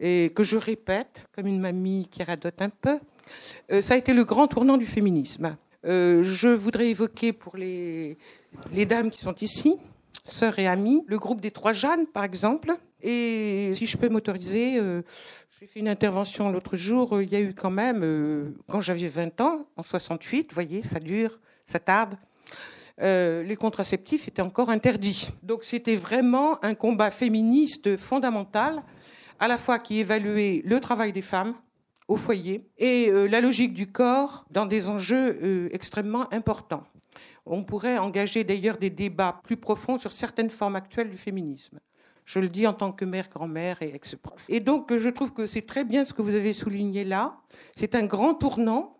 et 0.00 0.30
que 0.34 0.44
je 0.44 0.58
répète 0.58 1.22
comme 1.34 1.46
une 1.46 1.60
mamie 1.60 2.08
qui 2.10 2.22
radote 2.22 2.60
un 2.60 2.68
peu. 2.68 2.98
Euh, 3.72 3.80
ça 3.80 3.94
a 3.94 3.96
été 3.96 4.12
le 4.12 4.24
grand 4.24 4.48
tournant 4.48 4.76
du 4.76 4.84
féminisme. 4.84 5.56
Euh, 5.86 6.22
je 6.22 6.48
voudrais 6.48 6.88
évoquer 6.88 7.32
pour 7.32 7.56
les, 7.56 8.18
les 8.70 8.84
dames 8.84 9.10
qui 9.10 9.20
sont 9.20 9.34
ici, 9.40 9.76
sœurs 10.24 10.58
et 10.58 10.66
amies, 10.66 11.02
le 11.06 11.18
groupe 11.18 11.40
des 11.40 11.52
Trois 11.52 11.72
Jeannes, 11.72 12.06
par 12.06 12.24
exemple. 12.24 12.72
Et 13.02 13.70
si 13.72 13.86
je 13.86 13.96
peux 13.96 14.10
m'autoriser, 14.10 14.78
j'ai 15.58 15.66
fait 15.66 15.80
une 15.80 15.88
intervention 15.88 16.50
l'autre 16.50 16.76
jour. 16.76 17.22
Il 17.22 17.32
y 17.32 17.36
a 17.36 17.40
eu 17.40 17.54
quand 17.54 17.70
même, 17.70 18.54
quand 18.68 18.82
j'avais 18.82 19.08
20 19.08 19.40
ans, 19.40 19.66
en 19.76 19.82
68, 19.82 20.50
vous 20.50 20.54
voyez, 20.54 20.82
ça 20.82 21.00
dure, 21.00 21.38
ça 21.64 21.78
tarde. 21.78 22.16
Euh, 23.00 23.42
les 23.42 23.56
contraceptifs 23.56 24.28
étaient 24.28 24.42
encore 24.42 24.68
interdits. 24.68 25.30
Donc 25.42 25.64
c'était 25.64 25.96
vraiment 25.96 26.62
un 26.64 26.74
combat 26.74 27.10
féministe 27.10 27.96
fondamental, 27.96 28.82
à 29.38 29.48
la 29.48 29.56
fois 29.56 29.78
qui 29.78 29.98
évaluait 29.98 30.62
le 30.64 30.78
travail 30.80 31.12
des 31.12 31.22
femmes 31.22 31.54
au 32.08 32.16
foyer 32.16 32.66
et 32.78 33.08
euh, 33.08 33.26
la 33.26 33.40
logique 33.40 33.74
du 33.74 33.90
corps 33.90 34.46
dans 34.50 34.66
des 34.66 34.88
enjeux 34.88 35.38
euh, 35.42 35.68
extrêmement 35.72 36.32
importants. 36.32 36.84
On 37.44 37.64
pourrait 37.64 37.98
engager 37.98 38.44
d'ailleurs 38.44 38.76
des 38.76 38.90
débats 38.90 39.40
plus 39.44 39.56
profonds 39.56 39.98
sur 39.98 40.12
certaines 40.12 40.50
formes 40.50 40.76
actuelles 40.76 41.10
du 41.10 41.18
féminisme. 41.18 41.78
Je 42.26 42.40
le 42.40 42.48
dis 42.48 42.66
en 42.66 42.74
tant 42.74 42.92
que 42.92 43.04
mère, 43.04 43.28
grand-mère 43.30 43.80
et 43.82 43.94
ex-prof. 43.94 44.44
Et 44.48 44.60
donc, 44.60 44.94
je 44.94 45.08
trouve 45.08 45.32
que 45.32 45.46
c'est 45.46 45.62
très 45.62 45.84
bien 45.84 46.04
ce 46.04 46.12
que 46.12 46.22
vous 46.22 46.34
avez 46.34 46.52
souligné 46.52 47.04
là. 47.04 47.36
C'est 47.74 47.94
un 47.94 48.04
grand 48.04 48.34
tournant 48.34 48.96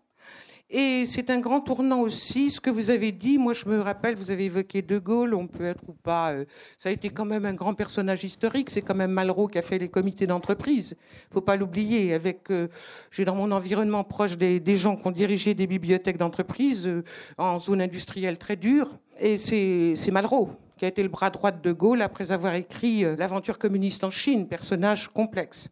et 0.69 1.05
c'est 1.05 1.29
un 1.29 1.39
grand 1.39 1.61
tournant 1.61 2.01
aussi, 2.01 2.49
ce 2.49 2.59
que 2.59 2.69
vous 2.69 2.89
avez 2.89 3.13
dit. 3.13 3.37
Moi, 3.37 3.53
je 3.53 3.67
me 3.67 3.79
rappelle, 3.79 4.15
vous 4.15 4.31
avez 4.31 4.45
évoqué 4.45 4.81
De 4.81 4.97
Gaulle, 4.97 5.33
on 5.33 5.47
peut 5.47 5.65
être 5.65 5.83
ou 5.87 5.93
pas. 5.93 6.33
Euh, 6.33 6.45
ça 6.77 6.89
a 6.89 6.91
été 6.91 7.09
quand 7.09 7.23
même 7.23 7.45
un 7.45 7.53
grand 7.53 7.73
personnage 7.73 8.25
historique. 8.25 8.69
C'est 8.69 8.81
quand 8.81 8.95
même 8.95 9.11
Malraux 9.11 9.47
qui 9.47 9.57
a 9.57 9.61
fait 9.61 9.77
les 9.77 9.87
comités 9.87 10.25
d'entreprise. 10.25 10.97
faut 11.31 11.41
pas 11.41 11.55
l'oublier. 11.55 12.13
Avec, 12.13 12.49
euh, 12.51 12.67
j'ai 13.11 13.23
dans 13.23 13.35
mon 13.35 13.51
environnement 13.51 14.03
proche 14.03 14.37
des, 14.37 14.59
des, 14.59 14.75
gens 14.75 14.97
qui 14.97 15.07
ont 15.07 15.11
dirigé 15.11 15.53
des 15.53 15.67
bibliothèques 15.67 16.17
d'entreprise 16.17 16.85
euh, 16.85 17.03
en 17.37 17.59
zone 17.59 17.81
industrielle 17.81 18.37
très 18.37 18.57
dure. 18.57 18.89
Et 19.19 19.37
c'est 19.37 20.11
Malraux 20.11 20.49
qui 20.77 20.85
a 20.85 20.87
été 20.87 21.03
le 21.03 21.09
bras 21.09 21.29
droit 21.29 21.51
de 21.51 21.71
Gaulle 21.71 22.01
après 22.01 22.31
avoir 22.31 22.55
écrit 22.55 23.03
euh, 23.03 23.15
L'aventure 23.17 23.57
communiste 23.57 24.03
en 24.03 24.09
Chine, 24.09 24.47
personnage 24.47 25.09
complexe. 25.09 25.69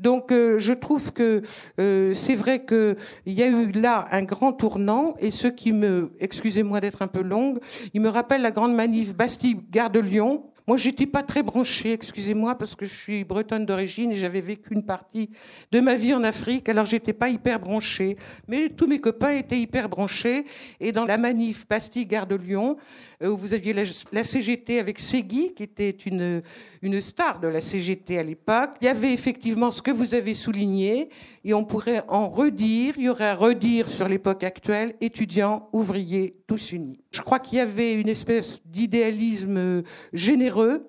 Donc 0.00 0.32
euh, 0.32 0.58
je 0.58 0.72
trouve 0.72 1.12
que 1.12 1.42
euh, 1.78 2.14
c'est 2.14 2.34
vrai 2.34 2.64
qu'il 2.64 2.96
y 3.26 3.42
a 3.42 3.48
eu 3.48 3.72
là 3.72 4.06
un 4.10 4.22
grand 4.22 4.52
tournant 4.52 5.14
et 5.18 5.30
ce 5.30 5.48
qui 5.48 5.72
me, 5.72 6.12
excusez-moi 6.20 6.80
d'être 6.80 7.02
un 7.02 7.08
peu 7.08 7.22
longue, 7.22 7.58
il 7.92 8.00
me 8.00 8.08
rappelle 8.08 8.42
la 8.42 8.50
grande 8.50 8.74
manif 8.74 9.14
Bastille-Gare 9.14 9.90
de 9.90 10.00
Lyon 10.00 10.44
moi, 10.66 10.78
j'étais 10.78 11.04
pas 11.04 11.22
très 11.22 11.42
branchée, 11.42 11.92
excusez-moi, 11.92 12.56
parce 12.56 12.74
que 12.74 12.86
je 12.86 12.94
suis 12.94 13.22
bretonne 13.22 13.66
d'origine 13.66 14.12
et 14.12 14.14
j'avais 14.14 14.40
vécu 14.40 14.72
une 14.72 14.82
partie 14.82 15.28
de 15.72 15.80
ma 15.80 15.94
vie 15.94 16.14
en 16.14 16.24
Afrique, 16.24 16.70
alors 16.70 16.86
j'étais 16.86 17.12
pas 17.12 17.28
hyper 17.28 17.60
branchée. 17.60 18.16
Mais 18.48 18.70
tous 18.70 18.86
mes 18.86 18.98
copains 18.98 19.36
étaient 19.36 19.60
hyper 19.60 19.90
branchés. 19.90 20.46
Et 20.80 20.90
dans 20.90 21.04
la 21.04 21.18
manif 21.18 21.68
Bastille-Gare 21.68 22.26
de 22.26 22.36
Lyon, 22.36 22.78
où 23.24 23.36
vous 23.36 23.54
aviez 23.54 23.72
la, 23.72 24.24
CGT 24.24 24.78
avec 24.78 24.98
Segui, 24.98 25.54
qui 25.54 25.62
était 25.62 25.90
une, 25.90 26.42
une 26.82 27.00
star 27.00 27.40
de 27.40 27.48
la 27.48 27.60
CGT 27.60 28.18
à 28.18 28.22
l'époque, 28.22 28.70
il 28.80 28.86
y 28.86 28.88
avait 28.88 29.12
effectivement 29.12 29.70
ce 29.70 29.82
que 29.82 29.90
vous 29.90 30.14
avez 30.14 30.34
souligné, 30.34 31.08
et 31.44 31.54
on 31.54 31.64
pourrait 31.64 32.04
en 32.08 32.28
redire, 32.28 32.94
il 32.96 33.04
y 33.04 33.08
aurait 33.08 33.28
à 33.28 33.34
redire 33.34 33.88
sur 33.88 34.08
l'époque 34.08 34.44
actuelle, 34.44 34.94
étudiants, 35.00 35.68
ouvriers, 35.72 36.36
tous 36.46 36.72
unis. 36.72 37.00
Je 37.10 37.20
crois 37.20 37.38
qu'il 37.38 37.58
y 37.58 37.60
avait 37.60 37.94
une 37.94 38.08
espèce 38.08 38.60
d'idéalisme 38.64 39.82
généreux 40.12 40.86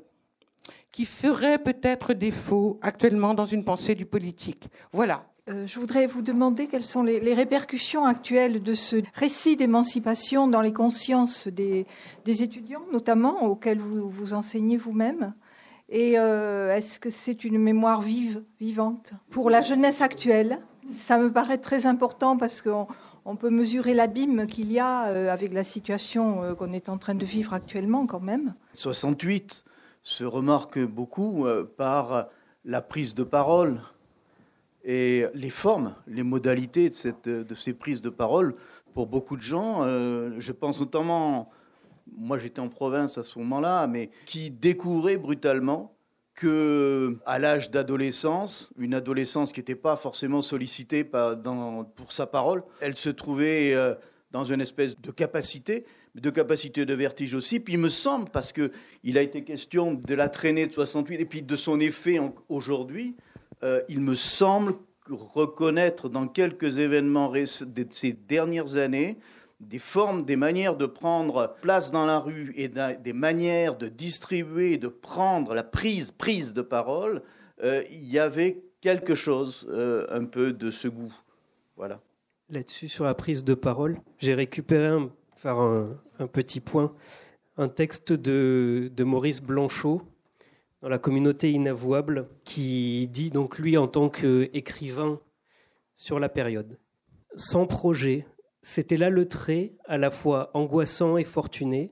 qui 0.91 1.03
ferait 1.03 1.57
peut-être 1.57 2.13
défaut 2.13 2.79
actuellement 2.81 3.33
dans 3.33 3.43
une 3.43 3.65
pensée 3.65 3.95
du 3.95 4.05
politique. 4.05 4.69
Voilà. 4.93 5.25
Euh, 5.47 5.67
je 5.67 5.79
voudrais 5.79 6.07
vous 6.07 6.23
demander 6.23 6.65
quelles 6.65 6.83
sont 6.83 7.03
les, 7.03 7.33
répercussions 7.35 8.03
actuelles 8.05 8.63
de 8.63 8.73
ce 8.73 9.03
récit 9.13 9.55
d'émancipation 9.55 10.47
dans 10.47 10.61
les 10.61 10.73
consciences 10.73 11.47
des, 11.47 11.85
étudiants, 12.25 12.81
notamment 12.91 13.43
auxquels 13.43 13.79
vous, 13.79 14.33
enseignez 14.33 14.77
vous-même. 14.77 15.35
Et 15.87 16.17
euh, 16.17 16.75
est-ce 16.75 16.99
que 16.99 17.11
c'est 17.11 17.43
une 17.43 17.59
mémoire 17.59 18.01
vive, 18.01 18.41
vivante? 18.59 19.11
Pour 19.29 19.51
la 19.51 19.61
jeunesse 19.61 20.01
actuelle, 20.01 20.61
ça 20.91 21.19
me 21.19 21.31
paraît 21.31 21.59
très 21.59 21.85
important 21.85 22.37
parce 22.37 22.63
qu'on 22.63 23.35
peut 23.35 23.51
mesurer 23.51 23.93
l'abîme 23.93 24.47
qu'il 24.47 24.71
y 24.71 24.79
a 24.79 25.09
euh, 25.09 25.31
avec 25.31 25.53
la 25.53 25.63
situation 25.63 26.55
qu'on 26.55 26.73
est 26.73 26.89
en 26.89 26.97
train 26.97 27.13
de 27.13 27.25
vivre 27.25 27.53
actuellement 27.53 28.07
quand 28.07 28.19
même. 28.19 28.55
68 28.73 29.63
se 30.01 30.23
remarque 30.23 30.79
beaucoup 30.79 31.45
par 31.77 32.29
la 32.63 32.81
prise 32.81 33.13
de 33.13 33.23
parole 33.23 33.79
et 34.85 35.25
les 35.33 35.49
formes, 35.49 35.95
les 36.07 36.23
modalités 36.23 36.89
de, 36.89 36.93
cette, 36.93 37.27
de 37.27 37.55
ces 37.55 37.73
prises 37.73 38.01
de 38.01 38.09
parole. 38.09 38.55
Pour 38.93 39.07
beaucoup 39.07 39.35
de 39.35 39.41
gens, 39.41 39.83
je 40.39 40.51
pense 40.53 40.79
notamment 40.79 41.49
moi 42.17 42.39
j'étais 42.39 42.59
en 42.59 42.69
province 42.69 43.17
à 43.17 43.23
ce 43.23 43.37
moment-là, 43.39 43.87
mais 43.87 44.09
qui 44.25 44.51
découvrait 44.51 45.17
brutalement 45.17 45.95
que 46.33 47.17
à 47.25 47.39
l'âge 47.39 47.71
d'adolescence, 47.71 48.69
une 48.77 48.93
adolescence 48.93 49.53
qui 49.53 49.61
n'était 49.61 49.75
pas 49.75 49.95
forcément 49.95 50.41
sollicitée 50.41 51.03
pour 51.03 52.11
sa 52.11 52.27
parole, 52.27 52.63
elle 52.81 52.95
se 52.95 53.09
trouvait 53.09 53.73
euh, 53.73 53.95
dans 54.31 54.43
une 54.43 54.59
espèce 54.59 54.99
de 54.99 55.11
capacité, 55.11 55.85
de 56.13 56.29
capacité 56.29 56.85
de 56.85 56.93
vertige 56.93 57.33
aussi. 57.33 57.61
Puis 57.61 57.73
il 57.73 57.79
me 57.79 57.89
semble, 57.89 58.29
parce 58.29 58.51
qu'il 58.51 59.17
a 59.17 59.21
été 59.21 59.43
question 59.45 59.93
de 59.93 60.13
la 60.13 60.27
traînée 60.27 60.67
de 60.67 60.73
68 60.73 61.21
et 61.21 61.25
puis 61.25 61.41
de 61.41 61.55
son 61.55 61.79
effet 61.79 62.19
aujourd'hui, 62.49 63.15
euh, 63.63 63.81
il 63.89 63.99
me 63.99 64.15
semble 64.15 64.75
reconnaître 65.09 66.09
dans 66.09 66.27
quelques 66.27 66.79
événements 66.79 67.31
de 67.31 67.85
ces 67.91 68.13
dernières 68.13 68.75
années 68.75 69.17
des 69.59 69.79
formes, 69.79 70.23
des 70.23 70.35
manières 70.35 70.75
de 70.75 70.85
prendre 70.85 71.55
place 71.61 71.91
dans 71.91 72.05
la 72.05 72.19
rue 72.19 72.53
et 72.57 72.67
des 72.67 73.13
manières 73.13 73.77
de 73.77 73.87
distribuer, 73.87 74.77
de 74.77 74.87
prendre 74.87 75.53
la 75.53 75.63
prise, 75.63 76.11
prise 76.11 76.53
de 76.53 76.61
parole, 76.61 77.21
euh, 77.63 77.83
il 77.89 78.11
y 78.11 78.19
avait 78.19 78.63
quelque 78.81 79.15
chose 79.15 79.65
euh, 79.69 80.05
un 80.09 80.25
peu 80.25 80.51
de 80.51 80.71
ce 80.71 80.87
goût. 80.87 81.13
Voilà. 81.77 82.01
Là-dessus, 82.49 82.89
sur 82.89 83.05
la 83.05 83.15
prise 83.15 83.43
de 83.43 83.53
parole, 83.53 83.99
j'ai 84.19 84.33
récupéré, 84.33 84.87
un, 84.87 85.09
faire 85.37 85.57
un, 85.57 86.27
petit 86.27 86.59
point, 86.59 86.93
un 87.57 87.69
texte 87.69 88.11
de 88.11 89.03
Maurice 89.03 89.41
Blanchot 89.41 90.01
la 90.89 90.99
communauté 90.99 91.51
inavouable 91.51 92.29
qui 92.43 93.07
dit 93.07 93.31
donc 93.31 93.57
lui 93.57 93.77
en 93.77 93.87
tant 93.87 94.09
qu'écrivain 94.09 95.19
sur 95.95 96.19
la 96.19 96.29
période. 96.29 96.77
Sans 97.35 97.65
projet, 97.65 98.25
c'était 98.61 98.97
là 98.97 99.09
le 99.09 99.27
trait, 99.27 99.73
à 99.85 99.97
la 99.97 100.11
fois 100.11 100.51
angoissant 100.53 101.17
et 101.17 101.23
fortuné, 101.23 101.91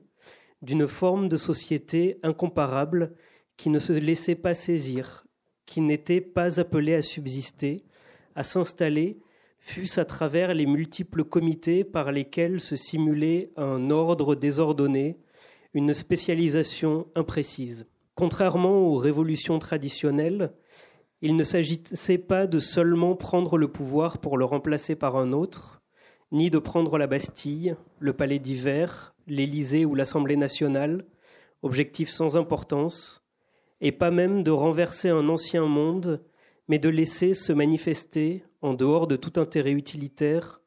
d'une 0.62 0.88
forme 0.88 1.28
de 1.28 1.36
société 1.36 2.18
incomparable 2.22 3.14
qui 3.56 3.70
ne 3.70 3.78
se 3.78 3.92
laissait 3.92 4.34
pas 4.34 4.54
saisir, 4.54 5.24
qui 5.66 5.80
n'était 5.80 6.20
pas 6.20 6.60
appelée 6.60 6.94
à 6.94 7.02
subsister, 7.02 7.84
à 8.34 8.42
s'installer, 8.42 9.18
fût-ce 9.58 10.00
à 10.00 10.04
travers 10.04 10.54
les 10.54 10.66
multiples 10.66 11.24
comités 11.24 11.84
par 11.84 12.12
lesquels 12.12 12.60
se 12.60 12.76
simulait 12.76 13.50
un 13.56 13.90
ordre 13.90 14.34
désordonné, 14.34 15.18
une 15.72 15.94
spécialisation 15.94 17.06
imprécise. 17.14 17.86
Contrairement 18.14 18.78
aux 18.78 18.96
révolutions 18.96 19.58
traditionnelles, 19.58 20.52
il 21.20 21.36
ne 21.36 21.44
s'agissait 21.44 22.18
pas 22.18 22.46
de 22.46 22.58
seulement 22.58 23.16
prendre 23.16 23.58
le 23.58 23.68
pouvoir 23.68 24.18
pour 24.18 24.38
le 24.38 24.44
remplacer 24.44 24.94
par 24.94 25.16
un 25.16 25.32
autre, 25.32 25.82
ni 26.30 26.50
de 26.50 26.58
prendre 26.58 26.98
la 26.98 27.06
Bastille, 27.06 27.76
le 27.98 28.12
Palais 28.12 28.38
d'hiver, 28.38 29.14
l'Élysée 29.26 29.84
ou 29.84 29.94
l'Assemblée 29.94 30.36
nationale, 30.36 31.06
objectif 31.62 32.10
sans 32.10 32.36
importance, 32.36 33.24
et 33.80 33.92
pas 33.92 34.10
même 34.10 34.42
de 34.42 34.50
renverser 34.50 35.08
un 35.08 35.28
ancien 35.28 35.64
monde, 35.64 36.22
mais 36.68 36.78
de 36.78 36.88
laisser 36.88 37.34
se 37.34 37.52
manifester, 37.52 38.44
en 38.62 38.74
dehors 38.74 39.06
de 39.06 39.16
tout 39.16 39.40
intérêt 39.40 39.72
utilitaire, 39.72 40.60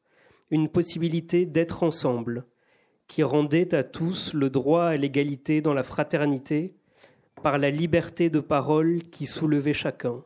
une 0.50 0.68
possibilité 0.68 1.46
d'être 1.46 1.82
ensemble, 1.82 2.46
qui 3.06 3.22
rendait 3.22 3.74
à 3.74 3.84
tous 3.84 4.34
le 4.34 4.50
droit 4.50 4.84
à 4.84 4.96
l'égalité 4.96 5.60
dans 5.60 5.74
la 5.74 5.82
fraternité, 5.82 6.74
par 7.40 7.58
la 7.58 7.70
liberté 7.70 8.30
de 8.30 8.40
parole 8.40 9.02
qui 9.02 9.26
soulevait 9.26 9.72
chacun. 9.72 10.24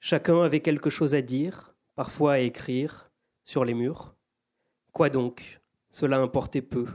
Chacun 0.00 0.42
avait 0.42 0.60
quelque 0.60 0.90
chose 0.90 1.14
à 1.14 1.22
dire, 1.22 1.74
parfois 1.94 2.32
à 2.34 2.38
écrire, 2.38 3.10
sur 3.44 3.64
les 3.64 3.74
murs. 3.74 4.14
Quoi 4.92 5.10
donc? 5.10 5.60
Cela 5.90 6.18
importait 6.18 6.62
peu. 6.62 6.86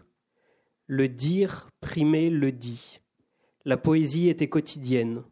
Le 0.88 1.07
dire 1.07 1.70
primait 1.82 2.30
le 2.30 2.51
dit. 2.51 3.01
La 3.63 3.78
poésie 3.78 4.30
était 4.30 4.49
quotidienne. 4.49 5.24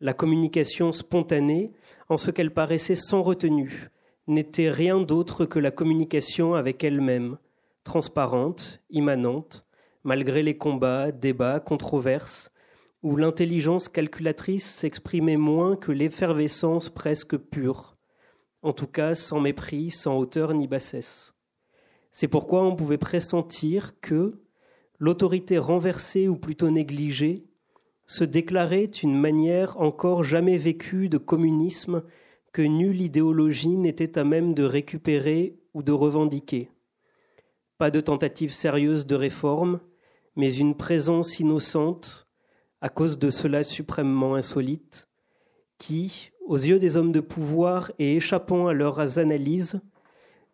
La 0.00 0.14
communication 0.14 0.92
spontanée, 0.92 1.72
en 2.08 2.16
ce 2.16 2.30
qu'elle 2.30 2.52
paraissait 2.52 2.94
sans 2.94 3.22
retenue, 3.22 3.90
n'était 4.26 4.70
rien 4.70 5.00
d'autre 5.00 5.44
que 5.44 5.58
la 5.58 5.70
communication 5.70 6.54
avec 6.54 6.82
elle-même, 6.84 7.38
transparente, 7.84 8.82
immanente, 8.90 9.66
malgré 10.02 10.42
les 10.42 10.56
combats, 10.56 11.12
débats, 11.12 11.60
controverses, 11.60 12.50
où 13.04 13.16
l'intelligence 13.16 13.90
calculatrice 13.90 14.64
s'exprimait 14.64 15.36
moins 15.36 15.76
que 15.76 15.92
l'effervescence 15.92 16.88
presque 16.88 17.36
pure, 17.36 17.98
en 18.62 18.72
tout 18.72 18.86
cas 18.86 19.14
sans 19.14 19.40
mépris, 19.40 19.90
sans 19.90 20.16
hauteur 20.16 20.54
ni 20.54 20.66
bassesse. 20.66 21.34
C'est 22.12 22.28
pourquoi 22.28 22.64
on 22.64 22.74
pouvait 22.74 22.96
pressentir 22.96 24.00
que 24.00 24.40
l'autorité 24.98 25.58
renversée 25.58 26.28
ou 26.28 26.36
plutôt 26.36 26.70
négligée 26.70 27.44
se 28.06 28.24
déclarait 28.24 28.84
une 28.84 29.20
manière 29.20 29.78
encore 29.78 30.24
jamais 30.24 30.56
vécue 30.56 31.10
de 31.10 31.18
communisme 31.18 32.04
que 32.54 32.62
nulle 32.62 33.02
idéologie 33.02 33.76
n'était 33.76 34.18
à 34.18 34.24
même 34.24 34.54
de 34.54 34.64
récupérer 34.64 35.58
ou 35.74 35.82
de 35.82 35.92
revendiquer. 35.92 36.70
Pas 37.76 37.90
de 37.90 38.00
tentative 38.00 38.52
sérieuse 38.52 39.04
de 39.04 39.14
réforme, 39.14 39.80
mais 40.36 40.54
une 40.54 40.74
présence 40.74 41.38
innocente, 41.38 42.24
à 42.84 42.90
cause 42.90 43.18
de 43.18 43.30
cela 43.30 43.62
suprêmement 43.62 44.34
insolite, 44.34 45.08
qui, 45.78 46.32
aux 46.44 46.58
yeux 46.58 46.78
des 46.78 46.98
hommes 46.98 47.12
de 47.12 47.20
pouvoir 47.20 47.90
et 47.98 48.16
échappant 48.16 48.66
à 48.66 48.74
leurs 48.74 49.18
analyses, 49.18 49.80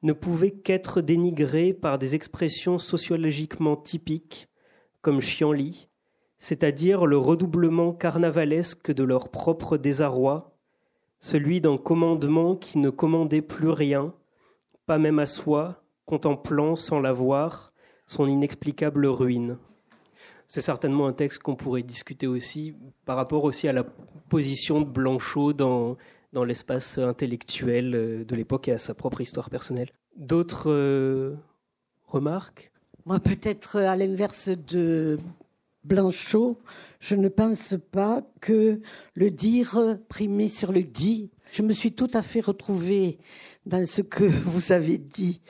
ne 0.04 0.12
pouvait 0.12 0.52
qu'être 0.52 1.00
dénigrée 1.00 1.72
par 1.72 1.98
des 1.98 2.14
expressions 2.14 2.78
sociologiquement 2.78 3.74
typiques, 3.74 4.48
comme 5.02 5.20
chienlit, 5.20 5.88
c'est-à-dire 6.38 7.04
le 7.04 7.16
redoublement 7.16 7.92
carnavalesque 7.92 8.92
de 8.92 9.02
leur 9.02 9.30
propre 9.30 9.76
désarroi, 9.76 10.56
celui 11.18 11.60
d'un 11.60 11.78
commandement 11.78 12.54
qui 12.54 12.78
ne 12.78 12.90
commandait 12.90 13.42
plus 13.42 13.70
rien, 13.70 14.14
pas 14.86 14.98
même 14.98 15.18
à 15.18 15.26
soi, 15.26 15.82
contemplant 16.06 16.76
sans 16.76 17.00
l'avoir 17.00 17.72
son 18.06 18.28
inexplicable 18.28 19.06
ruine 19.06 19.58
c'est 20.50 20.62
certainement 20.62 21.06
un 21.06 21.12
texte 21.12 21.38
qu'on 21.38 21.54
pourrait 21.54 21.84
discuter 21.84 22.26
aussi 22.26 22.74
par 23.06 23.14
rapport 23.14 23.44
aussi 23.44 23.68
à 23.68 23.72
la 23.72 23.84
position 23.84 24.80
de 24.80 24.84
Blanchot 24.84 25.52
dans, 25.52 25.96
dans 26.32 26.42
l'espace 26.42 26.98
intellectuel 26.98 27.94
euh, 27.94 28.24
de 28.24 28.34
l'époque 28.34 28.66
et 28.66 28.72
à 28.72 28.78
sa 28.78 28.92
propre 28.92 29.20
histoire 29.20 29.48
personnelle. 29.48 29.92
D'autres 30.16 30.68
euh, 30.68 31.36
remarques? 32.08 32.72
Moi, 33.06 33.20
peut-être 33.20 33.76
à 33.76 33.94
l'inverse 33.94 34.48
de 34.48 35.20
Blanchot, 35.84 36.58
je 36.98 37.14
ne 37.14 37.28
pense 37.28 37.74
pas 37.92 38.24
que 38.40 38.80
le 39.14 39.30
dire 39.30 39.98
primé 40.08 40.48
sur 40.48 40.72
le 40.72 40.82
dit. 40.82 41.30
Je 41.52 41.62
me 41.62 41.72
suis 41.72 41.92
tout 41.92 42.10
à 42.12 42.22
fait 42.22 42.40
retrouvée 42.40 43.18
dans 43.66 43.86
ce 43.86 44.02
que 44.02 44.24
vous 44.46 44.72
avez 44.72 44.98
dit 44.98 45.40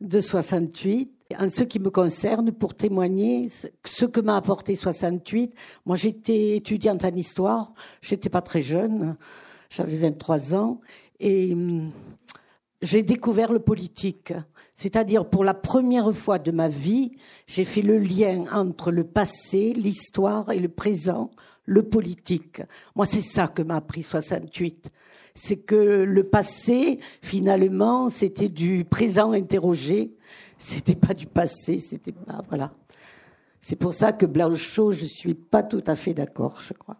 de 0.00 0.20
68 0.20 1.15
en 1.38 1.48
ce 1.48 1.64
qui 1.64 1.78
me 1.78 1.90
concerne, 1.90 2.52
pour 2.52 2.74
témoigner 2.74 3.48
ce 3.84 4.04
que 4.04 4.20
m'a 4.20 4.36
apporté 4.36 4.76
68, 4.76 5.52
moi 5.84 5.96
j'étais 5.96 6.56
étudiante 6.56 7.04
en 7.04 7.14
histoire, 7.14 7.72
j'étais 8.00 8.28
pas 8.28 8.42
très 8.42 8.62
jeune, 8.62 9.16
j'avais 9.68 9.96
23 9.96 10.54
ans, 10.54 10.80
et 11.18 11.52
hum, 11.52 11.90
j'ai 12.82 13.02
découvert 13.02 13.52
le 13.52 13.58
politique. 13.58 14.32
C'est-à-dire, 14.74 15.28
pour 15.28 15.42
la 15.42 15.54
première 15.54 16.12
fois 16.12 16.38
de 16.38 16.50
ma 16.50 16.68
vie, 16.68 17.12
j'ai 17.46 17.64
fait 17.64 17.80
le 17.80 17.98
lien 17.98 18.44
entre 18.52 18.92
le 18.92 19.04
passé, 19.04 19.72
l'histoire 19.72 20.52
et 20.52 20.58
le 20.58 20.68
présent, 20.68 21.30
le 21.64 21.82
politique. 21.82 22.60
Moi, 22.94 23.06
c'est 23.06 23.22
ça 23.22 23.48
que 23.48 23.62
m'a 23.62 23.76
appris 23.76 24.02
68 24.02 24.90
c'est 25.36 25.56
que 25.56 26.02
le 26.02 26.24
passé, 26.24 26.98
finalement, 27.20 28.08
c'était 28.08 28.48
du 28.48 28.84
présent 28.84 29.32
interrogé 29.32 30.15
c'était 30.58 30.94
pas 30.94 31.14
du 31.14 31.26
passé, 31.26 31.78
c'était 31.78 32.12
pas 32.12 32.42
voilà. 32.48 32.72
C'est 33.60 33.76
pour 33.76 33.94
ça 33.94 34.12
que 34.12 34.26
Blanchot, 34.26 34.92
je 34.92 35.04
suis 35.04 35.34
pas 35.34 35.62
tout 35.62 35.82
à 35.86 35.96
fait 35.96 36.14
d'accord, 36.14 36.60
je 36.62 36.72
crois. 36.72 36.96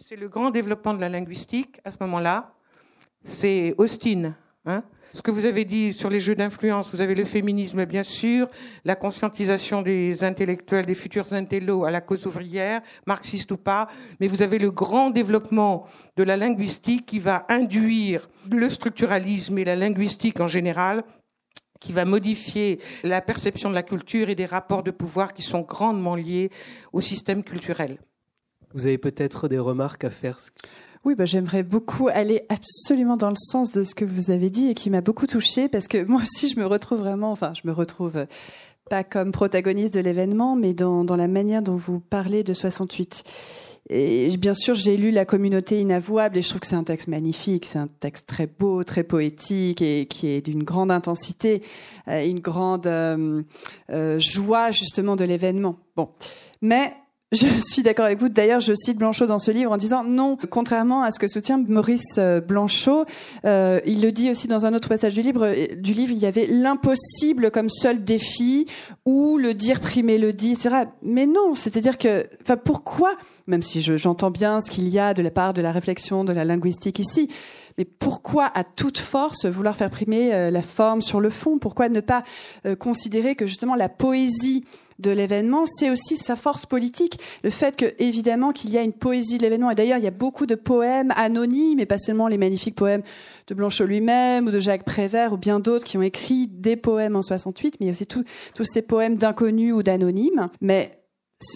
C'est 0.00 0.16
le 0.16 0.28
grand 0.28 0.50
développement 0.50 0.94
de 0.94 1.00
la 1.00 1.08
linguistique 1.08 1.80
à 1.84 1.90
ce 1.90 1.96
moment-là. 2.00 2.54
C'est 3.24 3.74
Austin. 3.78 4.34
Hein 4.64 4.84
ce 5.14 5.20
que 5.20 5.30
vous 5.30 5.44
avez 5.44 5.66
dit 5.66 5.92
sur 5.92 6.08
les 6.08 6.20
jeux 6.20 6.34
d'influence, 6.34 6.94
vous 6.94 7.02
avez 7.02 7.14
le 7.14 7.24
féminisme, 7.24 7.84
bien 7.84 8.02
sûr, 8.02 8.48
la 8.84 8.96
conscientisation 8.96 9.82
des 9.82 10.24
intellectuels, 10.24 10.86
des 10.86 10.94
futurs 10.94 11.34
intellos 11.34 11.84
à 11.84 11.90
la 11.90 12.00
cause 12.00 12.26
ouvrière, 12.26 12.80
marxiste 13.06 13.52
ou 13.52 13.58
pas, 13.58 13.88
mais 14.20 14.26
vous 14.26 14.42
avez 14.42 14.58
le 14.58 14.70
grand 14.70 15.10
développement 15.10 15.86
de 16.16 16.22
la 16.22 16.38
linguistique 16.38 17.04
qui 17.04 17.18
va 17.18 17.44
induire 17.50 18.30
le 18.50 18.70
structuralisme 18.70 19.58
et 19.58 19.64
la 19.64 19.76
linguistique 19.76 20.40
en 20.40 20.46
général 20.46 21.04
qui 21.82 21.92
va 21.92 22.04
modifier 22.04 22.80
la 23.02 23.20
perception 23.20 23.68
de 23.68 23.74
la 23.74 23.82
culture 23.82 24.28
et 24.28 24.36
des 24.36 24.46
rapports 24.46 24.84
de 24.84 24.92
pouvoir 24.92 25.34
qui 25.34 25.42
sont 25.42 25.62
grandement 25.62 26.14
liés 26.14 26.50
au 26.92 27.00
système 27.00 27.42
culturel. 27.42 27.98
Vous 28.72 28.86
avez 28.86 28.98
peut-être 28.98 29.48
des 29.48 29.58
remarques 29.58 30.04
à 30.04 30.10
faire 30.10 30.38
oui, 31.04 31.16
bah, 31.16 31.24
j'aimerais 31.24 31.64
beaucoup 31.64 32.06
aller 32.06 32.42
absolument 32.48 33.16
dans 33.16 33.30
le 33.30 33.36
sens 33.36 33.72
de 33.72 33.82
ce 33.82 33.92
que 33.92 34.04
vous 34.04 34.30
avez 34.30 34.50
dit 34.50 34.68
et 34.68 34.74
qui 34.74 34.88
m'a 34.88 35.00
beaucoup 35.00 35.26
touchée 35.26 35.68
parce 35.68 35.88
que 35.88 36.04
moi 36.04 36.22
aussi 36.22 36.48
je 36.48 36.60
me 36.60 36.64
retrouve 36.64 37.00
vraiment, 37.00 37.32
enfin 37.32 37.52
je 37.60 37.66
me 37.66 37.72
retrouve 37.72 38.18
euh, 38.18 38.26
pas 38.88 39.02
comme 39.02 39.32
protagoniste 39.32 39.94
de 39.94 39.98
l'événement, 39.98 40.54
mais 40.54 40.74
dans, 40.74 41.02
dans 41.02 41.16
la 41.16 41.26
manière 41.26 41.60
dont 41.60 41.74
vous 41.74 41.98
parlez 41.98 42.44
de 42.44 42.54
68. 42.54 43.24
Et 43.90 44.36
bien 44.36 44.54
sûr, 44.54 44.74
j'ai 44.74 44.96
lu 44.96 45.10
La 45.10 45.24
communauté 45.24 45.80
inavouable 45.80 46.38
et 46.38 46.42
je 46.42 46.48
trouve 46.48 46.60
que 46.60 46.66
c'est 46.66 46.76
un 46.76 46.84
texte 46.84 47.08
magnifique, 47.08 47.66
c'est 47.66 47.78
un 47.78 47.88
texte 47.88 48.28
très 48.28 48.46
beau, 48.46 48.84
très 48.84 49.02
poétique 49.02 49.82
et 49.82 50.06
qui 50.06 50.28
est 50.28 50.40
d'une 50.40 50.62
grande 50.62 50.90
intensité, 50.90 51.62
euh, 52.08 52.24
une 52.24 52.40
grande 52.40 52.86
euh, 52.86 53.42
euh, 53.90 54.18
joie 54.18 54.70
justement 54.70 55.16
de 55.16 55.24
l'événement. 55.24 55.78
Bon, 55.96 56.10
mais 56.60 56.92
je 57.32 57.46
suis 57.64 57.82
d'accord 57.82 58.04
avec 58.04 58.18
vous. 58.18 58.28
D'ailleurs, 58.28 58.60
je 58.60 58.74
cite 58.74 58.98
Blanchot 58.98 59.26
dans 59.26 59.38
ce 59.38 59.50
livre 59.50 59.72
en 59.72 59.78
disant 59.78 60.04
non, 60.04 60.36
contrairement 60.50 61.02
à 61.02 61.10
ce 61.10 61.18
que 61.18 61.28
soutient 61.28 61.56
Maurice 61.66 62.16
euh, 62.18 62.40
Blanchot, 62.40 63.06
euh, 63.46 63.80
il 63.86 64.02
le 64.02 64.12
dit 64.12 64.30
aussi 64.30 64.48
dans 64.48 64.66
un 64.66 64.74
autre 64.74 64.90
passage 64.90 65.14
du 65.14 65.22
livre. 65.22 65.46
Euh, 65.46 65.74
du 65.74 65.94
livre, 65.94 66.12
il 66.12 66.18
y 66.18 66.26
avait 66.26 66.46
l'impossible 66.46 67.50
comme 67.50 67.70
seul 67.70 68.04
défi 68.04 68.66
ou 69.06 69.38
le 69.38 69.54
dire 69.54 69.80
primer 69.80 70.18
le 70.18 70.34
dit, 70.34 70.52
etc. 70.52 70.84
Mais 71.02 71.24
non, 71.24 71.54
c'est-à-dire 71.54 71.96
que, 71.96 72.26
enfin, 72.42 72.58
pourquoi, 72.58 73.14
même 73.46 73.62
si 73.62 73.80
j'entends 73.80 74.30
bien 74.30 74.60
ce 74.60 74.70
qu'il 74.70 74.88
y 74.88 74.98
a 74.98 75.14
de 75.14 75.22
la 75.22 75.30
part 75.30 75.54
de 75.54 75.62
la 75.62 75.72
réflexion, 75.72 76.24
de 76.24 76.34
la 76.34 76.44
linguistique 76.44 76.98
ici, 76.98 77.30
mais 77.78 77.86
pourquoi 77.86 78.50
à 78.54 78.64
toute 78.64 78.98
force 78.98 79.46
vouloir 79.46 79.74
faire 79.74 79.88
primer 79.88 80.50
la 80.50 80.60
forme 80.60 81.00
sur 81.00 81.20
le 81.20 81.30
fond? 81.30 81.58
Pourquoi 81.58 81.88
ne 81.88 82.00
pas 82.00 82.22
considérer 82.78 83.34
que 83.34 83.46
justement 83.46 83.74
la 83.74 83.88
poésie 83.88 84.64
de 85.02 85.10
l'événement, 85.10 85.64
c'est 85.66 85.90
aussi 85.90 86.16
sa 86.16 86.36
force 86.36 86.64
politique. 86.64 87.18
Le 87.42 87.50
fait 87.50 87.76
que, 87.76 87.86
évidemment, 87.98 88.52
qu'il 88.52 88.70
y 88.70 88.78
a 88.78 88.82
une 88.82 88.92
poésie 88.92 89.36
de 89.36 89.42
l'événement. 89.42 89.70
Et 89.70 89.74
d'ailleurs, 89.74 89.98
il 89.98 90.04
y 90.04 90.08
a 90.08 90.12
beaucoup 90.12 90.46
de 90.46 90.54
poèmes 90.54 91.12
anonymes, 91.16 91.80
et 91.80 91.86
pas 91.86 91.98
seulement 91.98 92.28
les 92.28 92.38
magnifiques 92.38 92.76
poèmes 92.76 93.02
de 93.48 93.54
Blanchot 93.54 93.84
lui-même 93.84 94.46
ou 94.46 94.50
de 94.50 94.60
Jacques 94.60 94.84
Prévert 94.84 95.32
ou 95.32 95.36
bien 95.36 95.60
d'autres 95.60 95.84
qui 95.84 95.98
ont 95.98 96.02
écrit 96.02 96.46
des 96.46 96.76
poèmes 96.76 97.16
en 97.16 97.22
68, 97.22 97.76
mais 97.80 97.86
il 97.86 97.88
y 97.88 97.90
a 97.90 97.92
aussi 97.92 98.06
tous 98.06 98.24
ces 98.64 98.82
poèmes 98.82 99.16
d'inconnus 99.16 99.74
ou 99.74 99.82
d'anonymes. 99.82 100.48
Mais 100.60 100.92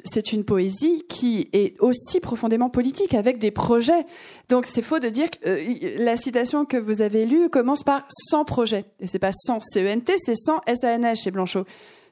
c'est 0.04 0.32
une 0.32 0.44
poésie 0.44 1.04
qui 1.08 1.48
est 1.52 1.78
aussi 1.80 2.20
profondément 2.20 2.70
politique, 2.70 3.14
avec 3.14 3.38
des 3.38 3.50
projets. 3.50 4.06
Donc 4.48 4.66
c'est 4.66 4.82
faux 4.82 4.98
de 4.98 5.08
dire 5.08 5.30
que 5.30 5.38
euh, 5.46 5.96
la 5.98 6.16
citation 6.16 6.64
que 6.64 6.76
vous 6.76 7.02
avez 7.02 7.26
lue 7.26 7.48
commence 7.48 7.82
par 7.82 8.06
sans 8.30 8.44
projet. 8.44 8.84
Et 9.00 9.06
c'est 9.06 9.18
pas 9.18 9.32
sans 9.32 9.60
CENT, 9.60 10.12
c'est 10.18 10.36
sans 10.36 10.60
SANH 10.66 11.16
chez 11.22 11.30
Blanchot 11.30 11.64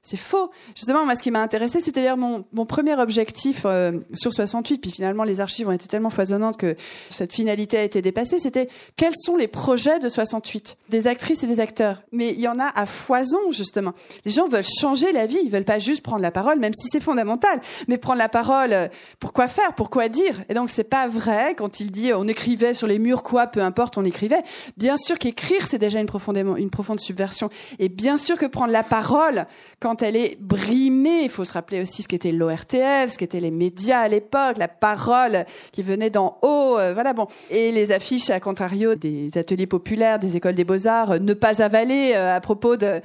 c'est 0.05 0.19
faux. 0.19 0.51
Justement, 0.77 1.05
moi, 1.07 1.15
ce 1.15 1.23
qui 1.23 1.31
m'a 1.31 1.41
intéressé, 1.41 1.81
c'était 1.81 2.03
dire 2.03 2.19
mon, 2.19 2.45
premier 2.67 2.95
objectif 2.95 3.63
euh, 3.65 4.01
sur 4.13 4.35
68, 4.35 4.79
puis 4.79 4.91
finalement, 4.91 5.25
les 5.25 5.41
archives 5.41 5.67
ont 5.67 5.73
été 5.73 5.89
tellement 5.89 6.11
foisonnantes 6.11 6.59
que 6.59 6.77
cette 7.09 7.33
finalité 7.33 7.79
a 7.79 7.83
été 7.83 8.03
dépassée, 8.03 8.39
c'était 8.39 8.69
quels 8.97 9.15
sont 9.17 9.37
les 9.37 9.49
projets 9.49 9.99
de 9.99 10.11
68 10.11 10.77
des 10.91 11.07
actrices 11.07 11.43
et 11.43 11.47
des 11.47 11.59
acteurs. 11.59 12.03
Mais 12.13 12.31
il 12.31 12.41
y 12.41 12.49
en 12.49 12.61
a 12.61 12.67
à 12.67 12.85
foison, 12.85 13.51
justement. 13.51 13.95
Les 14.27 14.31
gens 14.31 14.47
veulent 14.47 14.63
changer 14.63 15.11
la 15.13 15.27
vie, 15.27 15.39
ils 15.43 15.51
veulent 15.51 15.65
pas 15.65 15.79
juste 15.79 16.03
prendre 16.03 16.21
la 16.21 16.31
parole, 16.31 16.59
même 16.59 16.75
si 16.75 16.89
c'est 16.89 17.03
fondamental, 17.03 17.63
mais 17.89 17.97
prendre 17.97 18.19
la 18.19 18.29
parole, 18.29 18.73
euh, 18.75 18.89
pour 19.21 19.33
quoi 19.33 19.49
faire, 19.49 19.75
pour 19.75 19.89
quoi 19.89 20.11
dire? 20.11 20.45
Et 20.51 20.55
donc, 20.55 20.69
c'est 20.69 20.85
pas 20.85 21.09
vrai 21.09 21.55
quand 21.57 21.81
il 21.81 21.91
dit 21.91 22.13
on 22.13 22.29
écrivait 22.29 22.75
sur 22.75 22.87
les 22.87 22.99
murs 22.99 23.23
quoi, 23.23 23.47
peu 23.47 23.63
importe, 23.63 23.97
on 23.97 24.05
écrivait. 24.05 24.43
Bien 24.77 24.99
sûr 24.99 25.19
qu'écrire, 25.19 25.67
c'est 25.67 25.79
déjà 25.79 25.99
une 25.99 26.07
profonde 26.07 27.01
subversion. 27.01 27.49
Et 27.79 27.89
bien 27.89 28.19
sûr 28.19 28.37
que 28.37 28.45
prendre 28.45 28.73
la 28.73 28.83
parole, 28.83 29.47
quand 29.81 29.94
elle 30.03 30.17
est 30.17 30.37
brimée, 30.41 31.23
il 31.23 31.31
faut 31.31 31.45
se 31.45 31.53
rappeler 31.53 31.81
aussi 31.81 32.03
ce 32.03 32.09
qu'était 32.09 32.33
l'ORTF, 32.33 33.13
ce 33.13 33.19
qu'étaient 33.19 33.41
les 33.41 33.51
médias 33.51 34.01
à 34.01 34.09
l'époque, 34.09 34.57
la 34.59 34.69
parole 34.69 35.47
qui 35.73 35.83
venait 35.83 36.11
d'en 36.11 36.39
haut, 36.43 36.79
euh, 36.79 36.93
voilà 36.95 37.13
bon. 37.13 37.27
Et 37.51 37.73
les 37.73 37.93
affiches, 37.93 38.31
à 38.31 38.41
contrario, 38.41 38.95
des 38.95 39.31
ateliers 39.37 39.67
populaires, 39.67 40.19
des 40.19 40.37
écoles 40.37 40.55
des 40.55 40.65
beaux-arts, 40.65 41.13
euh, 41.13 41.19
ne 41.19 41.35
pas 41.35 41.63
avaler 41.63 42.13
euh, 42.15 42.37
à 42.37 42.41
propos 42.41 42.77
de, 42.77 43.01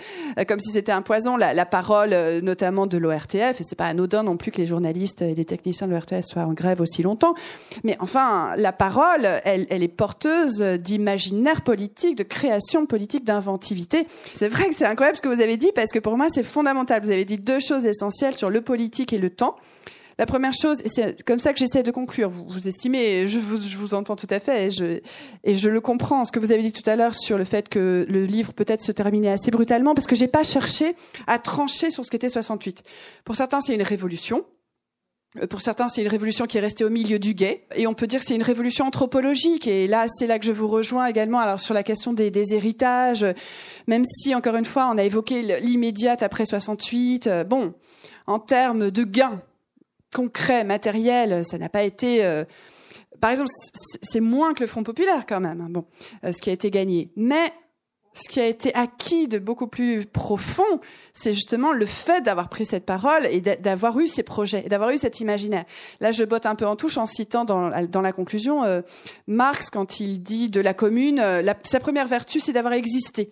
comme 0.47 0.59
si 0.59 0.71
c'était 0.71 0.91
un 0.91 1.01
poison, 1.01 1.37
la, 1.37 1.65
parole 1.65 2.15
notamment 2.41 2.87
de 2.87 2.97
l'ORTF, 2.97 3.61
et 3.61 3.63
c'est 3.63 3.75
pas 3.75 3.85
anodin 3.85 4.23
non 4.23 4.37
plus 4.37 4.51
que 4.51 4.57
les 4.57 4.65
journalistes 4.65 5.21
et 5.21 5.35
les 5.35 5.45
techniciens 5.45 5.87
de 5.87 5.93
l'ORTF 5.93 6.25
soient 6.25 6.43
en 6.43 6.53
grève 6.53 6.81
aussi 6.81 7.03
longtemps. 7.03 7.35
Mais 7.83 7.95
enfin, 7.99 8.53
la 8.57 8.71
parole, 8.71 9.27
elle, 9.45 9.67
elle 9.69 9.83
est 9.83 9.87
porteuse 9.87 10.61
d'imaginaire 10.61 11.61
politique, 11.61 12.15
de 12.15 12.23
création 12.23 12.85
politique, 12.85 13.23
d'inventivité. 13.23 14.07
C'est 14.33 14.49
vrai 14.49 14.69
que 14.69 14.75
c'est 14.75 14.85
incroyable 14.85 15.17
ce 15.17 15.21
que 15.21 15.29
vous 15.29 15.41
avez 15.41 15.57
dit, 15.57 15.71
parce 15.75 15.91
que 15.91 15.99
pour 15.99 16.17
moi, 16.17 16.27
c'est 16.29 16.43
fondamental 16.43 16.78
vous 16.83 17.11
avez 17.11 17.25
dit 17.25 17.37
deux 17.37 17.59
choses 17.59 17.85
essentielles 17.85 18.37
sur 18.37 18.49
le 18.49 18.61
politique 18.61 19.13
et 19.13 19.17
le 19.17 19.29
temps. 19.29 19.55
La 20.17 20.25
première 20.25 20.51
chose, 20.51 20.81
et 20.83 20.89
c'est 20.89 21.23
comme 21.23 21.39
ça 21.39 21.53
que 21.53 21.59
j'essaie 21.59 21.81
de 21.81 21.91
conclure, 21.91 22.29
vous, 22.29 22.45
vous 22.45 22.67
estimez, 22.67 23.25
je 23.25 23.39
vous, 23.39 23.93
entends 23.93 24.17
tout 24.17 24.27
à 24.29 24.41
fait, 24.41 24.67
et 24.67 24.71
je, 24.71 24.99
et 25.45 25.55
je 25.55 25.69
le 25.69 25.79
comprends, 25.79 26.25
ce 26.25 26.31
que 26.33 26.39
vous 26.39 26.51
avez 26.51 26.61
dit 26.61 26.73
tout 26.73 26.87
à 26.89 26.97
l'heure 26.97 27.15
sur 27.15 27.37
le 27.37 27.45
fait 27.45 27.69
que 27.69 28.05
le 28.09 28.25
livre 28.25 28.51
peut-être 28.51 28.81
se 28.81 28.91
terminait 28.91 29.31
assez 29.31 29.49
brutalement, 29.49 29.95
parce 29.95 30.07
que 30.07 30.17
j'ai 30.17 30.27
pas 30.27 30.43
cherché 30.43 30.93
à 31.25 31.39
trancher 31.39 31.89
sur 31.89 32.03
ce 32.03 32.11
qu'était 32.11 32.27
68. 32.27 32.83
Pour 33.23 33.37
certains, 33.37 33.61
c'est 33.61 33.73
une 33.73 33.81
révolution, 33.81 34.43
pour 35.49 35.61
certains, 35.61 35.87
c'est 35.87 36.01
une 36.01 36.07
révolution 36.07 36.47
qui 36.47 36.57
est 36.57 36.61
restée 36.61 36.83
au 36.83 36.89
milieu 36.89 37.19
du 37.19 37.35
guet, 37.35 37.63
et 37.75 37.85
on 37.85 37.93
peut 37.93 38.07
dire 38.07 38.19
que 38.19 38.25
c'est 38.25 38.35
une 38.35 38.43
révolution 38.43 38.85
anthropologique. 38.85 39.67
Et 39.67 39.85
là, 39.85 40.07
c'est 40.09 40.25
là 40.25 40.39
que 40.39 40.45
je 40.45 40.51
vous 40.51 40.67
rejoins 40.67 41.05
également. 41.05 41.39
Alors 41.39 41.59
sur 41.59 41.75
la 41.75 41.83
question 41.83 42.13
des, 42.13 42.31
des 42.31 42.55
héritages, 42.55 43.25
même 43.87 44.05
si 44.05 44.33
encore 44.33 44.55
une 44.55 44.65
fois, 44.65 44.89
on 44.91 44.97
a 44.97 45.03
évoqué 45.03 45.43
l'immédiate 45.61 46.23
après 46.23 46.45
68. 46.45 47.27
Euh, 47.27 47.43
bon, 47.43 47.75
en 48.25 48.39
termes 48.39 48.89
de 48.89 49.03
gains 49.03 49.41
concrets, 50.13 50.63
matériels, 50.63 51.43
ça 51.45 51.59
n'a 51.59 51.69
pas 51.69 51.83
été. 51.83 52.25
Euh, 52.25 52.43
par 53.21 53.29
exemple, 53.29 53.51
c'est 54.01 54.21
moins 54.21 54.53
que 54.55 54.61
le 54.61 54.67
Front 54.67 54.83
populaire 54.83 55.25
quand 55.27 55.41
même. 55.41 55.61
Hein, 55.61 55.67
bon, 55.69 55.85
ce 56.23 56.39
qui 56.41 56.49
a 56.49 56.53
été 56.53 56.71
gagné, 56.71 57.11
mais 57.15 57.53
ce 58.13 58.27
qui 58.27 58.39
a 58.39 58.47
été 58.47 58.73
acquis 58.75 59.27
de 59.27 59.39
beaucoup 59.39 59.67
plus 59.67 60.05
profond, 60.05 60.81
c'est 61.13 61.33
justement 61.33 61.71
le 61.71 61.85
fait 61.85 62.21
d'avoir 62.21 62.49
pris 62.49 62.65
cette 62.65 62.85
parole 62.85 63.25
et 63.27 63.41
d'avoir 63.41 63.99
eu 63.99 64.07
ces 64.07 64.23
projets, 64.23 64.63
d'avoir 64.63 64.89
eu 64.89 64.97
cet 64.97 65.19
imaginaire. 65.19 65.65
Là, 65.99 66.11
je 66.11 66.23
botte 66.23 66.45
un 66.45 66.55
peu 66.55 66.65
en 66.65 66.75
touche 66.75 66.97
en 66.97 67.05
citant 67.05 67.45
dans, 67.45 67.69
la 67.69 68.11
conclusion 68.11 68.63
euh, 68.63 68.81
Marx 69.27 69.69
quand 69.69 69.99
il 69.99 70.21
dit 70.23 70.49
de 70.49 70.61
la 70.61 70.73
commune, 70.73 71.19
euh, 71.19 71.43
sa 71.63 71.79
première 71.79 72.07
vertu, 72.07 72.39
c'est 72.39 72.53
d'avoir 72.53 72.73
existé 72.73 73.31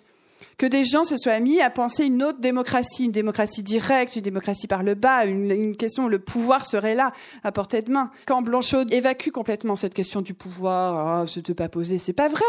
que 0.58 0.66
des 0.66 0.86
gens 0.86 1.04
se 1.04 1.18
soient 1.18 1.40
mis 1.40 1.62
à 1.62 1.70
penser 1.70 2.06
une 2.06 2.24
autre 2.24 2.40
démocratie, 2.40 3.06
une 3.06 3.12
démocratie 3.12 3.64
directe, 3.64 4.16
une 4.16 4.22
démocratie 4.22 4.68
par 4.68 4.84
le 4.84 4.96
bas, 4.96 5.26
une, 5.26 5.76
question 5.78 6.06
où 6.06 6.10
le 6.10 6.20
pouvoir 6.20 6.66
serait 6.66 6.96
là, 6.96 7.14
à 7.44 7.52
portée 7.52 7.82
de 7.82 7.92
main. 7.92 8.12
Quand 8.26 8.42
Blanchot 8.42 8.86
évacue 8.92 9.30
complètement 9.30 9.76
cette 9.76 9.94
question 9.94 10.22
du 10.22 10.34
pouvoir, 10.34 11.24
oh, 11.24 11.28
c'était 11.28 11.54
pas 11.54 11.70
posé, 11.70 12.00
c'est 12.00 12.14
pas 12.14 12.30
vrai. 12.30 12.44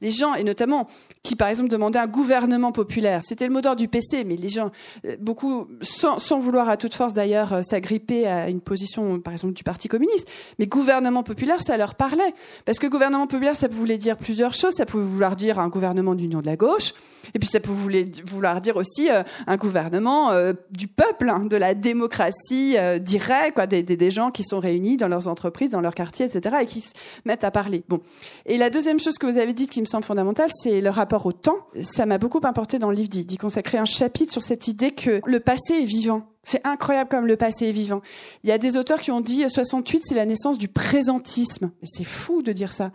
Les 0.00 0.10
gens, 0.10 0.34
et 0.34 0.44
notamment 0.44 0.88
qui 1.22 1.36
par 1.36 1.48
exemple 1.48 1.70
demandaient 1.70 1.98
un 1.98 2.06
gouvernement 2.06 2.72
populaire, 2.72 3.20
c'était 3.24 3.46
le 3.46 3.52
mot 3.52 3.60
d'ordre 3.60 3.80
du 3.80 3.88
PC, 3.88 4.24
mais 4.24 4.36
les 4.36 4.48
gens, 4.48 4.70
euh, 5.06 5.16
beaucoup, 5.18 5.68
sans, 5.80 6.18
sans 6.18 6.38
vouloir 6.38 6.68
à 6.68 6.76
toute 6.76 6.94
force 6.94 7.14
d'ailleurs 7.14 7.52
euh, 7.52 7.62
s'agripper 7.62 8.26
à 8.26 8.48
une 8.48 8.60
position, 8.60 9.20
par 9.20 9.32
exemple, 9.32 9.54
du 9.54 9.64
Parti 9.64 9.88
communiste, 9.88 10.28
mais 10.58 10.66
gouvernement 10.66 11.22
populaire, 11.22 11.62
ça 11.62 11.76
leur 11.76 11.94
parlait. 11.94 12.34
Parce 12.64 12.78
que 12.78 12.86
gouvernement 12.86 13.26
populaire, 13.26 13.56
ça 13.56 13.68
voulait 13.68 13.98
dire 13.98 14.16
plusieurs 14.16 14.54
choses. 14.54 14.74
Ça 14.74 14.86
pouvait 14.86 15.04
vouloir 15.04 15.36
dire 15.36 15.58
un 15.58 15.68
gouvernement 15.68 16.14
d'union 16.14 16.40
de 16.40 16.46
la 16.46 16.56
gauche, 16.56 16.94
et 17.34 17.40
puis 17.40 17.48
ça 17.48 17.58
pouvait 17.58 18.04
vouloir 18.24 18.60
dire 18.60 18.76
aussi 18.76 19.10
euh, 19.10 19.22
un 19.48 19.56
gouvernement 19.56 20.30
euh, 20.30 20.52
du 20.70 20.86
peuple, 20.86 21.28
hein, 21.28 21.40
de 21.40 21.56
la 21.56 21.74
démocratie 21.74 22.76
euh, 22.78 22.98
directe, 22.98 23.60
des, 23.60 24.10
gens 24.10 24.30
qui 24.30 24.44
sont 24.44 24.60
réunis 24.60 24.96
dans 24.96 25.08
leurs 25.08 25.26
entreprises, 25.26 25.70
dans 25.70 25.80
leurs 25.80 25.94
quartiers, 25.94 26.26
etc., 26.26 26.56
et 26.62 26.66
qui 26.66 26.80
se 26.80 26.92
mettent 27.24 27.42
à 27.42 27.50
parler. 27.50 27.82
Bon. 27.88 28.00
Et 28.46 28.56
la 28.56 28.70
deuxième 28.70 29.00
chose 29.00 29.18
que 29.18 29.26
vous 29.26 29.38
avez 29.38 29.52
dit 29.52 29.66
qui 29.66 29.80
me 29.80 29.86
semble 29.86 30.04
fondamentale, 30.04 30.50
c'est 30.54 30.80
le 30.80 30.90
rapport 30.90 31.26
au 31.26 31.32
temps. 31.32 31.66
Ça 31.82 32.06
m'a 32.06 32.18
beaucoup 32.18 32.40
importé 32.44 32.78
dans 32.78 32.90
le 32.90 32.96
livre 32.96 33.08
d'y 33.08 33.36
consacrer 33.36 33.78
un 33.78 33.84
chapitre 33.84 34.32
sur 34.32 34.42
cette 34.42 34.68
idée 34.68 34.92
que 34.92 35.20
le 35.26 35.40
passé 35.40 35.74
est 35.74 35.84
vivant. 35.84 36.22
C'est 36.44 36.64
incroyable 36.64 37.08
comme 37.10 37.26
le 37.26 37.36
passé 37.36 37.68
est 37.68 37.72
vivant. 37.72 38.02
Il 38.44 38.50
y 38.50 38.52
a 38.52 38.58
des 38.58 38.76
auteurs 38.76 39.00
qui 39.00 39.10
ont 39.10 39.22
dit 39.22 39.48
68, 39.48 40.02
c'est 40.04 40.14
la 40.14 40.26
naissance 40.26 40.58
du 40.58 40.68
présentisme. 40.68 41.70
C'est 41.82 42.04
fou 42.04 42.42
de 42.42 42.52
dire 42.52 42.70
ça. 42.70 42.92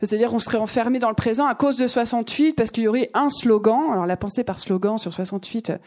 C'est-à-dire 0.00 0.32
on 0.32 0.38
serait 0.38 0.58
enfermé 0.58 0.98
dans 0.98 1.08
le 1.08 1.14
présent 1.14 1.46
à 1.46 1.54
cause 1.54 1.76
de 1.76 1.88
68 1.88 2.54
parce 2.54 2.70
qu'il 2.70 2.84
y 2.84 2.88
aurait 2.88 3.10
un 3.14 3.28
slogan. 3.28 3.90
Alors 3.92 4.06
la 4.06 4.16
pensée 4.16 4.44
par 4.44 4.60
slogan 4.60 4.98
sur 4.98 5.12
68, 5.12 5.70
euh, 5.70 5.78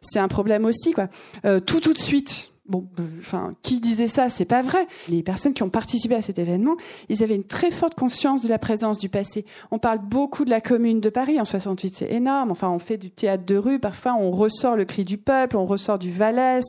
c'est 0.00 0.18
un 0.18 0.28
problème 0.28 0.64
aussi 0.64 0.92
quoi. 0.92 1.08
Euh, 1.44 1.60
tout 1.60 1.80
tout 1.80 1.92
de 1.92 1.98
suite. 1.98 2.52
Bon, 2.68 2.86
euh, 2.98 3.04
enfin, 3.20 3.54
qui 3.62 3.80
disait 3.80 4.08
ça 4.08 4.28
C'est 4.28 4.44
pas 4.44 4.62
vrai. 4.62 4.86
Les 5.08 5.22
personnes 5.22 5.54
qui 5.54 5.62
ont 5.62 5.70
participé 5.70 6.16
à 6.16 6.22
cet 6.22 6.38
événement, 6.38 6.76
ils 7.08 7.22
avaient 7.22 7.34
une 7.36 7.44
très 7.44 7.70
forte 7.70 7.94
conscience 7.94 8.42
de 8.42 8.48
la 8.48 8.58
présence 8.58 8.98
du 8.98 9.08
passé. 9.08 9.44
On 9.70 9.78
parle 9.78 9.98
beaucoup 9.98 10.44
de 10.44 10.50
la 10.50 10.60
Commune 10.60 11.00
de 11.00 11.08
Paris 11.08 11.40
en 11.40 11.44
68, 11.44 11.94
c'est 11.94 12.12
énorme. 12.12 12.50
Enfin, 12.50 12.68
on 12.70 12.78
fait 12.78 12.96
du 12.96 13.10
théâtre 13.10 13.44
de 13.46 13.56
rue. 13.56 13.78
Parfois, 13.78 14.16
on 14.18 14.30
ressort 14.30 14.76
le 14.76 14.84
cri 14.84 15.04
du 15.04 15.18
peuple, 15.18 15.56
on 15.56 15.64
ressort 15.64 15.98
du 15.98 16.10
Valais. 16.10 16.60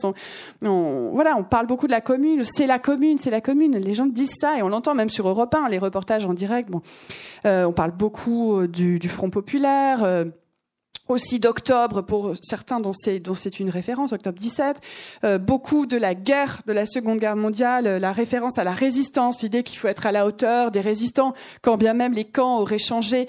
On, 0.62 1.10
voilà, 1.12 1.36
on 1.36 1.44
parle 1.44 1.66
beaucoup 1.66 1.86
de 1.86 1.92
la 1.92 2.00
Commune. 2.00 2.44
C'est 2.44 2.66
la 2.66 2.78
Commune, 2.78 3.18
c'est 3.18 3.30
la 3.30 3.40
Commune. 3.40 3.76
Les 3.76 3.94
gens 3.94 4.06
disent 4.06 4.36
ça 4.38 4.58
et 4.58 4.62
on 4.62 4.68
l'entend 4.68 4.94
même 4.94 5.10
sur 5.10 5.28
Europe 5.28 5.54
1, 5.54 5.68
les 5.68 5.78
reportages 5.78 6.26
en 6.26 6.34
direct. 6.34 6.70
Bon, 6.70 6.82
euh, 7.46 7.64
on 7.64 7.72
parle 7.72 7.92
beaucoup 7.92 8.60
euh, 8.60 8.68
du, 8.68 8.98
du 8.98 9.08
Front 9.08 9.30
populaire. 9.30 10.04
Euh, 10.04 10.24
aussi 11.08 11.40
d'octobre 11.40 12.02
pour 12.02 12.34
certains 12.42 12.80
dont 12.80 12.92
c'est 12.92 13.60
une 13.60 13.70
référence 13.70 14.12
octobre 14.12 14.38
17 14.38 14.80
euh, 15.24 15.38
beaucoup 15.38 15.86
de 15.86 15.96
la 15.96 16.14
guerre 16.14 16.60
de 16.66 16.72
la 16.72 16.86
Seconde 16.86 17.18
Guerre 17.18 17.36
mondiale 17.36 17.86
euh, 17.86 17.98
la 17.98 18.12
référence 18.12 18.58
à 18.58 18.64
la 18.64 18.72
résistance 18.72 19.42
l'idée 19.42 19.62
qu'il 19.62 19.78
faut 19.78 19.88
être 19.88 20.06
à 20.06 20.12
la 20.12 20.26
hauteur 20.26 20.70
des 20.70 20.80
résistants 20.80 21.32
quand 21.62 21.78
bien 21.78 21.94
même 21.94 22.12
les 22.12 22.24
camps 22.24 22.58
auraient 22.58 22.78
changé 22.78 23.28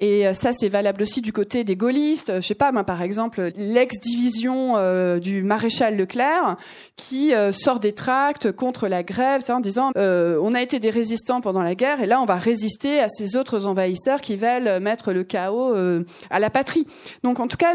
et 0.00 0.28
euh, 0.28 0.34
ça, 0.34 0.52
c'est 0.52 0.68
valable 0.68 1.02
aussi 1.02 1.20
du 1.20 1.32
côté 1.32 1.64
des 1.64 1.74
gaullistes. 1.74 2.32
Je 2.36 2.46
sais 2.46 2.54
pas, 2.54 2.70
moi, 2.70 2.84
par 2.84 3.02
exemple, 3.02 3.50
l'ex-division 3.56 4.76
euh, 4.76 5.18
du 5.18 5.42
maréchal 5.42 5.96
Leclerc 5.96 6.56
qui 6.96 7.34
euh, 7.34 7.52
sort 7.52 7.80
des 7.80 7.92
tracts 7.92 8.52
contre 8.52 8.86
la 8.86 9.02
grève, 9.02 9.42
en 9.48 9.60
disant 9.60 9.92
on 9.96 10.54
a 10.54 10.62
été 10.62 10.78
des 10.78 10.90
résistants 10.90 11.40
pendant 11.40 11.62
la 11.62 11.74
guerre 11.74 12.00
et 12.00 12.06
là, 12.06 12.20
on 12.20 12.26
va 12.26 12.36
résister 12.36 13.00
à 13.00 13.08
ces 13.08 13.36
autres 13.36 13.66
envahisseurs 13.66 14.20
qui 14.20 14.36
veulent 14.36 14.80
mettre 14.80 15.12
le 15.12 15.24
chaos 15.24 15.74
à 16.30 16.38
la 16.38 16.50
patrie. 16.50 16.86
Donc, 17.22 17.40
en 17.40 17.46
tout 17.48 17.56
cas, 17.56 17.74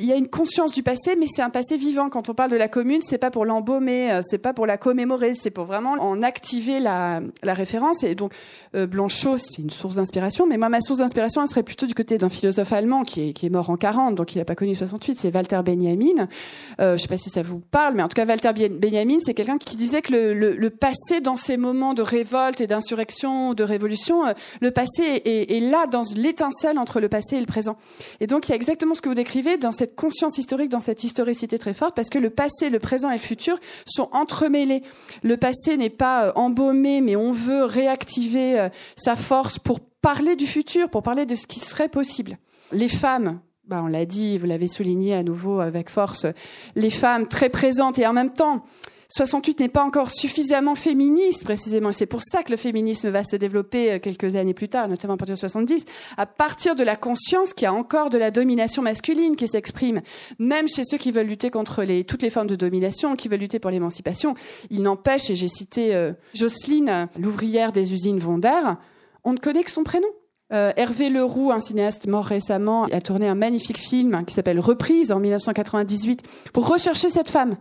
il 0.00 0.06
y 0.06 0.12
a 0.12 0.16
une 0.16 0.28
conscience 0.28 0.70
du 0.70 0.84
passé, 0.84 1.16
mais 1.18 1.26
c'est 1.26 1.42
un 1.42 1.50
passé 1.50 1.76
vivant. 1.76 2.08
Quand 2.08 2.28
on 2.28 2.34
parle 2.34 2.52
de 2.52 2.56
la 2.56 2.68
commune, 2.68 3.00
c'est 3.02 3.18
pas 3.18 3.32
pour 3.32 3.44
l'embaumer, 3.44 4.12
euh, 4.12 4.20
c'est 4.22 4.38
pas 4.38 4.54
pour 4.54 4.64
la 4.64 4.78
commémorer, 4.78 5.34
c'est 5.34 5.50
pour 5.50 5.64
vraiment 5.64 5.94
en 5.98 6.22
activer 6.22 6.78
la, 6.78 7.20
référence. 7.42 8.04
Et 8.04 8.14
donc, 8.14 8.32
euh, 8.76 8.86
Blanchot, 8.86 9.38
c'est 9.38 9.60
une 9.60 9.70
source 9.70 9.96
d'inspiration, 9.96 10.46
mais 10.46 10.56
moi, 10.56 10.68
ma 10.68 10.80
source 10.80 11.00
d'inspiration, 11.00 11.42
elle 11.42 11.48
serait 11.48 11.64
plutôt 11.64 11.86
du 11.86 11.94
côté 11.94 12.16
d'un 12.16 12.28
philosophe 12.28 12.72
allemand 12.72 13.02
qui 13.02 13.34
est, 13.42 13.50
mort 13.50 13.70
en 13.70 13.76
40, 13.76 14.14
donc 14.14 14.36
il 14.36 14.38
n'a 14.38 14.44
pas 14.44 14.54
connu 14.54 14.76
68, 14.76 15.18
c'est 15.18 15.34
Walter 15.34 15.60
Benjamin. 15.64 16.28
Euh, 16.80 16.96
je 16.96 17.02
sais 17.02 17.08
pas 17.08 17.16
si 17.16 17.30
ça 17.30 17.42
vous 17.42 17.58
parle, 17.58 17.94
mais 17.94 18.02
en 18.04 18.08
tout 18.08 18.14
cas, 18.14 18.24
Walter 18.24 18.52
Benjamin, 18.52 19.16
c'est 19.20 19.34
quelqu'un 19.34 19.58
qui 19.58 19.74
disait 19.76 20.02
que 20.02 20.12
le, 20.12 20.70
passé, 20.70 21.20
dans 21.20 21.34
ces 21.34 21.56
moments 21.56 21.94
de 21.94 22.02
révolte 22.02 22.60
et 22.60 22.68
d'insurrection, 22.68 23.52
de 23.52 23.64
révolution, 23.64 24.24
euh, 24.26 24.32
le 24.60 24.70
passé 24.70 25.22
est 25.24 25.60
là 25.60 25.88
dans 25.88 26.04
l'étincelle 26.14 26.78
entre 26.78 27.00
le 27.00 27.08
passé 27.08 27.36
et 27.36 27.40
le 27.40 27.46
présent. 27.46 27.76
Et 28.20 28.28
donc, 28.28 28.46
il 28.46 28.50
y 28.50 28.52
a 28.52 28.56
exactement 28.56 28.94
ce 28.94 29.02
que 29.02 29.08
vous 29.08 29.16
décrivez 29.16 29.56
dans 29.56 29.72
cette 29.72 29.87
conscience 29.94 30.38
historique, 30.38 30.70
dans 30.70 30.80
cette 30.80 31.04
historicité 31.04 31.58
très 31.58 31.74
forte, 31.74 31.94
parce 31.94 32.10
que 32.10 32.18
le 32.18 32.30
passé, 32.30 32.70
le 32.70 32.78
présent 32.78 33.10
et 33.10 33.14
le 33.14 33.20
futur 33.20 33.58
sont 33.86 34.08
entremêlés. 34.12 34.82
Le 35.22 35.36
passé 35.36 35.76
n'est 35.76 35.90
pas 35.90 36.26
euh, 36.26 36.32
embaumé, 36.34 37.00
mais 37.00 37.16
on 37.16 37.32
veut 37.32 37.64
réactiver 37.64 38.58
euh, 38.58 38.68
sa 38.96 39.16
force 39.16 39.58
pour 39.58 39.80
parler 39.80 40.36
du 40.36 40.46
futur, 40.46 40.88
pour 40.88 41.02
parler 41.02 41.26
de 41.26 41.34
ce 41.34 41.46
qui 41.46 41.60
serait 41.60 41.88
possible. 41.88 42.38
Les 42.72 42.88
femmes, 42.88 43.40
bah 43.66 43.80
on 43.82 43.86
l'a 43.88 44.04
dit, 44.04 44.38
vous 44.38 44.46
l'avez 44.46 44.68
souligné 44.68 45.14
à 45.14 45.22
nouveau 45.22 45.60
avec 45.60 45.90
force, 45.90 46.26
les 46.76 46.90
femmes 46.90 47.26
très 47.26 47.48
présentes 47.48 47.98
et 47.98 48.06
en 48.06 48.12
même 48.12 48.32
temps, 48.32 48.64
68 49.10 49.60
n'est 49.60 49.68
pas 49.68 49.84
encore 49.84 50.10
suffisamment 50.10 50.74
féministe, 50.74 51.42
précisément. 51.42 51.92
C'est 51.92 52.04
pour 52.04 52.20
ça 52.22 52.42
que 52.42 52.50
le 52.50 52.58
féminisme 52.58 53.08
va 53.08 53.24
se 53.24 53.36
développer 53.36 53.92
euh, 53.92 53.98
quelques 53.98 54.36
années 54.36 54.52
plus 54.52 54.68
tard, 54.68 54.86
notamment 54.86 55.14
à 55.14 55.16
partir 55.16 55.34
de 55.34 55.40
70, 55.40 55.86
à 56.18 56.26
partir 56.26 56.76
de 56.76 56.84
la 56.84 56.94
conscience 56.94 57.54
qu'il 57.54 57.64
y 57.64 57.68
a 57.68 57.72
encore 57.72 58.10
de 58.10 58.18
la 58.18 58.30
domination 58.30 58.82
masculine 58.82 59.34
qui 59.34 59.48
s'exprime, 59.48 60.02
même 60.38 60.68
chez 60.68 60.84
ceux 60.84 60.98
qui 60.98 61.10
veulent 61.10 61.26
lutter 61.26 61.50
contre 61.50 61.86
toutes 62.02 62.20
les 62.20 62.28
formes 62.28 62.48
de 62.48 62.56
domination, 62.56 63.16
qui 63.16 63.28
veulent 63.28 63.40
lutter 63.40 63.58
pour 63.58 63.70
l'émancipation. 63.70 64.34
Il 64.68 64.82
n'empêche, 64.82 65.30
et 65.30 65.36
j'ai 65.36 65.48
cité 65.48 65.94
euh, 65.94 66.12
Jocelyne, 66.34 67.08
l'ouvrière 67.18 67.72
des 67.72 67.94
usines 67.94 68.18
Vonder, 68.18 68.74
on 69.24 69.32
ne 69.32 69.38
connaît 69.38 69.64
que 69.64 69.70
son 69.70 69.84
prénom. 69.84 70.08
Euh, 70.52 70.72
Hervé 70.76 71.08
Leroux, 71.08 71.50
un 71.50 71.60
cinéaste 71.60 72.06
mort 72.06 72.26
récemment, 72.26 72.84
a 72.84 73.00
tourné 73.00 73.26
un 73.26 73.34
magnifique 73.34 73.78
film 73.78 74.24
qui 74.26 74.34
s'appelle 74.34 74.60
Reprise 74.60 75.12
en 75.12 75.20
1998 75.20 76.22
pour 76.52 76.68
rechercher 76.68 77.08
cette 77.08 77.30
femme 77.30 77.56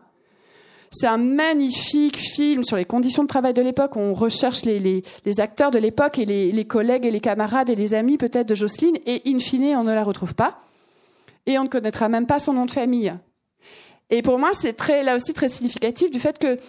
c'est 0.91 1.07
un 1.07 1.18
magnifique 1.18 2.18
film 2.18 2.64
sur 2.64 2.77
les 2.77 2.85
conditions 2.85 3.23
de 3.23 3.27
travail 3.27 3.53
de 3.53 3.61
l'époque. 3.61 3.95
On 3.95 4.14
recherche 4.14 4.64
les, 4.64 5.03
acteurs 5.38 5.72
de 5.72 5.80
l'époque 5.80 6.18
et 6.18 6.26
les, 6.26 6.65
collègues 6.65 7.05
et 7.05 7.11
les 7.11 7.19
camarades 7.19 7.69
et 7.69 7.76
les 7.76 7.93
amis 7.93 8.18
peut-être 8.18 8.47
de 8.47 8.55
Jocelyne. 8.55 8.97
Et 9.05 9.22
in 9.26 9.39
fine, 9.39 9.76
on 9.76 9.84
ne 9.84 9.93
la 9.93 10.03
retrouve 10.03 10.34
pas. 10.34 10.59
Et 11.45 11.57
on 11.59 11.64
ne 11.64 11.69
connaîtra 11.69 12.09
même 12.09 12.26
pas 12.26 12.39
son 12.39 12.53
nom 12.53 12.65
de 12.65 12.72
famille. 12.72 13.14
Et 14.09 14.22
pour 14.22 14.39
moi, 14.39 14.51
c'est 14.53 14.73
très, 14.73 15.03
là 15.03 15.15
aussi 15.15 15.34
très 15.34 15.49
significatif 15.49 16.11
du 16.11 16.19
fait 16.19 16.38
que 16.39 16.59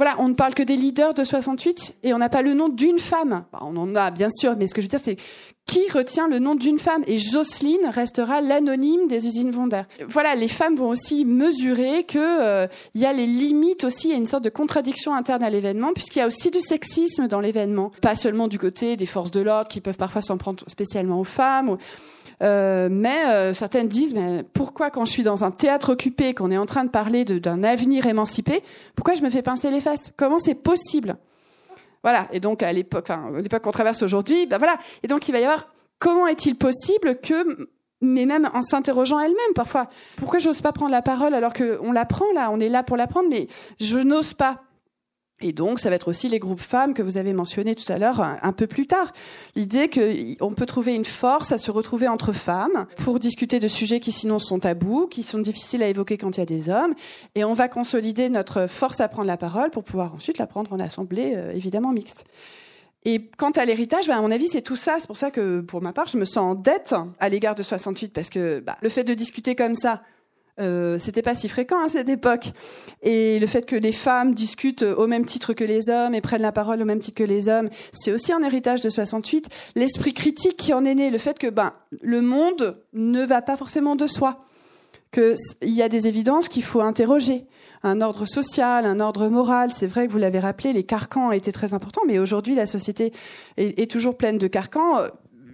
voilà, 0.00 0.16
on 0.18 0.28
ne 0.28 0.34
parle 0.34 0.54
que 0.54 0.62
des 0.62 0.76
leaders 0.76 1.12
de 1.12 1.24
68 1.24 1.96
et 2.04 2.14
on 2.14 2.18
n'a 2.18 2.30
pas 2.30 2.40
le 2.40 2.54
nom 2.54 2.70
d'une 2.70 2.98
femme. 2.98 3.44
on 3.60 3.76
en 3.76 3.94
a 3.94 4.10
bien 4.10 4.30
sûr, 4.30 4.56
mais 4.56 4.66
ce 4.66 4.72
que 4.72 4.80
je 4.80 4.86
veux 4.86 4.88
dire, 4.88 5.00
c'est 5.04 5.18
qui 5.66 5.90
retient 5.90 6.26
le 6.26 6.38
nom 6.38 6.54
d'une 6.54 6.78
femme? 6.78 7.02
Et 7.06 7.18
Jocelyne 7.18 7.86
restera 7.86 8.40
l'anonyme 8.40 9.08
des 9.08 9.26
usines 9.26 9.50
Vonder. 9.50 9.82
Voilà, 10.08 10.34
les 10.36 10.48
femmes 10.48 10.74
vont 10.74 10.88
aussi 10.88 11.26
mesurer 11.26 12.04
qu'il 12.04 12.18
euh, 12.22 12.66
y 12.94 13.04
a 13.04 13.12
les 13.12 13.26
limites 13.26 13.84
aussi, 13.84 14.08
il 14.08 14.12
y 14.12 14.14
a 14.14 14.16
une 14.16 14.24
sorte 14.24 14.42
de 14.42 14.48
contradiction 14.48 15.12
interne 15.12 15.42
à 15.42 15.50
l'événement, 15.50 15.92
puisqu'il 15.92 16.20
y 16.20 16.22
a 16.22 16.26
aussi 16.26 16.50
du 16.50 16.62
sexisme 16.62 17.28
dans 17.28 17.40
l'événement. 17.40 17.92
Pas 18.00 18.16
seulement 18.16 18.48
du 18.48 18.58
côté 18.58 18.96
des 18.96 19.04
forces 19.04 19.30
de 19.30 19.40
l'ordre 19.40 19.68
qui 19.68 19.82
peuvent 19.82 19.98
parfois 19.98 20.22
s'en 20.22 20.38
prendre 20.38 20.64
spécialement 20.66 21.20
aux 21.20 21.24
femmes. 21.24 21.76
Euh, 22.42 22.88
mais 22.90 23.26
euh, 23.26 23.52
certaines 23.52 23.88
disent 23.88 24.14
pourquoi 24.54 24.90
quand 24.90 25.04
je 25.04 25.12
suis 25.12 25.22
dans 25.22 25.44
un 25.44 25.50
théâtre 25.50 25.92
occupé, 25.92 26.32
qu'on 26.34 26.50
est 26.50 26.56
en 26.56 26.66
train 26.66 26.84
de 26.84 26.90
parler 26.90 27.24
d'un 27.24 27.62
avenir 27.62 28.06
émancipé, 28.06 28.62
pourquoi 28.94 29.14
je 29.14 29.22
me 29.22 29.30
fais 29.30 29.42
pincer 29.42 29.70
les 29.70 29.80
fesses? 29.80 30.12
Comment 30.16 30.38
c'est 30.38 30.54
possible? 30.54 31.16
Voilà. 32.02 32.28
Et 32.32 32.40
donc, 32.40 32.62
à 32.62 32.72
l'époque, 32.72 33.06
enfin, 33.08 33.30
l'époque 33.40 33.62
qu'on 33.62 33.72
traverse 33.72 34.02
aujourd'hui, 34.02 34.46
ben 34.46 34.58
voilà. 34.58 34.76
Et 35.02 35.06
donc, 35.06 35.28
il 35.28 35.32
va 35.32 35.40
y 35.40 35.44
avoir 35.44 35.68
comment 35.98 36.26
est-il 36.26 36.56
possible 36.56 37.18
que, 37.20 37.68
mais 38.00 38.24
même 38.24 38.48
en 38.54 38.62
s'interrogeant 38.62 39.20
elle-même 39.20 39.54
parfois, 39.54 39.90
pourquoi 40.16 40.38
j'ose 40.38 40.62
pas 40.62 40.72
prendre 40.72 40.92
la 40.92 41.02
parole 41.02 41.34
alors 41.34 41.52
qu'on 41.52 41.92
la 41.92 42.06
prend 42.06 42.32
là, 42.34 42.50
on 42.50 42.58
est 42.58 42.70
là 42.70 42.82
pour 42.82 42.96
la 42.96 43.06
prendre, 43.06 43.28
mais 43.28 43.48
je 43.78 43.98
n'ose 43.98 44.32
pas. 44.32 44.62
Et 45.42 45.52
donc, 45.52 45.78
ça 45.78 45.88
va 45.88 45.96
être 45.96 46.08
aussi 46.08 46.28
les 46.28 46.38
groupes 46.38 46.60
femmes 46.60 46.92
que 46.92 47.02
vous 47.02 47.16
avez 47.16 47.32
mentionnés 47.32 47.74
tout 47.74 47.90
à 47.90 47.98
l'heure 47.98 48.20
un, 48.20 48.52
peu 48.52 48.66
plus 48.66 48.86
tard. 48.86 49.12
L'idée 49.56 49.88
qu'on 49.88 50.52
peut 50.52 50.66
trouver 50.66 50.94
une 50.94 51.06
force 51.06 51.50
à 51.50 51.58
se 51.58 51.70
retrouver 51.70 52.08
entre 52.08 52.32
femmes 52.32 52.86
pour 52.98 53.18
discuter 53.18 53.58
de 53.58 53.68
sujets 53.68 54.00
qui 54.00 54.12
sinon 54.12 54.38
sont 54.38 54.58
tabous, 54.58 55.06
qui 55.06 55.22
sont 55.22 55.38
difficiles 55.38 55.82
à 55.82 55.88
évoquer 55.88 56.18
quand 56.18 56.36
il 56.36 56.40
y 56.40 56.42
a 56.42 56.46
des 56.46 56.68
hommes. 56.68 56.94
Et 57.34 57.44
on 57.44 57.54
va 57.54 57.68
consolider 57.68 58.28
notre 58.28 58.66
force 58.66 59.00
à 59.00 59.08
prendre 59.08 59.28
la 59.28 59.38
parole 59.38 59.70
pour 59.70 59.82
pouvoir 59.82 60.14
ensuite 60.14 60.36
la 60.36 60.46
prendre 60.46 60.72
en 60.74 60.78
assemblée, 60.78 61.32
euh, 61.34 61.52
évidemment 61.52 61.92
mixte. 61.92 62.24
Et 63.06 63.30
quant 63.38 63.52
à 63.52 63.64
l'héritage, 63.64 64.08
bah, 64.08 64.18
à 64.18 64.20
mon 64.20 64.30
avis, 64.30 64.48
c'est 64.48 64.60
tout 64.60 64.76
ça. 64.76 64.96
C'est 64.98 65.06
pour 65.06 65.16
ça 65.16 65.30
que, 65.30 65.60
pour 65.60 65.80
ma 65.80 65.94
part, 65.94 66.08
je 66.08 66.18
me 66.18 66.26
sens 66.26 66.36
en 66.36 66.54
dette 66.54 66.94
à 67.18 67.28
l'égard 67.30 67.54
de 67.54 67.62
68, 67.62 68.12
parce 68.12 68.28
que 68.28 68.60
bah, 68.60 68.76
le 68.82 68.90
fait 68.90 69.04
de 69.04 69.14
discuter 69.14 69.54
comme 69.54 69.74
ça, 69.74 70.02
euh, 70.58 70.98
c'était 70.98 71.22
pas 71.22 71.34
si 71.34 71.48
fréquent 71.48 71.82
à 71.84 71.88
cette 71.88 72.08
époque. 72.08 72.52
Et 73.02 73.38
le 73.38 73.46
fait 73.46 73.66
que 73.66 73.76
les 73.76 73.92
femmes 73.92 74.34
discutent 74.34 74.82
au 74.82 75.06
même 75.06 75.24
titre 75.24 75.52
que 75.52 75.64
les 75.64 75.88
hommes 75.88 76.14
et 76.14 76.20
prennent 76.20 76.42
la 76.42 76.52
parole 76.52 76.82
au 76.82 76.84
même 76.84 77.00
titre 77.00 77.18
que 77.18 77.24
les 77.24 77.48
hommes, 77.48 77.70
c'est 77.92 78.12
aussi 78.12 78.32
un 78.32 78.42
héritage 78.42 78.80
de 78.80 78.90
68. 78.90 79.48
L'esprit 79.74 80.12
critique 80.12 80.56
qui 80.56 80.74
en 80.74 80.84
est 80.84 80.94
né, 80.94 81.10
le 81.10 81.18
fait 81.18 81.38
que 81.38 81.48
ben, 81.48 81.72
le 82.02 82.20
monde 82.20 82.82
ne 82.92 83.24
va 83.24 83.42
pas 83.42 83.56
forcément 83.56 83.96
de 83.96 84.06
soi, 84.06 84.44
qu'il 85.12 85.36
y 85.62 85.82
a 85.82 85.88
des 85.88 86.06
évidences 86.06 86.48
qu'il 86.48 86.62
faut 86.62 86.80
interroger. 86.80 87.46
Un 87.82 88.02
ordre 88.02 88.26
social, 88.26 88.84
un 88.84 89.00
ordre 89.00 89.28
moral, 89.28 89.72
c'est 89.74 89.86
vrai 89.86 90.06
que 90.06 90.12
vous 90.12 90.18
l'avez 90.18 90.38
rappelé, 90.38 90.72
les 90.74 90.84
carcans 90.84 91.32
étaient 91.32 91.52
très 91.52 91.72
importants, 91.72 92.02
mais 92.06 92.18
aujourd'hui 92.18 92.54
la 92.54 92.66
société 92.66 93.12
est 93.56 93.90
toujours 93.90 94.18
pleine 94.18 94.36
de 94.36 94.46
carcans 94.46 94.98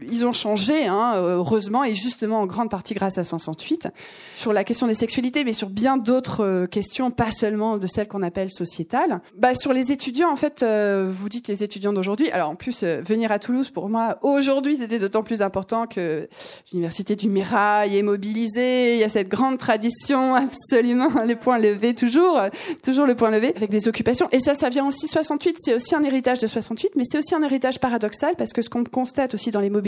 ils 0.03 0.25
ont 0.25 0.33
changé, 0.33 0.87
hein, 0.87 1.15
heureusement, 1.17 1.85
et 1.85 1.95
justement 1.95 2.41
en 2.41 2.47
grande 2.47 2.71
partie 2.71 2.95
grâce 2.95 3.19
à 3.19 3.25
68, 3.25 3.89
sur 4.37 4.53
la 4.53 4.65
question 4.65 4.87
des 4.87 4.95
sexualités, 4.95 5.45
mais 5.45 5.53
sur 5.53 5.71
bien 5.71 5.97
d'autres 5.97 6.45
euh, 6.45 6.67
questions, 6.67 7.11
pas 7.11 7.31
seulement 7.31 7.79
de 7.79 7.87
celles 7.87 8.09
qu'on 8.09 8.23
appelle 8.23 8.51
sociétales. 8.51 9.21
Bah, 9.37 9.55
sur 9.55 9.73
les 9.73 9.93
étudiants, 9.93 10.31
en 10.31 10.37
fait, 10.37 10.63
euh, 10.63 11.09
vous 11.11 11.29
dites 11.29 11.49
les 11.49 11.65
étudiants 11.65 11.93
d'aujourd'hui. 11.93 12.31
Alors 12.31 12.51
en 12.51 12.55
plus, 12.55 12.81
euh, 12.83 13.01
venir 13.07 13.33
à 13.33 13.39
Toulouse, 13.39 13.71
pour 13.71 13.89
moi, 13.89 14.19
aujourd'hui, 14.23 14.77
c'était 14.77 14.99
d'autant 14.99 15.23
plus 15.23 15.43
important 15.43 15.87
que 15.87 16.29
l'université 16.73 17.17
du 17.17 17.29
Mirail 17.29 17.97
est 17.97 18.03
mobilisée. 18.03 18.95
Il 18.95 19.01
y 19.01 19.05
a 19.05 19.09
cette 19.09 19.29
grande 19.29 19.59
tradition, 19.59 20.35
absolument, 20.35 21.23
les 21.25 21.37
points 21.37 21.59
levés, 21.59 21.95
toujours, 21.95 22.41
toujours 22.83 23.07
le 23.07 23.15
point 23.15 23.31
levé, 23.31 23.53
avec 23.57 23.71
des 23.71 23.89
occupations. 23.89 24.29
Et 24.33 24.41
ça, 24.41 24.55
ça 24.55 24.69
vient 24.69 24.87
aussi 24.87 25.09
68. 25.09 25.57
C'est 25.61 25.75
aussi 25.75 25.95
un 25.95 26.05
héritage 26.05 26.39
de 26.39 26.47
68, 26.47 26.93
mais 26.97 27.05
c'est 27.07 27.19
aussi 27.19 27.35
un 27.35 27.43
héritage 27.43 27.81
paradoxal 27.81 28.35
parce 28.37 28.53
que 28.53 28.63
ce 28.63 28.71
qu'on 28.71 28.85
constate 28.85 29.35
aussi 29.35 29.51
dans 29.51 29.61
les 29.61 29.71
mobilisations 29.71 29.86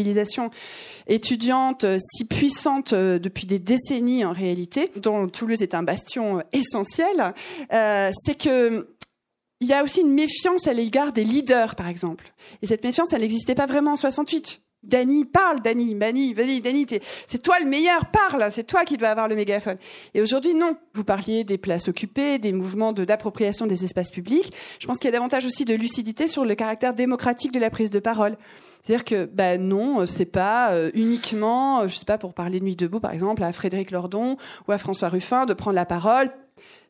étudiante 1.07 1.85
euh, 1.85 1.99
si 1.99 2.25
puissante 2.25 2.93
euh, 2.93 3.19
depuis 3.19 3.47
des 3.47 3.59
décennies 3.59 4.25
en 4.25 4.33
réalité, 4.33 4.91
dont 4.97 5.29
Toulouse 5.29 5.63
est 5.63 5.75
un 5.75 5.83
bastion 5.83 6.39
euh, 6.39 6.43
essentiel, 6.53 7.35
c'est 7.71 8.37
que 8.37 8.89
il 9.61 9.67
y 9.67 9.73
a 9.73 9.83
aussi 9.83 10.03
une 10.03 10.13
méfiance 10.13 10.69
à 10.69 10.73
l'égard 10.73 11.13
des 11.13 11.25
leaders, 11.25 11.75
par 11.75 11.89
exemple. 11.89 12.33
Et 12.63 12.69
cette 12.69 12.85
méfiance, 12.85 13.13
elle 13.13 13.23
n'existait 13.23 13.57
pas 13.57 13.67
vraiment 13.67 13.95
en 13.95 13.97
68. 13.97 14.63
Dany, 14.85 15.25
parle, 15.25 15.61
Dany, 15.61 15.95
Mani, 15.95 16.35
vas-y, 16.35 16.61
Dany, 16.61 16.87
c'est 17.27 17.43
toi 17.43 17.57
le 17.61 17.67
meilleur, 17.67 18.07
parle, 18.07 18.51
c'est 18.53 18.65
toi 18.65 18.85
qui 18.85 18.97
dois 18.97 19.09
avoir 19.09 19.27
le 19.27 19.35
mégaphone. 19.35 19.77
Et 20.15 20.23
aujourd'hui, 20.23 20.55
non. 20.55 20.77
Vous 20.95 21.05
parliez 21.05 21.45
des 21.45 21.59
places 21.59 21.89
occupées, 21.89 22.39
des 22.39 22.53
mouvements 22.53 22.93
d'appropriation 22.93 23.67
des 23.67 23.85
espaces 23.85 24.11
publics. 24.11 24.53
Je 24.79 24.87
pense 24.87 24.99
qu'il 24.99 25.07
y 25.07 25.09
a 25.09 25.13
davantage 25.13 25.47
aussi 25.47 25.65
de 25.65 25.75
lucidité 25.75 26.27
sur 26.27 26.45
le 26.45 26.55
caractère 26.55 26.95
démocratique 26.95 27.53
de 27.53 27.61
la 27.61 27.71
prise 27.71 27.91
de 27.91 27.99
parole. 27.99 28.37
C'est-à-dire 28.85 29.05
que 29.05 29.25
ben 29.27 29.61
non, 29.61 30.07
c'est 30.07 30.25
pas 30.25 30.71
euh, 30.71 30.91
uniquement, 30.95 31.87
je 31.89 31.97
sais 31.97 32.05
pas 32.05 32.17
pour 32.17 32.33
parler 32.33 32.61
de 32.61 32.65
Nuit 32.65 32.77
debout 32.77 33.01
par 33.01 33.13
exemple 33.13 33.43
à 33.43 33.53
Frédéric 33.53 33.91
Lordon 33.91 34.37
ou 34.67 34.73
à 34.73 34.79
François 34.79 35.09
Ruffin 35.09 35.45
de 35.45 35.55
prendre 35.55 35.75
la 35.75 35.87
parole. 35.87 36.31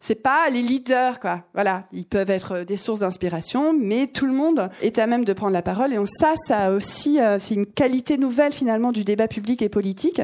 C'est 0.00 0.14
pas 0.14 0.48
les 0.50 0.62
leaders 0.62 1.20
quoi. 1.20 1.44
Voilà, 1.54 1.84
ils 1.92 2.06
peuvent 2.06 2.30
être 2.30 2.60
des 2.60 2.76
sources 2.76 3.00
d'inspiration, 3.00 3.72
mais 3.72 4.06
tout 4.06 4.26
le 4.26 4.32
monde 4.32 4.70
est 4.80 4.98
à 4.98 5.06
même 5.06 5.24
de 5.24 5.32
prendre 5.32 5.52
la 5.52 5.62
parole. 5.62 5.92
Et 5.92 5.98
ça, 6.06 6.34
ça 6.46 6.72
aussi, 6.72 7.20
euh, 7.20 7.38
c'est 7.38 7.54
une 7.54 7.66
qualité 7.66 8.16
nouvelle 8.16 8.52
finalement 8.52 8.92
du 8.92 9.04
débat 9.04 9.28
public 9.28 9.62
et 9.62 9.68
politique, 9.68 10.20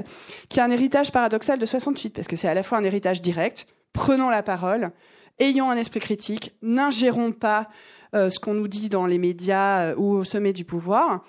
qui 0.48 0.60
est 0.60 0.62
un 0.62 0.70
héritage 0.70 1.10
paradoxal 1.12 1.58
de 1.58 1.66
68, 1.66 2.14
parce 2.14 2.28
que 2.28 2.36
c'est 2.36 2.48
à 2.48 2.54
la 2.54 2.62
fois 2.62 2.78
un 2.78 2.84
héritage 2.84 3.20
direct. 3.20 3.66
Prenons 3.92 4.28
la 4.28 4.42
parole, 4.42 4.90
ayons 5.38 5.70
un 5.70 5.76
esprit 5.76 6.00
critique, 6.00 6.54
n'ingérons 6.62 7.32
pas 7.32 7.68
ce 8.12 8.38
qu'on 8.38 8.54
nous 8.54 8.68
dit 8.68 8.88
dans 8.88 9.06
les 9.06 9.18
médias 9.18 9.94
ou 9.96 10.12
au 10.12 10.24
sommet 10.24 10.52
du 10.52 10.64
pouvoir 10.64 11.24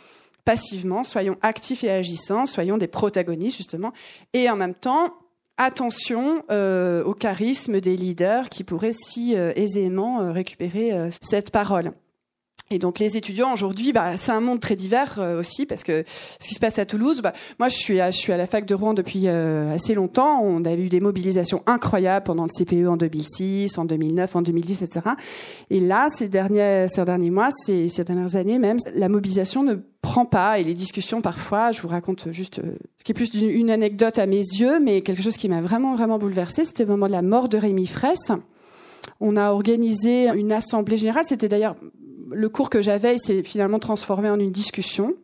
passivement, 0.45 1.03
soyons 1.03 1.37
actifs 1.41 1.83
et 1.83 1.91
agissants, 1.91 2.45
soyons 2.45 2.77
des 2.77 2.87
protagonistes 2.87 3.57
justement, 3.57 3.91
et 4.33 4.49
en 4.49 4.55
même 4.55 4.75
temps, 4.75 5.11
attention 5.57 6.43
euh, 6.51 7.03
au 7.03 7.13
charisme 7.13 7.79
des 7.79 7.95
leaders 7.97 8.49
qui 8.49 8.63
pourraient 8.63 8.93
si 8.93 9.35
euh, 9.35 9.51
aisément 9.55 10.21
euh, 10.21 10.31
récupérer 10.31 10.93
cette 11.21 11.51
parole. 11.51 11.91
Et 12.71 12.79
donc 12.79 12.97
les 12.97 13.15
étudiants 13.15 13.53
aujourd'hui, 13.53 13.93
bah, 13.93 14.17
c'est 14.17 14.31
un 14.31 14.39
monde 14.39 14.59
très 14.59 14.75
divers 14.75 15.19
euh, 15.19 15.39
aussi 15.39 15.67
parce 15.67 15.83
que 15.83 16.03
ce 16.39 16.47
qui 16.47 16.55
se 16.55 16.59
passe 16.59 16.79
à 16.79 16.85
Toulouse, 16.85 17.21
bah, 17.21 17.31
moi 17.59 17.69
je 17.69 17.75
suis 17.75 18.01
à, 18.01 18.09
je 18.09 18.17
suis 18.17 18.33
à 18.33 18.37
la 18.37 18.47
fac 18.47 18.65
de 18.65 18.73
Rouen 18.73 18.95
depuis 18.95 19.27
euh, 19.27 19.75
assez 19.75 19.93
longtemps. 19.93 20.41
On 20.41 20.65
a 20.65 20.73
eu 20.73 20.89
des 20.89 20.99
mobilisations 20.99 21.61
incroyables 21.67 22.23
pendant 22.23 22.45
le 22.45 22.49
CPE 22.49 22.87
en 22.87 22.97
2006, 22.97 23.77
en 23.77 23.85
2009, 23.85 24.35
en 24.35 24.41
2010, 24.41 24.81
etc. 24.81 25.09
Et 25.69 25.79
là, 25.79 26.07
ces 26.09 26.27
derniers, 26.27 26.87
ces 26.89 27.05
derniers 27.05 27.29
mois, 27.29 27.49
ces, 27.51 27.87
dernières 28.03 28.35
années 28.35 28.57
même, 28.57 28.77
la 28.95 29.09
mobilisation 29.09 29.61
ne 29.61 29.75
prend 30.01 30.25
pas 30.25 30.57
et 30.57 30.63
les 30.63 30.73
discussions 30.73 31.21
parfois, 31.21 31.71
je 31.71 31.81
vous 31.83 31.87
raconte 31.87 32.31
juste 32.31 32.57
euh, 32.59 32.77
ce 32.97 33.03
qui 33.03 33.11
est 33.11 33.15
plus 33.15 33.31
une 33.35 33.69
anecdote 33.69 34.17
à 34.17 34.25
mes 34.25 34.37
yeux, 34.37 34.79
mais 34.79 35.01
quelque 35.01 35.21
chose 35.21 35.37
qui 35.37 35.49
m'a 35.49 35.61
vraiment 35.61 35.93
vraiment 35.93 36.17
bouleversée, 36.17 36.65
c'était 36.65 36.83
le 36.83 36.89
moment 36.89 37.05
de 37.05 37.11
la 37.11 37.21
mort 37.21 37.47
de 37.47 37.59
Rémi 37.59 37.85
Fraisse. 37.85 38.31
On 39.19 39.37
a 39.37 39.51
organisé 39.51 40.29
une 40.29 40.51
assemblée 40.51 40.97
générale. 40.97 41.25
C'était 41.27 41.47
d'ailleurs 41.47 41.75
le 42.29 42.49
cours 42.49 42.69
que 42.69 42.81
j'avais 42.81 43.17
s'est 43.17 43.43
finalement 43.43 43.79
transformé 43.79 44.29
en 44.29 44.39
une 44.39 44.51
discussion. 44.51 45.15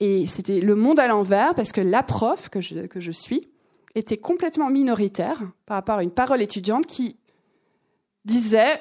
Et 0.00 0.26
c'était 0.26 0.60
le 0.60 0.74
monde 0.74 1.00
à 1.00 1.08
l'envers, 1.08 1.54
parce 1.54 1.72
que 1.72 1.80
la 1.80 2.02
prof 2.02 2.48
que 2.50 2.60
je, 2.60 2.86
que 2.86 3.00
je 3.00 3.10
suis 3.10 3.48
était 3.94 4.16
complètement 4.16 4.70
minoritaire 4.70 5.42
par 5.66 5.76
rapport 5.76 5.96
à 5.96 6.02
une 6.02 6.12
parole 6.12 6.40
étudiante 6.40 6.86
qui 6.86 7.16
disait 8.24 8.80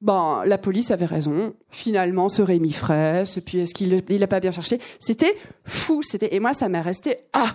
Bon, 0.00 0.40
la 0.46 0.56
police 0.56 0.90
avait 0.90 1.06
raison. 1.06 1.54
Finalement, 1.68 2.30
ce 2.30 2.40
Rémi 2.40 2.72
Fraisse, 2.72 3.38
puis 3.44 3.58
est-ce 3.58 3.74
qu'il 3.74 4.02
il 4.08 4.22
a 4.22 4.26
pas 4.26 4.40
bien 4.40 4.50
cherché? 4.50 4.80
C'était 4.98 5.36
fou. 5.64 6.02
C'était 6.02 6.34
et 6.34 6.40
moi, 6.40 6.54
ça 6.54 6.68
m'a 6.68 6.82
resté 6.82 7.18
ah. 7.32 7.54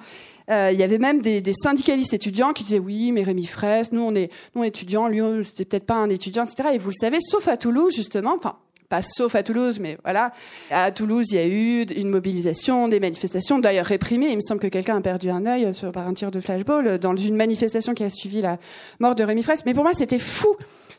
Euh, 0.51 0.69
il 0.71 0.77
y 0.77 0.83
avait 0.83 0.99
même 0.99 1.23
des, 1.23 1.41
des, 1.41 1.53
syndicalistes 1.53 2.13
étudiants 2.13 2.53
qui 2.53 2.63
disaient 2.63 2.77
oui, 2.77 3.11
mais 3.11 3.23
Rémi 3.23 3.47
Fraisse, 3.47 3.91
nous 3.91 4.01
on 4.01 4.13
est, 4.13 4.31
nous 4.53 4.63
étudiants, 4.63 5.07
lui 5.07 5.19
c'était 5.43 5.65
peut-être 5.65 5.87
pas 5.87 5.95
un 5.95 6.07
étudiant, 6.11 6.45
etc. 6.45 6.69
Et 6.73 6.77
vous 6.77 6.91
le 6.91 6.95
savez, 6.99 7.17
sauf 7.19 7.47
à 7.47 7.57
Toulouse 7.57 7.95
justement, 7.95 8.35
enfin 8.35 8.55
pas 8.89 9.01
sauf 9.01 9.35
à 9.35 9.43
Toulouse, 9.43 9.79
mais 9.79 9.97
voilà. 10.03 10.31
À 10.69 10.91
Toulouse, 10.91 11.27
il 11.31 11.35
y 11.35 11.39
a 11.39 11.47
eu 11.47 11.83
une 11.83 12.09
mobilisation, 12.09 12.87
des 12.87 12.99
manifestations, 12.99 13.59
d'ailleurs 13.59 13.85
réprimées. 13.85 14.29
Il 14.29 14.37
me 14.37 14.41
semble 14.41 14.59
que 14.59 14.67
quelqu'un 14.67 14.97
a 14.97 15.01
perdu 15.01 15.29
un 15.29 15.45
œil 15.45 15.71
par 15.93 16.07
un 16.07 16.13
tir 16.13 16.31
de 16.31 16.39
flashball 16.39 16.99
dans 16.99 17.15
une 17.15 17.35
manifestation 17.35 17.93
qui 17.93 18.03
a 18.03 18.09
suivi 18.09 18.41
la 18.41 18.57
mort 18.99 19.15
de 19.15 19.23
Rémi 19.23 19.43
Fraisse. 19.43 19.65
Mais 19.65 19.73
pour 19.73 19.83
moi, 19.83 19.93
c'était 19.93 20.19
fou 20.19 20.55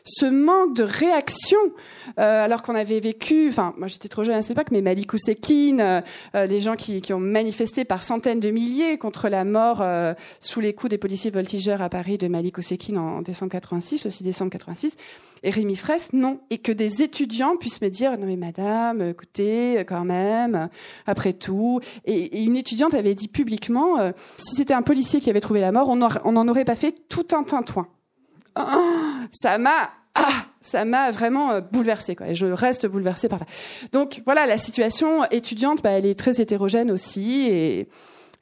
ce 0.07 0.25
manque 0.25 0.75
de 0.75 0.83
réaction, 0.83 1.57
euh, 2.19 2.45
alors 2.45 2.61
qu'on 2.63 2.75
avait 2.75 2.99
vécu, 2.99 3.49
enfin, 3.49 3.73
moi 3.77 3.87
j'étais 3.87 4.07
trop 4.07 4.23
jeune 4.23 4.35
à 4.35 4.41
cette 4.41 4.51
époque, 4.51 4.71
mais 4.71 4.81
Malik 4.81 5.13
Oussekine, 5.13 5.81
euh, 5.81 6.01
euh, 6.35 6.45
les 6.47 6.59
gens 6.59 6.75
qui, 6.75 7.01
qui, 7.01 7.13
ont 7.13 7.19
manifesté 7.19 7.85
par 7.85 8.03
centaines 8.03 8.39
de 8.39 8.49
milliers 8.49 8.97
contre 8.97 9.29
la 9.29 9.43
mort 9.43 9.81
euh, 9.81 10.13
sous 10.41 10.59
les 10.59 10.73
coups 10.73 10.89
des 10.91 10.97
policiers 10.97 11.31
voltigeurs 11.31 11.81
à 11.81 11.89
Paris 11.89 12.17
de 12.17 12.27
Malik 12.27 12.57
Oussekine 12.57 12.97
en, 12.97 13.21
décembre 13.21 13.51
86, 13.51 14.05
aussi 14.05 14.23
décembre 14.23 14.51
86, 14.51 14.95
et 15.43 15.49
Rémi 15.49 15.75
Fraisse, 15.75 16.09
non. 16.13 16.39
Et 16.49 16.57
que 16.57 16.71
des 16.71 17.01
étudiants 17.01 17.57
puissent 17.57 17.81
me 17.81 17.89
dire, 17.89 18.17
non 18.17 18.25
mais 18.25 18.37
madame, 18.37 19.01
écoutez, 19.01 19.83
quand 19.87 20.05
même, 20.05 20.69
après 21.05 21.33
tout. 21.33 21.79
Et, 22.05 22.39
et 22.39 22.43
une 22.43 22.55
étudiante 22.55 22.93
avait 22.93 23.15
dit 23.15 23.27
publiquement, 23.27 23.99
euh, 23.99 24.11
si 24.37 24.55
c'était 24.55 24.73
un 24.73 24.81
policier 24.81 25.19
qui 25.19 25.29
avait 25.29 25.41
trouvé 25.41 25.61
la 25.61 25.71
mort, 25.71 25.89
on 25.89 26.31
n'en 26.31 26.47
aurait 26.47 26.65
pas 26.65 26.75
fait 26.75 26.95
tout 27.09 27.27
un 27.33 27.43
tintouin. 27.43 27.87
Ça 29.31 29.57
m'a 29.57 29.91
ah, 30.19 30.47
ça 30.61 30.83
m'a 30.83 31.11
vraiment 31.11 31.51
euh, 31.51 31.61
bouleversée, 31.61 32.15
quoi. 32.15 32.33
Je 32.33 32.47
reste 32.47 32.87
bouleversée 32.87 33.29
par 33.29 33.39
ça. 33.39 33.45
Donc 33.91 34.21
voilà, 34.25 34.47
la 34.47 34.57
situation 34.57 35.23
étudiante, 35.25 35.83
bah, 35.83 35.91
elle 35.91 36.07
est 36.07 36.17
très 36.17 36.41
hétérogène 36.41 36.91
aussi, 36.91 37.47
et, 37.49 37.87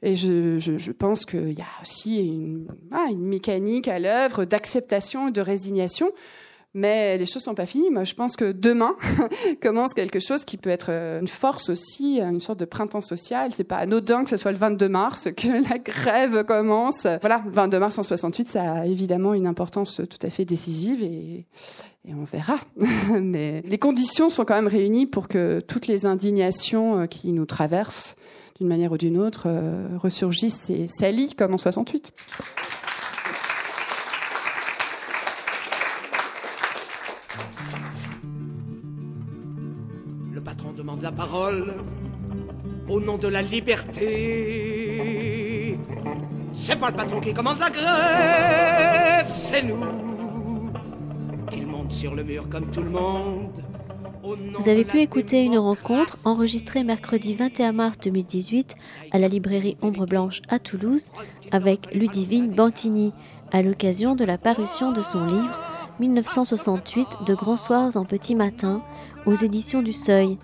je, 0.02 0.90
pense 0.92 1.26
qu'il 1.26 1.52
y 1.52 1.60
a 1.60 1.82
aussi 1.82 2.26
une, 2.26 2.66
ah, 2.92 3.06
une 3.10 3.26
mécanique 3.26 3.88
à 3.88 3.98
l'œuvre 3.98 4.44
d'acceptation 4.44 5.28
et 5.28 5.32
de 5.32 5.40
résignation. 5.40 6.10
Mais 6.76 7.16
les 7.16 7.24
choses 7.24 7.42
sont 7.42 7.54
pas 7.54 7.64
finies. 7.64 7.88
Moi, 7.90 8.04
je 8.04 8.12
pense 8.12 8.36
que 8.36 8.52
demain 8.52 8.94
commence 9.62 9.94
quelque 9.94 10.20
chose 10.20 10.44
qui 10.44 10.58
peut 10.58 10.68
être 10.68 10.88
euh, 10.90 11.20
une 11.20 11.26
force 11.26 11.70
aussi, 11.70 12.20
une 12.20 12.38
sorte 12.38 12.60
de 12.60 12.66
printemps 12.66 13.00
social. 13.00 13.50
C'est 13.54 13.64
pas 13.64 13.76
anodin 13.76 14.24
que 14.24 14.30
ce 14.30 14.36
soit 14.36 14.52
le 14.52 14.58
22 14.58 14.86
mars 14.86 15.28
que 15.36 15.68
la 15.68 15.78
grève 15.78 16.44
commence. 16.44 17.06
Voilà, 17.22 17.42
le 17.46 17.50
22 17.50 17.78
mars 17.78 17.98
en 17.98 18.02
68, 18.02 18.50
ça 18.50 18.72
a 18.72 18.86
évidemment 18.86 19.32
une 19.32 19.46
importance 19.46 20.02
tout 20.08 20.18
à 20.20 20.28
fait 20.28 20.44
décisive 20.44 21.02
et, 21.02 21.46
et 22.06 22.14
on 22.14 22.24
verra. 22.24 22.58
Mais 23.20 23.62
les 23.62 23.78
conditions 23.78 24.28
sont 24.28 24.44
quand 24.44 24.54
même 24.54 24.68
réunies 24.68 25.06
pour 25.06 25.28
que 25.28 25.60
toutes 25.60 25.86
les 25.86 26.04
indignations 26.04 27.00
euh, 27.00 27.06
qui 27.06 27.32
nous 27.32 27.46
traversent 27.46 28.16
d'une 28.58 28.68
manière 28.68 28.92
ou 28.92 28.98
d'une 28.98 29.18
autre 29.18 29.44
euh, 29.46 29.88
ressurgissent 29.96 30.68
et 30.68 30.88
s'allient 30.88 31.34
comme 31.34 31.54
en 31.54 31.58
68. 31.58 32.12
Demande 40.86 41.02
la 41.02 41.10
parole 41.10 41.74
au 42.88 43.00
nom 43.00 43.18
de 43.18 43.26
la 43.26 43.42
liberté. 43.42 44.06
C'est 46.52 46.78
pas 46.78 46.90
le 46.90 46.96
patron 46.96 47.18
qui 47.20 47.34
commande 47.34 47.58
la 47.58 47.70
grève, 47.70 49.26
c'est 49.26 49.64
nous. 49.64 49.84
Qu'il 51.50 51.66
monte 51.66 51.90
sur 51.90 52.14
le 52.14 52.22
mur 52.22 52.48
comme 52.48 52.70
tout 52.70 52.84
le 52.84 52.90
monde. 52.90 53.64
Vous 54.60 54.68
avez 54.68 54.84
pu 54.84 55.00
écouter 55.00 55.42
une 55.42 55.58
rencontre 55.58 56.18
enregistrée 56.24 56.84
mercredi 56.84 57.34
21 57.34 57.72
mars 57.72 57.98
2018 58.04 58.76
à 59.10 59.18
la 59.18 59.26
librairie 59.26 59.76
Ombre 59.82 60.06
Blanche 60.06 60.40
à 60.48 60.60
Toulouse 60.60 61.10
avec 61.50 61.92
Ludivine 61.96 62.52
Bantini 62.52 63.12
à 63.50 63.60
l'occasion 63.62 64.14
de 64.14 64.24
la 64.24 64.38
parution 64.38 64.92
de 64.92 65.02
son 65.02 65.26
livre 65.26 65.58
1968 65.98 67.08
de 67.26 67.34
Grands 67.34 67.56
Soirs 67.56 67.96
en 67.96 68.04
Petit 68.04 68.36
Matin 68.36 68.82
aux 69.24 69.34
éditions 69.34 69.82
du 69.82 69.92
Seuil. 69.92 70.38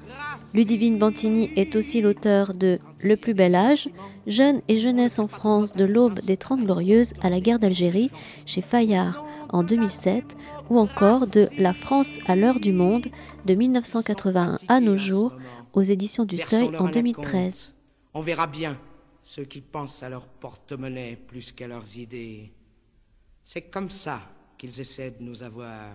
Ludivine 0.54 0.98
Bantini 0.98 1.50
est 1.56 1.76
aussi 1.76 2.02
l'auteur 2.02 2.52
de 2.52 2.78
Le 3.00 3.16
plus 3.16 3.32
bel 3.32 3.54
âge, 3.54 3.88
Jeune 4.26 4.60
et 4.68 4.78
jeunesse 4.78 5.18
en 5.18 5.26
France 5.26 5.72
de 5.72 5.84
l'aube 5.84 6.20
des 6.20 6.36
Trente 6.36 6.60
Glorieuses 6.60 7.14
à 7.22 7.30
la 7.30 7.40
guerre 7.40 7.58
d'Algérie 7.58 8.10
chez 8.44 8.60
Fayard 8.60 9.24
en 9.48 9.62
2007 9.62 10.36
ou 10.68 10.78
encore 10.78 11.26
de 11.26 11.48
La 11.58 11.72
France 11.72 12.18
à 12.26 12.36
l'heure 12.36 12.60
du 12.60 12.72
monde 12.72 13.08
de 13.46 13.54
1981 13.54 14.58
à 14.68 14.80
nos 14.80 14.96
jours 14.96 15.32
aux 15.72 15.82
éditions 15.82 16.24
du 16.24 16.36
Seuil 16.36 16.76
en 16.76 16.88
2013. 16.88 17.72
On 18.12 18.20
verra 18.20 18.46
bien 18.46 18.78
ceux 19.22 19.44
qui 19.44 19.62
pensent 19.62 20.02
à 20.02 20.10
leur 20.10 20.26
porte-monnaie 20.26 21.16
plus 21.26 21.52
qu'à 21.52 21.66
leurs 21.66 21.96
idées. 21.96 22.52
C'est 23.44 23.62
comme 23.62 23.90
ça 23.90 24.20
qu'ils 24.58 24.78
essaient 24.80 25.12
de 25.12 25.22
nous 25.24 25.42
avoir. 25.42 25.94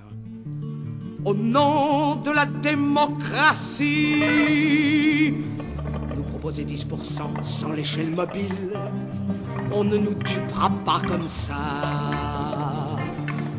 Au 1.26 1.34
nom 1.34 2.18
de 2.18 2.30
la 2.32 2.46
démocratie, 2.46 4.22
nous 6.16 6.24
proposer 6.24 6.64
10% 6.64 7.42
sans 7.42 7.72
l'échelle 7.72 8.12
mobile, 8.12 8.78
on 9.74 9.84
ne 9.84 9.98
nous 9.98 10.14
dupera 10.14 10.70
pas 10.86 11.02
comme 11.08 11.28
ça. 11.28 11.56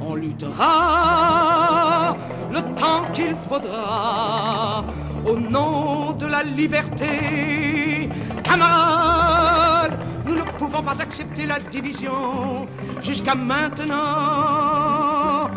On 0.01 0.15
luttera 0.15 2.17
le 2.51 2.61
temps 2.77 3.11
qu'il 3.13 3.35
faudra 3.49 4.85
au 5.27 5.37
nom 5.37 6.13
de 6.13 6.27
la 6.27 6.45
liberté. 6.45 8.09
Camarades, 8.45 9.99
nous 10.27 10.37
ne 10.37 10.43
pouvons 10.59 10.83
pas 10.83 11.03
accepter 11.03 11.45
la 11.45 11.59
division 11.59 12.67
jusqu'à 13.03 13.35
maintenant. 13.35 15.51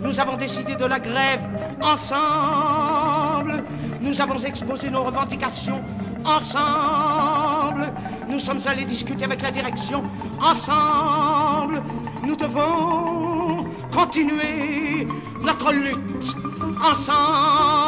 Nous 0.00 0.20
avons 0.20 0.36
décidé 0.36 0.74
de 0.76 0.84
la 0.84 0.98
grève 0.98 1.48
ensemble. 1.82 3.64
Nous 4.00 4.20
avons 4.20 4.38
exposé 4.38 4.90
nos 4.90 5.04
revendications 5.04 5.82
ensemble. 6.24 7.92
Nous 8.28 8.40
sommes 8.40 8.60
allés 8.66 8.84
discuter 8.84 9.24
avec 9.24 9.42
la 9.42 9.50
direction 9.50 10.02
ensemble. 10.40 11.82
Nous 12.22 12.36
devons 12.36 13.66
continuer 13.92 15.06
notre 15.42 15.72
lutte 15.72 16.36
ensemble. 16.84 17.78